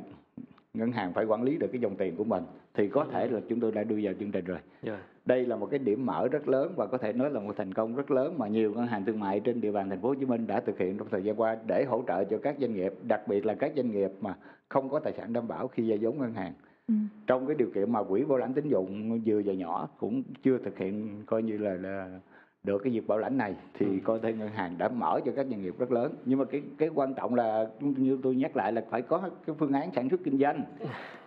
ngân 0.75 0.93
hàng 0.93 1.13
phải 1.13 1.25
quản 1.25 1.43
lý 1.43 1.57
được 1.59 1.69
cái 1.73 1.81
dòng 1.81 1.97
tiền 1.97 2.17
của 2.17 2.25
mình 2.25 2.43
thì 2.75 2.89
có 2.89 3.05
thể 3.13 3.29
là 3.29 3.41
chúng 3.49 3.61
tôi 3.61 3.73
đã 3.73 3.85
đưa 3.85 3.99
vào 4.03 4.15
chương 4.21 4.31
trình 4.33 4.45
rồi 4.45 4.59
Dạ. 4.83 4.99
Đây 5.25 5.47
là 5.47 5.57
một 5.57 5.67
cái 5.71 5.79
điểm 5.79 6.07
mở 6.07 6.29
rất 6.29 6.49
lớn 6.49 6.73
và 6.77 6.87
có 6.87 6.99
thể 6.99 7.13
nói 7.13 7.31
là 7.31 7.41
một 7.41 7.57
thành 7.57 7.75
công 7.75 7.97
rất 7.97 8.11
lớn 8.11 8.39
mà 8.39 8.49
nhiều 8.49 8.73
ngân 8.75 8.87
hàng 8.87 9.05
thương 9.05 9.21
mại 9.21 9.41
trên 9.41 9.61
địa 9.61 9.73
bàn 9.73 9.89
thành 9.91 10.01
phố 10.01 10.09
Hồ 10.09 10.15
Chí 10.15 10.27
Minh 10.27 10.47
đã 10.47 10.61
thực 10.61 10.79
hiện 10.79 10.99
trong 10.99 11.09
thời 11.11 11.23
gian 11.23 11.41
qua 11.41 11.57
để 11.67 11.85
hỗ 11.85 12.03
trợ 12.09 12.25
cho 12.25 12.39
các 12.43 12.57
doanh 12.61 12.75
nghiệp, 12.75 12.93
đặc 13.03 13.29
biệt 13.29 13.47
là 13.47 13.55
các 13.55 13.73
doanh 13.77 13.91
nghiệp 13.91 14.11
mà 14.21 14.35
không 14.69 14.89
có 14.89 14.99
tài 15.01 15.13
sản 15.13 15.33
đảm 15.33 15.49
bảo 15.49 15.69
khi 15.69 15.91
vay 15.91 15.99
vốn 15.99 16.19
ngân 16.19 16.33
hàng. 16.35 16.53
Ừ. 16.89 16.95
Trong 17.27 17.47
cái 17.47 17.57
điều 17.59 17.69
kiện 17.75 17.93
mà 17.93 18.03
quỹ 18.03 18.25
bảo 18.25 18.39
lãnh 18.39 18.53
tín 18.55 18.69
dụng 18.69 19.21
vừa 19.27 19.43
và 19.45 19.53
nhỏ 19.53 19.89
cũng 19.99 20.23
chưa 20.43 20.59
thực 20.59 20.79
hiện 20.79 21.23
coi 21.27 21.43
như 21.43 21.59
là, 21.59 21.75
là 21.75 22.21
được 22.65 22.79
cái 22.85 22.93
việc 22.93 23.07
bảo 23.07 23.19
lãnh 23.19 23.37
này 23.37 23.55
thì 23.75 23.87
Ừ. 23.87 23.93
coi 24.05 24.19
thế 24.23 24.33
ngân 24.33 24.49
hàng 24.49 24.79
đã 24.79 24.89
mở 24.89 25.21
cho 25.25 25.33
các 25.37 25.47
doanh 25.51 25.63
nghiệp 25.63 25.75
rất 25.79 25.93
lớn 25.93 26.15
nhưng 26.25 26.39
mà 26.39 26.45
cái 26.45 26.63
cái 26.79 26.89
quan 26.95 27.15
trọng 27.15 27.35
là 27.35 27.67
như 27.81 28.19
tôi 28.23 28.37
nhắc 28.37 28.57
lại 28.57 28.73
là 28.73 28.85
phải 28.91 29.03
có 29.03 29.31
cái 29.47 29.57
phương 29.59 29.73
án 29.73 29.91
sản 29.95 30.09
xuất 30.11 30.21
kinh 30.25 30.39
doanh 30.39 30.63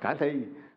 khả 0.02 0.14
thi 0.16 0.32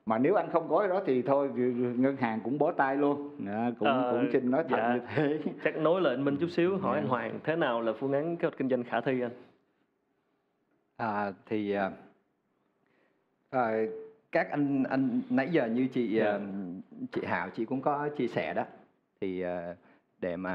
mà 0.09 0.19
nếu 0.19 0.35
anh 0.35 0.51
không 0.53 0.69
có 0.69 0.79
cái 0.79 0.89
đó 0.89 1.03
thì 1.07 1.23
thôi 1.23 1.51
ngân 1.97 2.17
hàng 2.17 2.41
cũng 2.45 2.59
bó 2.59 2.73
tay 2.73 2.97
luôn 2.97 3.31
Đó, 3.47 3.71
cũng 3.79 3.89
Ờ, 3.89 4.11
cũng 4.13 4.29
xin 4.33 4.51
nói 4.51 4.65
thật 4.69 4.77
dạ. 4.79 4.95
như 4.95 5.01
thế 5.15 5.39
chắc 5.65 5.77
nối 5.77 6.01
lại 6.01 6.15
anh 6.15 6.25
Minh 6.25 6.37
chút 6.41 6.49
xíu 6.51 6.79
hỏi 6.79 6.97
Dạ. 6.97 7.03
anh 7.03 7.09
Hoàng 7.09 7.41
thế 7.45 7.57
nào 7.57 7.81
là 7.81 7.93
phương 8.01 8.13
án 8.13 8.37
kế 8.37 8.49
hoạch 8.49 8.59
kinh 8.59 8.69
doanh 8.69 8.85
khả 8.85 9.01
thi 9.01 9.21
anh 9.21 9.31
À, 10.97 11.33
thì 11.47 11.73
à, 11.73 11.91
à, 13.51 13.71
các 14.33 14.51
anh 14.51 14.85
anh 14.85 15.21
nãy 15.31 15.49
giờ 15.53 15.67
như 15.67 15.89
chị 15.93 16.09
Dạ. 16.15 16.25
à, 16.33 16.39
chị 17.13 17.21
Hảo 17.25 17.49
chị 17.57 17.65
cũng 17.65 17.81
có 17.83 18.09
chia 18.17 18.27
sẻ 18.29 18.55
đó 18.55 18.65
thì 19.21 19.41
à, 19.41 19.75
để 20.21 20.37
mà 20.37 20.55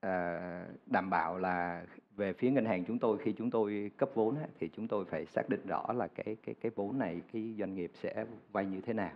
à, 0.00 0.38
đảm 0.86 1.10
bảo 1.10 1.38
là 1.38 1.82
về 2.16 2.32
phía 2.32 2.50
ngân 2.50 2.64
hàng 2.64 2.84
chúng 2.84 2.98
tôi 2.98 3.18
khi 3.18 3.32
chúng 3.32 3.50
tôi 3.50 3.90
cấp 3.96 4.10
vốn 4.14 4.36
thì 4.60 4.68
chúng 4.76 4.88
tôi 4.88 5.04
phải 5.04 5.26
xác 5.26 5.48
định 5.48 5.66
rõ 5.66 5.92
là 5.92 6.08
cái 6.08 6.36
cái 6.46 6.54
cái 6.60 6.72
vốn 6.74 6.98
này 6.98 7.20
cái 7.32 7.54
doanh 7.58 7.74
nghiệp 7.74 7.90
sẽ 7.94 8.24
vay 8.52 8.66
như 8.66 8.80
thế 8.80 8.92
nào. 8.92 9.12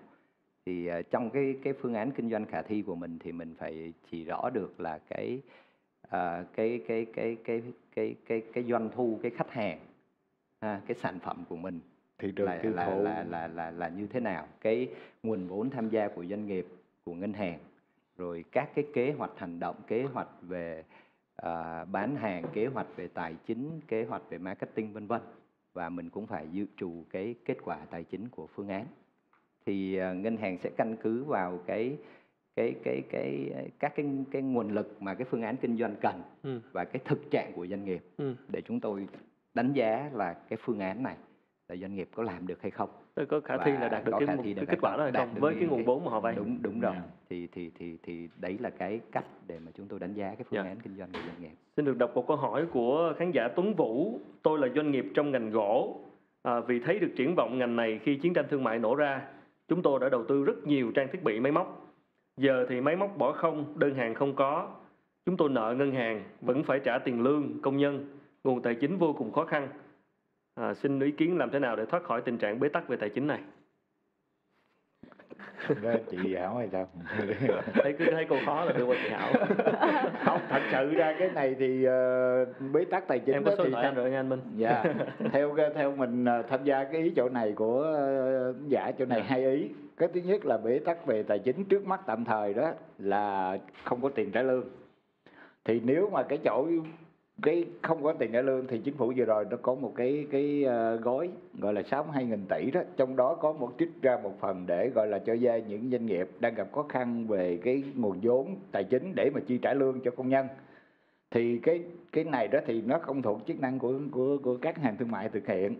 Thì 0.66 0.86
à, 0.86 1.02
trong 1.02 1.30
cái 1.30 1.58
cái 1.64 1.72
phương 1.72 1.94
án 1.94 2.10
kinh 2.10 2.30
doanh 2.30 2.46
khả 2.46 2.62
thi 2.62 2.82
của 2.82 2.94
mình 2.94 3.18
thì 3.18 3.32
mình 3.32 3.54
phải 3.58 3.92
chỉ 4.10 4.24
rõ 4.24 4.50
được 4.50 4.80
là 4.80 4.98
cái 4.98 5.40
à, 6.10 6.44
cái 6.56 6.80
cái 6.88 7.06
cái 7.14 7.36
cái 7.44 7.62
cái 7.94 8.14
cái 8.26 8.42
cái 8.52 8.64
doanh 8.64 8.90
thu 8.94 9.18
cái 9.22 9.30
khách 9.30 9.50
hàng 9.50 9.78
à, 10.58 10.80
cái 10.86 10.94
sản 10.94 11.18
phẩm 11.18 11.44
của 11.48 11.56
mình 11.56 11.80
thị 12.18 12.32
trường 12.36 12.46
là 12.46 12.58
tiêu 12.62 12.72
là, 12.72 12.86
thụ. 12.86 13.02
là 13.02 13.24
là 13.24 13.48
là 13.48 13.70
là 13.70 13.88
như 13.88 14.06
thế 14.06 14.20
nào 14.20 14.46
cái 14.60 14.88
nguồn 15.22 15.46
vốn 15.46 15.70
tham 15.70 15.88
gia 15.88 16.08
của 16.08 16.24
doanh 16.24 16.46
nghiệp 16.46 16.66
của 17.04 17.14
ngân 17.14 17.32
hàng 17.32 17.58
rồi 18.16 18.44
các 18.52 18.70
cái 18.74 18.84
kế 18.94 19.12
hoạch 19.12 19.32
hành 19.36 19.60
động 19.60 19.76
kế 19.86 20.02
hoạch 20.02 20.28
về 20.42 20.84
à, 21.36 21.84
bán 21.84 22.16
hàng 22.16 22.44
kế 22.52 22.66
hoạch 22.66 22.86
về 22.96 23.08
tài 23.08 23.34
chính 23.46 23.80
kế 23.88 24.04
hoạch 24.04 24.22
về 24.30 24.38
marketing 24.38 24.92
vân 24.92 25.06
vân 25.06 25.20
và 25.72 25.88
mình 25.88 26.10
cũng 26.10 26.26
phải 26.26 26.48
dự 26.52 26.66
trù 26.76 27.04
cái 27.10 27.34
kết 27.44 27.56
quả 27.64 27.78
tài 27.90 28.04
chính 28.04 28.28
của 28.28 28.46
phương 28.46 28.68
án 28.68 28.86
thì 29.66 29.96
à, 29.96 30.12
ngân 30.12 30.36
hàng 30.36 30.58
sẽ 30.62 30.70
căn 30.76 30.96
cứ 31.02 31.24
vào 31.24 31.58
cái 31.66 31.96
cái 32.56 32.74
cái 32.84 33.02
cái 33.10 33.50
các 33.78 33.92
cái 33.96 34.06
cái 34.30 34.42
nguồn 34.42 34.68
lực 34.68 35.02
mà 35.02 35.14
cái 35.14 35.26
phương 35.30 35.42
án 35.42 35.56
kinh 35.56 35.76
doanh 35.76 35.96
cần 36.00 36.22
ừ. 36.42 36.60
và 36.72 36.84
cái 36.84 37.02
thực 37.04 37.30
trạng 37.30 37.52
của 37.52 37.66
doanh 37.66 37.84
nghiệp 37.84 38.04
Ừ. 38.16 38.34
để 38.48 38.62
chúng 38.62 38.80
tôi 38.80 39.08
đánh 39.54 39.72
giá 39.72 40.10
là 40.12 40.32
cái 40.48 40.58
phương 40.62 40.80
án 40.80 41.02
này 41.02 41.16
là 41.68 41.76
doanh 41.76 41.94
nghiệp 41.94 42.08
có 42.14 42.22
làm 42.22 42.46
được 42.46 42.62
hay 42.62 42.70
không 42.70 42.88
Tôi 43.14 43.26
có 43.26 43.40
khả 43.40 43.56
thi 43.64 43.72
là 43.72 43.88
đạt 43.88 44.04
được 44.04 44.12
cái, 44.18 44.26
khả 44.26 44.34
mục- 44.34 44.44
thi 44.44 44.54
cái 44.54 44.66
kết 44.66 44.78
quả 44.80 44.96
đó 44.96 45.02
hay 45.02 45.12
không 45.12 45.34
với 45.38 45.54
cái 45.54 45.68
nguồn 45.68 45.84
vốn 45.84 46.04
mà 46.04 46.10
họ 46.10 46.20
vay 46.20 46.34
đúng 46.34 46.58
đúng 46.62 46.80
rồi 46.80 46.92
Dạ. 46.94 47.02
thì 47.30 47.48
thì 47.52 47.70
thì 47.78 47.98
thì 48.02 48.28
đấy 48.40 48.56
là 48.60 48.70
cái 48.70 49.00
cách 49.12 49.24
để 49.46 49.58
mà 49.58 49.70
chúng 49.74 49.88
tôi 49.88 49.98
đánh 49.98 50.14
giá 50.14 50.28
cái 50.28 50.44
phương 50.50 50.54
Dạ. 50.56 50.62
án 50.62 50.76
kinh 50.80 50.96
doanh 50.96 51.08
của 51.12 51.18
doanh 51.26 51.40
nghiệp 51.40 51.54
Xin 51.76 51.84
được 51.84 51.98
đọc 51.98 52.10
một 52.14 52.26
câu 52.28 52.36
hỏi 52.36 52.66
của 52.72 53.14
khán 53.18 53.30
giả 53.32 53.48
Tuấn 53.48 53.74
Vũ. 53.74 54.20
Tôi 54.42 54.58
là 54.58 54.68
doanh 54.74 54.90
nghiệp 54.90 55.06
trong 55.14 55.30
ngành 55.30 55.50
gỗ. 55.50 56.00
À, 56.42 56.60
vì 56.60 56.80
thấy 56.80 56.98
được 56.98 57.10
triển 57.16 57.34
vọng 57.34 57.58
ngành 57.58 57.76
này 57.76 58.00
khi 58.02 58.16
chiến 58.16 58.34
tranh 58.34 58.44
thương 58.50 58.64
mại 58.64 58.78
nổ 58.78 58.94
ra, 58.94 59.22
chúng 59.68 59.82
tôi 59.82 60.00
đã 60.00 60.08
đầu 60.08 60.24
tư 60.28 60.44
rất 60.44 60.66
nhiều 60.66 60.92
trang 60.94 61.08
thiết 61.12 61.24
bị 61.24 61.40
máy 61.40 61.52
móc. 61.52 61.92
Giờ 62.36 62.66
thì 62.68 62.80
máy 62.80 62.96
móc 62.96 63.18
bỏ 63.18 63.32
không, 63.32 63.64
đơn 63.78 63.94
hàng 63.94 64.14
không 64.14 64.34
có. 64.34 64.68
Chúng 65.26 65.36
tôi 65.36 65.48
nợ 65.48 65.74
ngân 65.78 65.92
hàng, 65.92 66.22
vẫn 66.40 66.64
phải 66.64 66.80
trả 66.84 66.98
tiền 66.98 67.22
lương, 67.22 67.60
công 67.62 67.76
nhân. 67.76 68.06
Nguồn 68.44 68.62
tài 68.62 68.74
chính 68.74 68.96
vô 68.98 69.12
cùng 69.12 69.32
khó 69.32 69.44
khăn. 69.44 69.68
À, 70.56 70.74
xin 70.74 71.00
ý 71.00 71.10
kiến 71.10 71.38
làm 71.38 71.50
thế 71.50 71.58
nào 71.58 71.76
để 71.76 71.84
thoát 71.86 72.02
khỏi 72.02 72.22
tình 72.24 72.38
trạng 72.38 72.60
bế 72.60 72.68
tắc 72.68 72.88
về 72.88 72.96
tài 72.96 73.10
chính 73.10 73.26
này? 73.26 73.40
Đó, 75.82 75.90
chị 76.10 76.34
Hảo 76.34 76.56
hay 76.56 76.68
sao? 76.72 76.88
Thấy 77.74 77.92
cứ 77.98 78.04
thấy 78.10 78.24
câu 78.28 78.38
khó 78.46 78.64
là 78.64 78.72
đưa 78.72 78.84
qua 78.84 78.96
chị 79.02 79.08
Hảo. 79.10 79.32
Không 80.24 80.40
thật 80.48 80.60
sự 80.72 80.94
ra 80.94 81.14
cái 81.18 81.30
này 81.34 81.56
thì 81.58 81.84
ờ, 81.84 82.44
bế 82.72 82.84
tắc 82.84 83.08
tài 83.08 83.18
chính 83.18 83.34
em 83.34 83.44
có 83.44 83.54
số 83.58 83.64
điện 83.64 83.72
thoại 83.72 83.92
rồi 83.94 84.10
nha 84.10 84.20
anh 84.20 84.28
Minh. 84.28 84.40
Dạ 84.56 84.84
theo 85.32 85.56
theo 85.74 85.96
mình 85.96 86.24
ờ, 86.24 86.42
tham 86.42 86.64
gia 86.64 86.84
cái 86.84 87.02
ý 87.02 87.12
chỗ 87.16 87.28
này 87.28 87.52
của 87.52 87.82
ờ, 87.82 88.54
giả 88.68 88.92
chỗ 88.98 89.04
này 89.06 89.18
Dạ. 89.20 89.26
hai 89.28 89.44
ý. 89.44 89.68
Cái 89.96 90.08
thứ 90.14 90.20
nhất 90.20 90.46
là 90.46 90.58
bế 90.58 90.78
tắc 90.78 91.06
về 91.06 91.22
tài 91.22 91.38
chính 91.38 91.64
trước 91.64 91.86
mắt 91.86 92.00
tạm 92.06 92.24
thời 92.24 92.54
đó 92.54 92.72
là 92.98 93.58
không 93.84 94.00
có 94.02 94.08
tiền 94.08 94.30
trả 94.32 94.42
lương. 94.42 94.64
Thì 95.64 95.80
nếu 95.84 96.10
mà 96.12 96.22
cái 96.22 96.38
chỗ 96.44 96.66
cái 97.42 97.64
không 97.82 98.02
có 98.02 98.12
tiền 98.12 98.32
trả 98.32 98.40
lương 98.40 98.66
thì 98.66 98.78
chính 98.78 98.96
phủ 98.96 99.12
vừa 99.16 99.24
rồi 99.24 99.44
nó 99.50 99.56
có 99.62 99.74
một 99.74 99.92
cái 99.96 100.26
cái 100.30 100.64
ờ, 100.64 100.96
gói 100.96 101.30
gọi 101.58 101.74
là 101.74 101.82
62 101.82 102.24
nghìn 102.24 102.44
tỷ 102.48 102.70
đó. 102.70 102.80
Trong 102.96 103.16
đó 103.16 103.34
có 103.34 103.52
một, 103.52 103.72
trích 103.78 104.02
ra 104.02 104.18
một 104.22 104.40
phần 104.40 104.64
để 104.66 104.90
gọi 104.94 105.08
là 105.08 105.18
cho 105.18 105.36
vay 105.40 105.62
những 105.68 105.90
doanh 105.90 106.06
nghiệp 106.06 106.28
đang 106.40 106.54
gặp 106.54 106.72
khó 106.72 106.82
khăn 106.88 107.26
về 107.26 107.58
cái 107.64 107.82
nguồn 107.94 108.18
vốn 108.22 108.56
tài 108.72 108.84
chính 108.84 109.12
để 109.16 109.30
mà 109.34 109.40
chi 109.46 109.58
trả 109.58 109.74
lương 109.74 110.00
cho 110.00 110.10
công 110.10 110.28
nhân. 110.28 110.46
Thì 111.30 111.58
cái 111.58 111.84
cái 112.12 112.24
này 112.24 112.48
đó 112.48 112.58
thì 112.66 112.82
nó 112.82 112.98
không 112.98 113.22
thuộc 113.22 113.40
chức 113.46 113.60
năng 113.60 113.78
của 113.78 113.94
của 114.12 114.38
của 114.38 114.56
các 114.56 114.78
hàng 114.78 114.96
thương 114.96 115.10
mại 115.10 115.28
thực 115.28 115.46
hiện. 115.46 115.74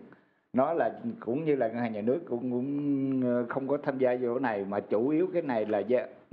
Nó 0.53 0.73
là 0.73 0.99
cũng 1.19 1.45
như 1.45 1.55
là 1.55 1.67
ngân 1.67 1.77
hàng 1.77 1.93
nhà 1.93 2.01
nước 2.01 2.19
cũng 2.29 2.51
cũng 2.51 3.21
ờ, 3.25 3.45
không 3.49 3.67
có 3.67 3.77
tham 3.77 3.97
gia 3.97 4.15
vô 4.21 4.33
cái 4.33 4.41
này 4.41 4.65
mà 4.65 4.79
chủ 4.79 5.09
yếu 5.09 5.27
cái 5.33 5.41
này 5.41 5.65
là 5.65 5.81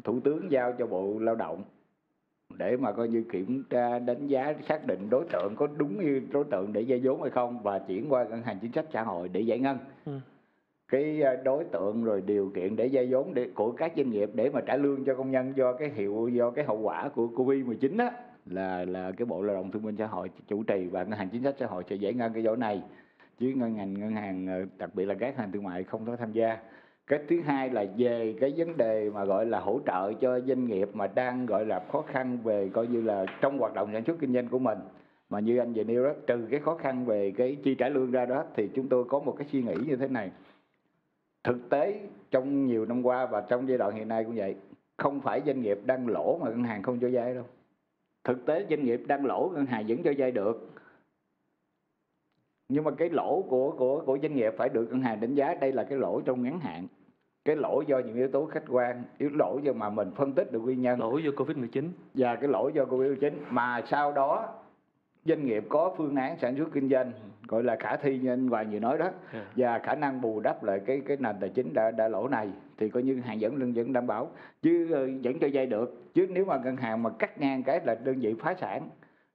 thủ 0.05 0.21
tướng 0.21 0.51
giao 0.51 0.73
cho 0.79 0.87
bộ 0.87 1.19
lao 1.19 1.35
động 1.35 1.63
để 2.59 2.77
mà 2.77 2.93
coi 2.93 3.09
như 3.09 3.25
kiểm 3.33 3.65
tra 3.71 3.99
đánh 3.99 4.27
giá 4.27 4.55
xác 4.69 4.87
định 4.87 5.11
đối 5.11 5.25
tượng 5.33 5.57
có 5.57 5.67
đúng 5.77 6.05
như 6.05 6.23
đối 6.33 6.45
tượng 6.45 6.73
để 6.73 6.85
vay 6.89 7.01
vốn 7.05 7.23
hay 7.23 7.31
không 7.31 7.63
và 7.63 7.79
chuyển 7.79 8.13
qua 8.13 8.25
ngân 8.25 8.43
hàng 8.43 8.59
chính 8.63 8.73
sách 8.73 8.87
xã 8.93 9.03
hội 9.03 9.29
để 9.29 9.41
giải 9.41 9.59
ngân. 9.59 9.79
Ừ. 10.07 10.13
cái 10.89 11.23
ờ, 11.23 11.37
đối 11.37 11.65
tượng 11.65 12.05
rồi 12.05 12.23
điều 12.27 12.53
kiện 12.55 12.77
để 12.77 12.89
vay 12.93 13.07
vốn 13.07 13.35
để 13.35 13.51
của 13.55 13.73
các 13.73 13.93
doanh 13.97 14.11
nghiệp 14.11 14.31
để 14.35 14.51
mà 14.51 14.61
trả 14.61 14.77
lương 14.77 15.05
cho 15.05 15.15
công 15.15 15.31
nhân 15.31 15.53
do 15.57 15.73
cái 15.73 15.91
hiệu 15.95 16.29
do 16.29 16.51
cái 16.51 16.65
hậu 16.65 16.79
quả 16.79 17.09
của 17.09 17.29
covid 17.37 17.67
19 17.67 17.97
đó 17.97 18.11
là 18.47 18.85
là 18.85 19.13
cái 19.13 19.27
bộ 19.27 19.43
lao 19.43 19.57
động 19.57 19.71
thương 19.71 19.83
binh 19.83 19.97
xã 19.97 20.07
hội 20.07 20.31
chủ 20.49 20.63
trì 20.63 20.87
và 20.87 21.03
ngân 21.05 21.19
hàng 21.19 21.29
chính 21.33 21.43
sách 21.43 21.55
xã 21.59 21.67
hội 21.67 21.85
sẽ 21.91 21.97
giải 21.97 22.15
ngân 22.15 22.33
cái 22.33 22.43
chỗ 22.47 22.57
này. 22.57 22.83
Chứ 23.39 23.53
ngân 23.57 23.75
hàng 23.75 23.95
ngân 23.95 24.11
hàng 24.11 24.47
ờ, 24.47 24.67
đặc 24.79 24.95
biệt 24.95 25.05
là 25.05 25.15
các 25.15 25.37
hàng 25.37 25.53
thương 25.53 25.63
mại 25.63 25.85
không 25.85 26.07
có 26.07 26.17
tham 26.17 26.33
gia 26.33 26.59
cái 27.07 27.21
thứ 27.29 27.41
hai 27.41 27.71
là 27.71 27.85
về 27.97 28.35
cái 28.41 28.55
vấn 28.57 28.77
đề 28.77 29.11
mà 29.11 29.25
gọi 29.25 29.47
là 29.47 29.61
hỗ 29.61 29.81
trợ 29.87 30.13
cho 30.13 30.41
doanh 30.41 30.65
nghiệp 30.65 30.89
mà 30.93 31.07
đang 31.07 31.47
gọi 31.47 31.67
là 31.67 31.85
khó 31.93 32.03
khăn 32.07 32.39
về 32.45 32.71
coi 32.73 32.87
như 32.87 33.03
là 33.03 33.27
trong 33.41 33.59
hoạt 33.59 33.75
động 33.75 33.91
sản 33.93 34.05
xuất 34.05 34.17
kinh 34.21 34.35
doanh 34.35 34.49
của 34.49 34.59
mình. 34.59 34.79
Mà 35.31 35.41
như 35.41 35.59
anh 35.59 35.73
vừa 35.73 35.85
nêu 35.85 36.05
đó, 36.05 36.13
trừ 36.27 36.47
cái 36.51 36.61
khó 36.61 36.77
khăn 36.77 37.05
về 37.07 37.31
cái 37.37 37.57
chi 37.65 37.75
trả 37.75 37.89
lương 37.89 38.11
ra 38.11 38.27
đó 38.27 38.45
thì 38.57 38.69
chúng 38.75 38.89
tôi 38.89 39.05
có 39.05 39.19
một 39.19 39.35
cái 39.39 39.47
suy 39.53 39.63
nghĩ 39.63 39.75
như 39.87 39.97
thế 39.97 40.09
này. 40.09 40.31
Thực 41.45 41.71
tế 41.71 42.01
trong 42.31 42.67
nhiều 42.67 42.87
năm 42.87 43.07
qua 43.07 43.27
và 43.27 43.41
trong 43.41 43.69
giai 43.69 43.79
đoạn 43.79 43.95
hiện 43.95 44.09
nay 44.09 44.25
cũng 44.25 44.37
vậy, 44.37 44.55
không 44.97 45.21
phải 45.21 45.43
doanh 45.47 45.63
nghiệp 45.63 45.79
đang 45.85 46.09
lỗ 46.09 46.39
mà 46.39 46.51
ngân 46.51 46.65
hàng 46.65 46.83
không 46.83 46.99
cho 47.01 47.09
vay 47.13 47.35
đâu. 47.35 47.45
Thực 48.25 48.47
tế 48.47 48.67
doanh 48.71 48.85
nghiệp 48.85 49.01
đang 49.07 49.27
lỗ, 49.27 49.51
ngân 49.55 49.67
hàng 49.67 49.85
vẫn 49.89 50.03
cho 50.03 50.13
vay 50.19 50.31
được 50.31 50.71
nhưng 52.69 52.85
mà 52.85 52.91
cái 52.91 53.11
lỗ 53.11 53.43
của 53.49 53.71
của 53.71 54.03
của 54.07 54.19
doanh 54.23 54.35
nghiệp 54.35 54.55
phải 54.57 54.69
được 54.69 54.89
ngân 54.91 55.03
hàng 55.03 55.21
đánh 55.21 55.35
giá 55.35 55.55
đây 55.61 55.73
là 55.73 55.85
cái 55.85 55.99
lỗ 55.99 56.21
trong 56.21 56.43
ngắn 56.43 56.61
hạn. 56.61 56.87
Cái 57.45 57.57
lỗ 57.57 57.83
do 57.87 57.99
những 57.99 58.17
yếu 58.17 58.29
tố 58.29 58.47
khách 58.47 58.65
quan 58.69 59.03
yếu 59.19 59.31
lỗ 59.33 59.59
do 59.63 59.73
mà 59.73 59.91
mình 59.91 60.11
phân 60.17 60.33
tích 60.33 60.53
được 60.53 60.61
nguyên 60.61 60.83
nhân. 60.83 61.01
Lỗi 61.01 61.23
do 61.25 61.31
covid 61.37 61.57
19 61.57 61.93
và 62.15 62.37
cái 62.37 62.49
lỗi 62.49 62.73
do 62.75 62.85
covid 62.85 63.09
19 63.09 63.45
mà 63.51 63.83
sau 63.87 64.13
đó 64.13 64.49
doanh 65.25 65.47
nghiệp 65.47 65.65
có 65.69 65.95
phương 65.97 66.17
án 66.17 66.39
sản 66.39 66.57
xuất 66.57 66.69
kinh 66.73 66.89
doanh 66.89 67.13
gọi 67.49 67.63
là 67.63 67.77
khả 67.81 67.97
thi 67.97 68.19
như 68.19 68.33
anh 68.33 68.49
Hoàng 68.49 68.71
vừa 68.71 68.79
nói 68.79 68.99
đó. 68.99 69.11
Dạ. 69.33 69.45
và 69.57 69.79
khả 69.79 69.95
năng 69.95 70.21
bù 70.21 70.41
đắp 70.41 70.65
lại 70.65 70.81
cái 70.87 71.03
cái 71.07 71.17
nền 71.21 71.37
tài 71.41 71.51
chính 71.51 71.75
đã 71.75 71.91
đã 71.91 72.09
lỗ 72.09 72.29
này 72.29 72.49
thì 72.79 72.89
coi 72.89 73.03
như 73.03 73.21
hàng 73.21 73.41
dẫn 73.41 73.57
lương 73.57 73.73
vẫn 73.73 73.93
đảm 73.93 74.07
bảo. 74.07 74.31
Chứ 74.63 74.93
ờ, 74.93 75.09
vẫn 75.23 75.39
cho 75.39 75.49
vay 75.53 75.67
được. 75.67 76.15
Chứ 76.15 76.27
nếu 76.31 76.45
mà 76.45 76.59
ngân 76.65 76.77
hàng 76.77 77.03
mà 77.03 77.11
cắt 77.11 77.41
ngang 77.41 77.63
cái 77.63 77.81
là 77.85 77.95
đơn 77.95 78.17
vị 78.21 78.35
phá 78.41 78.55
sản 78.61 78.89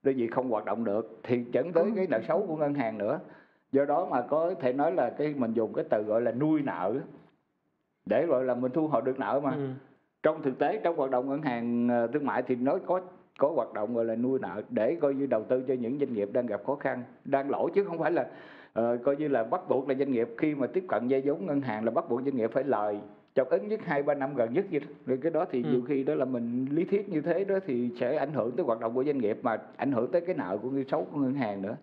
đơn 0.03 0.15
vị 0.17 0.27
không 0.27 0.49
hoạt 0.49 0.65
động 0.65 0.83
được 0.83 1.19
thì 1.23 1.43
dẫn 1.51 1.73
tới 1.73 1.91
cái 1.95 2.07
nợ 2.09 2.19
xấu 2.27 2.45
của 2.47 2.55
ngân 2.55 2.73
hàng 2.73 2.97
nữa. 2.97 3.19
Do 3.71 3.85
đó 3.85 4.07
mà 4.11 4.21
có 4.21 4.53
thể 4.61 4.73
nói 4.73 4.91
là 4.91 5.09
cái 5.09 5.33
mình 5.37 5.53
dùng 5.53 5.73
cái 5.73 5.85
từ 5.89 6.03
gọi 6.03 6.21
là 6.21 6.31
nuôi 6.31 6.61
nợ 6.61 6.95
để 8.05 8.25
gọi 8.25 8.43
là 8.43 8.55
mình 8.55 8.71
thu 8.71 8.87
hồi 8.87 9.01
được 9.01 9.19
nợ 9.19 9.39
mà. 9.43 9.51
Ừ. 9.51 9.69
trong 10.23 10.41
thực 10.41 10.59
tế 10.59 10.79
trong 10.83 10.95
hoạt 10.95 11.11
động 11.11 11.29
ngân 11.29 11.41
hàng 11.41 11.87
ờ, 11.89 12.07
thương 12.07 12.25
mại 12.25 12.43
thì 12.43 12.55
nó 12.55 12.77
có 12.85 13.01
có 13.39 13.51
hoạt 13.55 13.73
động 13.73 13.95
gọi 13.95 14.05
là 14.05 14.15
nuôi 14.15 14.39
nợ 14.39 14.61
để 14.69 14.97
coi 15.01 15.13
như 15.13 15.25
đầu 15.25 15.43
tư 15.43 15.63
cho 15.67 15.73
những 15.73 15.99
doanh 15.99 16.13
nghiệp 16.13 16.29
đang 16.33 16.45
gặp 16.45 16.61
khó 16.65 16.75
khăn 16.75 17.03
đang 17.25 17.49
lỗ 17.49 17.69
chứ 17.69 17.83
không 17.83 17.99
phải 17.99 18.11
là 18.11 18.27
ờ, 18.73 18.97
coi 19.03 19.15
như 19.15 19.27
là 19.27 19.43
bắt 19.43 19.61
buộc 19.69 19.89
là 19.89 19.95
doanh 19.95 20.11
nghiệp 20.11 20.29
khi 20.37 20.55
mà 20.55 20.67
tiếp 20.67 20.83
cận 20.87 21.07
vay 21.09 21.21
vốn 21.25 21.45
ngân 21.45 21.61
hàng 21.61 21.85
là 21.85 21.91
bắt 21.91 22.09
buộc 22.09 22.21
doanh 22.23 22.35
nghiệp 22.35 22.51
phải 22.53 22.63
lời 22.63 22.99
trong 23.35 23.47
ít 23.49 23.63
nhất 23.63 23.79
hai 23.85 24.03
ba 24.03 24.13
năm 24.13 24.35
gần 24.35 24.53
nhất 24.53 24.65
vậy 24.71 24.79
đó. 24.79 24.87
rồi 25.05 25.17
cái 25.21 25.31
đó 25.31 25.45
thì 25.51 25.63
Ừ. 25.63 25.69
nhiều 25.71 25.81
khi 25.87 26.03
đó 26.03 26.13
là 26.15 26.25
mình 26.25 26.65
lý 26.71 26.83
thuyết 26.85 27.09
như 27.09 27.21
thế 27.21 27.43
đó 27.43 27.55
thì 27.65 27.89
sẽ 27.99 28.15
ảnh 28.15 28.33
hưởng 28.33 28.51
tới 28.51 28.65
hoạt 28.65 28.79
động 28.79 28.93
của 28.93 29.03
doanh 29.03 29.17
nghiệp 29.17 29.37
mà 29.43 29.57
ảnh 29.77 29.91
hưởng 29.91 30.11
tới 30.11 30.21
cái 30.21 30.35
nợ 30.35 30.57
của 30.61 30.69
người 30.69 30.85
xấu 30.91 31.07
của 31.11 31.19
ngân 31.19 31.33
hàng 31.33 31.61
nữa 31.61 31.75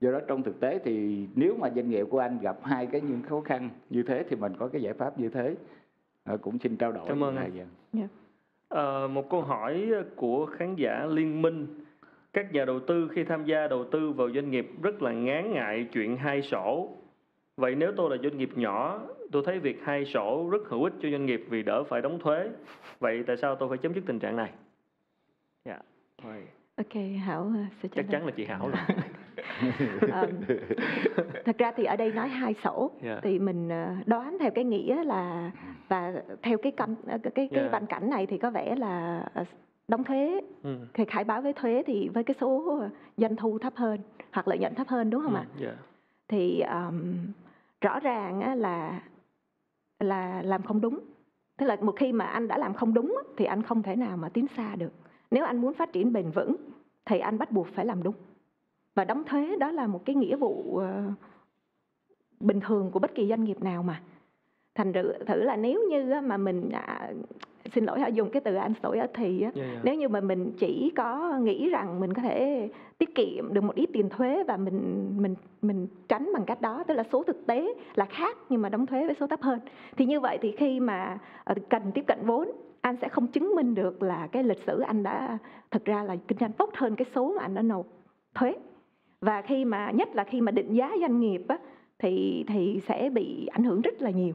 do 0.00 0.10
đó 0.12 0.20
trong 0.28 0.42
thực 0.42 0.60
tế 0.60 0.78
thì 0.84 1.26
nếu 1.34 1.56
mà 1.60 1.70
doanh 1.76 1.90
nghiệp 1.90 2.06
của 2.10 2.18
anh 2.18 2.38
gặp 2.38 2.56
hai 2.62 2.86
cái 2.86 3.00
những 3.00 3.22
khó 3.22 3.40
khăn 3.40 3.70
như 3.90 4.02
thế 4.02 4.24
thì 4.30 4.36
mình 4.36 4.52
có 4.58 4.68
cái 4.68 4.82
giải 4.82 4.92
pháp 4.92 5.18
như 5.20 5.28
thế 5.28 5.54
Ờ, 6.24 6.36
cũng 6.36 6.58
xin 6.58 6.76
trao 6.76 6.92
đổi 6.92 7.04
Cảm 7.08 7.24
ơn 7.24 7.36
anh. 7.36 7.50
Dạ. 7.92 8.06
Ờ, 8.68 9.08
một 9.08 9.30
câu 9.30 9.42
hỏi 9.42 9.86
của 10.16 10.46
khán 10.46 10.74
giả 10.76 11.06
Liên 11.10 11.42
Minh. 11.42 11.66
Các 12.32 12.52
nhà 12.52 12.64
đầu 12.64 12.80
tư 12.80 13.08
khi 13.14 13.24
tham 13.24 13.44
gia 13.44 13.68
đầu 13.68 13.84
tư 13.84 14.10
vào 14.12 14.30
doanh 14.34 14.50
nghiệp 14.50 14.70
rất 14.82 15.02
là 15.02 15.12
ngán 15.12 15.52
ngại 15.52 15.86
chuyện 15.92 16.16
hai 16.16 16.42
sổ. 16.42 16.88
Vậy 17.56 17.74
nếu 17.74 17.92
tôi 17.96 18.10
là 18.10 18.16
doanh 18.22 18.38
nghiệp 18.38 18.50
nhỏ, 18.54 19.00
tôi 19.34 19.42
thấy 19.46 19.58
việc 19.58 19.80
hai 19.84 20.04
sổ 20.04 20.48
rất 20.52 20.62
hữu 20.68 20.84
ích 20.84 20.92
cho 21.02 21.10
doanh 21.10 21.26
nghiệp 21.26 21.44
vì 21.48 21.62
đỡ 21.62 21.84
phải 21.84 22.02
đóng 22.02 22.18
thuế. 22.18 22.48
Vậy 23.00 23.24
tại 23.26 23.36
sao 23.36 23.56
tôi 23.56 23.68
phải 23.68 23.78
chấm 23.78 23.94
dứt 23.94 24.04
tình 24.06 24.18
trạng 24.18 24.36
này? 24.36 24.50
Dạ. 25.64 25.78
Rồi. 26.24 26.42
Ok, 26.76 27.02
Hảo 27.24 27.52
à, 27.56 27.66
sẽ 27.82 27.88
Chắc 27.94 28.06
chắn 28.10 28.26
là 28.26 28.32
chị 28.36 28.44
Hảo 28.44 28.68
rồi. 28.68 28.98
Ờm, 30.12 30.28
thật 31.44 31.58
ra 31.58 31.72
thì 31.76 31.84
ở 31.84 31.96
đây 31.96 32.12
nói 32.12 32.28
hai 32.28 32.54
sổ 32.64 32.90
Dạ. 33.02 33.20
thì 33.22 33.38
mình 33.38 33.68
à, 33.72 33.96
đoán 34.06 34.36
theo 34.40 34.50
cái 34.54 34.64
nghĩa 34.64 35.04
là 35.04 35.50
và 35.88 36.12
theo 36.42 36.58
cái 36.58 36.72
căn 36.76 36.94
cái 37.08 37.18
cái, 37.18 37.30
cái 37.34 37.48
Dạ. 37.64 37.68
văn 37.72 37.86
cảnh 37.86 38.10
này 38.10 38.26
thì 38.26 38.38
có 38.38 38.50
vẻ 38.50 38.76
là 38.76 39.24
đóng 39.88 40.04
thuế 40.04 40.40
Ừ. 40.62 40.76
thì 40.94 41.04
khai 41.04 41.24
báo 41.24 41.42
với 41.42 41.52
thuế 41.52 41.82
thì 41.86 42.08
với 42.08 42.24
cái 42.24 42.34
số 42.40 42.80
doanh 43.16 43.36
thu 43.36 43.58
thấp 43.58 43.72
hơn 43.76 43.98
hoặc 44.32 44.48
lợi 44.48 44.58
nhuận 44.58 44.74
thấp 44.74 44.88
hơn 44.88 45.10
đúng 45.10 45.22
không 45.22 45.34
Ừ, 45.34 45.38
ạ? 45.38 45.44
Dạ. 45.60 45.74
thì 46.28 46.60
um, 46.60 47.16
rõ 47.80 48.00
ràng 48.00 48.58
là 48.60 49.00
là 50.04 50.42
làm 50.42 50.62
không 50.62 50.80
đúng. 50.80 51.00
Tức 51.56 51.66
là 51.66 51.76
một 51.80 51.94
khi 51.96 52.12
mà 52.12 52.24
anh 52.24 52.48
đã 52.48 52.58
làm 52.58 52.74
không 52.74 52.94
đúng 52.94 53.18
thì 53.36 53.44
anh 53.44 53.62
không 53.62 53.82
thể 53.82 53.96
nào 53.96 54.16
mà 54.16 54.28
tiến 54.28 54.46
xa 54.56 54.76
được. 54.76 54.92
Nếu 55.30 55.44
anh 55.44 55.60
muốn 55.60 55.74
phát 55.74 55.92
triển 55.92 56.12
bền 56.12 56.30
vững 56.30 56.56
thì 57.04 57.18
anh 57.18 57.38
bắt 57.38 57.52
buộc 57.52 57.66
phải 57.74 57.86
làm 57.86 58.02
đúng. 58.02 58.14
Và 58.94 59.04
đóng 59.04 59.24
thuế 59.24 59.56
đó 59.56 59.70
là 59.70 59.86
một 59.86 60.02
cái 60.04 60.16
nghĩa 60.16 60.36
vụ 60.36 60.78
ờ, 60.78 61.02
bình 62.40 62.60
thường 62.60 62.90
của 62.90 62.98
bất 62.98 63.14
kỳ 63.14 63.28
doanh 63.28 63.44
nghiệp 63.44 63.62
nào 63.62 63.82
mà. 63.82 64.02
Thành 64.74 64.92
thử, 65.26 65.42
là 65.42 65.56
nếu 65.56 65.80
như 65.90 66.20
mà 66.20 66.36
mình 66.36 66.70
xin 67.72 67.84
lỗi 67.84 68.00
họ 68.00 68.06
dùng 68.06 68.30
cái 68.30 68.40
từ 68.40 68.54
anh 68.54 68.72
sổi 68.82 68.98
ở 68.98 69.06
thì 69.14 69.42
á, 69.42 69.50
Dạ, 69.54 69.64
dạ. 69.74 69.80
nếu 69.84 69.94
như 69.94 70.08
mà 70.08 70.20
mình 70.20 70.52
chỉ 70.58 70.92
có 70.96 71.38
nghĩ 71.42 71.68
rằng 71.70 72.00
mình 72.00 72.14
có 72.14 72.22
thể 72.22 72.68
tiết 72.98 73.14
kiệm 73.14 73.54
được 73.54 73.64
một 73.64 73.74
ít 73.74 73.90
tiền 73.92 74.08
thuế 74.08 74.44
và 74.44 74.56
mình 74.56 75.08
mình 75.16 75.34
mình 75.62 75.86
tránh 76.08 76.30
bằng 76.34 76.44
cách 76.44 76.60
đó 76.60 76.84
tức 76.86 76.94
là 76.94 77.04
số 77.12 77.22
thực 77.22 77.46
tế 77.46 77.74
là 77.94 78.04
khác 78.04 78.36
nhưng 78.48 78.62
mà 78.62 78.68
đóng 78.68 78.86
thuế 78.86 79.06
với 79.06 79.14
số 79.20 79.26
thấp 79.26 79.42
hơn 79.42 79.58
thì 79.96 80.04
như 80.06 80.20
vậy 80.20 80.38
thì 80.42 80.52
khi 80.56 80.80
mà 80.80 81.18
ờ, 81.44 81.54
cần 81.70 81.82
tiếp 81.94 82.04
cận 82.06 82.18
vốn 82.22 82.50
anh 82.80 82.96
sẽ 83.00 83.08
không 83.08 83.26
chứng 83.26 83.54
minh 83.56 83.74
được 83.74 84.02
là 84.02 84.28
cái 84.32 84.42
lịch 84.42 84.62
sử 84.66 84.80
anh 84.80 85.02
đã 85.02 85.38
thực 85.70 85.84
ra 85.84 86.02
là 86.02 86.16
kinh 86.28 86.38
doanh 86.38 86.52
tốt 86.52 86.70
hơn 86.74 86.96
cái 86.96 87.06
số 87.14 87.32
mà 87.36 87.42
anh 87.42 87.54
đã 87.54 87.62
nộp 87.62 87.86
thuế 88.34 88.54
và 89.20 89.42
khi 89.42 89.64
mà 89.64 89.90
nhất 89.90 90.08
là 90.14 90.24
khi 90.24 90.40
mà 90.40 90.52
định 90.52 90.74
giá 90.74 90.90
doanh 91.00 91.20
nghiệp 91.20 91.42
á, 91.48 91.58
thì 91.98 92.44
thì 92.48 92.80
sẽ 92.88 93.10
bị 93.10 93.46
ảnh 93.46 93.64
hưởng 93.64 93.80
rất 93.80 94.02
là 94.02 94.10
nhiều 94.10 94.34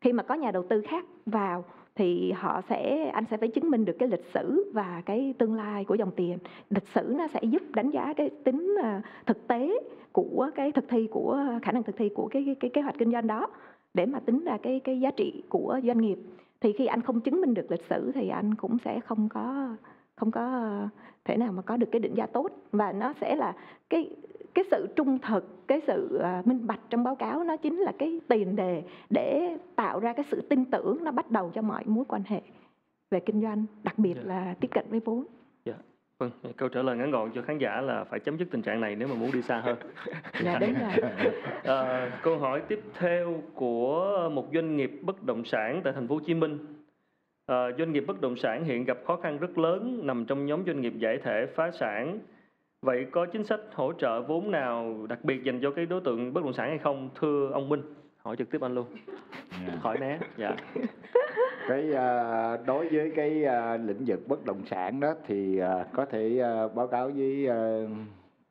khi 0.00 0.12
mà 0.12 0.22
có 0.22 0.34
nhà 0.34 0.50
đầu 0.50 0.62
tư 0.68 0.82
khác 0.88 1.04
vào 1.26 1.64
thì 1.96 2.32
họ 2.32 2.60
sẽ 2.68 3.10
anh 3.14 3.24
sẽ 3.30 3.36
phải 3.36 3.48
chứng 3.48 3.70
minh 3.70 3.84
được 3.84 3.96
cái 3.98 4.08
lịch 4.08 4.24
sử 4.34 4.72
và 4.74 5.02
cái 5.06 5.34
tương 5.38 5.54
lai 5.54 5.84
của 5.84 5.94
dòng 5.94 6.10
tiền. 6.16 6.38
Lịch 6.70 6.88
sử 6.88 7.14
nó 7.18 7.26
sẽ 7.28 7.40
giúp 7.42 7.62
đánh 7.74 7.90
giá 7.90 8.12
cái 8.16 8.30
tính 8.44 8.76
ờ, 8.82 9.00
thực 9.26 9.48
tế 9.48 9.78
của 10.12 10.50
cái 10.54 10.72
thực 10.72 10.88
thi 10.88 11.08
của 11.10 11.44
khả 11.62 11.72
năng 11.72 11.82
thực 11.82 11.96
thi 11.96 12.08
của 12.08 12.28
cái 12.28 12.42
cái, 12.46 12.54
cái 12.54 12.70
kế 12.70 12.80
hoạch 12.82 12.98
kinh 12.98 13.12
doanh 13.12 13.26
đó 13.26 13.48
để 13.94 14.06
mà 14.06 14.20
tính 14.20 14.44
ra 14.44 14.58
cái 14.62 14.80
cái 14.84 15.00
giá 15.00 15.10
trị 15.10 15.42
của 15.48 15.80
doanh 15.84 15.98
nghiệp. 15.98 16.18
Thì 16.60 16.72
khi 16.72 16.86
anh 16.86 17.02
không 17.02 17.20
chứng 17.20 17.40
minh 17.40 17.54
được 17.54 17.70
lịch 17.70 17.84
sử 17.90 18.12
thì 18.14 18.28
anh 18.28 18.54
cũng 18.54 18.78
sẽ 18.84 19.00
không 19.00 19.28
có 19.28 19.76
không 20.16 20.30
có 20.30 20.40
ờ, 20.40 20.88
thể 21.24 21.36
nào 21.36 21.52
mà 21.52 21.62
có 21.62 21.76
được 21.76 21.88
cái 21.92 22.00
định 22.00 22.14
giá 22.14 22.26
tốt. 22.26 22.48
Và 22.72 22.92
nó 22.92 23.12
sẽ 23.20 23.36
là 23.36 23.54
cái 23.90 24.10
cái 24.56 24.64
sự 24.70 24.86
trung 24.96 25.18
thực 25.18 25.68
cái 25.68 25.80
sự 25.86 26.18
à, 26.22 26.42
minh 26.44 26.66
bạch 26.66 26.80
trong 26.90 27.04
báo 27.04 27.16
cáo 27.16 27.44
nó 27.44 27.56
chính 27.56 27.76
là 27.78 27.92
cái 27.98 28.20
tiền 28.28 28.56
đề 28.56 28.82
để 29.10 29.56
tạo 29.76 30.00
ra 30.00 30.12
cái 30.12 30.24
sự 30.30 30.40
tin 30.50 30.64
tưởng 30.64 31.04
nó 31.04 31.10
bắt 31.10 31.30
đầu 31.30 31.50
cho 31.54 31.62
mọi 31.62 31.82
mối 31.86 32.04
quan 32.08 32.22
hệ 32.26 32.40
về 33.10 33.20
kinh 33.20 33.42
doanh 33.42 33.64
đặc 33.82 33.98
biệt 33.98 34.14
Dạ. 34.16 34.22
là 34.24 34.54
tiếp 34.60 34.68
cận 34.74 34.84
với 34.90 35.00
vốn 35.00 35.24
Vâng, 36.18 36.30
câu 36.56 36.68
trả 36.68 36.82
lời 36.82 36.96
ngắn 36.96 37.10
gọn 37.10 37.30
cho 37.34 37.42
khán 37.42 37.58
giả 37.58 37.80
là 37.80 38.04
phải 38.04 38.20
chấm 38.20 38.36
dứt 38.38 38.48
tình 38.50 38.62
trạng 38.62 38.80
này 38.80 38.96
nếu 38.96 39.08
mà 39.08 39.14
muốn 39.14 39.30
đi 39.32 39.42
xa 39.42 39.60
hơn. 39.60 39.76
dạ 40.44 40.58
đúng 40.58 40.74
rồi 40.74 41.10
Ờ, 41.64 42.10
câu 42.22 42.38
hỏi 42.38 42.62
tiếp 42.68 42.80
theo 42.98 43.42
của 43.54 44.28
một 44.32 44.46
doanh 44.54 44.76
nghiệp 44.76 44.92
bất 45.02 45.22
động 45.24 45.44
sản 45.44 45.80
tại 45.84 45.92
thành 45.92 46.08
phố 46.08 46.14
Hồ 46.14 46.20
Chí 46.26 46.34
Minh 46.34 46.58
À, 47.46 47.66
doanh 47.78 47.92
nghiệp 47.92 48.04
bất 48.06 48.20
động 48.20 48.36
sản 48.36 48.64
hiện 48.64 48.84
gặp 48.84 48.98
khó 49.06 49.16
khăn 49.16 49.38
rất 49.38 49.58
lớn 49.58 50.00
nằm 50.06 50.24
trong 50.24 50.46
nhóm 50.46 50.62
doanh 50.66 50.80
nghiệp 50.80 50.92
giải 50.98 51.18
thể 51.24 51.46
phá 51.54 51.70
sản. 51.70 52.18
Vậy 52.82 53.06
có 53.10 53.26
chính 53.26 53.44
sách 53.44 53.60
hỗ 53.74 53.92
trợ 53.92 54.22
vốn 54.22 54.50
nào 54.50 55.06
đặc 55.08 55.24
biệt 55.24 55.44
dành 55.44 55.60
cho 55.62 55.70
cái 55.70 55.86
đối 55.86 56.00
tượng 56.00 56.32
bất 56.32 56.44
động 56.44 56.52
sản 56.52 56.68
hay 56.68 56.78
không? 56.78 57.10
Thưa 57.20 57.50
ông 57.52 57.68
Minh, 57.68 57.82
hỏi 58.16 58.36
trực 58.36 58.50
tiếp 58.50 58.60
anh 58.60 58.74
luôn. 58.74 58.86
Dạ. 59.66 59.74
Hỏi 59.80 59.98
né. 59.98 60.18
Dạ. 60.36 60.56
cái 61.68 61.92
à, 61.92 62.56
đối 62.66 62.88
với 62.88 63.12
cái 63.16 63.44
à, 63.44 63.76
lĩnh 63.76 64.04
vực 64.06 64.28
bất 64.28 64.44
động 64.44 64.62
sản 64.66 65.00
đó 65.00 65.14
thì 65.26 65.58
à, 65.58 65.86
có 65.92 66.04
thể 66.04 66.42
báo 66.74 66.86
cáo 66.86 67.10
với 67.10 67.48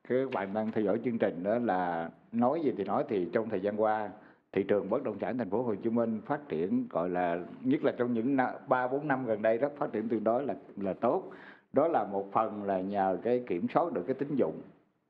các 0.08 0.30
bạn 0.32 0.54
đang 0.54 0.72
theo 0.72 0.84
dõi 0.84 1.00
chương 1.04 1.18
trình 1.18 1.42
đó 1.42 1.58
là 1.58 2.10
nói 2.32 2.60
gì 2.64 2.72
thì 2.78 2.84
nói 2.84 3.04
thì 3.08 3.28
trong 3.32 3.48
thời 3.48 3.60
gian 3.60 3.80
qua 3.80 4.10
thị 4.52 4.62
trường 4.62 4.90
bất 4.90 5.04
động 5.04 5.18
sản 5.20 5.38
thành 5.38 5.50
phố 5.50 5.62
Hồ 5.62 5.74
Chí 5.74 5.90
Minh 5.90 6.20
phát 6.26 6.48
triển 6.48 6.86
gọi 6.90 7.10
là 7.10 7.38
nhất 7.60 7.84
là 7.84 7.92
trong 7.98 8.14
những 8.14 8.36
ba 8.68 8.88
bốn 8.88 9.08
năm 9.08 9.26
gần 9.26 9.42
đây 9.42 9.58
đó 9.58 9.68
phát 9.78 9.92
triển 9.92 10.08
tương 10.08 10.24
đối 10.24 10.44
là 10.44 10.54
là 10.76 10.92
tốt 10.92 11.32
đó 11.76 11.88
là 11.88 12.04
một 12.04 12.32
phần 12.32 12.64
là 12.64 12.80
nhờ 12.80 13.18
cái 13.22 13.42
kiểm 13.46 13.66
soát 13.74 13.92
được 13.92 14.02
cái 14.06 14.14
tín 14.14 14.36
dụng 14.36 14.60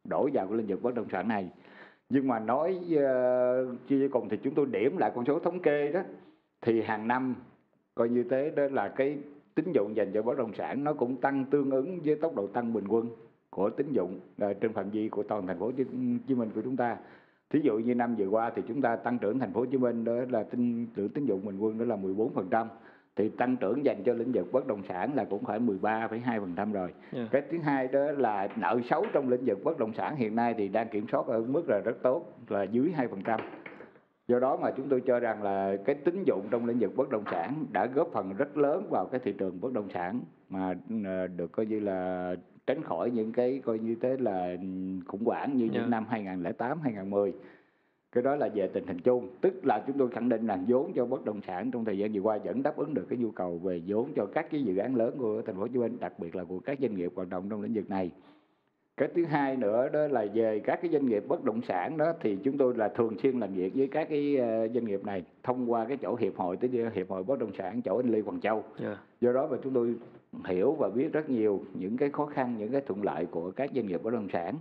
đổ 0.05 0.29
vào 0.33 0.47
cái 0.47 0.59
lĩnh 0.59 0.67
vực 0.67 0.83
bất 0.83 0.95
động 0.95 1.07
sản 1.13 1.29
này. 1.29 1.51
Nhưng 2.09 2.29
mà 2.29 2.39
nói 2.39 2.81
ờ, 2.97 3.63
uh, 3.63 3.89
chia 3.89 4.09
cùng 4.09 4.29
thì 4.29 4.37
chúng 4.37 4.55
tôi 4.55 4.67
điểm 4.67 4.97
lại 4.97 5.13
con 5.15 5.25
số 5.25 5.39
thống 5.39 5.61
kê 5.61 5.93
đó. 5.93 6.01
Thì 6.61 6.83
hàng 6.83 7.09
năm 7.09 7.35
coi 7.95 8.09
như 8.09 8.25
thế 8.31 8.51
đó 8.57 8.63
là 8.73 8.89
cái 8.89 9.19
tín 9.55 9.73
dụng 9.73 9.97
dành 9.97 10.13
cho 10.15 10.23
bất 10.23 10.39
động 10.39 10.55
sản 10.55 10.85
nó 10.85 10.93
cũng 10.93 11.17
tăng 11.17 11.45
tương 11.51 11.71
ứng 11.71 12.01
với 12.05 12.17
tốc 12.17 12.35
độ 12.35 12.47
tăng 12.47 12.73
bình 12.73 12.85
quân 12.89 13.09
của 13.51 13.71
tín 13.71 13.93
dụng 13.93 14.21
uh, 14.45 14.61
trên 14.61 14.73
phạm 14.73 14.91
vi 14.91 15.09
của 15.09 15.23
toàn 15.23 15.47
thành 15.47 15.59
phố 15.59 15.67
Hồ 15.67 15.73
Chí 16.29 16.35
Minh 16.35 16.51
của 16.55 16.61
chúng 16.65 16.77
ta. 16.77 16.97
Thí 17.51 17.61
dụ 17.61 17.79
như 17.79 17.95
năm 17.95 18.17
vừa 18.17 18.27
qua 18.27 18.51
thì 18.57 18.63
chúng 18.69 18.83
ta 18.83 18.97
tăng 18.97 19.19
trưởng 19.19 19.39
thành 19.39 19.53
phố 19.53 19.61
Hồ 19.61 19.67
Chí 19.67 19.79
Minh 19.79 20.05
đó 20.05 20.13
là 20.31 20.43
tín 20.43 20.87
lượng 20.97 21.09
tín 21.09 21.27
dụng 21.27 21.45
bình 21.45 21.59
quân 21.59 21.79
đó 21.79 21.85
là 21.85 21.97
14% 21.97 22.67
thì 23.17 23.29
tăng 23.29 23.57
trưởng 23.57 23.85
dành 23.85 24.03
cho 24.05 24.13
lĩnh 24.13 24.33
vực 24.33 24.53
bất 24.53 24.67
động 24.67 24.83
sản 24.89 25.15
là 25.15 25.25
cũng 25.25 25.45
phải 25.45 25.61
13,2% 25.61 26.73
rồi. 26.73 26.93
Yeah. 27.13 27.29
Cái 27.31 27.43
thứ 27.51 27.59
hai 27.59 27.89
đó 27.89 28.01
là 28.01 28.49
nợ 28.57 28.81
xấu 28.91 29.05
trong 29.13 29.29
lĩnh 29.29 29.45
vực 29.45 29.65
bất 29.65 29.79
động 29.79 29.93
sản 29.95 30.17
hiện 30.17 30.37
nay 30.37 30.55
thì 30.59 30.69
đang 30.69 30.89
kiểm 30.89 31.07
soát 31.13 31.27
ở 31.27 31.41
mức 31.41 31.69
là 31.69 31.79
rất 31.79 32.03
tốt 32.03 32.39
là 32.49 32.63
dưới 32.63 32.93
2%. 32.97 33.39
Do 34.29 34.39
đó 34.39 34.57
mà 34.57 34.71
chúng 34.77 34.89
tôi 34.89 35.03
cho 35.07 35.21
rằng 35.21 35.43
là 35.43 35.77
cái 35.85 35.95
tín 35.95 36.25
dụng 36.25 36.47
trong 36.51 36.67
lĩnh 36.67 36.79
vực 36.79 36.97
bất 36.97 37.11
động 37.11 37.25
sản 37.31 37.65
đã 37.73 37.87
góp 37.87 38.09
phần 38.13 38.33
rất 38.39 38.57
lớn 38.57 38.87
vào 38.91 39.07
cái 39.07 39.21
thị 39.25 39.35
trường 39.39 39.61
bất 39.61 39.73
động 39.73 39.89
sản 39.95 40.21
mà 40.49 40.75
ờ, 41.05 41.27
được 41.27 41.53
coi 41.53 41.67
như 41.67 41.81
là 41.81 42.35
tránh 42.67 42.83
khỏi 42.83 43.11
những 43.11 43.33
cái 43.33 43.61
coi 43.65 43.79
như 43.79 43.97
thế 44.01 44.17
là 44.19 44.57
khủng 45.07 45.25
hoảng 45.25 45.57
như 45.57 45.65
yeah. 45.65 45.73
những 45.73 45.83
dạ. 45.83 45.89
năm 45.89 46.07
2008 46.09 46.81
2010 46.81 47.33
cái 48.17 48.23
đó 48.23 48.37
là 48.37 48.49
về 48.55 48.67
tình 48.67 48.87
hình 48.87 48.99
chung 48.99 49.29
tức 49.41 49.67
là 49.67 49.85
chúng 49.87 49.99
tôi 49.99 50.09
khẳng 50.09 50.29
định 50.29 50.47
là 50.47 50.59
vốn 50.69 50.93
cho 50.95 51.07
bất 51.07 51.25
động 51.25 51.41
sản 51.47 51.71
trong 51.71 51.85
thời 51.85 51.99
gian 51.99 52.13
vừa 52.13 52.21
qua 52.21 52.39
vẫn 52.45 52.63
đáp 52.63 52.77
ứng 52.77 52.95
được 52.95 53.07
cái 53.09 53.19
nhu 53.19 53.31
cầu 53.31 53.59
về 53.59 53.83
vốn 53.87 54.09
cho 54.17 54.27
các 54.27 54.51
cái 54.51 54.63
dự 54.63 54.77
án 54.77 54.97
lớn 54.97 55.15
của 55.19 55.43
thành 55.43 55.55
phố 55.55 55.61
Hồ 55.61 55.69
Chí 55.69 55.79
Minh 55.79 55.97
đặc 56.01 56.19
biệt 56.19 56.37
là 56.37 56.45
của 56.45 56.59
các 56.59 56.79
doanh 56.81 56.95
nghiệp 56.95 57.13
hoạt 57.15 57.29
động 57.29 57.47
trong 57.51 57.63
lĩnh 57.63 57.75
vực 57.75 57.91
này 57.91 58.11
cái 58.97 59.09
thứ 59.15 59.25
hai 59.25 59.57
nữa 59.57 59.89
đó 59.89 60.07
là 60.07 60.27
về 60.35 60.61
các 60.61 60.79
cái 60.83 60.91
doanh 60.91 61.07
nghiệp 61.07 61.25
bất 61.29 61.45
động 61.45 61.61
sản 61.69 61.97
đó 61.97 62.13
thì 62.21 62.37
chúng 62.45 62.59
tôi 62.59 62.75
là 62.77 62.89
thường 62.89 63.19
xuyên 63.23 63.41
làm 63.41 63.55
việc 63.55 63.73
với 63.75 63.87
các 63.87 64.09
cái 64.09 64.37
ờ, 64.37 64.69
doanh 64.69 64.85
nghiệp 64.85 65.05
này 65.05 65.25
thông 65.43 65.73
qua 65.73 65.85
cái 65.85 65.97
chỗ 65.97 66.17
hiệp 66.17 66.37
hội 66.37 66.57
tới 66.57 66.71
hiệp 66.95 67.11
hội 67.11 67.23
bất 67.23 67.39
động 67.39 67.53
sản 67.59 67.83
chỗ 67.83 67.97
anh 67.97 68.09
Lê 68.09 68.21
Hoàng 68.21 68.41
Châu 68.41 68.55
yeah. 68.55 68.65
Dạ. 68.81 68.97
do 69.21 69.33
đó 69.33 69.49
mà 69.51 69.57
chúng 69.63 69.73
tôi 69.73 69.95
hiểu 70.45 70.73
và 70.73 70.89
biết 70.89 71.13
rất 71.13 71.31
nhiều 71.31 71.61
những 71.75 71.97
cái 71.97 72.11
khó 72.11 72.27
khăn 72.27 72.55
những 72.59 72.73
cái 72.73 72.81
thuận 72.81 73.03
lợi 73.03 73.27
của 73.27 73.51
các 73.51 73.71
doanh 73.75 73.87
nghiệp 73.87 74.03
bất 74.03 74.13
động 74.13 74.29
sản 74.33 74.55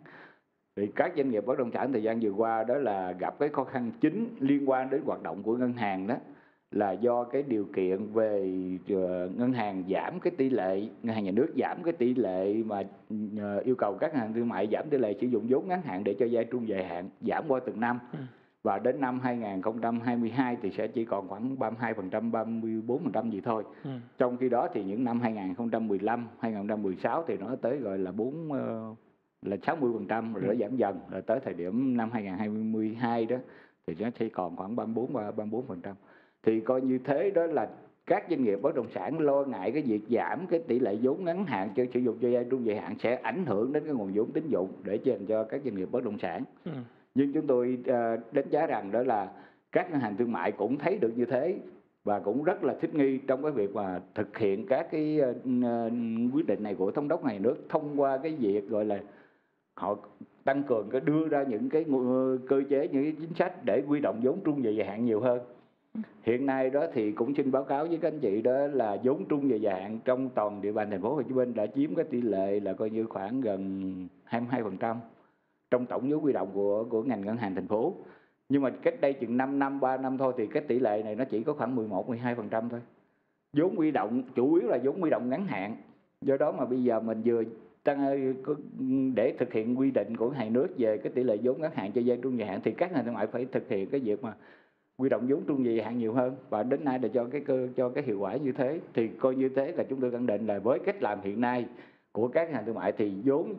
thì 0.75 0.87
các 0.95 1.13
doanh 1.17 1.31
nghiệp 1.31 1.45
bất 1.45 1.57
động 1.57 1.71
sản 1.73 1.91
thời 1.91 2.03
gian 2.03 2.19
vừa 2.19 2.29
qua 2.29 2.63
đó 2.63 2.75
là 2.75 3.11
gặp 3.11 3.39
cái 3.39 3.49
khó 3.49 3.63
khăn 3.63 3.91
chính 4.01 4.35
liên 4.39 4.69
quan 4.69 4.89
đến 4.89 5.01
hoạt 5.05 5.23
động 5.23 5.43
của 5.43 5.57
ngân 5.57 5.73
hàng 5.73 6.07
đó 6.07 6.15
là 6.71 6.91
do 6.91 7.23
cái 7.23 7.43
điều 7.43 7.65
kiện 7.75 8.13
về 8.13 8.59
uh, 8.93 9.37
ngân 9.37 9.53
hàng 9.53 9.83
giảm 9.89 10.19
cái 10.19 10.31
tỷ 10.37 10.49
lệ 10.49 10.81
ngân 11.03 11.15
hàng 11.15 11.23
nhà 11.23 11.31
nước 11.31 11.53
giảm 11.57 11.83
cái 11.83 11.93
tỷ 11.93 12.13
lệ 12.13 12.53
mà 12.53 12.79
uh, 12.79 13.63
yêu 13.63 13.75
cầu 13.75 13.97
các 13.99 14.13
ngân 14.13 14.21
hàng 14.21 14.33
thương 14.33 14.49
mại 14.49 14.67
giảm 14.71 14.89
tỷ 14.89 14.97
lệ 14.97 15.15
sử 15.21 15.27
dụng 15.27 15.45
vốn 15.49 15.67
ngắn 15.67 15.81
hạn 15.81 16.03
để 16.03 16.15
cho 16.19 16.25
vay 16.31 16.45
trung 16.45 16.67
dài 16.67 16.85
hạn 16.85 17.09
giảm 17.21 17.43
qua 17.47 17.59
từng 17.65 17.79
năm 17.79 17.99
ừ. 18.11 18.19
và 18.63 18.79
đến 18.79 19.01
năm 19.01 19.19
2022 19.19 20.57
thì 20.61 20.71
sẽ 20.71 20.87
chỉ 20.87 21.05
còn 21.05 21.27
khoảng 21.27 21.55
32% 21.55 22.31
34% 22.87 23.31
gì 23.31 23.41
thôi. 23.41 23.63
Ừ. 23.83 23.89
Trong 24.17 24.37
khi 24.37 24.49
đó 24.49 24.67
thì 24.73 24.83
những 24.83 25.03
năm 25.03 25.21
2015, 25.21 26.27
2016 26.39 27.23
thì 27.27 27.37
nó 27.37 27.55
tới 27.61 27.77
gọi 27.77 27.97
là 27.97 28.11
4 28.11 28.51
uh, 28.51 28.97
là 29.45 29.57
60% 29.57 30.33
rồi 30.33 30.43
nó 30.43 30.49
ừ. 30.49 30.55
giảm 30.59 30.75
dần 30.75 30.99
rồi 31.11 31.21
tới 31.21 31.39
thời 31.39 31.53
điểm 31.53 31.97
năm 31.97 32.09
2022 32.13 33.25
đó 33.25 33.37
thì 33.87 33.95
nó 33.99 34.09
chỉ 34.19 34.29
còn 34.29 34.55
khoảng 34.55 34.75
34 34.75 35.13
và 35.13 35.31
34% 35.31 35.93
thì 36.43 36.59
coi 36.59 36.81
như 36.81 36.97
thế 36.97 37.31
đó 37.31 37.45
là 37.45 37.69
các 38.05 38.25
doanh 38.29 38.43
nghiệp 38.43 38.59
bất 38.61 38.75
động 38.75 38.87
sản 38.95 39.19
lo 39.19 39.43
ngại 39.43 39.71
cái 39.71 39.81
việc 39.81 40.01
giảm 40.09 40.47
cái 40.47 40.59
tỷ 40.59 40.79
lệ 40.79 40.97
vốn 41.01 41.25
ngắn 41.25 41.45
hạn 41.45 41.69
cho 41.75 41.83
sử 41.93 41.99
dụng 41.99 42.17
cho 42.21 42.27
vay 42.31 42.45
trung 42.49 42.65
dài 42.65 42.77
hạn 42.77 42.95
sẽ 42.99 43.15
ảnh 43.15 43.45
hưởng 43.45 43.73
đến 43.73 43.83
cái 43.83 43.93
nguồn 43.93 44.11
vốn 44.13 44.31
tín 44.31 44.47
dụng 44.47 44.69
để 44.83 44.99
dành 45.03 45.25
cho 45.25 45.43
các 45.43 45.61
doanh 45.65 45.75
nghiệp 45.75 45.87
bất 45.91 46.03
động 46.03 46.19
sản. 46.19 46.43
Ừ. 46.65 46.71
Nhưng 47.15 47.33
chúng 47.33 47.47
tôi 47.47 47.77
uh, 47.79 48.33
đánh 48.33 48.49
giá 48.49 48.67
rằng 48.67 48.91
đó 48.91 49.03
là 49.03 49.31
các 49.71 49.91
ngân 49.91 49.99
hàng 49.99 50.17
thương 50.17 50.31
mại 50.31 50.51
cũng 50.51 50.77
thấy 50.77 50.97
được 50.97 51.13
như 51.15 51.25
thế 51.25 51.55
và 52.03 52.19
cũng 52.19 52.43
rất 52.43 52.63
là 52.63 52.75
thích 52.81 52.95
nghi 52.95 53.17
trong 53.17 53.43
cái 53.43 53.51
việc 53.51 53.75
mà 53.75 54.01
thực 54.15 54.37
hiện 54.37 54.65
các 54.67 54.87
cái 54.91 55.19
uh, 55.21 55.91
quyết 56.33 56.47
định 56.47 56.63
này 56.63 56.75
của 56.75 56.91
thống 56.91 57.07
đốc 57.07 57.25
nhà 57.25 57.39
nước 57.39 57.55
thông 57.69 58.01
qua 58.01 58.17
cái 58.17 58.35
việc 58.35 58.69
gọi 58.69 58.85
là 58.85 58.99
họ 59.75 59.97
tăng 60.43 60.63
cường 60.63 60.89
cái 60.89 61.01
đưa 61.01 61.27
ra 61.27 61.43
những 61.43 61.69
cái 61.69 61.85
cơ 62.49 62.63
chế, 62.69 62.87
những 62.87 63.03
cái 63.03 63.13
chính 63.19 63.33
sách 63.33 63.65
để 63.65 63.83
quy 63.87 63.99
động 63.99 64.19
vốn 64.23 64.39
trung 64.45 64.61
và 64.63 64.69
dài 64.69 64.87
hạn 64.87 65.05
nhiều 65.05 65.21
hơn. 65.21 65.39
Hiện 66.23 66.45
nay 66.45 66.69
đó 66.69 66.85
thì 66.93 67.11
cũng 67.11 67.35
xin 67.35 67.51
báo 67.51 67.63
cáo 67.63 67.85
với 67.85 67.97
các 67.97 68.07
anh 68.07 68.19
chị 68.19 68.41
đó 68.41 68.67
là 68.67 68.97
vốn 69.03 69.25
trung 69.25 69.47
và 69.49 69.55
dài 69.55 69.81
hạn 69.81 69.99
trong 70.05 70.29
toàn 70.29 70.61
địa 70.61 70.71
bàn 70.71 70.91
thành 70.91 71.01
phố 71.01 71.15
Hồ 71.15 71.21
Chí 71.21 71.33
Minh 71.33 71.53
đã 71.53 71.65
chiếm 71.67 71.95
cái 71.95 72.05
tỷ 72.05 72.21
lệ 72.21 72.59
là 72.59 72.73
coi 72.73 72.89
như 72.89 73.05
khoảng 73.05 73.41
gần 73.41 74.07
22% 74.29 74.95
trong 75.71 75.85
tổng 75.85 76.09
vốn 76.09 76.25
quy 76.25 76.33
động 76.33 76.49
của 76.53 76.83
của 76.83 77.03
ngành 77.03 77.21
ngân 77.21 77.37
hàng 77.37 77.55
thành 77.55 77.67
phố. 77.67 77.93
Nhưng 78.49 78.61
mà 78.61 78.69
cách 78.69 79.01
đây 79.01 79.13
chừng 79.13 79.37
5 79.37 79.59
năm 79.59 79.79
3 79.79 79.97
năm 79.97 80.17
thôi 80.17 80.33
thì 80.37 80.47
cái 80.47 80.63
tỷ 80.63 80.79
lệ 80.79 81.01
này 81.03 81.15
nó 81.15 81.23
chỉ 81.25 81.43
có 81.43 81.53
khoảng 81.53 81.75
11 81.75 82.09
12% 82.09 82.69
thôi. 82.69 82.81
Vốn 83.53 83.75
quy 83.79 83.91
động, 83.91 84.23
chủ 84.35 84.53
yếu 84.53 84.69
là 84.69 84.77
vốn 84.83 85.03
quy 85.03 85.09
động 85.09 85.29
ngắn 85.29 85.45
hạn. 85.45 85.75
Do 86.21 86.37
đó 86.37 86.51
mà 86.51 86.65
bây 86.65 86.83
giờ 86.83 86.99
mình 86.99 87.21
vừa 87.25 87.43
Ờ, 87.85 88.17
để 89.15 89.33
thực 89.39 89.53
hiện 89.53 89.79
quy 89.79 89.91
định 89.91 90.17
của 90.17 90.29
hai 90.29 90.49
nước 90.49 90.67
về 90.77 90.97
cái 90.97 91.11
tỷ 91.15 91.23
lệ 91.23 91.37
vốn 91.43 91.61
ngắn 91.61 91.71
hạn 91.73 91.91
cho 91.91 92.01
vay 92.05 92.17
trung 92.21 92.39
dài 92.39 92.47
hạn, 92.47 92.61
thì 92.63 92.71
các 92.71 92.87
ngân 92.87 92.95
hàng 92.95 93.05
thương 93.05 93.13
mại 93.13 93.27
phải 93.27 93.45
thực 93.45 93.69
hiện 93.69 93.89
cái 93.89 93.99
việc 93.99 94.23
mà 94.23 94.33
quy 94.97 95.09
động 95.09 95.25
vốn 95.29 95.41
trung 95.47 95.65
dài 95.65 95.81
hạn 95.81 95.97
nhiều 95.97 96.13
hơn. 96.13 96.35
Và 96.49 96.63
đến 96.63 96.83
nay 96.83 96.99
để 96.99 97.09
cho 97.09 97.25
cái 97.31 97.41
cơ, 97.41 97.67
cho 97.75 97.89
cái 97.89 98.03
hiệu 98.03 98.19
quả 98.19 98.35
như 98.35 98.51
thế. 98.51 98.79
Thì 98.93 99.07
coi 99.07 99.35
như 99.35 99.49
thế 99.49 99.71
là 99.71 99.83
chúng 99.83 100.01
tôi 100.01 100.11
khẳng 100.11 100.25
định 100.25 100.47
là 100.47 100.59
với 100.59 100.79
cách 100.79 101.01
làm 101.01 101.21
hiện 101.21 101.41
nay 101.41 101.65
của 102.11 102.27
các 102.27 102.43
ngân 102.43 102.53
hàng 102.53 102.65
thương 102.65 102.75
mại 102.75 102.91
thì 102.91 103.13
vốn 103.23 103.53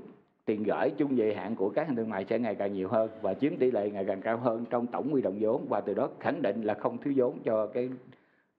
tiền 0.44 0.62
gửi 0.62 0.90
trung 0.96 1.18
dài 1.18 1.34
hạn 1.34 1.56
của 1.56 1.68
các 1.68 1.82
ngân 1.82 1.86
hàng 1.86 1.96
thương 1.96 2.08
mại 2.08 2.24
sẽ 2.24 2.38
ngày 2.38 2.54
càng 2.54 2.72
nhiều 2.72 2.88
hơn 2.88 3.10
và 3.22 3.34
chiếm 3.34 3.56
tỷ 3.56 3.70
lệ 3.70 3.90
ngày 3.90 4.04
càng 4.04 4.22
cao 4.22 4.36
hơn 4.36 4.64
trong 4.70 4.86
tổng 4.86 5.08
quy 5.12 5.22
động 5.22 5.36
vốn. 5.40 5.66
Và 5.68 5.80
từ 5.80 5.94
đó 5.94 6.10
khẳng 6.20 6.42
định 6.42 6.62
là 6.62 6.74
không 6.74 6.98
thiếu 6.98 7.12
vốn 7.16 7.38
cho 7.44 7.66
cái 7.66 7.88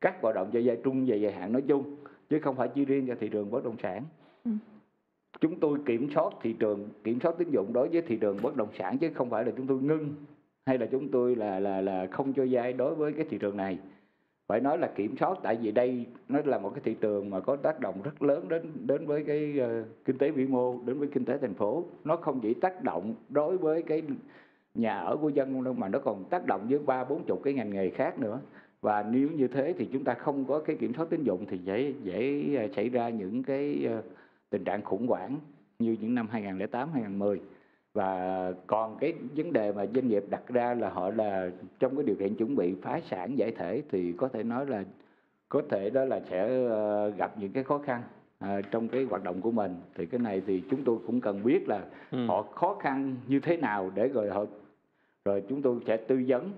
các 0.01 0.21
hoạt 0.21 0.35
động 0.35 0.49
cho 0.53 0.59
vay 0.65 0.77
trung 0.83 1.05
và 1.07 1.15
dài 1.15 1.31
hạn 1.31 1.51
nói 1.51 1.61
chung, 1.67 1.95
chứ 2.29 2.39
không 2.39 2.55
phải 2.55 2.67
chỉ 2.67 2.85
riêng 2.85 3.07
cho 3.07 3.15
thị 3.19 3.29
trường 3.29 3.51
bất 3.51 3.63
động 3.63 3.75
sản. 3.83 4.03
Ừ 4.45 4.51
chúng 5.39 5.59
tôi 5.59 5.79
kiểm 5.85 6.09
soát 6.15 6.33
thị 6.41 6.53
trường 6.59 6.89
kiểm 7.03 7.19
soát 7.19 7.35
tín 7.37 7.51
dụng 7.51 7.73
đối 7.73 7.89
với 7.89 8.01
thị 8.01 8.17
trường 8.17 8.37
bất 8.41 8.55
động 8.55 8.69
sản 8.77 8.97
chứ 8.97 9.09
không 9.15 9.29
phải 9.29 9.45
là 9.45 9.51
chúng 9.57 9.67
tôi 9.67 9.77
ngưng 9.77 10.15
hay 10.65 10.77
là 10.77 10.85
chúng 10.85 11.11
tôi 11.11 11.35
là 11.35 11.59
là 11.59 11.81
là 11.81 12.07
không 12.11 12.33
cho 12.33 12.45
vay 12.51 12.73
đối 12.73 12.95
với 12.95 13.13
cái 13.13 13.25
thị 13.29 13.37
trường 13.37 13.57
này. 13.57 13.77
Phải 14.47 14.59
nói 14.59 14.77
là 14.77 14.87
kiểm 14.95 15.17
soát 15.17 15.37
tại 15.43 15.57
vì 15.61 15.71
đây 15.71 16.05
nó 16.29 16.39
là 16.45 16.59
một 16.59 16.69
cái 16.75 16.81
thị 16.85 16.95
trường 17.01 17.29
mà 17.29 17.39
có 17.39 17.55
tác 17.55 17.79
động 17.79 18.01
rất 18.03 18.21
lớn 18.21 18.47
đến 18.49 18.71
đến 18.85 19.05
với 19.05 19.23
cái 19.23 19.53
uh, 19.61 20.05
kinh 20.05 20.17
tế 20.17 20.31
vĩ 20.31 20.45
mô 20.45 20.79
đến 20.85 20.99
với 20.99 21.07
kinh 21.07 21.25
tế 21.25 21.37
thành 21.41 21.53
phố. 21.53 21.83
Nó 22.03 22.15
không 22.15 22.39
chỉ 22.39 22.53
tác 22.53 22.83
động 22.83 23.15
đối 23.29 23.57
với 23.57 23.81
cái 23.81 24.01
nhà 24.75 24.99
ở 24.99 25.17
của 25.17 25.29
dân 25.29 25.63
đâu 25.63 25.73
mà 25.73 25.87
nó 25.87 25.99
còn 25.99 26.23
tác 26.29 26.45
động 26.45 26.67
với 26.69 26.79
ba 26.79 27.03
bốn 27.03 27.23
chục 27.23 27.41
cái 27.43 27.53
ngành 27.53 27.69
nghề 27.69 27.89
khác 27.89 28.19
nữa. 28.19 28.39
Và 28.81 29.03
nếu 29.11 29.29
như 29.29 29.47
thế 29.47 29.73
thì 29.77 29.89
chúng 29.93 30.03
ta 30.03 30.13
không 30.13 30.45
có 30.45 30.59
cái 30.59 30.75
kiểm 30.75 30.93
soát 30.93 31.09
tín 31.09 31.23
dụng 31.23 31.45
thì 31.49 31.57
dễ 31.57 31.93
dễ 32.03 32.43
ờ, 32.57 32.67
xảy 32.75 32.89
ra 32.89 33.09
những 33.09 33.43
cái 33.43 33.87
uh, 33.99 34.05
tình 34.49 34.63
trạng 34.63 34.81
khủng 34.81 35.07
hoảng 35.07 35.39
như 35.79 35.97
những 36.01 36.15
năm 36.15 36.27
2008 36.31 36.89
2010 36.93 37.41
và 37.93 38.53
còn 38.67 38.97
cái 38.99 39.13
vấn 39.35 39.53
đề 39.53 39.71
mà 39.71 39.85
doanh 39.95 40.07
nghiệp 40.07 40.23
đặt 40.29 40.47
ra 40.47 40.73
là 40.73 40.89
họ 40.89 41.09
là 41.09 41.49
trong 41.79 41.95
cái 41.95 42.05
điều 42.05 42.15
kiện 42.15 42.35
chuẩn 42.35 42.55
bị 42.55 42.75
phá 42.81 42.99
sản 43.09 43.37
giải 43.37 43.51
thể 43.51 43.83
thì 43.91 44.13
có 44.17 44.27
thể 44.27 44.43
nói 44.43 44.65
là 44.65 44.83
có 45.49 45.61
thể 45.69 45.89
đó 45.89 46.05
là 46.05 46.19
sẽ 46.29 46.67
ờ, 46.69 47.09
gặp 47.09 47.37
những 47.39 47.51
cái 47.51 47.63
khó 47.63 47.77
khăn 47.77 48.01
à, 48.39 48.61
trong 48.71 48.87
cái 48.87 49.03
hoạt 49.03 49.23
động 49.23 49.41
của 49.41 49.51
mình. 49.51 49.75
Thì 49.95 50.05
cái 50.05 50.19
này 50.19 50.41
thì 50.47 50.63
chúng 50.69 50.83
tôi 50.83 50.97
cũng 51.07 51.21
cần 51.21 51.43
biết 51.43 51.67
là 51.67 51.85
ừ. 52.11 52.25
họ 52.27 52.41
khó 52.41 52.77
khăn 52.79 53.15
như 53.27 53.39
thế 53.39 53.57
nào 53.57 53.91
để 53.95 54.07
rồi 54.07 54.29
họ 54.29 54.45
rồi 55.25 55.43
chúng 55.49 55.61
tôi 55.61 55.79
sẽ 55.87 55.97
tư 55.97 56.23
vấn 56.27 56.51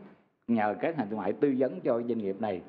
nhờ 0.48 0.76
các 0.82 0.98
hàng 0.98 1.08
thương 1.10 1.20
mại 1.20 1.34
tư 1.34 1.56
vấn 1.58 1.80
cho 1.80 2.02
doanh 2.02 2.18
nghiệp 2.18 2.42
này 2.42 2.62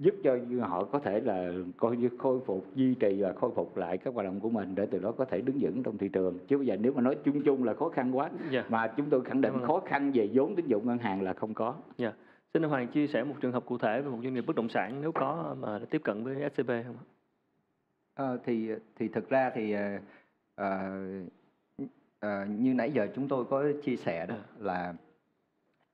giúp 0.00 0.14
cho 0.24 0.38
họ 0.60 0.84
có 0.84 0.98
thể 0.98 1.20
là 1.20 1.52
coi 1.76 1.96
như 1.96 2.08
khôi 2.18 2.40
phục 2.46 2.66
duy 2.74 2.94
trì 2.94 3.22
và 3.22 3.32
khôi 3.32 3.50
phục 3.54 3.76
lại 3.76 3.98
các 3.98 4.14
hoạt 4.14 4.26
động 4.26 4.40
của 4.40 4.50
mình 4.50 4.74
để 4.74 4.86
từ 4.90 4.98
đó 4.98 5.12
có 5.12 5.24
thể 5.24 5.40
đứng 5.40 5.58
vững 5.60 5.82
trong 5.82 5.98
thị 5.98 6.08
trường 6.08 6.38
chứ 6.48 6.56
bây 6.58 6.66
giờ 6.66 6.76
nếu 6.80 6.92
mà 6.92 7.02
nói 7.02 7.16
chung 7.24 7.42
chung 7.42 7.64
là 7.64 7.74
khó 7.74 7.88
khăn 7.88 8.16
quá 8.16 8.24
yeah. 8.24 8.50
Dạ. 8.50 8.64
mà 8.68 8.86
chúng 8.96 9.10
tôi 9.10 9.24
khẳng 9.24 9.40
định 9.40 9.52
khó 9.66 9.82
khăn 9.86 10.12
về 10.14 10.30
vốn 10.32 10.56
tín 10.56 10.66
dụng 10.66 10.86
ngân 10.86 10.98
hàng 10.98 11.22
là 11.22 11.32
không 11.32 11.54
có. 11.54 11.66
Yeah. 11.66 11.80
Dạ. 11.98 12.12
Xin 12.54 12.64
anh 12.64 12.70
Hoàng 12.70 12.88
chia 12.88 13.06
sẻ 13.06 13.24
một 13.24 13.34
trường 13.40 13.52
hợp 13.52 13.66
cụ 13.66 13.78
thể 13.78 14.02
về 14.02 14.10
một 14.10 14.18
doanh 14.22 14.34
nghiệp 14.34 14.44
bất 14.46 14.56
động 14.56 14.68
sản 14.68 15.00
nếu 15.00 15.12
có 15.12 15.56
mà 15.60 15.78
đã 15.78 15.84
tiếp 15.90 16.00
cận 16.04 16.24
với 16.24 16.50
SCB 16.54 16.68
không 16.68 16.96
ạ? 16.96 17.04
Ờ, 18.14 18.38
thì 18.44 18.70
thì 18.98 19.08
thực 19.08 19.28
ra 19.28 19.50
thì 19.54 19.72
ờ, 19.72 19.98
ờ, 20.54 20.92
ờ, 22.20 22.44
như 22.58 22.74
nãy 22.74 22.90
giờ 22.92 23.08
chúng 23.14 23.28
tôi 23.28 23.44
có 23.44 23.64
chia 23.84 23.96
sẻ 23.96 24.26
đó 24.26 24.34
À. 24.34 24.44
là 24.58 24.94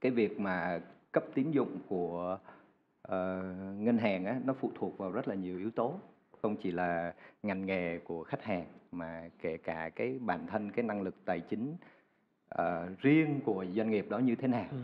cái 0.00 0.12
việc 0.12 0.40
mà 0.40 0.80
cấp 1.12 1.24
tín 1.34 1.50
dụng 1.50 1.78
của 1.88 2.38
ờ, 3.02 3.42
ngân 3.78 3.98
hàng 3.98 4.24
á, 4.24 4.40
nó 4.44 4.52
phụ 4.52 4.70
thuộc 4.74 4.98
vào 4.98 5.10
rất 5.10 5.28
là 5.28 5.34
nhiều 5.34 5.58
yếu 5.58 5.70
tố. 5.70 5.94
Không 6.42 6.56
chỉ 6.56 6.70
là 6.70 7.14
ngành 7.42 7.66
nghề 7.66 7.98
của 7.98 8.24
khách 8.24 8.42
hàng 8.44 8.66
mà 8.92 9.28
kể 9.42 9.56
cả 9.56 9.90
cái 9.96 10.18
bản 10.20 10.46
thân 10.46 10.70
cái 10.70 10.82
năng 10.82 11.02
lực 11.02 11.14
tài 11.24 11.40
chính 11.40 11.76
ờ, 12.48 12.88
riêng 12.98 13.40
của 13.44 13.64
doanh 13.74 13.90
nghiệp 13.90 14.06
đó 14.10 14.18
như 14.18 14.34
thế 14.34 14.48
nào. 14.48 14.66
Ừ. 14.70 14.78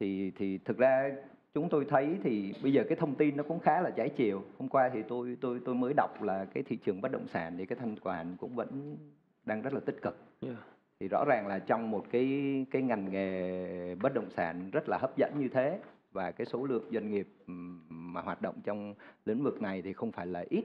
thì 0.00 0.30
thì 0.30 0.58
thực 0.58 0.78
ra 0.78 1.10
chúng 1.54 1.68
tôi 1.68 1.86
thấy 1.88 2.18
thì 2.22 2.54
bây 2.62 2.72
giờ 2.72 2.84
cái 2.88 2.96
thông 2.96 3.14
tin 3.14 3.36
nó 3.36 3.42
cũng 3.42 3.60
khá 3.60 3.80
là 3.80 3.90
trái 3.90 4.08
chiều. 4.08 4.42
Hôm 4.58 4.68
qua 4.68 4.90
thì 4.94 5.02
tôi 5.08 5.36
tôi 5.40 5.60
tôi 5.64 5.74
mới 5.74 5.94
đọc 5.96 6.22
là 6.22 6.44
cái 6.54 6.62
thị 6.62 6.76
trường 6.76 7.00
bất 7.00 7.12
động 7.12 7.28
sản 7.28 7.54
thì 7.58 7.66
cái 7.66 7.78
thanh 7.80 8.00
khoản 8.00 8.36
cũng 8.36 8.54
vẫn 8.54 8.96
đang 9.44 9.62
rất 9.62 9.72
là 9.72 9.80
tích 9.80 10.02
cực. 10.02 10.16
Yeah. 10.40 10.56
thì 11.00 11.08
rõ 11.08 11.24
ràng 11.24 11.46
là 11.46 11.58
trong 11.58 11.90
một 11.90 12.04
cái 12.10 12.26
cái 12.70 12.82
ngành 12.82 13.10
nghề 13.12 13.94
bất 13.94 14.14
động 14.14 14.30
sản 14.30 14.70
rất 14.70 14.88
là 14.88 14.98
hấp 15.00 15.16
dẫn 15.16 15.32
như 15.38 15.48
thế 15.48 15.78
và 16.12 16.30
cái 16.30 16.46
số 16.46 16.66
lượng 16.66 16.84
doanh 16.92 17.10
nghiệp 17.10 17.28
mà 17.88 18.20
hoạt 18.20 18.42
động 18.42 18.54
trong 18.64 18.94
lĩnh 19.24 19.42
vực 19.42 19.62
này 19.62 19.82
thì 19.82 19.92
không 19.92 20.12
phải 20.12 20.26
là 20.26 20.44
ít. 20.50 20.64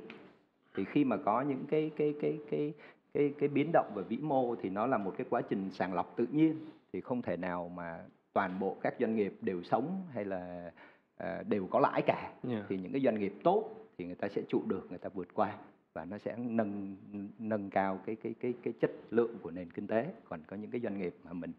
Thì 0.76 0.86
khi 0.86 1.06
mà 1.06 1.18
có 1.18 1.42
những 1.42 1.66
cái 1.70 1.92
cái 1.98 2.14
cái 2.22 2.40
cái 2.52 2.74
cái 3.14 3.34
cái 3.40 3.50
biến 3.50 3.70
động 3.74 3.92
về 3.96 4.04
vĩ 4.04 4.18
mô 4.18 4.56
thì 4.56 4.70
nó 4.70 4.88
là 4.88 4.98
một 4.98 5.14
cái 5.18 5.28
quá 5.30 5.42
trình 5.42 5.70
sàng 5.74 5.94
lọc 5.94 6.14
tự 6.16 6.26
nhiên. 6.32 6.56
Thì 6.94 7.02
không 7.02 7.22
thể 7.22 7.38
nào 7.38 7.70
mà 7.70 8.00
toàn 8.34 8.60
bộ 8.60 8.78
các 8.82 8.96
doanh 9.00 9.16
nghiệp 9.16 9.34
đều 9.42 9.64
sống 9.64 10.02
hay 10.12 10.26
là 10.26 10.72
à, 11.18 11.44
đều 11.50 11.68
có 11.68 11.80
lãi 11.80 12.02
cả. 12.02 12.34
Yeah. 12.50 12.66
thì 12.70 12.78
những 12.78 12.92
cái 12.92 13.02
doanh 13.02 13.20
nghiệp 13.20 13.34
tốt 13.44 13.76
thì 13.98 14.06
người 14.06 14.16
ta 14.16 14.28
sẽ 14.30 14.42
trụ 14.50 14.62
được 14.68 14.88
người 14.90 15.00
ta 15.00 15.10
vượt 15.14 15.34
qua 15.34 15.58
và 15.94 16.06
nó 16.06 16.18
sẽ 16.18 16.36
nâng 16.38 16.96
nâng 17.40 17.70
cao 17.70 18.00
cái 18.06 18.16
cái 18.16 18.36
cái 18.40 18.54
cái 18.64 18.74
chất 18.82 18.92
lượng 19.10 19.38
của 19.42 19.52
nền 19.52 19.72
kinh 19.72 19.88
tế. 19.88 20.14
Còn 20.30 20.40
có 20.48 20.58
những 20.58 20.72
cái 20.72 20.82
doanh 20.82 20.98
nghiệp 20.98 21.16
mà 21.24 21.34
mình 21.34 21.52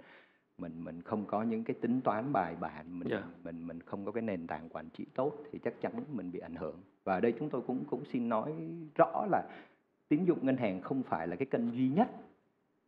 mình 0.58 0.84
mình 0.84 1.02
không 1.02 1.24
có 1.26 1.42
những 1.42 1.64
cái 1.64 1.76
tính 1.80 2.00
toán 2.00 2.32
bài 2.32 2.56
bản 2.60 2.98
mình 2.98 3.08
Dạ. 3.10 3.22
mình 3.44 3.66
mình 3.66 3.80
không 3.80 4.04
có 4.04 4.12
cái 4.12 4.22
nền 4.22 4.46
tảng 4.46 4.68
quản 4.68 4.88
trị 4.90 5.06
tốt 5.14 5.32
thì 5.52 5.58
chắc 5.64 5.74
chắn 5.80 5.92
mình 6.12 6.30
bị 6.32 6.38
ảnh 6.38 6.54
hưởng 6.54 6.76
và 7.04 7.14
ở 7.14 7.20
đây 7.20 7.34
chúng 7.38 7.50
tôi 7.50 7.60
cũng 7.66 7.84
cũng 7.90 8.04
xin 8.12 8.28
nói 8.28 8.52
rõ 8.94 9.26
là 9.30 9.42
tín 10.08 10.24
dụng 10.24 10.38
ngân 10.46 10.56
hàng 10.56 10.80
không 10.82 11.02
phải 11.02 11.28
là 11.28 11.36
cái 11.36 11.46
kênh 11.46 11.70
duy 11.72 11.88
nhất 11.88 12.08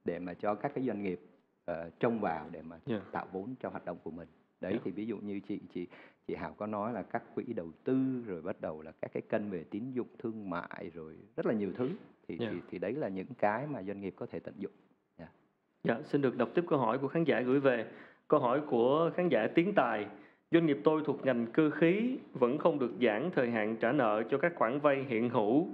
để 0.05 0.19
mà 0.19 0.35
cho 0.35 0.55
các 0.55 0.73
cái 0.75 0.85
doanh 0.87 1.03
nghiệp 1.03 1.21
ờ, 1.65 1.91
trông 2.01 2.21
vào 2.21 2.49
để 2.53 2.63
mà 2.63 2.79
Yeah. 2.87 3.03
tạo 3.13 3.27
vốn 3.33 3.55
cho 3.61 3.69
hoạt 3.69 3.85
động 3.85 3.99
của 4.05 4.11
mình 4.11 4.29
đấy 4.61 4.73
Dạ. 4.73 4.81
thì 4.85 4.91
ví 4.91 5.07
dụ 5.07 5.17
như 5.19 5.41
chị 5.49 5.61
chị 5.75 5.87
chị 6.27 6.35
Hảo 6.35 6.55
có 6.59 6.67
nói 6.67 6.93
là 6.93 7.03
các 7.03 7.23
quỹ 7.35 7.45
đầu 7.45 7.71
tư 7.85 8.23
rồi 8.27 8.43
bắt 8.43 8.61
đầu 8.61 8.83
là 8.83 8.93
các 9.01 9.11
cái 9.13 9.23
kênh 9.29 9.51
về 9.51 9.65
tín 9.71 9.91
dụng 9.93 10.09
thương 10.19 10.51
mại 10.51 10.91
rồi 10.95 11.17
rất 11.37 11.47
là 11.47 11.53
nhiều 11.55 11.73
thứ 11.77 11.91
thì 12.29 12.37
Dạ. 12.41 12.49
thì, 12.53 12.61
thì 12.71 12.79
đấy 12.79 12.93
là 12.93 13.09
những 13.09 13.27
cái 13.39 13.67
mà 13.67 13.83
doanh 13.83 14.01
nghiệp 14.01 14.15
có 14.17 14.27
thể 14.27 14.39
tận 14.41 14.55
dụng 14.59 14.73
Dạ, 15.89 15.97
xin 16.05 16.23
được 16.23 16.37
đọc 16.37 16.49
tiếp 16.55 16.65
câu 16.69 16.79
hỏi 16.79 16.99
của 16.99 17.09
khán 17.09 17.25
giả 17.25 17.41
gửi 17.41 17.61
về. 17.61 17.87
Câu 18.29 18.41
hỏi 18.41 18.61
của 18.67 19.11
khán 19.17 19.29
giả 19.29 19.47
Tiến 19.55 19.73
Tài. 19.75 20.07
Doanh 20.51 20.67
nghiệp 20.67 20.79
tôi 20.85 21.03
thuộc 21.05 21.27
ngành 21.27 21.47
cơ 21.47 21.71
khí 21.71 22.19
vẫn 22.33 22.59
không 22.59 22.79
được 22.79 22.93
giãn 23.03 23.31
thời 23.35 23.51
hạn 23.51 23.77
trả 23.77 23.93
nợ 23.93 24.23
cho 24.31 24.39
các 24.39 24.53
khoản 24.57 24.81
vay 24.81 25.05
hiện 25.09 25.31
hữu 25.31 25.69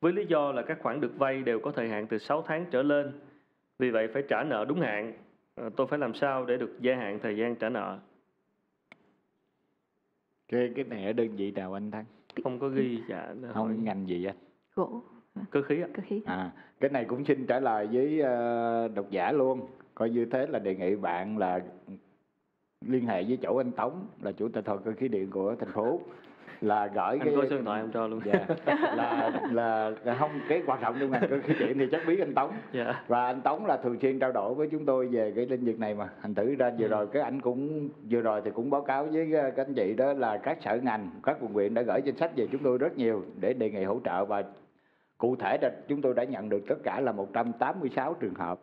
với 0.00 0.12
lý 0.12 0.26
do 0.26 0.52
là 0.52 0.62
các 0.62 0.78
khoản 0.82 1.00
được 1.00 1.18
vay 1.18 1.42
đều 1.42 1.60
có 1.60 1.70
thời 1.70 1.88
hạn 1.88 2.06
từ 2.06 2.18
6 2.18 2.42
tháng 2.42 2.66
trở 2.70 2.82
lên. 2.82 3.12
Vì 3.78 3.90
vậy 3.90 4.08
phải 4.14 4.22
trả 4.28 4.44
nợ 4.44 4.64
đúng 4.68 4.80
hạn. 4.80 5.12
Ờ, 5.54 5.70
Tôi 5.76 5.86
phải 5.86 5.98
làm 5.98 6.14
sao 6.14 6.44
để 6.44 6.56
được 6.56 6.76
gia 6.80 6.96
hạn 6.96 7.18
thời 7.22 7.36
gian 7.36 7.56
trả 7.56 7.68
nợ? 7.68 7.98
cái 10.48 10.72
cái 10.76 10.84
này 10.84 11.06
ở 11.06 11.12
đơn 11.12 11.36
vị 11.36 11.50
nào 11.50 11.72
anh 11.72 11.90
thắng 11.90 12.04
Không 12.44 12.58
có 12.58 12.68
ghi 12.68 13.02
dạ 13.08 13.34
hỏi 13.42 13.52
không 13.54 13.84
ngành 13.84 14.08
gì 14.08 14.24
anh 14.24 14.36
gỗ 14.74 15.02
cơ 15.50 15.62
khí 15.62 15.80
ạ. 15.82 15.88
cơ 15.94 16.02
khí 16.06 16.22
à 16.26 16.50
cái 16.80 16.90
này 16.90 17.04
cũng 17.04 17.24
xin 17.24 17.46
trả 17.46 17.60
lời 17.60 17.88
với 17.92 18.20
ờ, 18.20 18.88
độc 18.94 19.10
giả 19.10 19.32
luôn 19.32 19.60
coi 19.94 20.10
như 20.10 20.24
thế 20.24 20.46
là 20.46 20.58
đề 20.58 20.74
nghị 20.74 20.96
bạn 20.96 21.38
là 21.38 21.60
liên 22.86 23.06
hệ 23.06 23.22
với 23.22 23.38
chỗ 23.42 23.56
anh 23.56 23.72
Tống 23.72 24.06
là 24.22 24.32
chủ 24.32 24.48
tịch 24.48 24.66
hội 24.66 24.78
cơ 24.84 24.92
khí 24.98 25.08
điện 25.08 25.30
của 25.30 25.54
thành 25.60 25.72
phố 25.72 26.00
là 26.60 26.86
gửi 26.86 27.18
Anh 27.20 27.36
có 27.36 27.42
số 27.50 27.56
điện 27.56 27.64
thoại 27.64 27.80
em 27.80 27.90
cho 27.92 28.06
luôn. 28.06 28.20
dạ, 28.24 28.46
là, 28.96 29.30
là 29.52 29.90
là 30.04 30.14
không 30.14 30.30
cái 30.48 30.62
hoạt 30.66 30.80
động 30.82 30.96
trong 31.00 31.10
ngành 31.10 31.26
cơ 31.30 31.38
khí 31.44 31.54
điện 31.58 31.78
thì 31.78 31.86
chắc 31.92 32.00
biết 32.06 32.18
anh 32.20 32.34
Tống 32.34 32.50
Dạ. 32.72 33.04
và 33.08 33.24
anh 33.26 33.40
Tống 33.40 33.66
là 33.66 33.76
thường 33.76 33.98
xuyên 34.02 34.18
trao 34.18 34.32
đổi 34.32 34.54
với 34.54 34.68
chúng 34.70 34.84
tôi 34.86 35.06
về 35.06 35.32
cái 35.36 35.46
lĩnh 35.46 35.64
vực 35.64 35.78
này 35.78 35.94
mà 35.94 36.08
thành 36.22 36.34
thử 36.34 36.54
ra 36.54 36.70
vừa 36.78 36.84
Ừ. 36.86 36.88
rồi 36.90 37.06
cái 37.06 37.22
anh 37.22 37.40
cũng 37.40 37.88
vừa 38.10 38.20
rồi 38.20 38.40
thì 38.44 38.50
cũng 38.54 38.70
báo 38.70 38.82
cáo 38.82 39.04
với 39.06 39.32
ờ, 39.32 39.50
các 39.50 39.66
anh 39.66 39.74
chị 39.74 39.94
đó 39.94 40.12
là 40.12 40.36
các 40.38 40.58
sở 40.64 40.78
ngành 40.82 41.10
các 41.22 41.36
quận 41.40 41.52
huyện 41.52 41.74
đã 41.74 41.82
gửi 41.82 42.00
danh 42.04 42.16
sách 42.16 42.30
về 42.36 42.46
chúng 42.52 42.62
tôi 42.64 42.78
rất 42.78 42.96
nhiều 42.98 43.24
để 43.40 43.52
đề 43.52 43.70
nghị 43.70 43.84
hỗ 43.84 44.00
trợ 44.04 44.24
và 44.24 44.42
cụ 45.22 45.36
thể 45.36 45.58
là 45.62 45.72
chúng 45.88 46.02
tôi 46.02 46.14
đã 46.14 46.24
nhận 46.24 46.48
được 46.48 46.62
tất 46.68 46.74
cả 46.82 47.00
là 47.00 47.12
186 47.12 48.14
trường 48.14 48.34
hợp. 48.34 48.60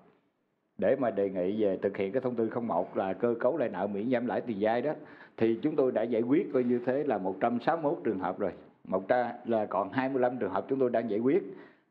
Để 0.78 0.96
mà 0.96 1.10
đề 1.10 1.30
nghị 1.30 1.64
về 1.64 1.78
thực 1.78 1.98
hiện 1.98 2.12
cái 2.12 2.22
thông 2.22 2.36
tư 2.36 2.50
01 2.62 2.98
là 2.98 3.14
cơ 3.14 3.36
cấu 3.40 3.58
lại 3.58 3.70
nợ 3.70 3.88
miễn 3.88 4.12
giảm 4.12 4.26
lãi 4.26 4.42
tiền 4.42 4.58
vay 4.60 4.82
đó, 4.82 4.92
thì 5.38 5.60
chúng 5.62 5.76
tôi 5.76 5.92
đã 5.92 6.04
giải 6.04 6.22
quyết 6.22 6.54
coi 6.54 6.64
như 6.64 6.80
thế 6.86 7.04
là 7.04 7.18
161 7.18 7.98
trường 8.04 8.20
hợp 8.20 8.40
rồi. 8.40 8.52
Một 8.88 9.08
tra, 9.08 9.34
là 9.46 9.66
còn 9.66 9.92
25 9.92 10.38
trường 10.38 10.52
hợp 10.52 10.66
chúng 10.70 10.80
tôi 10.80 10.90
đang 10.90 11.10
giải 11.10 11.20
quyết. 11.20 11.44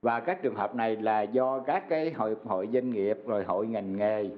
Và 0.03 0.20
các 0.20 0.43
trường 0.43 0.55
hợp 0.55 0.74
này 0.74 0.97
là 0.97 1.23
do 1.23 1.59
các 1.59 1.89
cái 1.89 2.12
hội 2.12 2.36
hội 2.45 2.69
doanh 2.73 2.90
nghiệp 2.90 3.19
rồi 3.27 3.45
hội 3.45 3.66
ngành 3.66 3.97
nghề 3.97 4.31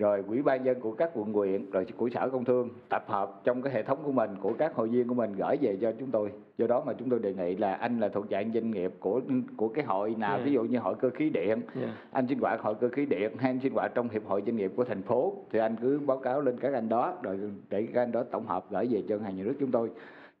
rồi 0.00 0.22
quỹ 0.28 0.42
ban 0.42 0.64
dân 0.64 0.80
của 0.80 0.92
các 0.92 1.10
quận 1.14 1.32
huyện 1.32 1.70
rồi 1.70 1.86
của 1.96 2.08
sở 2.08 2.28
công 2.28 2.44
thương 2.44 2.68
tập 2.88 3.04
hợp 3.06 3.40
trong 3.44 3.62
cái 3.62 3.72
hệ 3.72 3.82
thống 3.82 3.98
của 4.04 4.12
mình 4.12 4.30
của 4.40 4.52
các 4.58 4.74
hội 4.74 4.88
viên 4.88 5.08
của 5.08 5.14
mình 5.14 5.32
gửi 5.32 5.56
về 5.60 5.76
cho 5.80 5.92
chúng 6.00 6.10
tôi 6.10 6.32
do 6.58 6.66
đó 6.66 6.82
mà 6.86 6.92
chúng 6.92 7.10
tôi 7.10 7.18
đề 7.18 7.34
nghị 7.34 7.56
là 7.56 7.74
anh 7.74 8.00
là 8.00 8.08
thuộc 8.08 8.26
dạng 8.30 8.52
doanh 8.52 8.70
nghiệp 8.70 8.92
của 9.00 9.20
của 9.56 9.68
cái 9.68 9.84
hội 9.84 10.14
nào 10.18 10.36
Yeah. 10.36 10.46
ví 10.46 10.52
dụ 10.52 10.62
như 10.64 10.78
hội 10.78 10.94
cơ 11.00 11.10
khí 11.10 11.30
điện 11.30 11.60
Dạ. 11.80 11.88
anh 12.12 12.26
sinh 12.28 12.38
hoạt 12.38 12.60
hội 12.60 12.74
cơ 12.74 12.88
khí 12.88 13.06
điện 13.06 13.30
hay 13.38 13.50
anh 13.50 13.60
sinh 13.62 13.72
hoạt 13.72 13.92
trong 13.94 14.08
hiệp 14.08 14.26
hội 14.26 14.42
doanh 14.46 14.56
nghiệp 14.56 14.72
của 14.76 14.84
thành 14.84 15.02
phố 15.02 15.34
thì 15.52 15.58
anh 15.58 15.76
cứ 15.80 16.00
báo 16.06 16.16
cáo 16.18 16.40
lên 16.40 16.56
các 16.60 16.74
anh 16.74 16.88
đó 16.88 17.14
rồi 17.22 17.38
để 17.70 17.88
các 17.94 18.02
anh 18.02 18.12
đó 18.12 18.22
tổng 18.22 18.46
hợp 18.46 18.70
gửi 18.70 18.86
về 18.90 19.02
cho 19.08 19.14
ngân 19.14 19.24
hàng 19.24 19.36
nhà 19.36 19.44
nước 19.44 19.54
chúng 19.60 19.70
tôi 19.70 19.90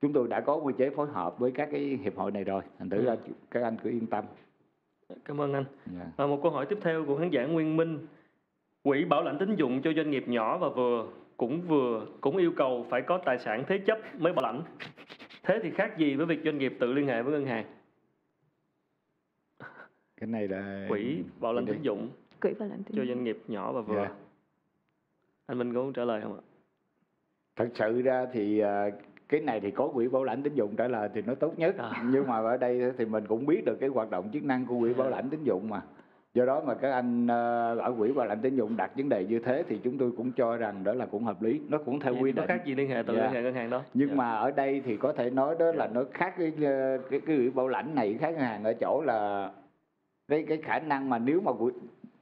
chúng 0.02 0.12
tôi 0.12 0.28
đã 0.28 0.40
có 0.40 0.56
quy 0.56 0.74
chế 0.78 0.90
phối 0.90 1.06
hợp 1.12 1.38
với 1.38 1.50
các 1.50 1.68
cái 1.72 1.98
hiệp 2.02 2.16
hội 2.16 2.30
này 2.30 2.44
rồi 2.44 2.62
thành 2.78 2.90
thử 2.90 3.04
ra 3.04 3.16
các 3.50 3.62
anh 3.62 3.76
cứ 3.82 3.90
yên 3.90 4.06
tâm 4.06 4.24
Cảm 5.24 5.40
ơn 5.40 5.52
anh. 5.52 5.64
Dạ. 5.86 6.06
À, 6.16 6.26
một 6.26 6.38
câu 6.42 6.52
hỏi 6.52 6.66
tiếp 6.66 6.78
theo 6.82 7.04
của 7.06 7.16
khán 7.16 7.30
giả 7.30 7.46
Nguyên 7.46 7.76
Minh. 7.76 7.98
Quỹ 8.82 9.04
bảo 9.04 9.22
lãnh 9.22 9.38
tín 9.38 9.56
dụng 9.56 9.82
cho 9.82 9.92
doanh 9.96 10.10
nghiệp 10.10 10.28
nhỏ 10.28 10.58
và 10.58 10.68
vừa 10.68 11.06
cũng 11.36 11.60
vừa 11.60 12.06
cũng 12.20 12.36
yêu 12.36 12.52
cầu 12.56 12.86
phải 12.90 13.02
có 13.02 13.18
tài 13.24 13.38
sản 13.38 13.64
thế 13.68 13.78
chấp 13.78 13.98
mới 14.18 14.32
bảo 14.32 14.42
lãnh. 14.42 14.62
Thế 15.42 15.60
thì 15.62 15.70
khác 15.70 15.98
gì 15.98 16.14
với 16.14 16.26
việc 16.26 16.40
doanh 16.44 16.58
nghiệp 16.58 16.76
tự 16.80 16.92
liên 16.92 17.06
hệ 17.06 17.22
với 17.22 17.32
ngân 17.32 17.46
hàng? 17.46 17.64
cái 20.16 20.26
này 20.28 20.48
là 20.48 20.86
Quỹ 20.88 21.22
bảo 21.40 21.52
lãnh 21.52 21.66
tín 21.66 21.82
dụng 21.82 22.08
quỹ 22.40 22.54
bảo 22.58 22.68
lãnh 22.68 22.82
tín 22.82 22.96
cho 22.96 23.04
doanh 23.04 23.24
nghiệp 23.24 23.38
nhỏ 23.48 23.72
và 23.72 23.80
vừa. 23.80 23.96
Dạ. 23.96 24.14
Anh 25.46 25.58
Minh 25.58 25.74
có 25.74 25.82
muốn 25.82 25.92
trả 25.92 26.04
lời 26.04 26.20
không 26.22 26.34
ạ? 26.36 26.42
thật 27.56 27.68
sự 27.74 28.02
ra 28.02 28.26
thì 28.32 28.58
à, 28.58 28.90
cái 29.28 29.40
này 29.40 29.60
thì 29.60 29.70
có 29.70 29.88
quỹ 29.88 30.08
bảo 30.08 30.24
lãnh 30.24 30.42
tín 30.42 30.54
dụng 30.54 30.76
trả 30.76 30.88
lời 30.88 31.08
thì 31.14 31.22
nó 31.22 31.34
tốt 31.34 31.58
nhất 31.58 31.74
À. 31.78 32.04
nhưng 32.12 32.26
mà 32.26 32.36
ở 32.36 32.56
đây 32.56 32.92
thì 32.98 33.04
mình 33.04 33.26
cũng 33.26 33.46
biết 33.46 33.62
được 33.66 33.76
cái 33.80 33.88
hoạt 33.88 34.10
động 34.10 34.30
chức 34.32 34.44
năng 34.44 34.66
của 34.66 34.80
quỹ 34.80 34.94
bảo 34.94 35.10
lãnh 35.10 35.30
tín 35.30 35.44
dụng 35.44 35.68
mà 35.68 35.82
do 36.34 36.44
đó 36.44 36.62
mà 36.66 36.74
các 36.74 36.92
anh 36.92 37.26
ở 37.80 37.94
quỹ 37.98 38.12
bảo 38.12 38.26
lãnh 38.26 38.40
tín 38.40 38.56
dụng 38.56 38.76
đặt 38.76 38.90
vấn 38.96 39.08
đề 39.08 39.24
như 39.24 39.38
thế 39.38 39.62
thì 39.68 39.78
chúng 39.84 39.98
tôi 39.98 40.10
cũng 40.16 40.32
cho 40.32 40.56
rằng 40.56 40.84
đó 40.84 40.92
là 40.94 41.06
cũng 41.06 41.24
hợp 41.24 41.42
lý 41.42 41.60
nó 41.68 41.78
cũng 41.78 42.00
theo 42.00 42.12
Vậy 42.12 42.22
quy 42.22 42.32
định 42.32 42.46
khác 42.46 42.64
gì 42.64 42.74
liên 42.74 42.88
hệ 42.90 43.02
tự 43.06 43.16
Dạ. 43.16 43.22
liên 43.22 43.32
hệ 43.32 43.42
ngân 43.42 43.54
hàng 43.54 43.70
đó? 43.70 43.82
nhưng 43.94 44.08
Dạ. 44.08 44.14
mà 44.14 44.30
ở 44.32 44.50
đây 44.50 44.82
thì 44.86 44.96
có 44.96 45.12
thể 45.12 45.30
nói 45.30 45.56
đó 45.58 45.72
là 45.72 45.86
nó 45.86 46.04
khác 46.14 46.34
cái 46.38 46.52
ờ, 46.64 46.98
cái 47.10 47.20
cái 47.26 47.36
quỹ 47.36 47.50
bảo 47.50 47.68
lãnh 47.68 47.94
này 47.94 48.16
khác 48.20 48.30
ngân 48.30 48.40
hàng 48.40 48.64
ở 48.64 48.72
chỗ 48.72 49.02
là 49.06 49.50
cái 50.28 50.44
cái 50.48 50.58
khả 50.62 50.78
năng 50.78 51.10
mà 51.10 51.18
nếu 51.18 51.40
mà 51.40 51.52
quỹ- 51.52 51.72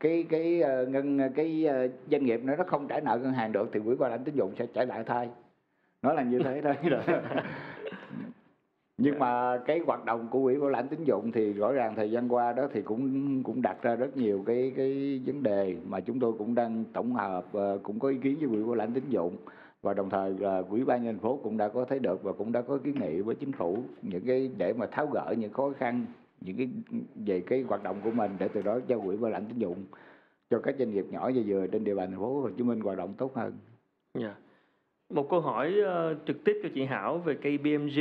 cái 0.00 0.24
cái 0.28 0.60
ờ, 0.62 0.86
ngân 0.86 1.20
cái 1.36 1.66
ờ, 1.66 1.88
doanh 2.10 2.24
nghiệp 2.24 2.40
nó 2.44 2.56
nó 2.56 2.64
không 2.66 2.88
trả 2.88 3.00
nợ 3.00 3.18
ngân 3.22 3.32
hàng 3.32 3.52
được 3.52 3.68
thì 3.72 3.80
quỹ 3.84 3.94
bảo 3.94 4.10
lãnh 4.10 4.24
tín 4.24 4.34
dụng 4.34 4.52
sẽ 4.58 4.66
trả 4.74 4.84
lại 4.84 5.04
thay 5.06 5.28
nó 6.02 6.12
là 6.12 6.22
như 6.22 6.38
thế 6.38 6.60
thôi 6.64 6.74
nhưng 8.98 9.18
mà 9.18 9.58
cái 9.66 9.80
hoạt 9.86 10.04
động 10.04 10.28
của 10.30 10.42
quỹ 10.42 10.56
bảo 10.56 10.70
lãnh 10.70 10.88
tín 10.88 11.04
dụng 11.04 11.32
thì 11.32 11.52
rõ 11.52 11.72
ràng 11.72 11.94
thời 11.96 12.10
gian 12.10 12.28
qua 12.28 12.52
đó 12.52 12.68
thì 12.72 12.82
cũng 12.82 13.42
cũng 13.42 13.62
đặt 13.62 13.82
ra 13.82 13.94
rất 13.94 14.16
nhiều 14.16 14.42
cái 14.46 14.72
cái 14.76 15.20
vấn 15.26 15.42
đề 15.42 15.76
mà 15.88 16.00
chúng 16.00 16.20
tôi 16.20 16.32
cũng 16.38 16.54
đang 16.54 16.84
tổng 16.92 17.14
hợp 17.14 17.44
ờ, 17.52 17.78
cũng 17.82 17.98
có 17.98 18.08
ý 18.08 18.16
kiến 18.22 18.36
với 18.40 18.48
quỹ 18.48 18.62
bảo 18.62 18.74
lãnh 18.74 18.92
tín 18.92 19.04
dụng 19.08 19.36
và 19.82 19.94
đồng 19.94 20.10
thời 20.10 20.34
là 20.38 20.62
quỹ 20.62 20.84
ban 20.84 21.04
nhân 21.04 21.18
phố 21.18 21.40
cũng 21.42 21.56
đã 21.56 21.68
có 21.68 21.84
thấy 21.84 21.98
được 21.98 22.22
và 22.22 22.32
cũng 22.32 22.52
đã 22.52 22.62
có 22.62 22.78
kiến 22.84 22.94
nghị 23.00 23.20
với 23.20 23.34
chính 23.34 23.52
phủ 23.52 23.78
những 24.02 24.26
cái 24.26 24.50
để 24.56 24.72
mà 24.72 24.86
tháo 24.86 25.06
gỡ 25.06 25.34
những 25.38 25.52
khó 25.52 25.70
khăn 25.78 26.06
những 26.40 26.56
cái 26.56 26.68
về 27.26 27.40
cái 27.40 27.62
hoạt 27.68 27.82
động 27.82 27.96
của 28.04 28.10
mình 28.10 28.30
để 28.38 28.48
từ 28.48 28.62
đó 28.62 28.78
cho 28.88 28.98
quỹ 28.98 29.16
bảo 29.16 29.30
lãnh 29.30 29.44
tín 29.44 29.58
dụng 29.58 29.84
cho 30.50 30.60
các 30.60 30.74
doanh 30.78 30.90
nghiệp 30.90 31.06
nhỏ 31.10 31.30
và 31.34 31.42
vừa 31.46 31.66
trên 31.66 31.84
địa 31.84 31.94
bàn 31.94 32.10
thành 32.10 32.20
phố 32.20 32.40
Hồ 32.40 32.50
Chí 32.56 32.62
Minh 32.62 32.80
hoạt 32.80 32.98
động 32.98 33.14
tốt 33.18 33.36
hơn. 33.36 33.52
Dạ. 34.14 34.34
Một 35.10 35.26
câu 35.30 35.40
hỏi 35.40 35.74
ờ, 35.84 36.16
trực 36.26 36.44
tiếp 36.44 36.60
cho 36.62 36.68
chị 36.74 36.84
Hảo 36.84 37.18
về 37.18 37.34
KPMG. 37.34 37.98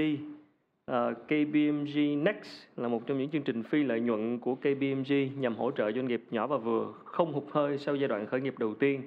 Ờ, 0.87 1.13
KPMG 1.25 2.23
Next 2.23 2.47
là 2.75 2.87
một 2.87 3.07
trong 3.07 3.17
những 3.17 3.29
chương 3.29 3.43
trình 3.43 3.63
phi 3.63 3.83
lợi 3.83 3.99
nhuận 4.01 4.39
của 4.39 4.55
KPMG 4.55 5.41
nhằm 5.41 5.55
hỗ 5.55 5.71
trợ 5.71 5.91
doanh 5.91 6.07
nghiệp 6.07 6.23
nhỏ 6.31 6.47
và 6.47 6.57
vừa 6.57 6.93
không 7.05 7.33
hụt 7.33 7.43
hơi 7.51 7.77
sau 7.77 7.95
giai 7.95 8.07
đoạn 8.07 8.25
khởi 8.27 8.41
nghiệp 8.41 8.55
đầu 8.59 8.73
tiên. 8.73 9.01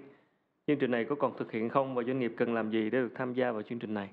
Chương 0.66 0.78
trình 0.78 0.90
này 0.90 1.04
có 1.04 1.14
còn 1.14 1.32
thực 1.38 1.52
hiện 1.52 1.68
không 1.68 1.94
và 1.94 2.02
doanh 2.02 2.18
nghiệp 2.18 2.34
cần 2.36 2.54
làm 2.54 2.70
gì 2.70 2.82
để 2.90 2.90
được 2.90 3.12
tham 3.14 3.34
gia 3.34 3.52
vào 3.52 3.62
chương 3.62 3.78
trình 3.78 3.94
này? 3.94 4.08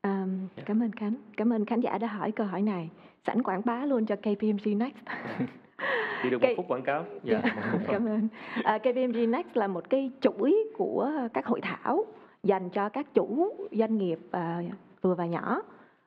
À, 0.00 0.26
cảm 0.66 0.82
ơn 0.82 0.90
Khánh. 0.92 1.14
Cảm 1.36 1.52
ơn 1.52 1.64
khán 1.64 1.80
giả 1.80 1.98
đã 1.98 2.06
hỏi 2.06 2.32
câu 2.32 2.46
hỏi 2.46 2.62
này. 2.62 2.90
Sẵn 3.26 3.42
quảng 3.42 3.62
bá 3.64 3.86
luôn 3.86 4.06
cho 4.06 4.16
KPMG 4.16 4.78
Next. 4.78 4.96
Chỉ 6.22 6.30
được 6.30 6.38
một 6.38 6.42
Cái- 6.46 6.54
phút 6.56 6.68
quảng 6.68 6.82
cáo. 6.82 7.04
Dạ. 7.24 7.40
một 7.44 7.50
phút 7.72 7.80
thôi. 7.86 7.88
Cảm 7.92 8.06
ơn. 8.06 8.28
À, 8.64 8.78
KPMG 8.78 9.30
Next 9.30 9.48
là 9.56 9.66
một 9.66 9.90
cái 9.90 10.10
chuỗi 10.20 10.54
của 10.76 11.10
các 11.34 11.46
hội 11.46 11.60
thảo 11.60 12.04
dành 12.42 12.70
cho 12.70 12.88
các 12.88 13.14
chủ 13.14 13.56
doanh 13.72 13.98
nghiệp 13.98 14.18
à, 14.30 14.62
vừa 15.02 15.14
và 15.14 15.26
nhỏ 15.26 15.62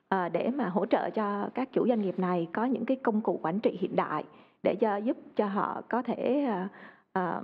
à, 0.08 0.28
để 0.28 0.50
mà 0.50 0.68
hỗ 0.68 0.86
trợ 0.86 1.10
cho 1.10 1.48
các 1.54 1.72
chủ 1.72 1.88
doanh 1.88 2.02
nghiệp 2.02 2.18
này 2.18 2.48
có 2.52 2.64
những 2.64 2.84
cái 2.84 2.96
công 2.96 3.20
cụ 3.20 3.40
quản 3.42 3.60
trị 3.60 3.78
hiện 3.80 3.96
đại 3.96 4.24
để 4.62 4.74
cho 4.74 4.96
giúp 4.96 5.16
cho 5.36 5.46
họ 5.46 5.82
có 5.88 6.02
thể 6.02 6.44
à, 6.48 6.68
à, 7.12 7.40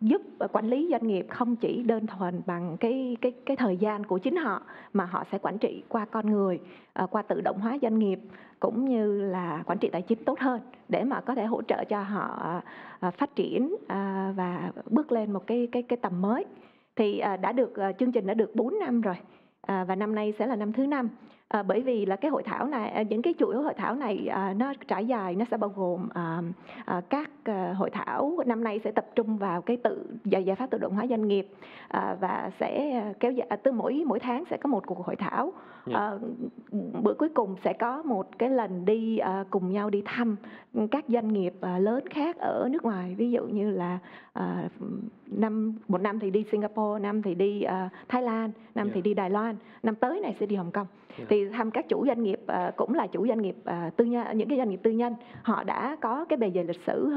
giúp 0.00 0.22
quản 0.52 0.66
lý 0.66 0.88
doanh 0.90 1.06
nghiệp 1.06 1.26
không 1.30 1.56
chỉ 1.56 1.82
đơn 1.82 2.06
thuần 2.06 2.42
bằng 2.46 2.76
cái 2.80 3.16
cái 3.20 3.32
cái 3.46 3.56
thời 3.56 3.76
gian 3.76 4.04
của 4.04 4.18
chính 4.18 4.36
họ 4.36 4.62
mà 4.92 5.04
họ 5.04 5.24
sẽ 5.32 5.38
quản 5.38 5.58
trị 5.58 5.82
qua 5.88 6.04
con 6.04 6.30
người 6.30 6.60
à, 6.92 7.06
qua 7.06 7.22
tự 7.22 7.40
động 7.40 7.58
hóa 7.58 7.78
doanh 7.82 7.98
nghiệp 7.98 8.20
cũng 8.60 8.88
như 8.88 9.20
là 9.22 9.62
quản 9.66 9.78
trị 9.78 9.88
tài 9.92 10.02
chính 10.02 10.24
tốt 10.24 10.38
hơn 10.40 10.60
để 10.88 11.04
mà 11.04 11.20
có 11.20 11.34
thể 11.34 11.44
hỗ 11.44 11.62
trợ 11.62 11.84
cho 11.84 12.02
họ 12.02 12.60
à, 13.00 13.10
phát 13.10 13.36
triển 13.36 13.76
à, 13.88 14.32
và 14.36 14.72
bước 14.90 15.12
lên 15.12 15.32
một 15.32 15.46
cái 15.46 15.68
cái 15.72 15.82
cái 15.82 15.96
tầm 15.96 16.22
mới. 16.22 16.44
Thì 16.96 17.18
à, 17.18 17.36
đã 17.36 17.52
được 17.52 17.76
à, 17.76 17.92
chương 17.92 18.12
trình 18.12 18.26
đã 18.26 18.34
được 18.34 18.54
4 18.54 18.78
năm 18.78 19.00
rồi 19.00 19.16
à, 19.60 19.84
và 19.84 19.94
năm 19.94 20.14
nay 20.14 20.34
sẽ 20.38 20.46
là 20.46 20.56
năm 20.56 20.72
thứ 20.72 20.86
năm 20.86 21.08
à, 21.48 21.62
bởi 21.62 21.80
vì 21.82 22.06
là 22.06 22.16
cái 22.16 22.30
hội 22.30 22.42
thảo 22.42 22.66
này 22.66 22.88
à, 22.90 23.02
những 23.02 23.22
cái 23.22 23.34
chuỗi 23.38 23.56
hội 23.56 23.74
thảo 23.74 23.94
này 23.94 24.26
à, 24.26 24.54
nó 24.56 24.72
trải 24.88 25.06
dài 25.06 25.34
nó 25.34 25.44
sẽ 25.50 25.56
bao 25.56 25.72
gồm 25.76 26.08
à, 26.14 26.42
à, 26.84 27.00
các 27.08 27.30
à, 27.44 27.74
hội 27.76 27.90
thảo 27.90 28.38
năm 28.46 28.64
nay 28.64 28.80
sẽ 28.84 28.90
tập 28.92 29.06
trung 29.14 29.38
vào 29.38 29.62
cái 29.62 29.76
tự 29.76 30.06
giải 30.24 30.44
giải 30.44 30.56
pháp 30.56 30.70
tự 30.70 30.78
động 30.78 30.94
hóa 30.94 31.06
doanh 31.10 31.28
nghiệp 31.28 31.48
à, 31.88 32.16
và 32.20 32.50
sẽ 32.60 33.02
kéo 33.20 33.32
dài 33.32 33.48
từ 33.62 33.72
mỗi 33.72 34.02
mỗi 34.06 34.18
tháng 34.20 34.44
sẽ 34.50 34.56
có 34.56 34.68
một 34.68 34.86
cuộc 34.86 35.06
hội 35.06 35.16
thảo 35.16 35.52
Dạ. 35.90 35.98
à, 35.98 36.12
bữa 37.02 37.14
cuối 37.14 37.28
cùng 37.28 37.56
sẽ 37.64 37.72
có 37.72 38.02
một 38.02 38.38
cái 38.38 38.50
lần 38.50 38.84
đi 38.84 39.18
à, 39.18 39.44
cùng 39.50 39.70
nhau 39.72 39.90
đi 39.90 40.02
thăm 40.04 40.36
các 40.90 41.04
doanh 41.08 41.32
nghiệp 41.32 41.54
à, 41.60 41.78
lớn 41.78 42.04
khác 42.10 42.36
ở 42.38 42.68
nước 42.70 42.84
ngoài 42.84 43.14
ví 43.18 43.30
dụ 43.30 43.44
như 43.44 43.70
là 43.70 43.98
à, 44.32 44.68
năm 45.26 45.74
một 45.88 46.00
năm 46.00 46.18
thì 46.18 46.30
đi 46.30 46.44
Singapore 46.52 47.02
năm 47.02 47.22
thì 47.22 47.34
đi 47.34 47.62
à, 47.62 47.88
Thái 48.08 48.22
Lan 48.22 48.50
năm 48.74 48.86
Dạ. 48.86 48.92
thì 48.94 49.02
đi 49.02 49.14
Đài 49.14 49.30
Loan 49.30 49.56
năm 49.82 49.94
tới 49.94 50.20
này 50.20 50.36
sẽ 50.40 50.46
đi 50.46 50.56
Hồng 50.56 50.70
Kông 50.70 50.86
Dạ. 51.05 51.05
Dạ. 51.18 51.24
thì 51.28 51.48
thăm 51.48 51.70
các 51.70 51.88
chủ 51.88 52.06
doanh 52.06 52.22
nghiệp 52.22 52.40
à, 52.46 52.72
cũng 52.76 52.94
là 52.94 53.06
chủ 53.06 53.26
doanh 53.26 53.42
nghiệp 53.42 53.56
à, 53.64 53.90
tư 53.96 54.04
nhân 54.04 54.26
những 54.38 54.48
cái 54.48 54.58
doanh 54.58 54.70
nghiệp 54.70 54.80
tư 54.82 54.90
nhân 54.90 55.14
họ 55.42 55.64
đã 55.64 55.96
có 56.00 56.24
cái 56.24 56.36
bề 56.36 56.50
dày 56.54 56.64
lịch 56.64 56.80
sử 56.86 57.12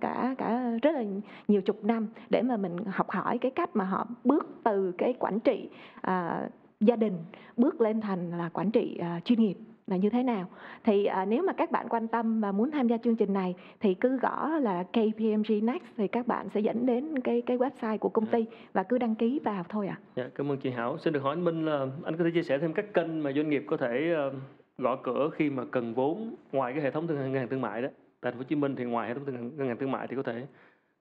cả 0.00 0.34
cả 0.38 0.78
rất 0.82 0.90
là 0.94 1.04
nhiều 1.48 1.62
chục 1.62 1.84
năm 1.84 2.08
để 2.30 2.42
mà 2.42 2.56
mình 2.56 2.76
học 2.86 3.10
hỏi 3.10 3.38
cái 3.38 3.50
cách 3.50 3.76
mà 3.76 3.84
họ 3.84 4.06
bước 4.24 4.46
từ 4.64 4.92
cái 4.98 5.14
quản 5.18 5.40
trị 5.40 5.68
à, 6.00 6.48
gia 6.80 6.96
đình 6.96 7.18
bước 7.56 7.80
lên 7.80 8.00
thành 8.00 8.30
là 8.38 8.48
quản 8.52 8.70
trị 8.70 8.98
à, 9.00 9.20
chuyên 9.24 9.40
nghiệp 9.40 9.56
là 9.86 9.96
như 9.96 10.10
thế 10.10 10.22
nào 10.22 10.48
thì 10.84 11.04
à, 11.04 11.24
nếu 11.24 11.42
mà 11.42 11.52
các 11.52 11.70
bạn 11.70 11.88
quan 11.88 12.08
tâm 12.08 12.40
và 12.40 12.52
muốn 12.52 12.70
tham 12.70 12.88
gia 12.88 12.96
chương 12.96 13.16
trình 13.16 13.32
này 13.32 13.54
thì 13.80 13.94
cứ 13.94 14.16
gõ 14.16 14.48
là 14.48 14.82
KPMG 14.82 15.66
Next 15.66 15.84
thì 15.96 16.08
các 16.08 16.26
bạn 16.26 16.48
sẽ 16.54 16.60
dẫn 16.60 16.86
đến 16.86 17.20
cái 17.20 17.42
cái 17.46 17.58
website 17.58 17.98
của 17.98 18.08
công 18.08 18.26
ty 18.26 18.46
và 18.72 18.82
cứ 18.82 18.98
đăng 18.98 19.14
ký 19.14 19.40
vào 19.44 19.64
thôi 19.68 19.88
ạ. 19.88 19.98
Dạ, 20.16 20.28
cảm 20.34 20.52
ơn 20.52 20.58
chị 20.58 20.70
Hảo. 20.70 20.98
Xin 20.98 21.12
được 21.12 21.22
hỏi 21.22 21.34
anh 21.34 21.44
Minh 21.44 21.66
là 21.66 21.86
anh 22.04 22.16
có 22.16 22.24
thể 22.24 22.30
chia 22.34 22.42
sẻ 22.42 22.58
thêm 22.58 22.72
các 22.72 22.94
kênh 22.94 23.22
mà 23.22 23.32
doanh 23.32 23.50
nghiệp 23.50 23.64
có 23.66 23.76
thể 23.76 24.12
ờ, 24.16 24.32
gõ 24.78 24.96
cửa 24.96 25.30
khi 25.34 25.50
mà 25.50 25.64
cần 25.70 25.94
vốn 25.94 26.34
ngoài 26.52 26.72
cái 26.72 26.82
hệ 26.82 26.90
thống 26.90 27.06
ngân 27.06 27.34
hàng 27.34 27.48
thương 27.48 27.60
mại 27.60 27.82
đó. 27.82 27.88
Tại 28.20 28.32
thành 28.32 28.38
phố 28.38 28.38
Hồ 28.38 28.44
Chí 28.48 28.56
Minh 28.56 28.76
thì 28.76 28.84
ngoài 28.84 29.08
hệ 29.08 29.14
thống 29.14 29.24
ngân 29.56 29.68
hàng 29.68 29.76
thương 29.76 29.90
mại 29.90 30.06
thì 30.06 30.16
có 30.16 30.22
thể 30.22 30.46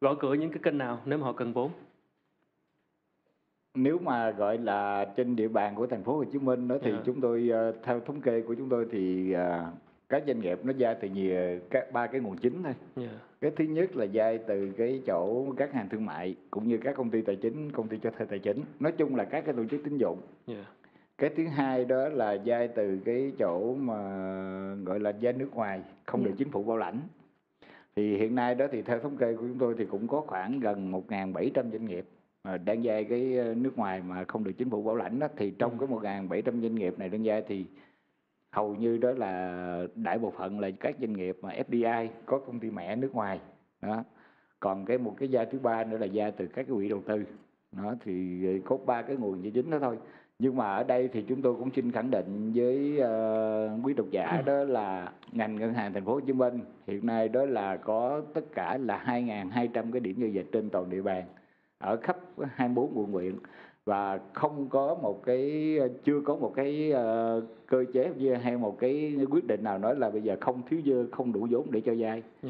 gõ 0.02 0.14
cửa 0.14 0.34
những 0.34 0.50
cái 0.50 0.60
kênh 0.64 0.78
nào 0.78 1.00
nếu 1.06 1.20
mà 1.20 1.26
họ 1.26 1.34
cần 1.34 1.54
vốn. 1.54 1.72
Nếu 3.76 3.98
mà 4.00 4.32
gọi 4.32 4.58
là 4.58 5.06
trên 5.16 5.36
địa 5.36 5.48
bàn 5.48 5.76
của 5.76 5.88
thành 5.88 6.04
phố 6.04 6.14
Hồ 6.18 6.24
Chí 6.24 6.40
Minh 6.40 6.68
đó 6.68 6.76
thì 6.82 6.92
Dạ. 6.92 6.98
chúng 7.06 7.22
tôi 7.22 7.50
ờ, 7.52 7.74
theo 7.84 8.00
thống 8.00 8.22
kê 8.22 8.42
của 8.42 8.54
chúng 8.54 8.70
tôi 8.70 8.88
thì 8.92 9.32
ờ, 9.32 9.66
các 10.10 10.24
doanh 10.28 10.40
nghiệp 10.40 10.60
nó 10.64 10.74
ra 10.78 10.94
từ 10.94 11.08
nhiều 11.08 11.60
các 11.70 11.92
ba 11.92 12.08
cái 12.08 12.22
nguồn 12.22 12.38
chính 12.38 12.64
thôi 12.64 12.74
Dạ. 12.96 13.10
cái 13.42 13.52
thứ 13.58 13.64
nhất 13.66 13.96
là 13.96 14.06
vay 14.14 14.38
từ 14.38 14.72
cái 14.78 15.02
chỗ 15.08 15.46
các 15.58 15.74
hàng 15.74 15.90
thương 15.90 16.06
mại 16.06 16.36
cũng 16.52 16.68
như 16.68 16.78
các 16.78 16.96
công 16.96 17.10
ty 17.10 17.22
tài 17.22 17.36
chính 17.36 17.72
công 17.72 17.88
ty 17.88 17.98
cho 18.04 18.10
thuê 18.12 18.26
tài 18.30 18.40
chính 18.40 18.62
nói 18.80 18.92
chung 18.92 19.16
là 19.16 19.24
các 19.26 19.46
cái 19.46 19.54
tổ 19.54 19.64
chức 19.72 19.82
tín 19.84 19.98
dụng 19.98 20.18
Dạ. 20.48 20.66
cái 21.18 21.30
thứ 21.38 21.48
hai 21.48 21.86
đó 21.86 22.10
là 22.10 22.38
vay 22.46 22.68
từ 22.68 23.00
cái 23.06 23.32
chỗ 23.40 23.76
mà 23.76 23.96
gọi 24.86 25.00
là 25.00 25.14
vay 25.22 25.34
nước 25.34 25.50
ngoài 25.56 25.82
không 26.06 26.22
Dạ. 26.22 26.28
được 26.28 26.34
chính 26.38 26.50
phủ 26.52 26.64
bảo 26.64 26.78
lãnh 26.78 27.00
thì 27.96 28.18
hiện 28.18 28.36
nay 28.36 28.56
đó 28.56 28.66
thì 28.72 28.82
theo 28.82 29.00
thống 29.00 29.18
kê 29.18 29.34
của 29.34 29.42
chúng 29.42 29.58
tôi 29.60 29.76
thì 29.78 29.86
cũng 29.86 30.08
có 30.08 30.22
khoảng 30.22 30.60
gần 30.60 30.92
1.700 30.92 31.72
doanh 31.72 31.86
nghiệp 31.86 32.06
mà 32.44 32.58
đang 32.58 32.82
vay 32.84 33.04
cái 33.04 33.38
ờ, 33.38 33.54
nước 33.54 33.78
ngoài 33.78 34.02
mà 34.08 34.24
không 34.24 34.44
được 34.44 34.52
chính 34.58 34.70
phủ 34.70 34.84
bảo 34.84 34.96
lãnh 34.96 35.20
đó 35.20 35.28
thì 35.38 35.52
trong 35.52 35.72
Ừ. 35.72 35.78
cái 35.80 35.88
1.700 36.22 36.62
doanh 36.62 36.76
nghiệp 36.76 37.00
này 37.00 37.10
đang 37.10 37.22
vay 37.24 37.44
thì 37.48 37.66
hầu 38.52 38.76
như 38.76 38.98
đó 38.98 39.12
là 39.12 39.86
đại 39.96 40.20
bộ 40.20 40.32
phận 40.38 40.60
là 40.60 40.70
các 40.80 40.96
doanh 41.02 41.14
nghiệp 41.14 41.38
mà 41.42 41.50
FDI 41.70 42.08
có 42.26 42.40
công 42.40 42.60
ty 42.60 42.70
mẹ 42.72 42.96
nước 42.96 43.16
ngoài 43.16 43.40
đó. 43.82 44.04
Còn 44.60 44.86
cái 44.86 44.98
một 44.98 45.16
cái 45.20 45.30
vay 45.32 45.46
thứ 45.46 45.60
ba 45.60 45.84
nữa 45.84 45.98
là 45.98 46.08
vay 46.14 46.32
từ 46.32 46.48
các 46.48 46.54
cái 46.68 46.76
quỹ 46.76 46.90
đầu 46.90 47.02
tư 47.08 47.24
đó 47.72 47.96
thì 48.06 48.42
có 48.66 48.78
ba 48.78 49.02
cái 49.02 49.16
nguồn 49.16 49.42
vay 49.42 49.52
chính 49.52 49.70
đó 49.70 49.78
thôi. 49.82 49.98
Nhưng 50.40 50.56
mà 50.58 50.66
ở 50.76 50.84
đây 50.84 51.10
thì 51.14 51.24
chúng 51.28 51.42
tôi 51.42 51.56
cũng 51.56 51.70
xin 51.76 51.92
khẳng 51.92 52.12
định 52.12 52.52
với 52.56 53.00
ờ, 53.00 53.80
quý 53.84 53.94
độc 53.94 54.08
giả 54.12 54.42
đó 54.46 54.54
là 54.64 55.12
ngành 55.32 55.56
ngân 55.56 55.74
hàng 55.74 55.94
thành 55.94 56.06
phố 56.06 56.14
Hồ 56.14 56.20
Chí 56.20 56.34
Minh 56.34 56.60
hiện 56.88 57.06
nay 57.06 57.30
đó 57.30 57.46
là 57.46 57.78
có 57.78 58.22
tất 58.34 58.42
cả 58.56 58.78
là 58.78 59.04
2.200 59.08 59.92
cái 59.92 60.00
điểm 60.00 60.16
giao 60.20 60.30
dịch 60.30 60.46
trên 60.52 60.70
toàn 60.70 60.90
địa 60.90 61.02
bàn 61.02 61.24
ở 61.82 61.98
khắp 61.98 62.18
24 62.56 62.92
quận 62.98 63.12
huyện 63.12 63.36
và 63.86 64.20
không 64.34 64.70
có 64.70 64.96
một 64.96 65.24
cái 65.26 65.78
chưa 66.04 66.22
có 66.22 66.36
một 66.36 66.54
cái 66.56 66.92
ờ, 66.92 67.42
cơ 67.68 67.86
chế 67.94 68.12
hay 68.44 68.58
một 68.58 68.80
cái 68.80 69.18
quyết 69.30 69.48
định 69.48 69.64
nào 69.64 69.78
nói 69.78 69.96
là 69.96 70.10
bây 70.10 70.22
giờ 70.22 70.38
không 70.42 70.62
thiếu 70.70 70.82
dư 70.86 71.08
không 71.12 71.34
đủ 71.34 71.48
vốn 71.52 71.72
để 71.72 71.82
cho 71.82 71.94
vay 71.98 72.24
Dạ. 72.44 72.50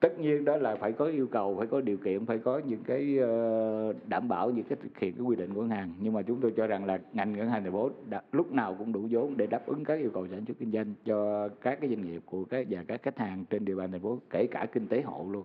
tất 0.00 0.18
nhiên 0.20 0.44
đó 0.44 0.56
là 0.56 0.76
phải 0.76 0.92
có 0.92 1.04
yêu 1.04 1.26
cầu 1.26 1.56
phải 1.58 1.66
có 1.66 1.80
điều 1.80 1.96
kiện 1.96 2.26
phải 2.26 2.38
có 2.38 2.60
những 2.66 2.84
cái 2.84 3.18
ờ, 3.18 3.92
đảm 4.06 4.28
bảo 4.28 4.50
những 4.50 4.64
cái 4.64 4.78
thực 4.82 4.98
hiện 4.98 5.14
cái 5.14 5.22
quy 5.24 5.36
định 5.36 5.54
của 5.54 5.60
ngân 5.60 5.70
hàng 5.70 5.92
nhưng 6.00 6.12
mà 6.12 6.22
chúng 6.22 6.40
tôi 6.40 6.52
cho 6.56 6.66
rằng 6.66 6.84
là 6.84 6.98
ngành 7.12 7.32
ngân 7.32 7.48
hàng 7.48 7.62
thành 7.62 7.72
phố 7.72 7.90
đã, 8.10 8.22
lúc 8.32 8.52
nào 8.52 8.74
cũng 8.78 8.92
đủ 8.92 9.06
vốn 9.10 9.36
để 9.36 9.46
đáp 9.46 9.66
ứng 9.66 9.84
các 9.84 9.94
yêu 9.94 10.10
cầu 10.14 10.26
sản 10.30 10.44
xuất 10.46 10.54
kinh 10.58 10.72
doanh 10.72 10.94
cho 11.04 11.48
các 11.48 11.78
cái 11.80 11.90
doanh 11.90 12.02
nghiệp 12.02 12.22
của 12.26 12.44
các 12.44 12.66
và 12.70 12.84
các 12.88 13.02
khách 13.02 13.18
hàng 13.18 13.44
trên 13.50 13.64
địa 13.64 13.74
bàn 13.74 13.92
thành 13.92 14.00
phố 14.00 14.18
kể 14.30 14.46
cả 14.50 14.66
kinh 14.72 14.86
tế 14.88 15.02
hộ 15.02 15.26
luôn 15.30 15.44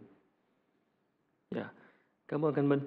Dạ. 1.55 1.71
Cảm 2.27 2.45
ơn 2.45 2.53
anh 2.55 2.69
Minh. 2.69 2.79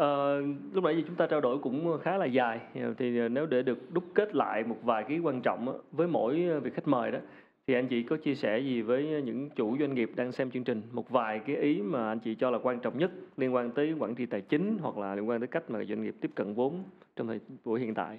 Ờ, 0.00 0.40
lúc 0.72 0.84
nãy 0.84 0.96
giờ 0.96 1.02
chúng 1.06 1.16
ta 1.16 1.26
trao 1.26 1.40
đổi 1.40 1.58
cũng 1.58 1.98
khá 2.02 2.16
là 2.16 2.24
dài 2.26 2.60
thì 2.98 3.28
nếu 3.28 3.46
để 3.46 3.62
được 3.62 3.78
đúc 3.92 4.04
kết 4.14 4.34
lại 4.34 4.64
một 4.64 4.76
vài 4.82 5.04
cái 5.08 5.18
quan 5.18 5.40
trọng 5.42 5.68
á, 5.68 5.74
với 5.92 6.08
mỗi 6.08 6.60
vị 6.60 6.70
khách 6.70 6.88
mời 6.88 7.10
đó 7.10 7.18
thì 7.66 7.74
anh 7.74 7.88
chị 7.88 8.02
có 8.02 8.16
chia 8.16 8.34
sẻ 8.34 8.58
gì 8.58 8.82
với 8.82 9.22
những 9.22 9.50
chủ 9.50 9.78
doanh 9.78 9.94
nghiệp 9.94 10.10
đang 10.16 10.32
xem 10.32 10.50
chương 10.50 10.64
trình 10.64 10.82
một 10.92 11.10
vài 11.10 11.38
cái 11.46 11.56
ý 11.56 11.82
mà 11.82 12.08
anh 12.08 12.18
chị 12.18 12.34
cho 12.34 12.50
là 12.50 12.58
quan 12.62 12.80
trọng 12.80 12.98
nhất 12.98 13.10
liên 13.36 13.54
quan 13.54 13.70
tới 13.70 13.92
quản 13.98 14.14
trị 14.14 14.26
tài 14.26 14.40
chính 14.40 14.78
hoặc 14.80 14.98
là 14.98 15.14
liên 15.14 15.28
quan 15.28 15.40
tới 15.40 15.46
cách 15.46 15.70
mà 15.70 15.84
doanh 15.84 16.02
nghiệp 16.02 16.14
tiếp 16.20 16.30
cận 16.34 16.54
vốn 16.54 16.82
trong 17.16 17.26
thời 17.26 17.40
buổi 17.64 17.80
hiện 17.80 17.94
tại 17.94 18.18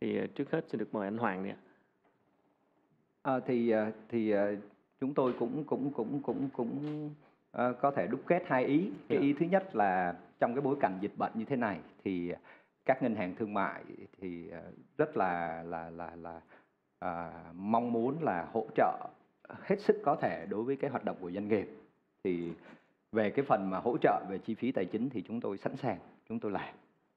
thì 0.00 0.18
ờ, 0.18 0.26
trước 0.26 0.50
hết 0.50 0.64
xin 0.68 0.78
được 0.78 0.94
mời 0.94 1.06
anh 1.06 1.18
Hoàng 1.18 1.42
nè. 1.42 1.56
À, 3.22 3.40
thì 3.46 3.70
à, 3.70 3.92
thì 4.08 4.30
à, 4.30 4.46
chúng 5.00 5.14
tôi 5.14 5.32
cũng 5.38 5.64
cũng 5.64 5.90
cũng 5.90 6.20
cũng 6.22 6.48
cũng 6.52 7.10
à, 7.52 7.72
có 7.80 7.90
thể 7.90 8.06
đúc 8.06 8.20
kết 8.26 8.42
hai 8.46 8.64
ý. 8.64 8.90
Cái 9.08 9.18
Dạ. 9.18 9.22
ý 9.22 9.32
thứ 9.32 9.46
nhất 9.46 9.76
là 9.76 10.14
trong 10.42 10.54
cái 10.54 10.62
bối 10.62 10.76
cảnh 10.80 10.98
dịch 11.00 11.16
bệnh 11.16 11.32
như 11.34 11.44
thế 11.44 11.56
này 11.56 11.78
thì 12.04 12.32
các 12.84 13.02
ngân 13.02 13.14
hàng 13.14 13.34
thương 13.34 13.54
mại 13.54 13.84
thì 14.20 14.50
à, 14.50 14.62
rất 14.98 15.16
là 15.16 15.62
là 15.62 15.90
là 15.90 16.16
là 16.16 16.40
à, 16.98 17.32
mong 17.54 17.92
muốn 17.92 18.22
là 18.22 18.48
hỗ 18.52 18.66
trợ 18.76 19.08
hết 19.60 19.80
sức 19.80 19.96
có 20.04 20.16
thể 20.16 20.46
đối 20.46 20.62
với 20.62 20.76
cái 20.76 20.90
hoạt 20.90 21.04
động 21.04 21.16
của 21.20 21.30
doanh 21.30 21.48
nghiệp. 21.48 21.68
Thì 22.24 22.52
về 23.12 23.30
cái 23.30 23.44
phần 23.44 23.70
mà 23.70 23.78
hỗ 23.78 23.96
trợ 23.98 24.24
về 24.28 24.38
chi 24.38 24.54
phí 24.54 24.72
tài 24.72 24.84
chính 24.84 25.10
thì 25.10 25.22
chúng 25.22 25.40
tôi 25.40 25.58
sẵn 25.58 25.76
sàng, 25.76 25.98
chúng 26.28 26.40
tôi 26.40 26.52
làm. 26.52 26.74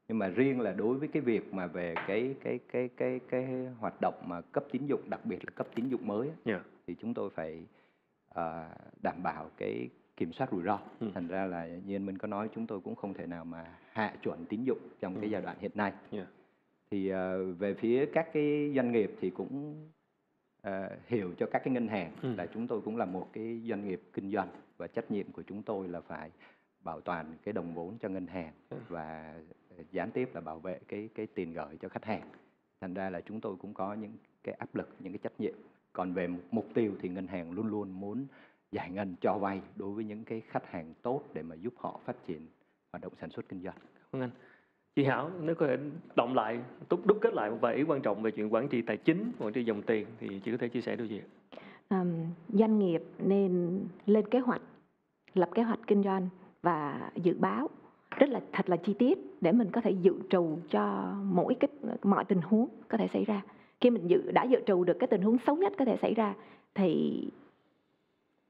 Nhưng 0.07 0.19
mà 0.19 0.27
riêng 0.27 0.61
là 0.61 0.72
đối 0.72 0.97
với 0.97 1.07
cái 1.07 1.22
việc 1.22 1.53
mà 1.53 1.68
về 1.68 1.95
cái 2.07 2.35
cái 2.43 2.60
cái 2.72 2.89
cái 2.97 3.19
cái 3.30 3.68
hoạt 3.80 4.02
động 4.02 4.23
mà 4.26 4.41
cấp 4.41 4.64
tín 4.72 4.85
dụng 4.85 5.10
đặc 5.10 5.26
biệt 5.26 5.39
là 5.45 5.52
cấp 5.56 5.68
tín 5.76 5.89
dụng 5.89 6.07
mới 6.07 6.27
á, 6.27 6.35
Dạ. 6.45 6.60
thì 6.88 6.95
chúng 7.02 7.14
tôi 7.14 7.30
phải 7.30 7.64
à, 8.34 8.69
đảm 9.03 9.23
bảo 9.23 9.49
cái 9.57 9.89
kiểm 10.18 10.34
soát 10.34 10.52
rủi 10.52 10.64
ro. 10.64 10.80
Ừ. 11.00 11.12
Thành 11.14 11.28
ra 11.28 11.46
là 11.46 11.68
như 11.86 11.96
anh 11.96 12.06
Minh 12.06 12.18
có 12.18 12.28
nói 12.28 12.50
chúng 12.56 12.68
tôi 12.68 12.80
cũng 12.80 12.96
không 12.96 13.14
thể 13.14 13.28
nào 13.28 13.46
mà 13.46 13.66
hạ 13.92 14.16
chuẩn 14.24 14.46
tín 14.46 14.64
dụng 14.64 14.80
trong 15.00 15.16
Ừ. 15.16 15.22
cái 15.22 15.30
giai 15.30 15.42
đoạn 15.42 15.58
hiện 15.60 15.72
nay. 15.76 15.94
Dạ. 16.12 16.26
Thì 16.92 17.10
à, 17.10 17.34
về 17.58 17.74
phía 17.74 18.06
các 18.14 18.28
cái 18.34 18.72
doanh 18.76 18.92
nghiệp 18.92 19.12
thì 19.22 19.30
cũng 19.30 19.76
à, 20.62 20.90
hiểu 21.08 21.34
cho 21.38 21.46
các 21.52 21.62
cái 21.66 21.74
ngân 21.74 21.88
hàng 21.88 22.12
Ừ. 22.22 22.36
là 22.36 22.46
chúng 22.54 22.68
tôi 22.68 22.82
cũng 22.82 22.98
là 22.98 23.06
một 23.06 23.28
cái 23.34 23.62
doanh 23.70 23.88
nghiệp 23.88 24.02
kinh 24.14 24.32
doanh 24.32 24.48
và 24.78 24.88
trách 24.88 25.12
nhiệm 25.12 25.32
của 25.32 25.42
chúng 25.42 25.64
tôi 25.64 25.88
là 25.88 26.02
phải 26.02 26.32
bảo 26.84 27.02
toàn 27.02 27.34
cái 27.44 27.54
đồng 27.54 27.74
vốn 27.74 27.98
cho 28.02 28.10
ngân 28.10 28.28
hàng 28.28 28.54
Ừ. 28.70 28.78
và 28.90 29.36
gián 29.92 30.12
tiếp 30.12 30.30
là 30.34 30.42
bảo 30.42 30.60
vệ 30.60 30.80
cái 30.88 31.10
cái 31.16 31.28
tiền 31.28 31.54
gửi 31.54 31.78
cho 31.82 31.90
khách 31.90 32.06
hàng. 32.06 32.22
Thành 32.82 32.94
ra 32.94 33.10
là 33.10 33.22
chúng 33.22 33.42
tôi 33.42 33.56
cũng 33.56 33.74
có 33.74 33.94
những 33.94 34.12
cái 34.44 34.56
áp 34.56 34.76
lực, 34.76 34.90
những 35.00 35.14
cái 35.14 35.20
trách 35.24 35.40
nhiệm. 35.40 35.54
Còn 35.94 36.14
về 36.14 36.28
mục 36.52 36.68
tiêu 36.74 36.94
thì 37.02 37.10
ngân 37.10 37.28
hàng 37.28 37.52
luôn 37.52 37.68
luôn 37.68 37.92
muốn 37.92 38.26
giải 38.76 38.89
ngân 38.91 39.15
cho 39.22 39.38
vay 39.38 39.61
đối 39.76 39.91
với 39.91 40.03
những 40.03 40.23
cái 40.23 40.41
khách 40.41 40.72
hàng 40.72 40.93
tốt 41.02 41.22
để 41.34 41.41
mà 41.41 41.56
giúp 41.56 41.73
họ 41.77 41.99
phát 42.06 42.15
triển 42.27 42.47
hoạt 42.91 43.02
động 43.03 43.14
sản 43.22 43.30
xuất 43.30 43.49
kinh 43.49 43.61
doanh. 43.64 43.76
Ơn 44.11 44.22
anh. 44.22 44.30
chị 44.95 45.03
Hảo 45.03 45.31
nếu 45.41 45.56
có 45.56 45.68
thể 45.68 45.77
động 46.15 46.34
lại 46.34 46.60
đúc 46.89 47.06
đúc 47.06 47.18
kết 47.22 47.34
lại 47.34 47.49
một 47.52 47.57
vài 47.61 47.76
ý 47.76 47.84
quan 47.84 48.02
trọng 48.02 48.22
về 48.22 48.31
chuyện 48.31 48.53
quản 48.53 48.68
trị 48.68 48.81
tài 48.81 48.97
chính 48.97 49.31
quản 49.39 49.53
trị 49.53 49.64
dòng 49.64 49.81
tiền 49.81 50.07
thì 50.19 50.41
chị 50.45 50.52
có 50.52 50.57
thể 50.57 50.68
chia 50.68 50.81
sẻ 50.81 50.95
điều 50.95 51.07
gì 51.07 51.19
ạ? 51.19 51.27
Ờm, 51.88 52.14
doanh 52.49 52.80
nghiệp 52.80 53.03
nên 53.19 53.80
lên 54.06 54.27
kế 54.30 54.39
hoạch 54.39 54.61
lập 55.34 55.49
kế 55.56 55.64
hoạch 55.64 55.80
kinh 55.88 56.03
doanh 56.03 56.30
và 56.61 57.11
dự 57.15 57.34
báo 57.39 57.69
rất 58.18 58.30
là 58.30 58.41
thật 58.52 58.69
là 58.69 58.77
chi 58.77 58.93
tiết 58.99 59.18
để 59.41 59.52
mình 59.52 59.72
có 59.72 59.81
thể 59.81 59.91
dự 59.91 60.14
trù 60.30 60.57
cho 60.69 61.14
mỗi 61.23 61.56
cái 61.60 61.69
mọi 62.03 62.26
tình 62.26 62.41
huống 62.41 62.68
có 62.88 62.97
thể 62.97 63.07
xảy 63.14 63.26
ra 63.26 63.41
khi 63.81 63.89
mình 63.89 64.07
dự 64.07 64.31
đã 64.31 64.43
dự 64.43 64.60
trù 64.65 64.84
được 64.84 64.97
cái 64.99 65.07
tình 65.07 65.22
huống 65.22 65.38
xấu 65.47 65.56
nhất 65.56 65.73
có 65.77 65.85
thể 65.85 65.97
xảy 66.02 66.14
ra 66.14 66.34
thì 66.76 67.22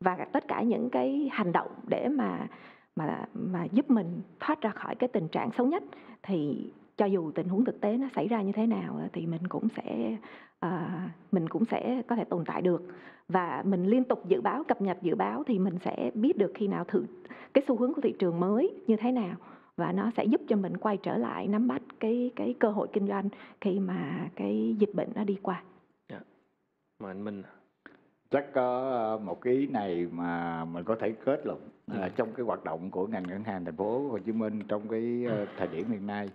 và 0.06 0.26
tất 0.32 0.48
cả 0.48 0.62
những 0.62 0.90
cái 0.90 1.30
hành 1.32 1.52
động 1.52 1.72
để 1.88 2.08
mà 2.08 2.48
mà 2.96 3.26
mà 3.34 3.66
giúp 3.72 3.90
mình 3.90 4.22
thoát 4.40 4.62
ra 4.62 4.70
khỏi 4.70 4.96
cái 4.96 5.08
tình 5.08 5.28
trạng 5.28 5.50
xấu 5.58 5.68
nhất 5.68 5.84
thì 6.24 6.70
cho 6.98 7.06
dù 7.06 7.32
tình 7.32 7.48
huống 7.48 7.66
thực 7.66 7.82
tế 7.82 7.98
nó 7.98 8.08
xảy 8.16 8.28
ra 8.28 8.42
như 8.42 8.52
thế 8.52 8.68
nào 8.68 9.00
thì 9.14 9.26
mình 9.26 9.48
cũng 9.48 9.68
sẽ 9.78 10.18
à, 10.60 11.02
mình 11.32 11.50
cũng 11.50 11.66
sẽ 11.66 12.02
có 12.08 12.16
thể 12.16 12.24
tồn 12.24 12.46
tại 12.46 12.62
được 12.62 12.84
và 13.30 13.64
mình 13.66 13.86
liên 13.86 14.04
tục 14.04 14.28
dự 14.28 14.42
báo 14.42 14.64
cập 14.64 14.82
nhật 14.82 14.98
dự 15.02 15.16
báo 15.16 15.44
thì 15.48 15.60
mình 15.60 15.78
sẽ 15.86 16.12
biết 16.14 16.38
được 16.38 16.52
khi 16.56 16.68
nào 16.68 16.84
thử 16.84 17.06
cái 17.54 17.64
xu 17.68 17.78
hướng 17.78 17.94
của 17.94 18.02
thị 18.02 18.14
trường 18.20 18.40
mới 18.40 18.74
như 18.88 18.96
thế 18.96 19.12
nào 19.12 19.36
và 19.78 19.92
nó 19.92 20.12
sẽ 20.18 20.26
giúp 20.26 20.42
cho 20.48 20.56
mình 20.56 20.78
quay 20.78 20.98
trở 20.98 21.18
lại 21.18 21.48
nắm 21.48 21.68
bắt 21.68 21.82
cái 22.00 22.32
cái 22.36 22.56
cơ 22.60 22.70
hội 22.70 22.88
kinh 22.94 23.08
doanh 23.08 23.30
khi 23.62 23.80
mà 23.80 24.30
cái 24.36 24.76
dịch 24.80 24.94
bệnh 24.94 25.10
nó 25.16 25.24
đi 25.24 25.38
qua. 25.42 25.64
Dạ. 26.10 26.20
Mà 27.00 27.10
anh 27.10 27.24
Minh 27.24 27.44
chắc 28.32 28.46
có 28.54 28.90
ờ, 28.92 29.18
một 29.26 29.42
cái 29.42 29.54
ý 29.54 29.68
này 29.68 30.08
mà 30.12 30.66
mình 30.66 30.84
có 30.84 30.96
thể 31.00 31.12
kết 31.26 31.46
luận 31.46 31.60
Ừ. 31.92 31.94
là 32.00 32.10
trong 32.10 32.30
cái 32.38 32.46
hoạt 32.46 32.64
động 32.64 32.92
của 32.92 33.08
ngành 33.08 33.24
ngân 33.28 33.44
hàng 33.44 33.66
thành 33.66 33.76
phố 33.76 34.10
Hồ 34.10 34.18
Chí 34.20 34.32
Minh 34.32 34.60
trong 34.68 34.88
cái 34.90 35.26
ờ, 35.30 35.46
thời 35.58 35.68
điểm 35.68 35.92
hiện 35.92 36.08
nay 36.08 36.30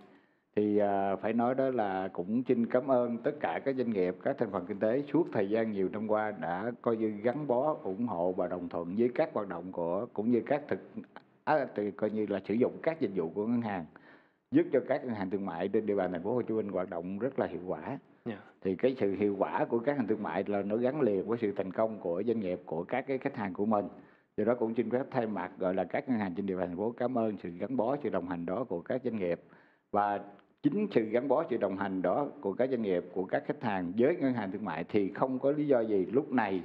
thì 0.55 0.77
ờ, 0.77 1.15
phải 1.15 1.33
nói 1.33 1.55
đó 1.55 1.69
là 1.69 2.07
cũng 2.07 2.43
xin 2.47 2.65
cảm 2.65 2.87
ơn 2.91 3.17
tất 3.17 3.31
cả 3.39 3.59
các 3.65 3.75
doanh 3.75 3.89
nghiệp 3.89 4.15
các 4.23 4.35
thành 4.39 4.51
phần 4.51 4.65
kinh 4.65 4.79
tế 4.79 5.03
suốt 5.13 5.27
thời 5.33 5.49
gian 5.49 5.71
nhiều 5.71 5.89
năm 5.89 6.07
qua 6.07 6.31
đã 6.31 6.71
coi 6.81 6.97
như 6.97 7.07
gắn 7.09 7.47
bó 7.47 7.77
ủng 7.83 8.07
hộ 8.07 8.31
và 8.31 8.47
đồng 8.47 8.69
thuận 8.69 8.95
với 8.97 9.09
các 9.15 9.29
hoạt 9.33 9.47
động 9.47 9.71
của 9.71 10.05
cũng 10.13 10.31
như 10.31 10.41
các 10.45 10.61
thực 10.67 10.79
à, 11.43 11.65
thì 11.75 11.91
coi 11.91 12.09
như 12.09 12.25
là 12.29 12.39
sử 12.47 12.53
dụng 12.53 12.73
các 12.83 12.99
dịch 13.01 13.11
vụ 13.15 13.29
của 13.35 13.47
ngân 13.47 13.61
hàng 13.61 13.85
giúp 14.51 14.63
cho 14.73 14.79
các 14.87 15.05
ngân 15.05 15.15
hàng 15.15 15.29
thương 15.29 15.45
mại 15.45 15.67
trên 15.67 15.85
địa 15.85 15.95
bàn 15.95 16.11
thành 16.11 16.23
phố 16.23 16.33
Hồ 16.33 16.41
Chí 16.41 16.53
Minh 16.53 16.69
hoạt 16.69 16.89
động 16.89 17.19
rất 17.19 17.39
là 17.39 17.45
hiệu 17.47 17.61
quả 17.67 17.97
thì 18.61 18.75
cái 18.75 18.95
sự 18.99 19.15
hiệu 19.15 19.35
quả 19.39 19.65
của 19.65 19.79
các 19.79 19.91
ngân 19.91 19.97
hàng 19.97 20.07
thương 20.07 20.23
mại 20.23 20.43
là 20.47 20.61
nó 20.61 20.75
gắn 20.75 21.01
liền 21.01 21.27
với 21.27 21.37
sự 21.41 21.51
thành 21.51 21.71
công 21.71 21.99
của 21.99 22.23
doanh 22.27 22.39
nghiệp, 22.39 22.61
của 22.65 22.83
các 22.83 23.07
cái 23.07 23.17
khách 23.17 23.35
hàng 23.35 23.53
của 23.53 23.65
mình. 23.65 23.85
Do 24.37 24.43
đó 24.43 24.55
cũng 24.55 24.75
xin 24.75 24.89
phép 24.89 25.03
thay 25.11 25.27
mặt, 25.27 25.51
gọi 25.57 25.73
là, 25.73 25.83
các 25.83 26.09
ngân 26.09 26.19
hàng 26.19 26.33
trên 26.35 26.45
địa 26.45 26.55
bàn 26.55 26.67
thành 26.67 26.77
phố 26.77 26.93
cảm 26.97 27.17
ơn 27.17 27.37
sự 27.43 27.49
gắn 27.49 27.77
bó, 27.77 27.95
sự 28.03 28.09
đồng 28.09 28.29
hành 28.29 28.45
đó 28.45 28.63
của 28.63 28.81
các 28.81 29.01
doanh 29.03 29.17
nghiệp. 29.17 29.41
Và 29.91 30.19
chính 30.63 30.87
sự 30.91 31.03
gắn 31.03 31.27
bó, 31.27 31.43
sự 31.49 31.57
đồng 31.57 31.77
hành 31.77 32.01
đó 32.01 32.27
của 32.41 32.53
các 32.53 32.69
doanh 32.69 32.81
nghiệp, 32.81 33.05
của 33.13 33.25
các 33.25 33.43
khách 33.45 33.63
hàng 33.63 33.93
với 33.97 34.15
ngân 34.15 34.33
hàng 34.33 34.51
thương 34.51 34.65
mại 34.65 34.83
thì 34.83 35.09
không 35.13 35.39
có 35.39 35.51
lý 35.51 35.67
do 35.67 35.79
gì 35.79 36.05
lúc 36.05 36.31
này 36.31 36.61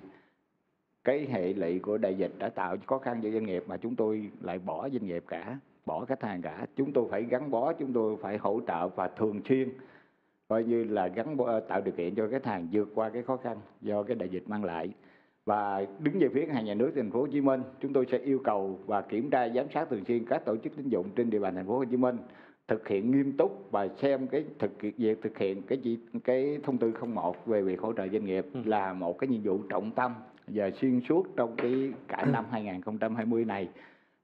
cái 1.04 1.26
hệ 1.30 1.52
lụy 1.52 1.78
của 1.78 1.98
đại 1.98 2.14
dịch 2.14 2.32
đã 2.38 2.48
tạo 2.48 2.76
khó 2.86 2.98
khăn 2.98 3.20
cho 3.22 3.30
doanh 3.30 3.46
nghiệp 3.46 3.64
mà 3.66 3.76
chúng 3.76 3.96
tôi 3.96 4.30
lại 4.40 4.58
bỏ 4.58 4.88
doanh 4.88 5.06
nghiệp 5.06 5.24
cả, 5.28 5.58
bỏ 5.86 6.04
khách 6.04 6.22
hàng 6.22 6.42
cả. 6.42 6.66
Chúng 6.76 6.92
tôi 6.92 7.08
phải 7.10 7.22
gắn 7.22 7.50
bó, 7.50 7.72
chúng 7.72 7.92
tôi 7.92 8.16
phải 8.16 8.38
hỗ 8.38 8.60
trợ 8.66 8.88
và 8.88 9.08
thường 9.08 9.40
xuyên 9.48 9.68
coi 10.48 10.64
như 10.64 10.84
là 10.84 11.06
gắn 11.06 11.36
bó, 11.36 11.60
tạo 11.60 11.80
điều 11.80 11.94
kiện 11.94 12.14
cho 12.14 12.28
khách 12.30 12.44
hàng 12.46 12.68
vượt 12.72 12.88
qua 12.94 13.08
cái 13.08 13.22
khó 13.22 13.36
khăn 13.36 13.56
do 13.80 14.02
cái 14.02 14.16
đại 14.16 14.28
dịch 14.28 14.48
mang 14.48 14.64
lại 14.64 14.90
và 15.46 15.86
đứng 15.98 16.18
về 16.18 16.28
phía 16.34 16.40
ngân 16.40 16.54
hàng 16.54 16.64
nhà 16.64 16.74
nước 16.74 16.92
thành 16.96 17.10
phố 17.10 17.20
Hồ 17.20 17.26
Chí 17.26 17.40
Minh 17.40 17.60
chúng 17.80 17.92
tôi 17.92 18.06
sẽ 18.12 18.18
yêu 18.18 18.40
cầu 18.44 18.78
và 18.86 19.02
kiểm 19.02 19.30
tra 19.30 19.48
giám 19.48 19.66
sát 19.74 19.90
thường 19.90 20.04
xuyên 20.04 20.24
các 20.24 20.44
tổ 20.44 20.56
chức 20.56 20.76
tín 20.76 20.88
dụng 20.88 21.06
trên 21.16 21.30
địa 21.30 21.38
bàn 21.38 21.54
thành 21.54 21.66
phố 21.66 21.78
Hồ 21.78 21.84
Chí 21.84 21.96
Minh 21.96 22.16
thực 22.68 22.88
hiện 22.88 23.10
nghiêm 23.10 23.32
túc 23.36 23.68
và 23.70 23.88
xem 24.02 24.26
cái 24.26 24.44
thực 24.58 24.82
hiện 24.82 24.94
việc 24.98 25.22
thực 25.22 25.38
hiện 25.38 25.62
cái 25.62 25.78
chỉ 25.84 25.98
cái 26.24 26.58
thông 26.62 26.78
tư 26.78 26.92
01 27.14 27.46
về 27.46 27.62
việc 27.62 27.80
hỗ 27.80 27.92
trợ 27.92 28.08
doanh 28.08 28.24
nghiệp 28.24 28.46
Ừ. 28.52 28.60
là 28.64 28.92
một 28.92 29.18
cái 29.18 29.28
nhiệm 29.28 29.42
vụ 29.42 29.58
trọng 29.68 29.90
tâm 29.90 30.14
và 30.46 30.70
xuyên 30.70 31.00
suốt 31.08 31.26
trong 31.36 31.56
cái 31.56 31.92
cả 32.08 32.24
năm 32.32 32.44
2020 32.50 33.44
này 33.44 33.68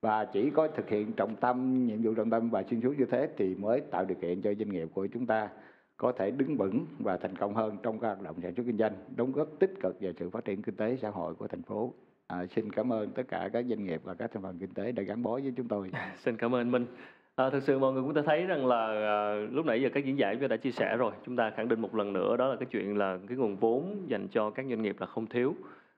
và 0.01 0.25
chỉ 0.25 0.51
có 0.51 0.69
thực 0.69 0.89
hiện 0.89 1.13
trọng 1.13 1.37
tâm 1.37 1.87
nhiệm 1.87 2.03
vụ 2.03 2.15
trọng 2.15 2.31
tâm 2.31 2.51
và 2.51 2.63
xuyên 2.71 2.81
suốt 2.81 2.95
như 2.99 3.05
thế 3.11 3.29
thì 3.37 3.55
mới 3.55 3.81
tạo 3.81 4.05
điều 4.05 4.17
kiện 4.21 4.43
cho 4.43 4.55
doanh 4.55 4.69
nghiệp 4.71 4.89
của 4.95 5.07
chúng 5.07 5.27
ta 5.27 5.49
có 5.97 6.13
thể 6.13 6.31
đứng 6.31 6.57
vững 6.57 6.87
và 6.99 7.17
thành 7.17 7.37
công 7.37 7.55
hơn 7.55 7.77
trong 7.83 7.99
các 7.99 8.07
hoạt 8.07 8.23
động 8.23 8.37
sản 8.43 8.55
xuất 8.55 8.63
kinh 8.67 8.79
doanh 8.79 8.93
đóng 9.17 9.33
góp 9.33 9.49
tích 9.59 9.75
cực 9.83 9.97
vào 10.01 10.13
sự 10.19 10.31
phát 10.31 10.45
triển 10.45 10.63
kinh 10.63 10.77
tế 10.77 10.97
xã 10.97 11.11
hội 11.11 11.35
của 11.35 11.47
thành 11.47 11.63
phố 11.63 11.95
à, 12.27 12.47
xin 12.47 12.73
cảm 12.73 12.93
ơn 12.93 13.11
tất 13.11 13.23
cả 13.29 13.51
các 13.53 13.65
doanh 13.69 13.85
nghiệp 13.85 14.01
và 14.05 14.15
các 14.15 14.31
thành 14.33 14.43
phần 14.43 14.59
kinh 14.59 14.75
tế 14.75 14.93
đã 14.93 15.03
gắn 15.03 15.23
bó 15.23 15.33
với 15.33 15.53
chúng 15.57 15.69
tôi 15.69 15.91
à, 15.93 16.13
Xin 16.19 16.37
cảm 16.37 16.55
ơn 16.55 16.61
anh 16.61 16.71
Minh. 16.71 16.87
À, 17.35 17.51
thực 17.51 17.63
sự 17.63 17.79
mọi 17.79 17.93
người 17.93 18.03
cũng 18.03 18.15
đã 18.15 18.23
thấy 18.27 18.47
rằng 18.47 18.67
là 18.67 18.87
à, 18.87 19.35
lúc 19.51 19.67
nãy 19.67 19.83
giờ 19.83 19.89
các 19.95 20.05
diễn 20.05 20.19
giả 20.19 20.33
chúng 20.33 20.41
ta 20.41 20.47
đã 20.47 20.57
chia 20.57 20.71
sẻ 20.71 20.97
rồi. 20.97 21.13
Chúng 21.27 21.37
ta 21.37 21.51
khẳng 21.51 21.69
định 21.69 21.81
một 21.81 21.95
lần 21.95 22.13
nữa 22.13 22.37
đó 22.37 22.49
là 22.49 22.57
cái 22.57 22.67
chuyện 22.71 22.99
là 22.99 23.19
cái 23.29 23.37
nguồn 23.37 23.57
vốn 23.57 24.05
dành 24.09 24.29
cho 24.29 24.51
các 24.51 24.67
doanh 24.69 24.83
nghiệp 24.83 24.97
là 25.01 25.07
không 25.07 25.27
thiếu. 25.27 25.55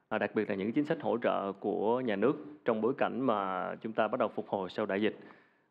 À, 0.08 0.18
đặc 0.18 0.30
biệt 0.34 0.50
là 0.50 0.56
những 0.56 0.72
chính 0.72 0.84
sách 0.84 0.98
hỗ 1.00 1.18
trợ 1.18 1.52
của 1.52 2.00
nhà 2.00 2.16
nước 2.16 2.36
trong 2.64 2.80
bối 2.80 2.94
cảnh 2.98 3.20
mà 3.20 3.70
chúng 3.82 3.92
ta 3.92 4.08
bắt 4.08 4.20
đầu 4.20 4.28
phục 4.28 4.48
hồi 4.48 4.70
sau 4.70 4.86
đại 4.86 5.02
dịch. 5.02 5.18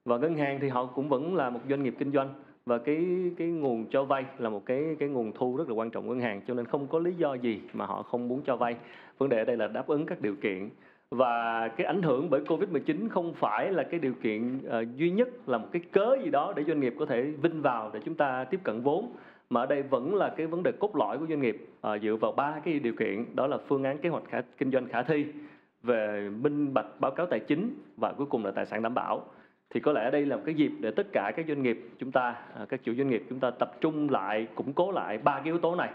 Và 0.05 0.17
ngân 0.17 0.35
hàng 0.35 0.59
thì 0.61 0.69
họ 0.69 0.85
cũng 0.85 1.09
vẫn 1.09 1.35
là 1.35 1.49
một 1.49 1.59
doanh 1.69 1.83
nghiệp 1.83 1.95
kinh 1.99 2.11
doanh 2.11 2.33
và 2.65 2.77
cái 2.77 3.05
cái 3.37 3.47
nguồn 3.47 3.85
cho 3.85 4.03
vay 4.03 4.25
là 4.37 4.49
một 4.49 4.65
cái 4.65 4.95
cái 4.99 5.09
nguồn 5.09 5.31
thu 5.31 5.57
rất 5.57 5.69
là 5.69 5.75
quan 5.75 5.89
trọng 5.89 6.07
của 6.07 6.13
ngân 6.13 6.23
hàng 6.23 6.41
cho 6.47 6.53
nên 6.53 6.65
không 6.65 6.87
có 6.87 6.99
lý 6.99 7.13
do 7.13 7.33
gì 7.33 7.61
mà 7.73 7.85
họ 7.85 8.03
không 8.03 8.27
muốn 8.27 8.41
cho 8.45 8.55
vay. 8.55 8.75
Vấn 9.17 9.29
đề 9.29 9.37
ở 9.37 9.45
đây 9.45 9.57
là 9.57 9.67
đáp 9.67 9.87
ứng 9.87 10.05
các 10.05 10.21
điều 10.21 10.35
kiện. 10.35 10.69
Và 11.09 11.67
cái 11.67 11.87
ảnh 11.87 12.01
hưởng 12.01 12.29
bởi 12.29 12.41
Covid-19 12.41 13.09
không 13.09 13.33
phải 13.33 13.71
là 13.71 13.83
cái 13.83 13.99
điều 13.99 14.13
kiện 14.23 14.57
uh, 14.57 14.95
duy 14.95 15.11
nhất 15.11 15.49
là 15.49 15.57
một 15.57 15.67
cái 15.71 15.81
cớ 15.91 16.17
gì 16.23 16.29
đó 16.29 16.53
để 16.55 16.63
doanh 16.63 16.79
nghiệp 16.79 16.95
có 16.99 17.05
thể 17.05 17.21
vinh 17.21 17.61
vào 17.61 17.91
để 17.93 17.99
chúng 18.05 18.15
ta 18.15 18.43
tiếp 18.43 18.59
cận 18.63 18.81
vốn 18.81 19.11
mà 19.49 19.61
ở 19.61 19.65
đây 19.65 19.83
vẫn 19.83 20.15
là 20.15 20.33
cái 20.37 20.47
vấn 20.47 20.63
đề 20.63 20.71
cốt 20.71 20.95
lõi 20.95 21.17
của 21.17 21.25
doanh 21.29 21.41
nghiệp 21.41 21.67
uh, 21.87 22.01
dựa 22.01 22.15
vào 22.15 22.31
ba 22.31 22.61
cái 22.65 22.79
điều 22.79 22.93
kiện. 22.93 23.25
Đó 23.35 23.47
là 23.47 23.57
phương 23.67 23.83
án 23.83 23.97
kế 23.97 24.09
hoạch 24.09 24.23
khả, 24.29 24.41
kinh 24.57 24.71
doanh 24.71 24.87
khả 24.87 25.03
thi 25.03 25.25
về 25.83 26.29
minh 26.41 26.73
bạch 26.73 26.85
báo 26.99 27.11
cáo 27.11 27.25
tài 27.25 27.39
chính 27.39 27.75
và 27.97 28.13
cuối 28.13 28.27
cùng 28.27 28.45
là 28.45 28.51
tài 28.51 28.65
sản 28.65 28.81
đảm 28.81 28.93
bảo 28.93 29.25
thì 29.73 29.79
có 29.79 29.91
lẽ 29.91 30.11
đây 30.11 30.25
là 30.25 30.35
một 30.35 30.41
cái 30.45 30.55
dịp 30.55 30.71
để 30.79 30.91
tất 30.91 31.07
cả 31.11 31.31
các 31.35 31.45
doanh 31.47 31.63
nghiệp 31.63 31.89
chúng 31.99 32.11
ta 32.11 32.35
à, 32.55 32.65
các 32.69 32.83
chủ 32.83 32.93
doanh 32.93 33.09
nghiệp 33.09 33.23
chúng 33.29 33.39
ta 33.39 33.51
tập 33.51 33.71
trung 33.81 34.09
lại 34.09 34.47
củng 34.55 34.73
cố 34.73 34.91
lại 34.91 35.17
ba 35.17 35.35
cái 35.35 35.45
yếu 35.45 35.59
tố 35.59 35.75
này 35.75 35.89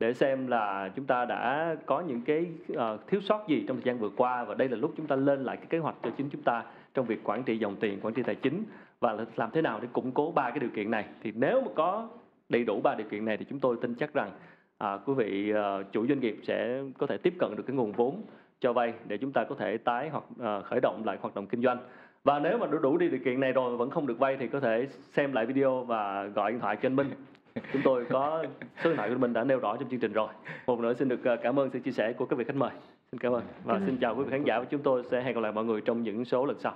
để 0.00 0.14
xem 0.14 0.46
là 0.46 0.90
chúng 0.96 1.04
ta 1.04 1.24
đã 1.24 1.76
có 1.86 2.00
những 2.00 2.20
cái 2.22 2.46
uh, 2.72 2.78
thiếu 3.06 3.20
sót 3.20 3.48
gì 3.48 3.64
trong 3.68 3.76
thời 3.76 3.84
gian 3.84 3.98
vừa 3.98 4.10
qua 4.16 4.44
và 4.44 4.54
đây 4.54 4.68
là 4.68 4.76
lúc 4.76 4.92
chúng 4.96 5.06
ta 5.06 5.16
lên 5.16 5.44
lại 5.44 5.56
cái 5.56 5.66
kế 5.66 5.78
hoạch 5.78 5.94
cho 6.02 6.10
chính 6.16 6.28
chúng 6.30 6.42
ta 6.42 6.64
trong 6.94 7.06
việc 7.06 7.20
quản 7.24 7.42
trị 7.42 7.58
dòng 7.58 7.76
tiền, 7.76 7.98
quản 8.02 8.14
trị 8.14 8.22
tài 8.22 8.34
chính 8.34 8.64
và 9.00 9.16
làm 9.36 9.50
thế 9.50 9.62
nào 9.62 9.80
để 9.80 9.88
củng 9.92 10.12
cố 10.12 10.32
ba 10.34 10.50
cái 10.50 10.58
điều 10.58 10.70
kiện 10.70 10.90
này. 10.90 11.04
Thì 11.22 11.32
nếu 11.34 11.60
mà 11.60 11.68
có 11.74 12.08
đầy 12.48 12.64
đủ 12.64 12.80
ba 12.80 12.94
điều 12.94 13.08
kiện 13.08 13.24
này 13.24 13.36
thì 13.36 13.44
chúng 13.50 13.60
tôi 13.60 13.76
tin 13.82 13.94
chắc 13.94 14.14
rằng 14.14 14.30
à, 14.78 14.98
quý 15.06 15.14
vị 15.14 15.50
ờ, 15.50 15.82
chủ 15.92 16.06
doanh 16.06 16.20
nghiệp 16.20 16.36
sẽ 16.42 16.82
có 16.98 17.06
thể 17.06 17.16
tiếp 17.16 17.34
cận 17.38 17.56
được 17.56 17.62
cái 17.66 17.76
nguồn 17.76 17.92
vốn 17.92 18.22
cho 18.60 18.72
vay 18.72 18.92
để 19.06 19.18
chúng 19.18 19.32
ta 19.32 19.44
có 19.44 19.54
thể 19.58 19.76
tái 19.76 20.08
hoặc 20.08 20.24
ờ, 20.38 20.62
khởi 20.62 20.80
động 20.80 21.02
lại 21.04 21.18
hoạt 21.20 21.34
động 21.34 21.46
kinh 21.46 21.62
doanh. 21.62 21.78
Và 22.26 22.38
nếu 22.38 22.58
mà 22.58 22.66
đủ 22.66 22.78
đủ 22.78 22.96
đi 22.96 23.08
điều 23.08 23.20
kiện 23.24 23.40
này 23.40 23.52
rồi 23.52 23.70
mà 23.70 23.76
vẫn 23.76 23.90
không 23.90 24.06
được 24.06 24.18
vay 24.18 24.36
thì 24.36 24.48
có 24.48 24.60
thể 24.60 24.86
xem 25.12 25.32
lại 25.32 25.46
video 25.46 25.84
và 25.84 26.24
gọi 26.24 26.52
điện 26.52 26.60
thoại 26.60 26.76
cho 26.76 26.86
anh 26.86 26.96
Minh. 26.96 27.10
Chúng 27.72 27.82
tôi 27.84 28.04
có 28.10 28.44
số 28.84 28.90
điện 28.90 28.96
thoại 28.96 29.10
của 29.10 29.18
mình 29.18 29.32
đã 29.32 29.44
nêu 29.44 29.58
rõ 29.58 29.76
trong 29.76 29.88
chương 29.88 30.00
trình 30.00 30.12
rồi. 30.12 30.28
Một 30.66 30.80
nữa 30.80 30.94
xin 30.94 31.08
được 31.08 31.24
ờ, 31.24 31.36
cảm 31.36 31.58
ơn 31.58 31.70
sự 31.70 31.78
chia 31.78 31.90
sẻ 31.90 32.12
của 32.12 32.26
các 32.26 32.38
vị 32.38 32.44
khách 32.44 32.56
mời. 32.56 32.70
Xin 33.12 33.20
cảm 33.20 33.32
ơn 33.32 33.42
và 33.64 33.74
Cảm 33.74 33.82
ơn. 33.82 33.86
xin 33.86 33.96
chào 34.00 34.16
quý 34.16 34.24
vị 34.24 34.30
khán 34.30 34.44
giả. 34.44 34.58
Và 34.58 34.64
chúng 34.64 34.82
tôi 34.82 35.02
sẽ 35.10 35.22
hẹn 35.22 35.34
gặp 35.34 35.40
lại 35.40 35.52
mọi 35.52 35.64
người 35.64 35.80
trong 35.80 36.02
những 36.02 36.24
số 36.24 36.46
lần 36.46 36.58
sau. 36.58 36.74